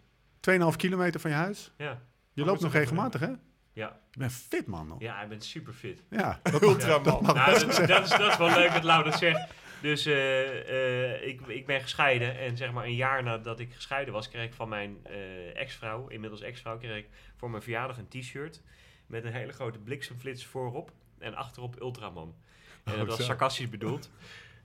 2,5 0.72 0.76
kilometer 0.76 1.20
van 1.20 1.30
je 1.32 1.38
huis. 1.38 1.74
Ja. 1.78 2.02
Je 2.40 2.46
loopt 2.46 2.62
dat 2.62 2.72
nog 2.72 2.80
regelmatig, 2.82 3.22
hè? 3.22 3.32
Ja. 3.74 4.00
Je 4.12 4.20
bent 4.20 4.32
fit, 4.32 4.68
man. 4.68 4.88
Nog. 4.88 5.02
Ja, 5.02 5.22
ik 5.22 5.30
ben 5.30 5.42
super 5.42 5.74
fit. 5.74 6.04
Ja, 6.10 6.40
dat 6.44 6.62
Ultraman. 6.70 7.24
dat 7.24 7.36
Nou, 7.36 7.52
dat, 7.52 7.88
dat, 7.88 8.04
is, 8.04 8.10
dat 8.10 8.32
is 8.32 8.38
wel 8.38 8.50
leuk 8.50 8.74
dat 8.74 8.84
Lau 8.84 9.04
dat 9.04 9.18
zegt. 9.18 9.50
Dus 9.82 10.06
eh, 10.06 11.14
eh, 11.16 11.28
ik, 11.28 11.42
ik 11.48 11.66
ben 11.66 11.82
gescheiden. 11.82 12.38
En 12.40 12.58
zeg 12.58 12.72
maar 12.72 12.86
een 12.86 12.96
jaar 12.96 13.24
nadat 13.24 13.60
ik 13.60 13.74
gescheiden 13.74 14.14
was, 14.14 14.30
kreeg 14.30 14.46
ik 14.46 14.54
van 14.54 14.70
mijn 14.70 14.98
eh, 15.04 15.56
ex-vrouw, 15.56 16.08
inmiddels 16.08 16.42
ex-vrouw, 16.42 16.78
kreeg 16.78 16.98
ik 16.98 17.08
voor 17.36 17.50
mijn 17.50 17.64
verjaardag 17.64 17.98
een 17.98 18.08
t-shirt. 18.08 18.62
Met 19.06 19.24
een 19.24 19.34
hele 19.34 19.52
grote 19.54 19.80
bliksemflits 19.80 20.46
voorop. 20.46 20.92
En 21.20 21.36
achterop 21.36 21.82
Ultraman. 21.82 22.36
En 22.84 22.92
dat 22.94 23.02
Oh, 23.02 23.08
was 23.08 23.18
zo. 23.18 23.24
sarcastisch 23.24 23.70
bedoeld. 23.70 24.10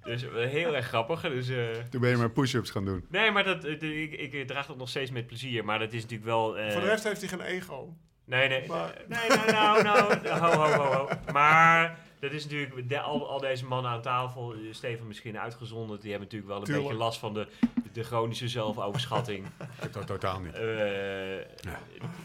Dus 0.04 0.22
eh, 0.22 0.30
heel 0.48 0.74
erg 0.76 0.86
grappig. 0.86 1.20
Dus, 1.20 1.48
eh, 1.48 1.56
Toen 1.90 2.00
ben 2.00 2.10
je 2.10 2.16
maar 2.16 2.30
push-ups 2.30 2.70
gaan 2.70 2.84
doen. 2.84 3.04
nee, 3.08 3.30
maar 3.30 3.44
dat, 3.44 3.64
eh, 3.64 4.02
ik, 4.02 4.12
ik 4.32 4.46
draag 4.46 4.66
dat 4.66 4.76
nog 4.76 4.88
steeds 4.88 5.10
met 5.10 5.26
plezier. 5.26 5.64
Maar 5.64 5.78
dat 5.78 5.92
is 5.92 6.02
natuurlijk 6.02 6.30
wel... 6.30 6.58
eh, 6.58 6.72
Voor 6.72 6.80
de 6.80 6.86
rest 6.86 7.04
heeft 7.04 7.20
hij 7.20 7.28
geen 7.28 7.40
ego. 7.40 7.94
Nee, 8.26 8.48
nee, 8.48 8.66
Maar- 8.68 8.94
nee, 9.08 9.28
nou, 9.28 9.82
nou, 9.82 10.22
nou, 10.22 10.38
ho, 10.40 10.50
ho, 10.52 10.70
ho, 10.82 10.92
ho. 10.92 11.08
Maar 11.32 11.98
dat 12.20 12.32
is 12.32 12.44
natuurlijk, 12.44 12.88
de, 12.88 13.00
al, 13.00 13.28
al 13.28 13.38
deze 13.40 13.64
mannen 13.64 13.90
aan 13.90 14.02
tafel, 14.02 14.54
Steven 14.70 15.06
misschien 15.06 15.38
uitgezonderd, 15.38 16.00
die 16.02 16.10
hebben 16.10 16.28
natuurlijk 16.28 16.50
wel 16.52 16.60
een 16.60 16.66
Tuurlijk. 16.66 16.86
beetje 16.88 17.04
last 17.04 17.18
van 17.18 17.34
de, 17.34 17.46
de 17.92 18.02
chronische 18.02 18.48
zelfoverschatting. 18.48 19.46
Dat 19.92 20.06
totaal 20.06 20.40
niet. 20.40 20.54
Eh, 20.54 20.62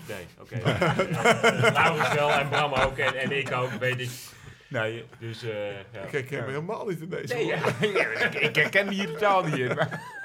Nee, 0.07 0.26
oké. 0.39 0.56
Eh, 0.56 1.73
Laurens 1.73 2.14
wel 2.14 2.31
en 2.31 2.49
Bram 2.49 2.73
ook 2.73 2.97
en, 2.97 3.15
en 3.15 3.31
ik 3.38 3.51
ook, 3.51 3.72
weet 3.72 3.99
ik. 3.99 4.10
Nee, 4.69 5.03
Dus, 5.19 5.43
eh 5.43 5.71
ja. 5.93 6.01
Ik 6.01 6.11
herken 6.11 6.39
me 6.45 6.49
helemaal 6.49 6.87
niet 6.87 6.99
in 7.01 7.09
deze 7.09 7.33
nee 7.33 7.45
ja, 7.45 7.55
ik, 7.81 8.33
ik 8.33 8.55
herken 8.55 8.85
me 8.85 8.93
hier 8.93 9.07
totaal 9.07 9.43
niet 9.43 9.57
in. 9.57 9.75
maar- 9.75 10.17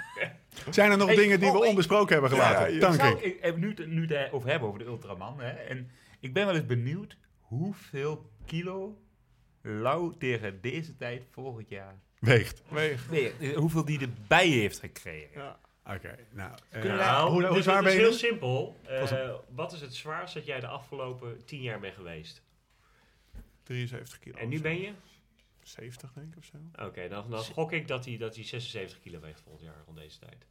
Zijn 0.70 0.90
er 0.90 0.96
nog 0.96 1.06
Hey, 1.06 1.16
dingen 1.16 1.40
die 1.40 1.48
oh, 1.48 1.54
we 1.54 1.62
ik- 1.62 1.68
onbesproken 1.68 2.12
hebben 2.12 2.30
gelaten? 2.30 2.60
Ja, 2.60 2.66
je 2.74 2.80
Dank 2.80 2.96
Nou, 2.96 3.16
ik. 3.16 3.20
ik 3.24 3.38
heb 3.42 3.56
nu, 3.56 3.68
het- 3.68 3.86
nu 3.86 4.06
het 4.06 4.32
over 4.32 4.48
hebben, 4.50 4.68
over 4.68 4.80
de 4.80 4.84
Ultraman. 4.86 5.40
Hè, 5.40 5.50
en 5.50 5.90
ik 6.20 6.32
ben 6.32 6.46
wel 6.46 6.54
eens 6.54 6.66
benieuwd 6.66 7.16
hoeveel 7.38 8.30
kilo 8.46 8.98
Lau 9.62 10.14
tegen 10.18 10.60
deze 10.60 10.96
tijd 10.96 11.22
volgend 11.30 11.68
jaar... 11.68 11.94
Weegt. 12.18 12.62
Weeg. 12.68 13.10
Nee, 13.10 13.32
eh, 13.40 13.56
hoeveel 13.56 13.84
die 13.84 14.00
erbij 14.00 14.46
heeft 14.48 14.78
gekregen. 14.80 15.30
Ja. 15.40 15.58
Oké, 15.94 16.16
nou. 16.30 16.50
eh, 16.70 16.82
Nou, 16.82 17.30
hoe, 17.30 17.44
hoe 17.44 17.54
dit- 17.54 17.64
zwaar 17.64 17.82
ben 17.82 17.90
is 17.92 17.96
je 17.96 18.02
heel 18.02 18.10
nu? 18.10 18.16
simpel. 18.16 18.76
Eh, 18.86 19.00
Was 19.00 19.10
het- 19.10 19.30
wat 19.54 19.72
is 19.72 19.80
het 19.80 19.94
zwaarst 19.94 20.34
dat 20.34 20.46
jij 20.46 20.60
de 20.60 20.66
afgelopen 20.66 21.44
tien 21.44 21.60
jaar 21.62 21.80
bent 21.80 21.94
geweest? 21.94 22.42
73 23.64 24.18
kilo. 24.18 24.38
En 24.38 24.48
nu 24.48 24.60
ben 24.60 24.80
je? 24.80 24.92
70 25.62 26.12
denk 26.12 26.32
ik 26.32 26.38
of 26.38 26.44
zo. 26.44 26.84
Oké, 26.84 27.08
dan, 27.08 27.30
dan 27.30 27.44
gok 27.44 27.72
ik 27.72 27.88
dat 27.88 28.04
hij, 28.04 28.16
dat 28.16 28.34
hij 28.34 28.44
76 28.44 29.00
kilo 29.00 29.20
weegt 29.20 29.40
volgend 29.40 29.64
jaar 29.64 29.82
rond 29.86 29.98
deze 29.98 30.18
tijd. 30.18 30.46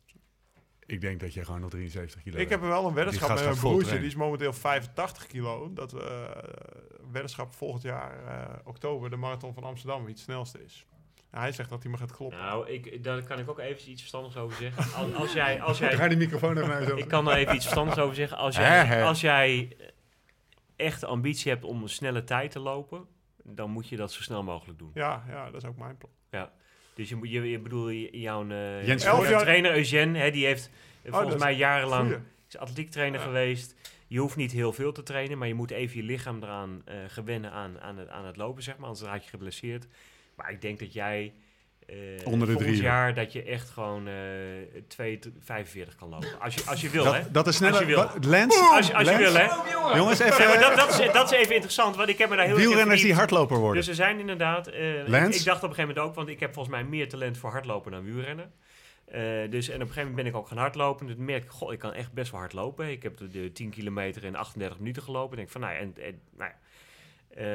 Ik 0.85 1.02
denk 1.02 1.19
dat 1.19 1.34
je 1.34 1.45
gewoon 1.45 1.61
nog 1.61 1.69
73 1.69 2.23
kilo 2.23 2.38
Ik 2.38 2.49
heb 2.49 2.61
er 2.61 2.68
wel 2.68 2.88
een 2.88 2.94
weddenschap 2.94 3.30
met 3.30 3.44
mijn 3.44 3.57
broertje. 3.57 3.98
Die 3.98 4.07
is 4.07 4.15
momenteel 4.15 4.53
85 4.53 5.27
kilo. 5.27 5.73
Dat 5.73 5.91
we 5.91 6.02
eh, 6.02 7.11
weddenschap 7.11 7.53
volgend 7.53 7.84
jaar 7.84 8.26
eh, 8.26 8.56
oktober 8.64 9.10
de 9.10 9.15
marathon 9.15 9.53
van 9.53 9.64
Amsterdam 9.64 9.99
wie 10.03 10.14
het 10.14 10.19
snelste 10.19 10.64
is. 10.64 10.85
Hij 11.30 11.52
zegt 11.52 11.69
dat 11.69 11.84
hij 11.84 11.91
me 11.91 11.98
gaat 11.98 12.11
kloppen. 12.11 12.40
Nou, 12.40 12.69
ik, 12.69 13.03
daar 13.03 13.23
kan 13.23 13.40
ik 13.40 13.49
ook 13.49 13.60
even 13.60 13.91
iets 13.91 13.99
verstandigs 13.99 14.38
over 14.38 14.57
zeggen. 14.57 14.94
Als, 14.94 15.14
als 15.14 15.34
jij, 15.34 15.61
als 15.61 15.77
jij, 15.80 15.95
Ga 15.95 16.07
die 16.07 16.18
microfoon 16.18 16.57
even 16.57 16.69
naar 16.69 16.81
je 16.81 16.88
zo. 16.88 16.95
ik 16.95 17.07
kan 17.07 17.30
er 17.30 17.35
even 17.35 17.56
iets 17.56 17.64
verstandigs 17.64 17.98
over 17.99 18.15
zeggen. 18.15 18.38
Als 18.38 18.56
jij, 18.56 19.03
als 19.03 19.22
jij 19.22 19.77
echt 20.75 20.99
de 20.99 21.05
ambitie 21.05 21.51
hebt 21.51 21.63
om 21.63 21.81
een 21.81 21.89
snelle 21.89 22.23
tijd 22.23 22.51
te 22.51 22.59
lopen, 22.59 23.05
dan 23.43 23.69
moet 23.69 23.89
je 23.89 23.95
dat 23.95 24.11
zo 24.11 24.21
snel 24.21 24.43
mogelijk 24.43 24.79
doen. 24.79 24.91
Ja, 24.93 25.23
ja, 25.27 25.45
dat 25.51 25.61
is 25.63 25.69
ook 25.69 25.77
mijn 25.77 25.97
plan. 25.97 26.11
Dus 26.95 27.09
je, 27.09 27.15
moet- 27.15 27.29
je, 27.29 27.49
je 27.49 27.59
bedoel, 27.59 27.89
je- 27.89 28.19
jouw 28.19 28.49
eh, 28.49 28.87
Jens 28.87 29.03
jouw 29.03 29.15
Elf 29.15 29.29
jaar- 29.29 29.41
trainer 29.41 29.75
Eugène, 29.75 30.17
hè, 30.19 30.31
die 30.31 30.45
heeft 30.45 30.69
eh, 31.03 31.11
dat 31.11 31.21
volgens 31.21 31.43
mij 31.43 31.55
jarenlang 31.55 32.07
Goeie. 32.07 32.23
is 32.49 32.57
atletiektrainer 32.57 33.19
Ja. 33.19 33.25
geweest. 33.25 33.75
Je 34.07 34.19
hoeft 34.19 34.35
niet 34.35 34.51
heel 34.51 34.73
veel 34.73 34.91
te 34.91 35.03
trainen, 35.03 35.37
maar 35.37 35.47
je 35.47 35.53
moet 35.53 35.71
even 35.71 35.97
je 35.97 36.03
lichaam 36.03 36.43
eraan 36.43 36.81
eh, 36.85 36.95
gewennen 37.07 37.51
aan, 37.51 37.79
aan, 37.81 37.97
het, 37.97 38.09
aan 38.09 38.25
het 38.25 38.37
lopen, 38.37 38.63
zeg 38.63 38.77
maar. 38.77 38.87
Anders 38.87 39.05
raak 39.07 39.21
je 39.23 39.29
geblesseerd. 39.29 39.87
Maar 40.35 40.51
ik 40.51 40.61
denk 40.61 40.79
dat 40.79 40.93
jij 40.93 41.33
eh 41.88 41.95
Onder 42.23 42.47
de 42.47 42.53
volgend 42.53 42.72
drie 42.72 42.81
jaar 42.81 43.14
dat 43.14 43.34
je 43.34 43.43
echt 43.43 43.69
gewoon 43.69 44.07
eh 44.07 44.14
2,45 44.88 45.95
kan 45.99 46.10
lopen. 46.10 46.39
Als 46.39 46.53
je, 46.55 46.61
als 46.65 46.81
je 46.81 46.89
wil, 46.89 47.05
hè. 47.14 47.22
Dat, 47.22 47.34
dat 47.34 47.47
is 47.47 47.55
sneller. 47.55 47.73
Als 47.76 47.81
je 47.84 47.88
wil. 47.95 47.97
Wat- 48.03 48.26
Lens, 48.26 48.55
Als 48.72 48.88
je, 48.88 48.93
als 48.93 49.10
je 49.10 49.18
Lens? 49.18 49.34
wil, 49.34 49.89
hè. 49.89 49.97
Jongens, 49.97 50.19
even. 50.19 50.60
dat, 50.60 50.76
dat, 50.76 50.99
is, 50.99 51.11
dat 51.11 51.31
is 51.31 51.38
even 51.38 51.53
interessant, 51.53 51.95
want 51.95 52.10
ik 52.10 52.18
heb 52.18 52.30
me 52.30 52.35
daar 52.35 52.45
heel 52.45 52.55
Wielrenners 52.55 53.01
die 53.01 53.14
hardloper 53.14 53.57
worden. 53.57 53.77
Dus 53.77 53.88
er 53.88 53.95
zijn 53.95 54.19
inderdaad... 54.19 54.68
eh, 54.68 54.99
ik, 55.01 55.07
Lens? 55.07 55.38
ik 55.39 55.45
dacht 55.45 55.64
op 55.64 55.69
een 55.69 55.76
gegeven 55.76 55.95
moment 55.95 56.10
ook, 56.10 56.15
want 56.15 56.27
ik 56.30 56.39
heb 56.39 56.53
volgens 56.53 56.76
mij 56.76 56.84
meer 56.84 57.10
talent 57.10 57.38
voor 57.38 57.49
hardlopen 57.51 57.91
dan 57.91 58.03
wielrennen. 58.03 58.51
Eh, 59.05 59.22
dus, 59.49 59.69
en 59.69 59.76
op 59.76 59.81
een 59.81 59.88
gegeven 59.88 59.99
moment 59.99 60.15
ben 60.15 60.26
ik 60.26 60.35
ook 60.35 60.47
gaan 60.47 60.57
hardlopen. 60.57 61.07
En 61.10 61.15
toen 61.15 61.26
merk 61.26 61.43
ik, 61.43 61.49
goh, 61.49 61.73
ik 61.73 61.80
kan 61.80 61.93
echt 61.93 62.14
best 62.14 62.31
wel 62.31 62.39
hard 62.39 62.53
lopen. 62.53 62.89
Ik 62.91 63.03
heb 63.03 63.18
de, 63.18 63.27
de 63.27 63.51
10 63.51 63.69
kilometer 63.69 64.23
in 64.23 64.35
38 64.35 64.77
minuten 64.80 65.03
gelopen. 65.03 65.30
En 65.31 65.35
denk 65.38 65.49
van, 65.49 65.61
nou 65.61 65.73
ja, 65.73 65.80
en, 65.80 65.93
en, 66.03 66.19
nou 66.38 66.49
ja. 66.49 66.55
Eh, 67.35 67.45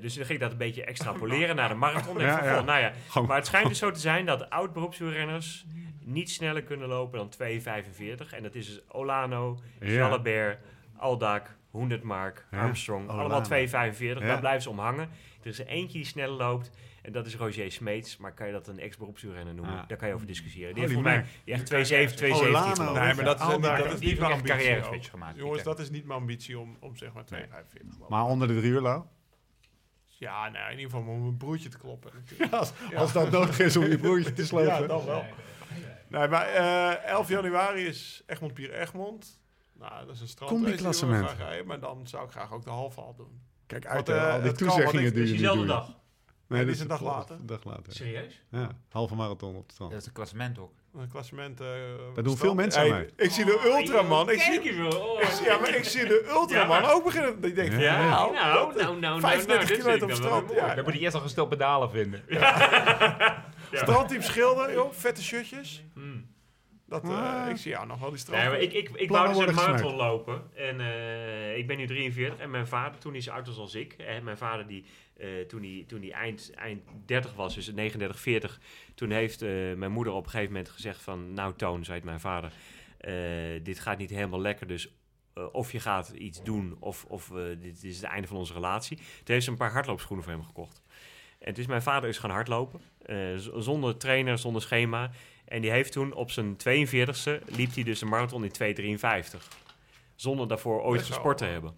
dus 0.00 0.14
dan 0.14 0.24
ging 0.24 0.28
ik 0.28 0.40
dat 0.40 0.50
een 0.52 0.56
beetje 0.58 0.84
extrapoleren 0.84 1.56
naar 1.60 1.68
de 1.68 1.74
marathon. 1.74 2.16
Denk 2.16 2.28
Ja, 2.30 2.36
van, 2.38 2.46
ja. 2.46 2.56
goh, 2.56 2.64
nou 2.66 2.80
ja. 2.80 2.92
Maar 3.26 3.36
het 3.36 3.46
schijnt 3.46 3.68
dus 3.68 3.78
zo 3.78 3.90
te 3.90 4.00
zijn 4.00 4.26
dat 4.26 4.50
oud-beroepswielrenners 4.50 5.66
niet 6.04 6.30
sneller 6.30 6.62
kunnen 6.62 6.88
lopen 6.88 7.18
dan 7.18 7.48
2,45. 7.48 8.34
En 8.34 8.42
dat 8.42 8.54
is 8.54 8.66
dus 8.66 8.80
Olano, 8.88 9.58
Ja. 9.80 9.88
Jalabert, 9.90 10.58
Aldak, 10.96 11.56
Hoendertmark, 11.70 12.46
Armstrong. 12.50 13.08
Allemaal 13.08 13.42
2,45. 13.50 13.96
Ja. 13.98 14.14
Daar 14.14 14.40
blijven 14.40 14.62
ze 14.62 14.70
om 14.70 14.78
hangen. 14.78 15.08
Er 15.42 15.46
is 15.46 15.58
er 15.60 15.66
eentje 15.66 15.98
die 15.98 16.06
sneller 16.06 16.36
loopt. 16.36 16.70
En 17.02 17.12
dat 17.12 17.26
is 17.26 17.36
Roger 17.36 17.72
Smeets. 17.72 18.16
Maar 18.16 18.34
kan 18.34 18.46
je 18.46 18.52
dat 18.52 18.68
een 18.68 18.78
ex-beroepswielrenner 18.78 19.54
noemen? 19.54 19.78
Ah. 19.78 19.88
Daar 19.88 19.96
kan 19.96 20.08
je 20.08 20.14
over 20.14 20.26
discussiëren. 20.26 20.74
Die 20.74 20.82
Holy 20.86 20.94
heeft 21.04 21.24
volgens 21.24 21.34
mij 21.44 21.84
die 21.84 21.96
heeft 21.96 22.20
2,7, 22.22 22.24
2,17 22.24 22.48
Olano. 22.48 22.74
geloof 22.74 22.96
ik. 22.96 23.02
Nee, 23.02 23.14
maar 23.14 23.24
dat 23.24 23.36
is, 23.40 23.42
Aldaar. 23.46 23.76
niet, 23.78 23.84
dat 23.84 23.94
is 23.94 24.00
niet 24.00 24.18
mijn 24.18 24.30
echt 24.32 24.40
ambitie. 24.40 24.70
carrière 24.72 25.02
gemaakt. 25.02 25.36
Jongens, 25.38 25.62
dat 25.62 25.78
is 25.78 25.90
niet 25.90 26.06
mijn 26.06 26.18
ambitie 26.20 26.58
om, 26.58 26.76
om 26.80 26.96
zeg 26.96 27.12
maar 27.12 27.24
245 27.24 27.90
te 27.92 27.98
lopen. 28.00 28.16
Maar 28.16 28.24
onder 28.24 28.48
de 28.48 28.56
drie 28.56 28.70
uur, 28.70 28.80
Lau? 28.80 29.04
Ja, 30.20 30.48
nee, 30.48 30.62
in 30.62 30.78
ieder 30.78 30.90
geval 30.90 31.12
om 31.12 31.20
mijn 31.20 31.36
broertje 31.36 31.68
te 31.68 31.78
kloppen. 31.78 32.10
Als, 32.50 32.72
als 32.94 33.12
dat 33.12 33.30
nodig 33.30 33.58
is 33.58 33.76
om 33.76 33.84
je 33.84 33.98
broertje 33.98 34.32
te 34.32 34.46
slopen. 34.46 34.66
Ja, 34.80 34.86
dan 34.86 35.04
wel. 35.04 35.24
Nee, 36.08 36.28
maar 36.28 36.46
eh 36.48 37.04
11 37.10 37.28
januari 37.28 37.86
is 37.86 38.22
Egmond 38.26 38.54
Pier 38.54 38.72
Egmond. 38.74 39.40
Nou, 39.72 40.06
dat 40.06 40.14
is 40.14 40.20
een 40.20 40.28
strand. 40.28 40.50
Combi-klassement. 40.52 41.28
Maar 41.66 41.80
dan 41.80 42.06
zou 42.08 42.24
ik 42.24 42.30
graag 42.30 42.52
ook 42.52 42.64
de 42.64 42.70
halve 42.70 43.00
al 43.00 43.14
doen. 43.16 43.40
Kijk 43.66 43.84
Want, 43.84 43.94
uit, 43.96 44.08
eh, 44.08 44.14
hè, 44.24 44.30
al 44.30 44.34
die 44.36 44.44
want 44.44 44.58
toezeggingen 44.58 45.12
die 45.12 45.22
je 45.22 45.26
nu 45.26 45.32
diezelfde 45.36 45.58
doet. 45.60 45.68
dag. 45.68 45.98
Die 46.58 46.66
dat 46.66 46.74
is 46.74 46.80
een 46.80 46.88
dag 46.88 47.02
later. 47.02 47.36
Een 47.40 47.46
dag 47.46 47.64
later. 47.64 47.92
Serieus? 47.92 48.42
Ja, 48.50 48.68
halve 48.90 49.14
marathon 49.14 49.56
op 49.56 49.62
het 49.62 49.72
strand. 49.72 49.90
Dat 49.90 50.00
is 50.00 50.06
een 50.06 50.12
klassement 50.12 50.58
ook. 50.58 50.72
Een 50.98 51.08
klassement. 51.10 51.60
eh, 51.60 51.66
Daar 52.14 52.24
doen 52.24 52.36
veel 52.36 52.54
mensen 52.54 52.82
aan 52.82 52.88
mee. 52.90 53.08
Ik 53.16 53.30
zie 53.30 53.44
de 53.44 53.62
Ultraman. 53.78 54.30
Ik 54.30 54.40
zie, 54.40 54.60
eens 54.62 54.76
wel. 54.76 55.08
Oh. 55.08 55.22
ik 55.22 55.28
zie- 55.28 55.44
ja, 55.46 55.58
maar 55.58 55.74
ik 55.74 55.84
zie 55.84 56.04
de 56.06 56.28
Ultraman 56.30 56.82
Ja. 56.82 56.90
ook 56.90 57.04
beginnen. 57.04 57.40
Denkt 57.40 57.74
van, 57.74 57.82
Ja, 57.82 58.00
Ja, 58.00 58.08
nou, 58.08 58.32
nou, 58.34 58.72
dat- 58.74 58.82
nou, 58.82 58.98
nou, 58.98 59.20
35 59.20 59.46
nou, 59.46 59.66
dit 59.66 59.76
kilometer 59.78 60.02
op 60.06 60.10
ik 60.10 60.16
wel 60.16 60.26
strand. 60.26 60.52
Ja, 60.68 60.74
Dan 60.74 60.84
moet 60.84 60.92
hij 60.92 61.02
eerst 61.02 61.14
al 61.14 61.20
gesteld 61.20 61.48
pedalen 61.48 61.90
vinden. 61.90 62.22
Strandteam 63.72 64.22
schilder, 64.22 64.72
joh. 64.72 64.92
Vette 64.92 65.22
shirtjes. 65.22 65.84
Dat, 66.90 67.04
eh, 67.04 67.46
ik 67.50 67.56
zie 67.56 67.70
jou 67.70 67.86
nog 67.86 68.00
wel 68.00 68.10
die. 68.10 68.20
Nee, 68.30 68.48
maar 68.48 68.60
ik, 68.60 68.72
ik, 68.72 68.90
ik 68.94 69.08
wou 69.10 69.28
dus 69.28 69.36
een 69.38 69.54
marathon 69.54 69.94
lopen. 69.94 70.42
En 70.54 70.80
eh, 70.80 71.56
ik 71.56 71.66
ben 71.66 71.76
nu 71.76 71.86
43. 71.86 72.38
En 72.38 72.50
mijn 72.50 72.66
vader, 72.66 73.00
toen 73.00 73.12
hij 73.12 73.20
zo 73.20 73.30
oud 73.32 73.46
was 73.46 73.56
als 73.58 73.74
ik. 73.74 73.92
En 73.92 74.24
mijn 74.24 74.36
vader, 74.36 74.66
die, 74.66 74.84
eh, 75.16 75.28
toen 75.48 75.62
hij, 75.62 75.84
toen 75.86 76.00
hij 76.00 76.12
eind, 76.12 76.50
eind 76.54 76.82
30 77.06 77.34
was, 77.34 77.54
dus 77.54 77.72
39, 77.72 78.20
40. 78.20 78.60
Toen 78.94 79.10
heeft 79.10 79.42
eh, 79.42 79.50
mijn 79.76 79.92
moeder 79.92 80.12
op 80.12 80.24
een 80.24 80.30
gegeven 80.30 80.52
moment 80.52 80.70
gezegd 80.70 81.02
van... 81.02 81.32
Nou 81.32 81.54
Toon, 81.56 81.84
zei 81.84 81.96
het 81.96 82.06
mijn 82.06 82.20
vader. 82.20 82.52
eh, 82.98 83.14
dit 83.62 83.78
gaat 83.80 83.98
niet 83.98 84.10
helemaal 84.10 84.40
lekker, 84.40 84.66
dus... 84.66 84.88
of 85.52 85.72
je 85.72 85.80
gaat 85.80 86.08
iets 86.08 86.42
doen, 86.42 86.76
of, 86.80 87.04
of 87.04 87.32
dit 87.60 87.84
is 87.84 87.96
het 87.96 88.04
einde 88.04 88.28
van 88.28 88.36
onze 88.36 88.52
relatie. 88.52 88.96
Toen 88.96 89.06
heeft 89.24 89.44
ze 89.44 89.50
een 89.50 89.56
paar 89.56 89.72
hardloopschoenen 89.72 90.24
voor 90.24 90.34
hem 90.34 90.44
gekocht. 90.44 90.82
En 91.38 91.54
dus 91.54 91.66
mijn 91.66 91.82
vader 91.82 92.08
is 92.08 92.18
gaan 92.18 92.30
hardlopen. 92.30 92.80
eh, 93.02 93.16
zonder 93.36 93.96
trainer, 93.96 94.38
zonder 94.38 94.62
schema. 94.62 95.10
En 95.50 95.60
die 95.60 95.70
heeft 95.70 95.92
toen 95.92 96.12
op 96.12 96.30
zijn 96.30 96.56
42e 96.56 97.44
liep 97.46 97.74
hij 97.74 97.82
dus 97.84 98.00
een 98.00 98.08
marathon 98.08 98.44
in 98.44 98.98
2,53. 99.32 99.38
Zonder 100.14 100.48
daarvoor 100.48 100.80
ooit 100.82 100.96
Best 100.96 101.08
wel, 101.08 101.16
gesport 101.16 101.38
te 101.38 101.44
eh, 101.44 101.50
hebben. 101.50 101.74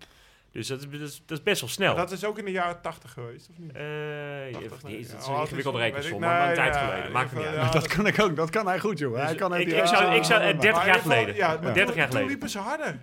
Dus 0.51 0.67
dat 0.67 0.81
is, 0.81 0.89
dat 0.91 1.01
is, 1.09 1.23
dat 1.27 1.39
is 1.39 1.43
best 1.45 1.61
wel 1.61 1.71
snel. 1.71 1.95
Dat 1.95 2.11
is 2.13 2.25
ook 2.25 2.39
in 2.39 2.45
de 2.45 2.51
jaren 2.51 2.81
80 2.81 3.13
geweest, 3.13 3.49
of 3.51 3.59
niet? 3.59 3.73
Eh, 3.73 4.51
ja, 4.51 4.59
80, 4.59 4.83
nee, 4.83 4.93
nee. 4.95 5.07
dat 5.07 5.21
is 5.21 5.27
een 5.27 5.33
oh, 5.35 5.41
ingewikkelde 5.41 5.79
het 5.79 5.87
is- 5.89 5.95
rekensom, 5.95 6.21
maar 6.21 6.49
een 6.49 6.55
tijd 6.55 6.75
ja, 6.75 6.87
geleden. 6.89 7.13
Maakt 7.13 7.31
het 7.31 7.39
niet 7.39 7.49
uit. 7.49 7.57
ja. 7.57 7.71
dat 7.71 7.87
kan 7.87 8.07
ik 8.07 8.21
ook. 8.21 8.37
Dat 8.37 8.51
kan 8.51 8.67
hij 8.67 8.81
goed, 8.81 8.99
joh. 8.99 9.17
hij 9.17 9.27
Dus 9.27 9.37
kan 9.37 9.55
ik, 9.57 9.67
ik, 9.73 9.87
zou, 9.87 10.15
ik 10.15 10.25
zou 10.25 10.41
eh, 10.43 10.49
Ah, 10.49 10.61
30 10.61 10.73
Maar 10.73 10.87
in 10.87 10.93
jaar 10.93 11.01
geleden. 11.01 11.35
Ja, 11.35 11.49
maar 11.49 11.61
30 11.63 11.73
toen- 11.75 11.85
jaar 11.85 11.95
Toen 11.95 12.05
geleden. 12.07 12.29
liepen 12.29 12.49
ze 12.49 12.59
harder. 12.59 12.99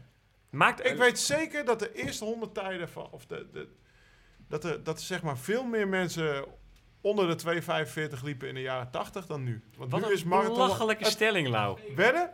Maakt, 0.49 0.85
Ik 0.85 0.95
weet 0.97 1.19
zeker 1.19 1.65
dat 1.65 1.79
de 1.79 1.93
eerste 1.93 2.25
100 2.25 2.53
tijden 2.53 2.89
van... 2.89 3.07
Of 3.11 3.25
de, 3.25 3.47
de, 3.53 3.67
dat, 4.47 4.63
er, 4.63 4.83
dat 4.83 4.97
er 4.99 5.05
zeg 5.05 5.21
maar 5.21 5.37
veel 5.37 5.63
meer 5.63 5.87
mensen 5.87 6.45
onder 7.01 7.37
de 7.37 7.61
2,45 8.17 8.23
liepen 8.23 8.47
in 8.47 8.53
de 8.53 8.61
jaren 8.61 8.91
80 8.91 9.25
dan 9.25 9.43
nu. 9.43 9.63
Want 9.77 9.91
wat 9.91 9.99
nu 10.01 10.05
een 10.07 10.13
is 10.13 10.23
marathon... 10.23 10.53
belachelijke 10.53 11.03
het- 11.03 11.11
stelling, 11.13 11.47
Lau. 11.47 11.79
Wedden? 11.95 12.33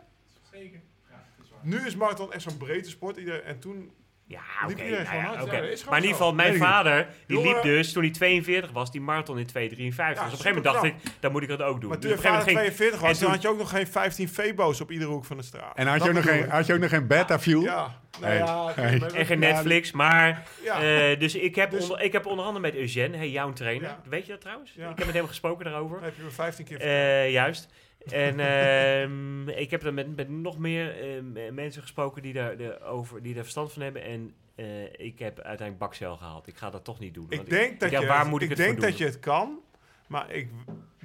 Zeker. 0.51 0.81
Ja, 1.09 1.23
dat 1.37 1.45
is 1.45 1.51
waar. 1.51 1.59
Nu 1.63 1.85
is 1.85 1.95
marathon 1.95 2.33
echt 2.33 2.43
zo'n 2.43 2.57
breedte 2.57 2.89
sport. 2.89 3.17
En 3.43 3.59
toen... 3.59 3.91
Ja, 4.27 4.39
oké. 4.63 4.73
nou 4.83 4.91
ja. 4.91 5.03
Ja, 5.13 5.45
maar 5.45 5.61
in 5.61 5.71
ieder 5.95 6.09
geval, 6.09 6.33
mijn 6.33 6.57
vader, 6.57 7.07
die 7.27 7.41
liep 7.41 7.61
dus, 7.61 7.93
toen 7.93 8.03
hij 8.03 8.11
42 8.11 8.71
was, 8.71 8.91
die 8.91 9.01
marathon 9.01 9.37
in 9.39 9.45
2,53. 9.47 9.53
dus 9.53 9.67
op 9.69 9.97
een 10.07 10.15
gegeven 10.15 10.45
moment 10.45 10.63
dacht 10.63 10.83
ik, 10.83 10.95
dan 11.19 11.31
moet 11.31 11.41
ik 11.41 11.47
dat 11.49 11.61
ook 11.61 11.79
doen. 11.81 11.89
Maar 11.89 11.99
toen 11.99 12.09
Dus 12.11 12.21
je 12.21 12.27
op 12.27 12.33
een 12.33 12.41
gegeven 12.41 12.53
vader 12.53 12.53
moment 12.53 12.75
ging 12.77 12.89
42 12.89 12.99
was, 12.99 13.09
en 13.09 13.15
dan 13.15 13.23
toen- 13.23 13.31
had 13.33 13.41
je 13.41 13.47
ook 13.49 13.57
nog 13.57 13.69
geen 13.69 13.87
15 13.87 14.29
Febo's 14.29 14.81
op 14.81 14.91
iedere 14.91 15.11
hoek 15.11 15.25
van 15.25 15.37
de 15.37 15.43
straat. 15.43 15.77
En 15.77 15.87
had 15.87 16.03
je, 16.03 16.09
ook 16.09 16.15
nog 16.15 16.23
geen, 16.23 16.49
had 16.49 16.65
je 16.65 16.73
ook 16.73 16.79
nog 16.79 16.89
geen 16.89 17.07
beta 17.07 17.39
fuel? 17.39 17.61
Ja. 17.61 17.99
Nou 18.19 18.25
Hey, 18.33 18.37
ja, 18.37 18.71
hey. 18.75 18.97
maar- 18.99 19.13
En 19.13 19.25
geen 19.25 19.39
Netflix, 19.39 19.91
maar... 19.91 20.43
Ja. 20.63 20.81
eh, 21.11 21.19
dus 21.19 21.35
ik 21.35 21.55
heb, 21.55 21.71
Dus- 21.71 21.81
onder, 21.83 22.01
ik 22.01 22.11
heb 22.13 22.25
onder 22.25 22.45
andere 22.45 22.61
met 22.61 22.75
Eugène, 22.75 23.17
hey, 23.17 23.29
jouw 23.29 23.53
trainer. 23.53 23.89
Ja. 23.89 23.99
Weet 24.09 24.25
je 24.25 24.31
dat 24.31 24.41
trouwens? 24.41 24.73
Ja. 24.75 24.89
Ik 24.89 24.97
heb 24.97 25.05
met 25.05 25.15
hem 25.15 25.27
gesproken 25.27 25.65
daarover. 25.65 26.01
Heb 26.03 26.15
je 26.15 26.23
me 26.23 26.29
15 26.31 26.65
keer 26.65 26.79
Eh, 26.81 27.31
juist. 27.31 27.67
En 28.11 28.39
ehm, 28.39 29.49
ik 29.49 29.71
heb 29.71 29.83
er 29.83 29.93
met, 29.93 30.15
met 30.15 30.29
nog 30.29 30.57
meer 30.57 30.99
eh, 30.99 31.21
m- 31.21 31.53
mensen 31.53 31.81
gesproken 31.81 32.21
die 32.21 32.33
daar, 32.33 32.57
de, 32.57 32.81
over, 32.81 33.21
die 33.23 33.33
daar 33.33 33.43
verstand 33.43 33.73
van 33.73 33.81
hebben. 33.81 34.03
En 34.03 34.33
eh, 34.55 34.83
ik 34.83 35.19
heb 35.19 35.35
uiteindelijk 35.39 35.77
bakcel 35.77 36.17
gehaald. 36.17 36.47
Ik 36.47 36.57
ga 36.57 36.69
dat 36.69 36.83
toch 36.83 36.99
niet 36.99 37.13
doen. 37.13 37.25
Ik 37.29 37.49
denk 37.49 37.79
dat, 37.79 37.91
ja, 37.91 37.99
je, 37.99 38.07
waar 38.07 38.25
moet 38.27 38.41
ik 38.41 38.49
ik 38.51 38.57
het 38.57 38.65
denk 38.67 38.81
dat 38.81 38.97
je 38.97 39.05
het 39.05 39.19
kan, 39.19 39.59
maar 40.07 40.31
ik 40.31 40.49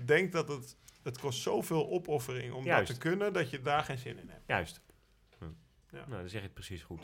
denk 0.04 0.32
dat 0.32 0.48
het, 0.48 0.76
het 1.02 1.18
kost 1.18 1.40
zoveel 1.42 1.88
opoffering 1.90 2.52
om 2.52 2.64
Juist. 2.64 2.86
dat 2.86 3.00
te 3.00 3.08
kunnen, 3.08 3.32
dat 3.32 3.50
je 3.50 3.60
daar 3.62 3.84
geen 3.84 3.98
zin 3.98 4.18
in 4.18 4.28
hebt. 4.28 4.42
Juist. 4.46 4.80
Hm. 5.38 5.44
Ja. 5.90 6.04
Nou, 6.08 6.20
dan 6.20 6.28
zeg 6.28 6.40
je 6.40 6.46
het 6.46 6.54
precies 6.54 6.82
goed. 6.82 7.02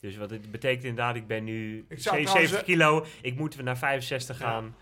Dus 0.00 0.16
wat 0.16 0.30
het 0.30 0.50
betekent 0.50 0.84
inderdaad, 0.84 1.16
ik 1.16 1.26
ben 1.26 1.44
nu 1.44 1.84
Ik 1.88 1.98
zou 1.98 2.16
77 2.16 2.62
trouwens, 2.64 3.10
kilo. 3.12 3.20
Ik 3.30 3.38
moet 3.38 3.62
naar 3.62 3.78
65 3.78 4.38
Ja. 4.38 4.46
gaan. 4.46 4.74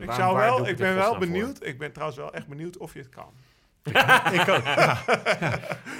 Ik, 0.00 0.12
zou 0.12 0.36
wel, 0.36 0.68
ik 0.68 0.76
ben 0.76 0.94
wel 0.94 1.18
benieuwd. 1.18 1.64
Ik 1.66 1.78
ben 1.78 1.92
trouwens 1.92 2.18
wel 2.20 2.34
echt 2.34 2.46
benieuwd 2.46 2.76
of 2.76 2.92
je 2.92 2.98
het 2.98 3.08
kan. 3.08 3.32
Ik 3.84 4.48
ook. 4.48 4.64
Ja. 4.74 4.98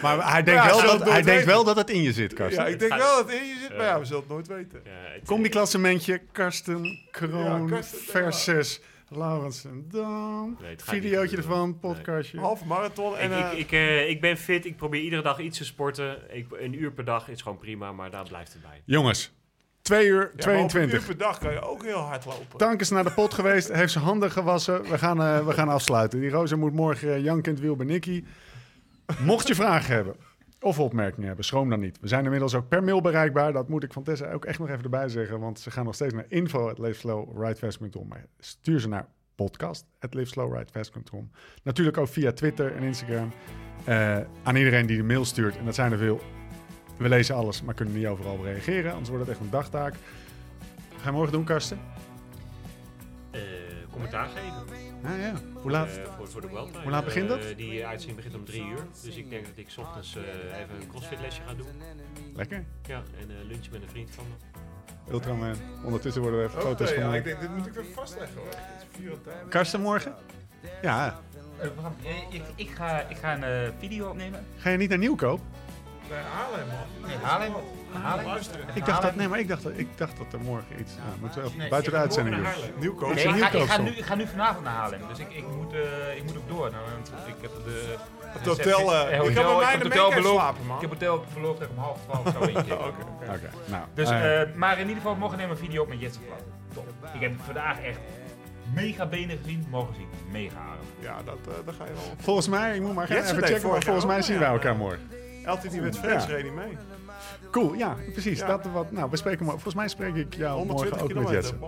Maar 0.02 0.32
hij 0.32 0.43
denkt, 0.43 0.65
Ja, 0.65 0.69
wel, 0.70 0.98
dat, 0.98 1.09
hij 1.09 1.16
het 1.16 1.24
denkt 1.24 1.44
wel 1.44 1.65
dat 1.65 1.77
het 1.77 1.90
in 1.90 2.02
je 2.02 2.12
zit, 2.12 2.32
Karsten. 2.35 2.65
Ja, 2.65 2.69
ik 2.70 2.78
denk 2.78 2.94
wel 2.94 3.16
dat 3.16 3.27
het 3.31 3.40
in 3.40 3.47
je 3.47 3.57
zit, 3.61 3.77
maar 3.77 3.86
Ja. 3.86 3.98
we 3.98 4.05
zullen 4.05 4.20
het 4.20 4.31
nooit 4.31 4.47
weten. 4.47 4.82
Combi-klassementje, 5.24 6.20
Karsten, 6.32 6.98
Kroon, 7.11 7.62
Ja, 7.62 7.69
Karsten, 7.69 7.98
versus 7.98 8.81
Laurens 9.09 9.65
en 9.65 9.85
Dan. 9.90 10.57
Nee, 10.61 10.74
Videootje 10.85 11.36
ervan, 11.36 11.69
Nee. 11.69 11.78
podcastje. 11.78 12.39
Halve 12.39 12.66
marathon 12.66 13.16
en... 13.16 13.31
ik, 13.32 13.39
eh, 13.40 13.52
ik, 13.52 13.59
ik, 13.59 13.73
eh, 13.73 14.09
ik 14.09 14.20
ben 14.20 14.36
fit, 14.36 14.65
ik 14.65 14.77
probeer 14.77 15.01
iedere 15.01 15.23
dag 15.23 15.39
iets 15.39 15.59
te 15.59 15.65
sporten. 15.65 16.19
Ik, 16.36 16.47
een 16.51 16.82
uur 16.82 16.93
per 16.93 17.05
dag 17.05 17.28
is 17.28 17.43
gewoon 17.43 17.59
prima, 17.59 17.93
maar 17.93 18.11
daar 18.11 18.28
blijft 18.28 18.52
het 18.52 18.62
bij. 18.62 18.82
Jongens, 18.85 19.32
2 19.90 20.06
uur 20.06 20.30
ja, 20.36 20.46
maar 20.46 20.54
op 20.54 20.62
een 20.62 20.68
22. 20.68 21.00
uur 21.00 21.06
per 21.06 21.16
dag 21.16 21.38
kan 21.38 21.52
je 21.52 21.60
ook 21.60 21.84
heel 21.84 21.98
hard 21.98 22.24
lopen. 22.24 22.58
Tank 22.58 22.80
is 22.80 22.90
naar 22.90 23.04
de 23.04 23.12
pot 23.12 23.34
geweest, 23.34 23.72
heeft 23.72 23.92
zijn 23.92 24.04
handen 24.04 24.30
gewassen. 24.30 24.82
We 24.82 24.98
gaan, 24.98 25.22
eh, 25.22 25.46
we 25.46 25.52
gaan 25.52 25.68
afsluiten. 25.68 26.20
Die 26.20 26.30
rozer 26.30 26.58
moet 26.58 26.72
morgen 26.72 27.08
uh, 27.08 27.24
jankend 27.24 27.60
wiel 27.60 27.76
bij 27.76 27.86
Nicky. 27.86 28.24
Mocht 29.24 29.48
je 29.48 29.54
vragen 29.54 29.94
hebben 29.94 30.14
of 30.60 30.78
opmerkingen 30.78 31.26
hebben, 31.26 31.44
schroom 31.44 31.70
dan 31.70 31.80
niet. 31.80 31.98
We 32.00 32.08
zijn 32.08 32.24
inmiddels 32.24 32.54
ook 32.54 32.68
per 32.68 32.84
mail 32.84 33.00
bereikbaar. 33.00 33.52
Dat 33.52 33.68
moet 33.68 33.82
ik 33.82 33.92
van 33.92 34.02
Tessa 34.02 34.32
ook 34.32 34.44
echt 34.44 34.58
nog 34.58 34.68
even 34.68 34.82
erbij 34.82 35.08
zeggen. 35.08 35.40
Want 35.40 35.60
ze 35.60 35.70
gaan 35.70 35.84
nog 35.84 35.94
steeds 35.94 36.14
naar 36.14 36.26
info.liveslowridefast.com. 36.28 38.08
Maar 38.08 38.26
stuur 38.38 38.80
ze 38.80 38.88
naar 38.88 39.06
podcast.liveslowridefast.com. 39.34 41.30
Natuurlijk 41.62 41.98
ook 41.98 42.08
via 42.08 42.32
Twitter 42.32 42.76
en 42.76 42.82
Instagram. 42.82 43.32
Eh, 43.84 44.18
aan 44.42 44.56
iedereen 44.56 44.86
die 44.86 44.96
de 44.96 45.02
mail 45.02 45.24
stuurt. 45.24 45.56
En 45.56 45.64
dat 45.64 45.74
zijn 45.74 45.92
er 45.92 45.98
veel. 45.98 46.20
We 47.01 47.09
lezen 47.09 47.35
alles, 47.35 47.62
maar 47.62 47.74
kunnen 47.74 47.94
niet 47.94 48.06
overal 48.06 48.32
op 48.32 48.43
reageren. 48.43 48.90
Anders 48.90 49.09
wordt 49.09 49.24
het 49.24 49.35
echt 49.35 49.44
een 49.44 49.51
dagtaak. 49.51 49.94
Ga 50.97 51.05
je 51.05 51.10
morgen 51.10 51.32
doen, 51.32 51.44
Karsten? 51.44 51.81
Eh, 53.31 53.40
commentaar 53.90 54.28
geven. 54.28 54.78
Ja, 55.02 55.14
ja. 55.14 55.35
Hoe 55.55 55.70
laat? 55.70 55.89
Eh, 55.89 56.05
voor, 56.16 56.28
voor 56.28 56.40
de 56.40 56.48
World 56.48 56.77
Hoe 56.77 56.90
laat 56.90 57.05
begint 57.05 57.28
dat? 57.28 57.44
Eh, 57.44 57.56
die 57.56 57.86
uitzending 57.86 58.16
begint 58.16 58.35
om 58.35 58.44
drie 58.44 58.64
uur. 58.64 58.86
Dus 59.02 59.16
ik 59.16 59.31
denk 59.31 59.47
dat 59.47 59.56
ik 59.56 59.70
's 59.70 59.77
ochtends 59.77 60.16
eh, 60.16 60.22
even 60.60 60.81
een 60.81 60.89
crossfitlesje 60.89 61.40
ga 61.47 61.55
doen. 61.55 61.66
Lekker. 62.35 62.64
Ja, 62.86 63.02
en 63.20 63.31
eh 63.31 63.47
lunch 63.48 63.70
met 63.70 63.82
een 63.82 63.89
vriend 63.89 64.10
van 64.10 64.24
me. 64.28 65.12
Ultraman. 65.12 65.55
Ondertussen 65.85 66.22
worden 66.22 66.40
er 66.40 66.47
even 66.47 66.59
Oké, 66.59 66.68
foto's 66.68 66.90
ja, 66.90 66.94
gemaakt. 66.94 67.16
ik 67.16 67.24
denk, 67.24 67.40
dit 67.40 67.56
moet 67.56 67.66
ik 67.66 67.77
even 67.77 67.93
vastleggen 67.93 68.36
hoor. 68.36 68.51
Dit 68.51 68.59
is 68.78 68.86
vier 68.97 69.10
uur 69.10 69.20
tijd. 69.22 69.48
Karsten 69.48 69.81
morgen? 69.81 70.14
Ja. 70.82 71.20
Eh, 71.59 71.68
we 72.02 72.09
eh, 72.09 72.35
ik, 72.35 72.43
ik, 72.55 72.70
ga, 72.70 73.01
ik 73.01 73.16
ga 73.16 73.43
een 73.43 73.72
video 73.78 74.09
opnemen. 74.09 74.44
Ga 74.56 74.70
je 74.70 74.77
niet 74.77 74.89
naar 74.89 74.98
Nieuwkoop? 74.98 75.40
Bij 76.10 76.22
Haarlem 76.34 76.66
man. 76.66 77.08
Nee, 77.08 77.16
Haarlem. 77.22 77.52
Haarlem. 78.02 78.26
Luisteren. 78.26 78.66
Ik 78.74 78.86
dacht 78.86 79.02
dat, 79.02 79.14
nee, 79.14 79.28
maar 79.28 79.38
ik 79.38 79.48
dacht, 79.48 79.62
dat- 79.62 79.72
ik 79.78 79.88
dacht 79.96 80.16
dat 80.16 80.32
er 80.32 80.40
morgen 80.40 80.80
iets... 80.80 80.92
Ja, 80.94 81.00
moeten 81.20 81.40
we 81.40 81.46
even 81.46 81.58
Nee, 81.58 81.68
buiten 81.68 81.92
de 81.92 81.96
ik 81.96 82.02
ga 82.02 82.08
uitzending 82.08 82.36
morgen 82.36 82.52
doen. 82.52 82.60
naar 82.60 82.70
Haarlem. 82.70 82.80
Nieuwkoop. 82.80 83.14
Nee, 83.14 83.24
ik, 83.28 83.68
ga, 83.70 83.76
ik, 83.76 83.82
nu, 83.82 83.90
ik 83.90 84.04
ga 84.04 84.14
nu 84.14 84.26
vanavond 84.26 84.64
naar 84.64 84.74
Haarlem, 84.74 85.00
dus 85.08 85.18
ik, 85.18 85.32
ik, 85.32 85.44
moet, 85.56 85.72
eh, 85.72 86.16
ik 86.16 86.24
moet 86.24 86.36
ook 86.36 86.48
door. 86.48 86.70
Nou, 86.70 86.82
want 86.94 87.10
ik 87.26 87.34
heb 87.40 87.50
de, 87.64 87.96
Het 88.26 88.46
hotel, 88.46 88.94
eh, 88.94 89.28
ik 89.28 89.34
kan 89.34 89.44
bij 89.44 89.54
mij 89.56 89.70
heb 89.72 89.82
in 89.84 89.90
de 89.90 89.98
hotel 89.98 90.10
beloofd. 90.22 90.34
slapen, 90.40 90.66
man. 90.66 90.74
Ik 90.76 90.80
heb 90.82 90.90
hotel 90.90 91.24
beloofd 91.34 91.58
dat 91.60 91.68
ik 91.68 91.76
om 91.76 91.82
half 91.82 91.98
twaalf 92.06 92.28
zou 92.32 92.48
inchecken. 92.48 92.78
Oké, 92.88 93.02
oké. 93.20 93.32
Oké, 93.34 93.50
nou. 93.64 93.84
Dus, 93.94 94.10
eh, 94.10 94.40
eh, 94.42 94.48
maar 94.54 94.72
in 94.78 94.88
ieder 94.88 94.96
geval, 95.02 95.14
morgen 95.16 95.38
nemen 95.38 95.54
we 95.56 95.60
een 95.60 95.66
video 95.68 95.82
op 95.82 95.88
met 95.88 96.00
Jesse 96.00 96.20
Plat. 96.20 96.42
Top. 96.74 96.86
Ik 97.14 97.20
heb 97.20 97.32
vandaag 97.44 97.80
echt 97.80 97.98
mega 98.74 99.06
benen 99.06 99.38
gezien, 99.42 99.66
mogen 99.70 99.94
zien. 99.94 100.08
Mega 100.30 100.56
arm. 100.58 100.86
Ja, 100.98 101.16
dat, 101.24 101.38
eh, 101.48 101.54
dat 101.64 101.74
ga 101.74 101.84
je 101.84 101.92
wel. 101.92 102.02
volgens 102.18 102.48
mij, 102.48 102.74
ik 102.74 102.80
moet 102.82 102.94
maar 102.94 103.06
gaan 103.06 103.16
Jetsen 103.16 103.36
even 103.36 103.46
deed 103.48 103.54
checken, 103.56 103.70
maar 103.70 103.82
vorig 103.82 103.84
volgens 103.84 104.04
jaar 104.04 104.12
mij 104.14 104.16
ook, 104.22 104.28
zien 104.30 104.38
we 104.38 104.44
ja. 104.44 104.50
elkaar 104.52 104.76
morgen. 104.76 105.08
LTD 105.44 105.80
met 105.80 105.98
Friends 105.98 106.26
Ja. 106.26 106.32
reed 106.34 106.54
mee. 106.54 106.76
Cool, 107.50 107.74
ja, 107.74 107.96
precies. 108.12 108.38
Ja. 108.38 108.46
Dat, 108.46 108.64
wat, 108.72 108.92
nou, 108.92 109.10
we 109.10 109.16
spreken. 109.16 109.46
Volgens 109.46 109.74
mij 109.74 109.88
spreek 109.88 110.14
ik 110.14 110.34
jou 110.34 110.66
morgen 110.66 110.88
120 110.88 111.16
ook 111.16 111.22
met. 111.22 111.32
Jetsen. 111.32 111.58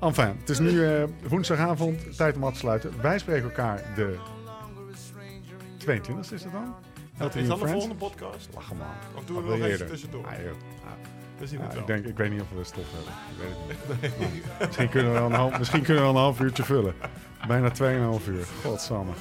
Enfin, 0.00 0.36
het 0.40 0.48
is 0.48 0.58
nu 0.58 0.84
eh, 0.86 1.02
woensdagavond, 1.28 2.16
tijd 2.16 2.36
om 2.36 2.44
af 2.44 2.52
te 2.52 2.58
sluiten. 2.58 2.92
Wij 3.02 3.18
spreken 3.18 3.42
elkaar 3.44 3.82
de 3.94 4.16
22e 5.78 6.18
is 6.32 6.42
het 6.44 6.52
dan? 6.52 6.74
LTD 7.18 7.34
Is 7.34 7.48
dan 7.48 7.58
de 7.58 7.68
volgende 7.68 7.94
podcast? 7.94 8.48
Lachen 8.54 8.76
man. 8.76 8.86
Of 9.16 9.24
doen 9.24 9.36
we 9.46 9.56
nog 9.56 9.66
even 9.66 9.86
tussendoor? 9.86 10.26
Ah, 10.26 10.32
Ja, 10.32 10.38
het 11.38 11.74
ik, 11.78 11.86
denk, 11.86 12.06
ik 12.06 12.16
weet 12.16 12.30
niet 12.30 12.40
of 12.40 12.46
we 12.56 12.64
stof 12.64 12.84
hebben. 12.92 13.12
Ik 13.30 14.00
weet 14.00 14.10
het 14.10 14.32
niet. 14.32 14.44
Nou, 14.58 14.66
misschien, 14.66 14.88
kunnen 14.88 15.12
we 15.12 15.18
wel 15.18 15.26
een 15.28 15.34
half, 15.34 15.58
misschien 15.58 15.82
kunnen 15.82 16.02
we 16.02 16.08
wel 16.08 16.16
een 16.18 16.22
half 16.22 16.40
uurtje 16.40 16.62
vullen. 16.62 16.94
Bijna 17.46 17.70
2,5 18.20 18.28
uur. 18.28 18.44
Godsamme. 18.64 19.12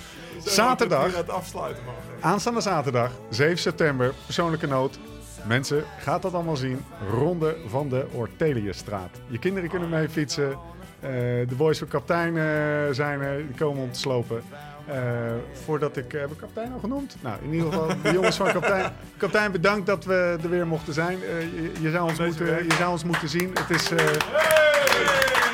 Zaterdag. 0.44 1.16
het 1.16 1.30
afsluiten. 1.30 1.84
Aanstaande 2.20 2.62
zaterdag, 2.62 3.12
7 3.30 3.58
september, 3.58 4.14
persoonlijke 4.26 4.68
noot. 4.68 5.00
Mensen, 5.48 5.84
gaat 6.00 6.22
dat 6.22 6.34
allemaal 6.34 6.56
zien. 6.56 6.86
Ronde 7.10 7.56
van 7.68 7.90
de 7.90 8.08
Orteliusstraat. 8.12 9.10
Je 9.28 9.40
kinderen 9.40 9.70
kunnen 9.70 9.90
mee 9.90 10.10
fietsen. 10.10 10.50
Eh, 11.00 11.10
de 11.48 11.56
boys 11.58 11.78
van 11.78 11.88
kaptein 11.88 12.38
eh, 12.38 12.44
zijn 12.92 13.22
er. 13.22 13.38
Die 13.38 13.56
komen 13.56 13.84
om 13.84 13.92
te 13.92 14.00
slopen. 14.00 14.44
Eh, 14.86 14.98
voordat 15.66 15.98
ik... 15.98 16.12
heb 16.12 16.32
ik 16.32 16.38
kaptein 16.38 16.74
al 16.74 16.80
genoemd? 16.80 17.16
Nou, 17.22 17.38
in 17.44 17.54
ieder 17.54 17.72
geval 17.72 17.88
de 18.04 18.12
jongens 18.12 18.36
van 18.36 18.52
kaptein. 18.52 18.92
Kaptein, 19.18 19.52
bedankt 19.52 19.86
dat 19.86 20.06
we 20.06 20.38
er 20.44 20.50
weer 20.50 20.68
mochten 20.68 20.94
zijn. 20.94 21.20
Je, 21.20 21.72
je 21.82 21.92
zou 21.92 22.10
ons 22.10 22.20
moeten, 22.20 22.46
week. 22.46 22.72
je 22.72 22.78
zou 22.78 22.92
ons 22.92 23.04
moeten 23.04 23.30
zien. 23.30 23.52
Het 23.54 23.70
is... 23.70 23.88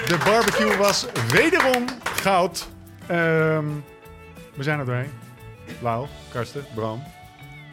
de 0.06 0.18
barbecue 0.26 0.78
was 0.78 1.08
wederom 1.32 1.86
goud. 2.04 2.68
Ehm, 3.08 3.66
we 4.58 4.64
zijn 4.64 4.80
er 4.80 4.86
doorheen. 4.86 5.12
Lau, 5.82 6.08
Karsten, 6.32 6.66
Bram. 6.76 7.04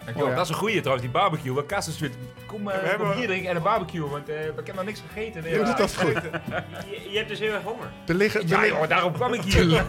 Dankjewel. 0.04 0.22
Oh, 0.24 0.30
ja. 0.30 0.36
Dat 0.36 0.44
is 0.44 0.50
een 0.50 0.58
goeie 0.60 0.78
trouwens, 0.80 1.02
die 1.06 1.14
barbecue. 1.20 1.52
Wat 1.54 1.66
Karsten 1.66 1.92
stuurt. 1.94 2.14
Kom, 2.46 2.68
eh 2.70 2.80
we 2.80 2.86
hebben- 2.88 3.06
kom 3.08 3.16
hier 3.16 3.26
drinken 3.26 3.50
en 3.50 3.56
een 3.56 3.62
barbecue, 3.62 4.08
want 4.08 4.28
eh, 4.28 4.44
ik 4.46 4.66
heb 4.66 4.74
nog 4.74 4.84
niks 4.84 5.02
gegeten. 5.12 5.42
Nee, 5.42 5.58
ja. 5.58 5.74
dat 5.74 5.96
goed. 5.96 6.12
Je, 6.90 7.10
je 7.10 7.16
hebt 7.16 7.28
dus 7.28 7.38
heel 7.38 7.52
erg 7.52 7.62
honger. 7.62 7.86
Er 8.06 8.14
liggen, 8.14 8.40
er 8.40 8.48
Ja, 8.48 8.60
liggen- 8.60 8.78
joh, 8.78 8.88
daarom 8.88 9.12
kwam 9.12 9.32
ik 9.32 9.40
hier. 9.52 9.84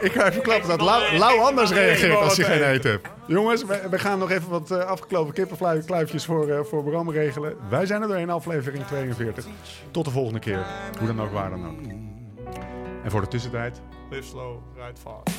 ik 0.00 0.12
ga 0.12 0.28
even 0.28 0.42
klappen 0.42 0.68
dat 0.68 0.80
Lau, 0.80 1.02
eh, 1.38 1.44
anders 1.44 1.70
reageert 1.70 2.16
als 2.20 2.36
hij 2.36 2.46
geen 2.58 2.62
eten. 2.68 2.90
hebt. 2.90 3.08
Jongens, 3.26 3.64
we, 3.64 3.86
we 3.90 3.98
gaan 3.98 4.18
nog 4.18 4.30
even 4.30 4.48
wat 4.48 4.70
uh, 4.70 4.78
afgekloven 4.78 5.34
kippenkluifjes 5.34 6.24
voor, 6.24 6.48
eh, 6.48 6.60
voor 6.62 6.84
Bram 6.84 7.10
regelen. 7.10 7.56
Wij 7.68 7.86
zijn 7.86 8.02
er 8.02 8.08
doorheen, 8.08 8.30
aflevering 8.30 8.86
42. 8.86 9.44
Tot 9.90 10.04
de 10.04 10.10
volgende 10.10 10.38
keer. 10.38 10.66
Hoe 10.98 11.06
dan 11.06 11.20
ook, 11.22 11.32
waar 11.32 11.50
dan 11.50 11.66
ook. 11.68 11.78
En 13.04 13.10
voor 13.10 13.20
de 13.20 13.28
tussentijd... 13.28 13.80
Live 14.10 14.28
slow, 14.28 14.58
ride 14.76 15.00
fast. 15.02 15.38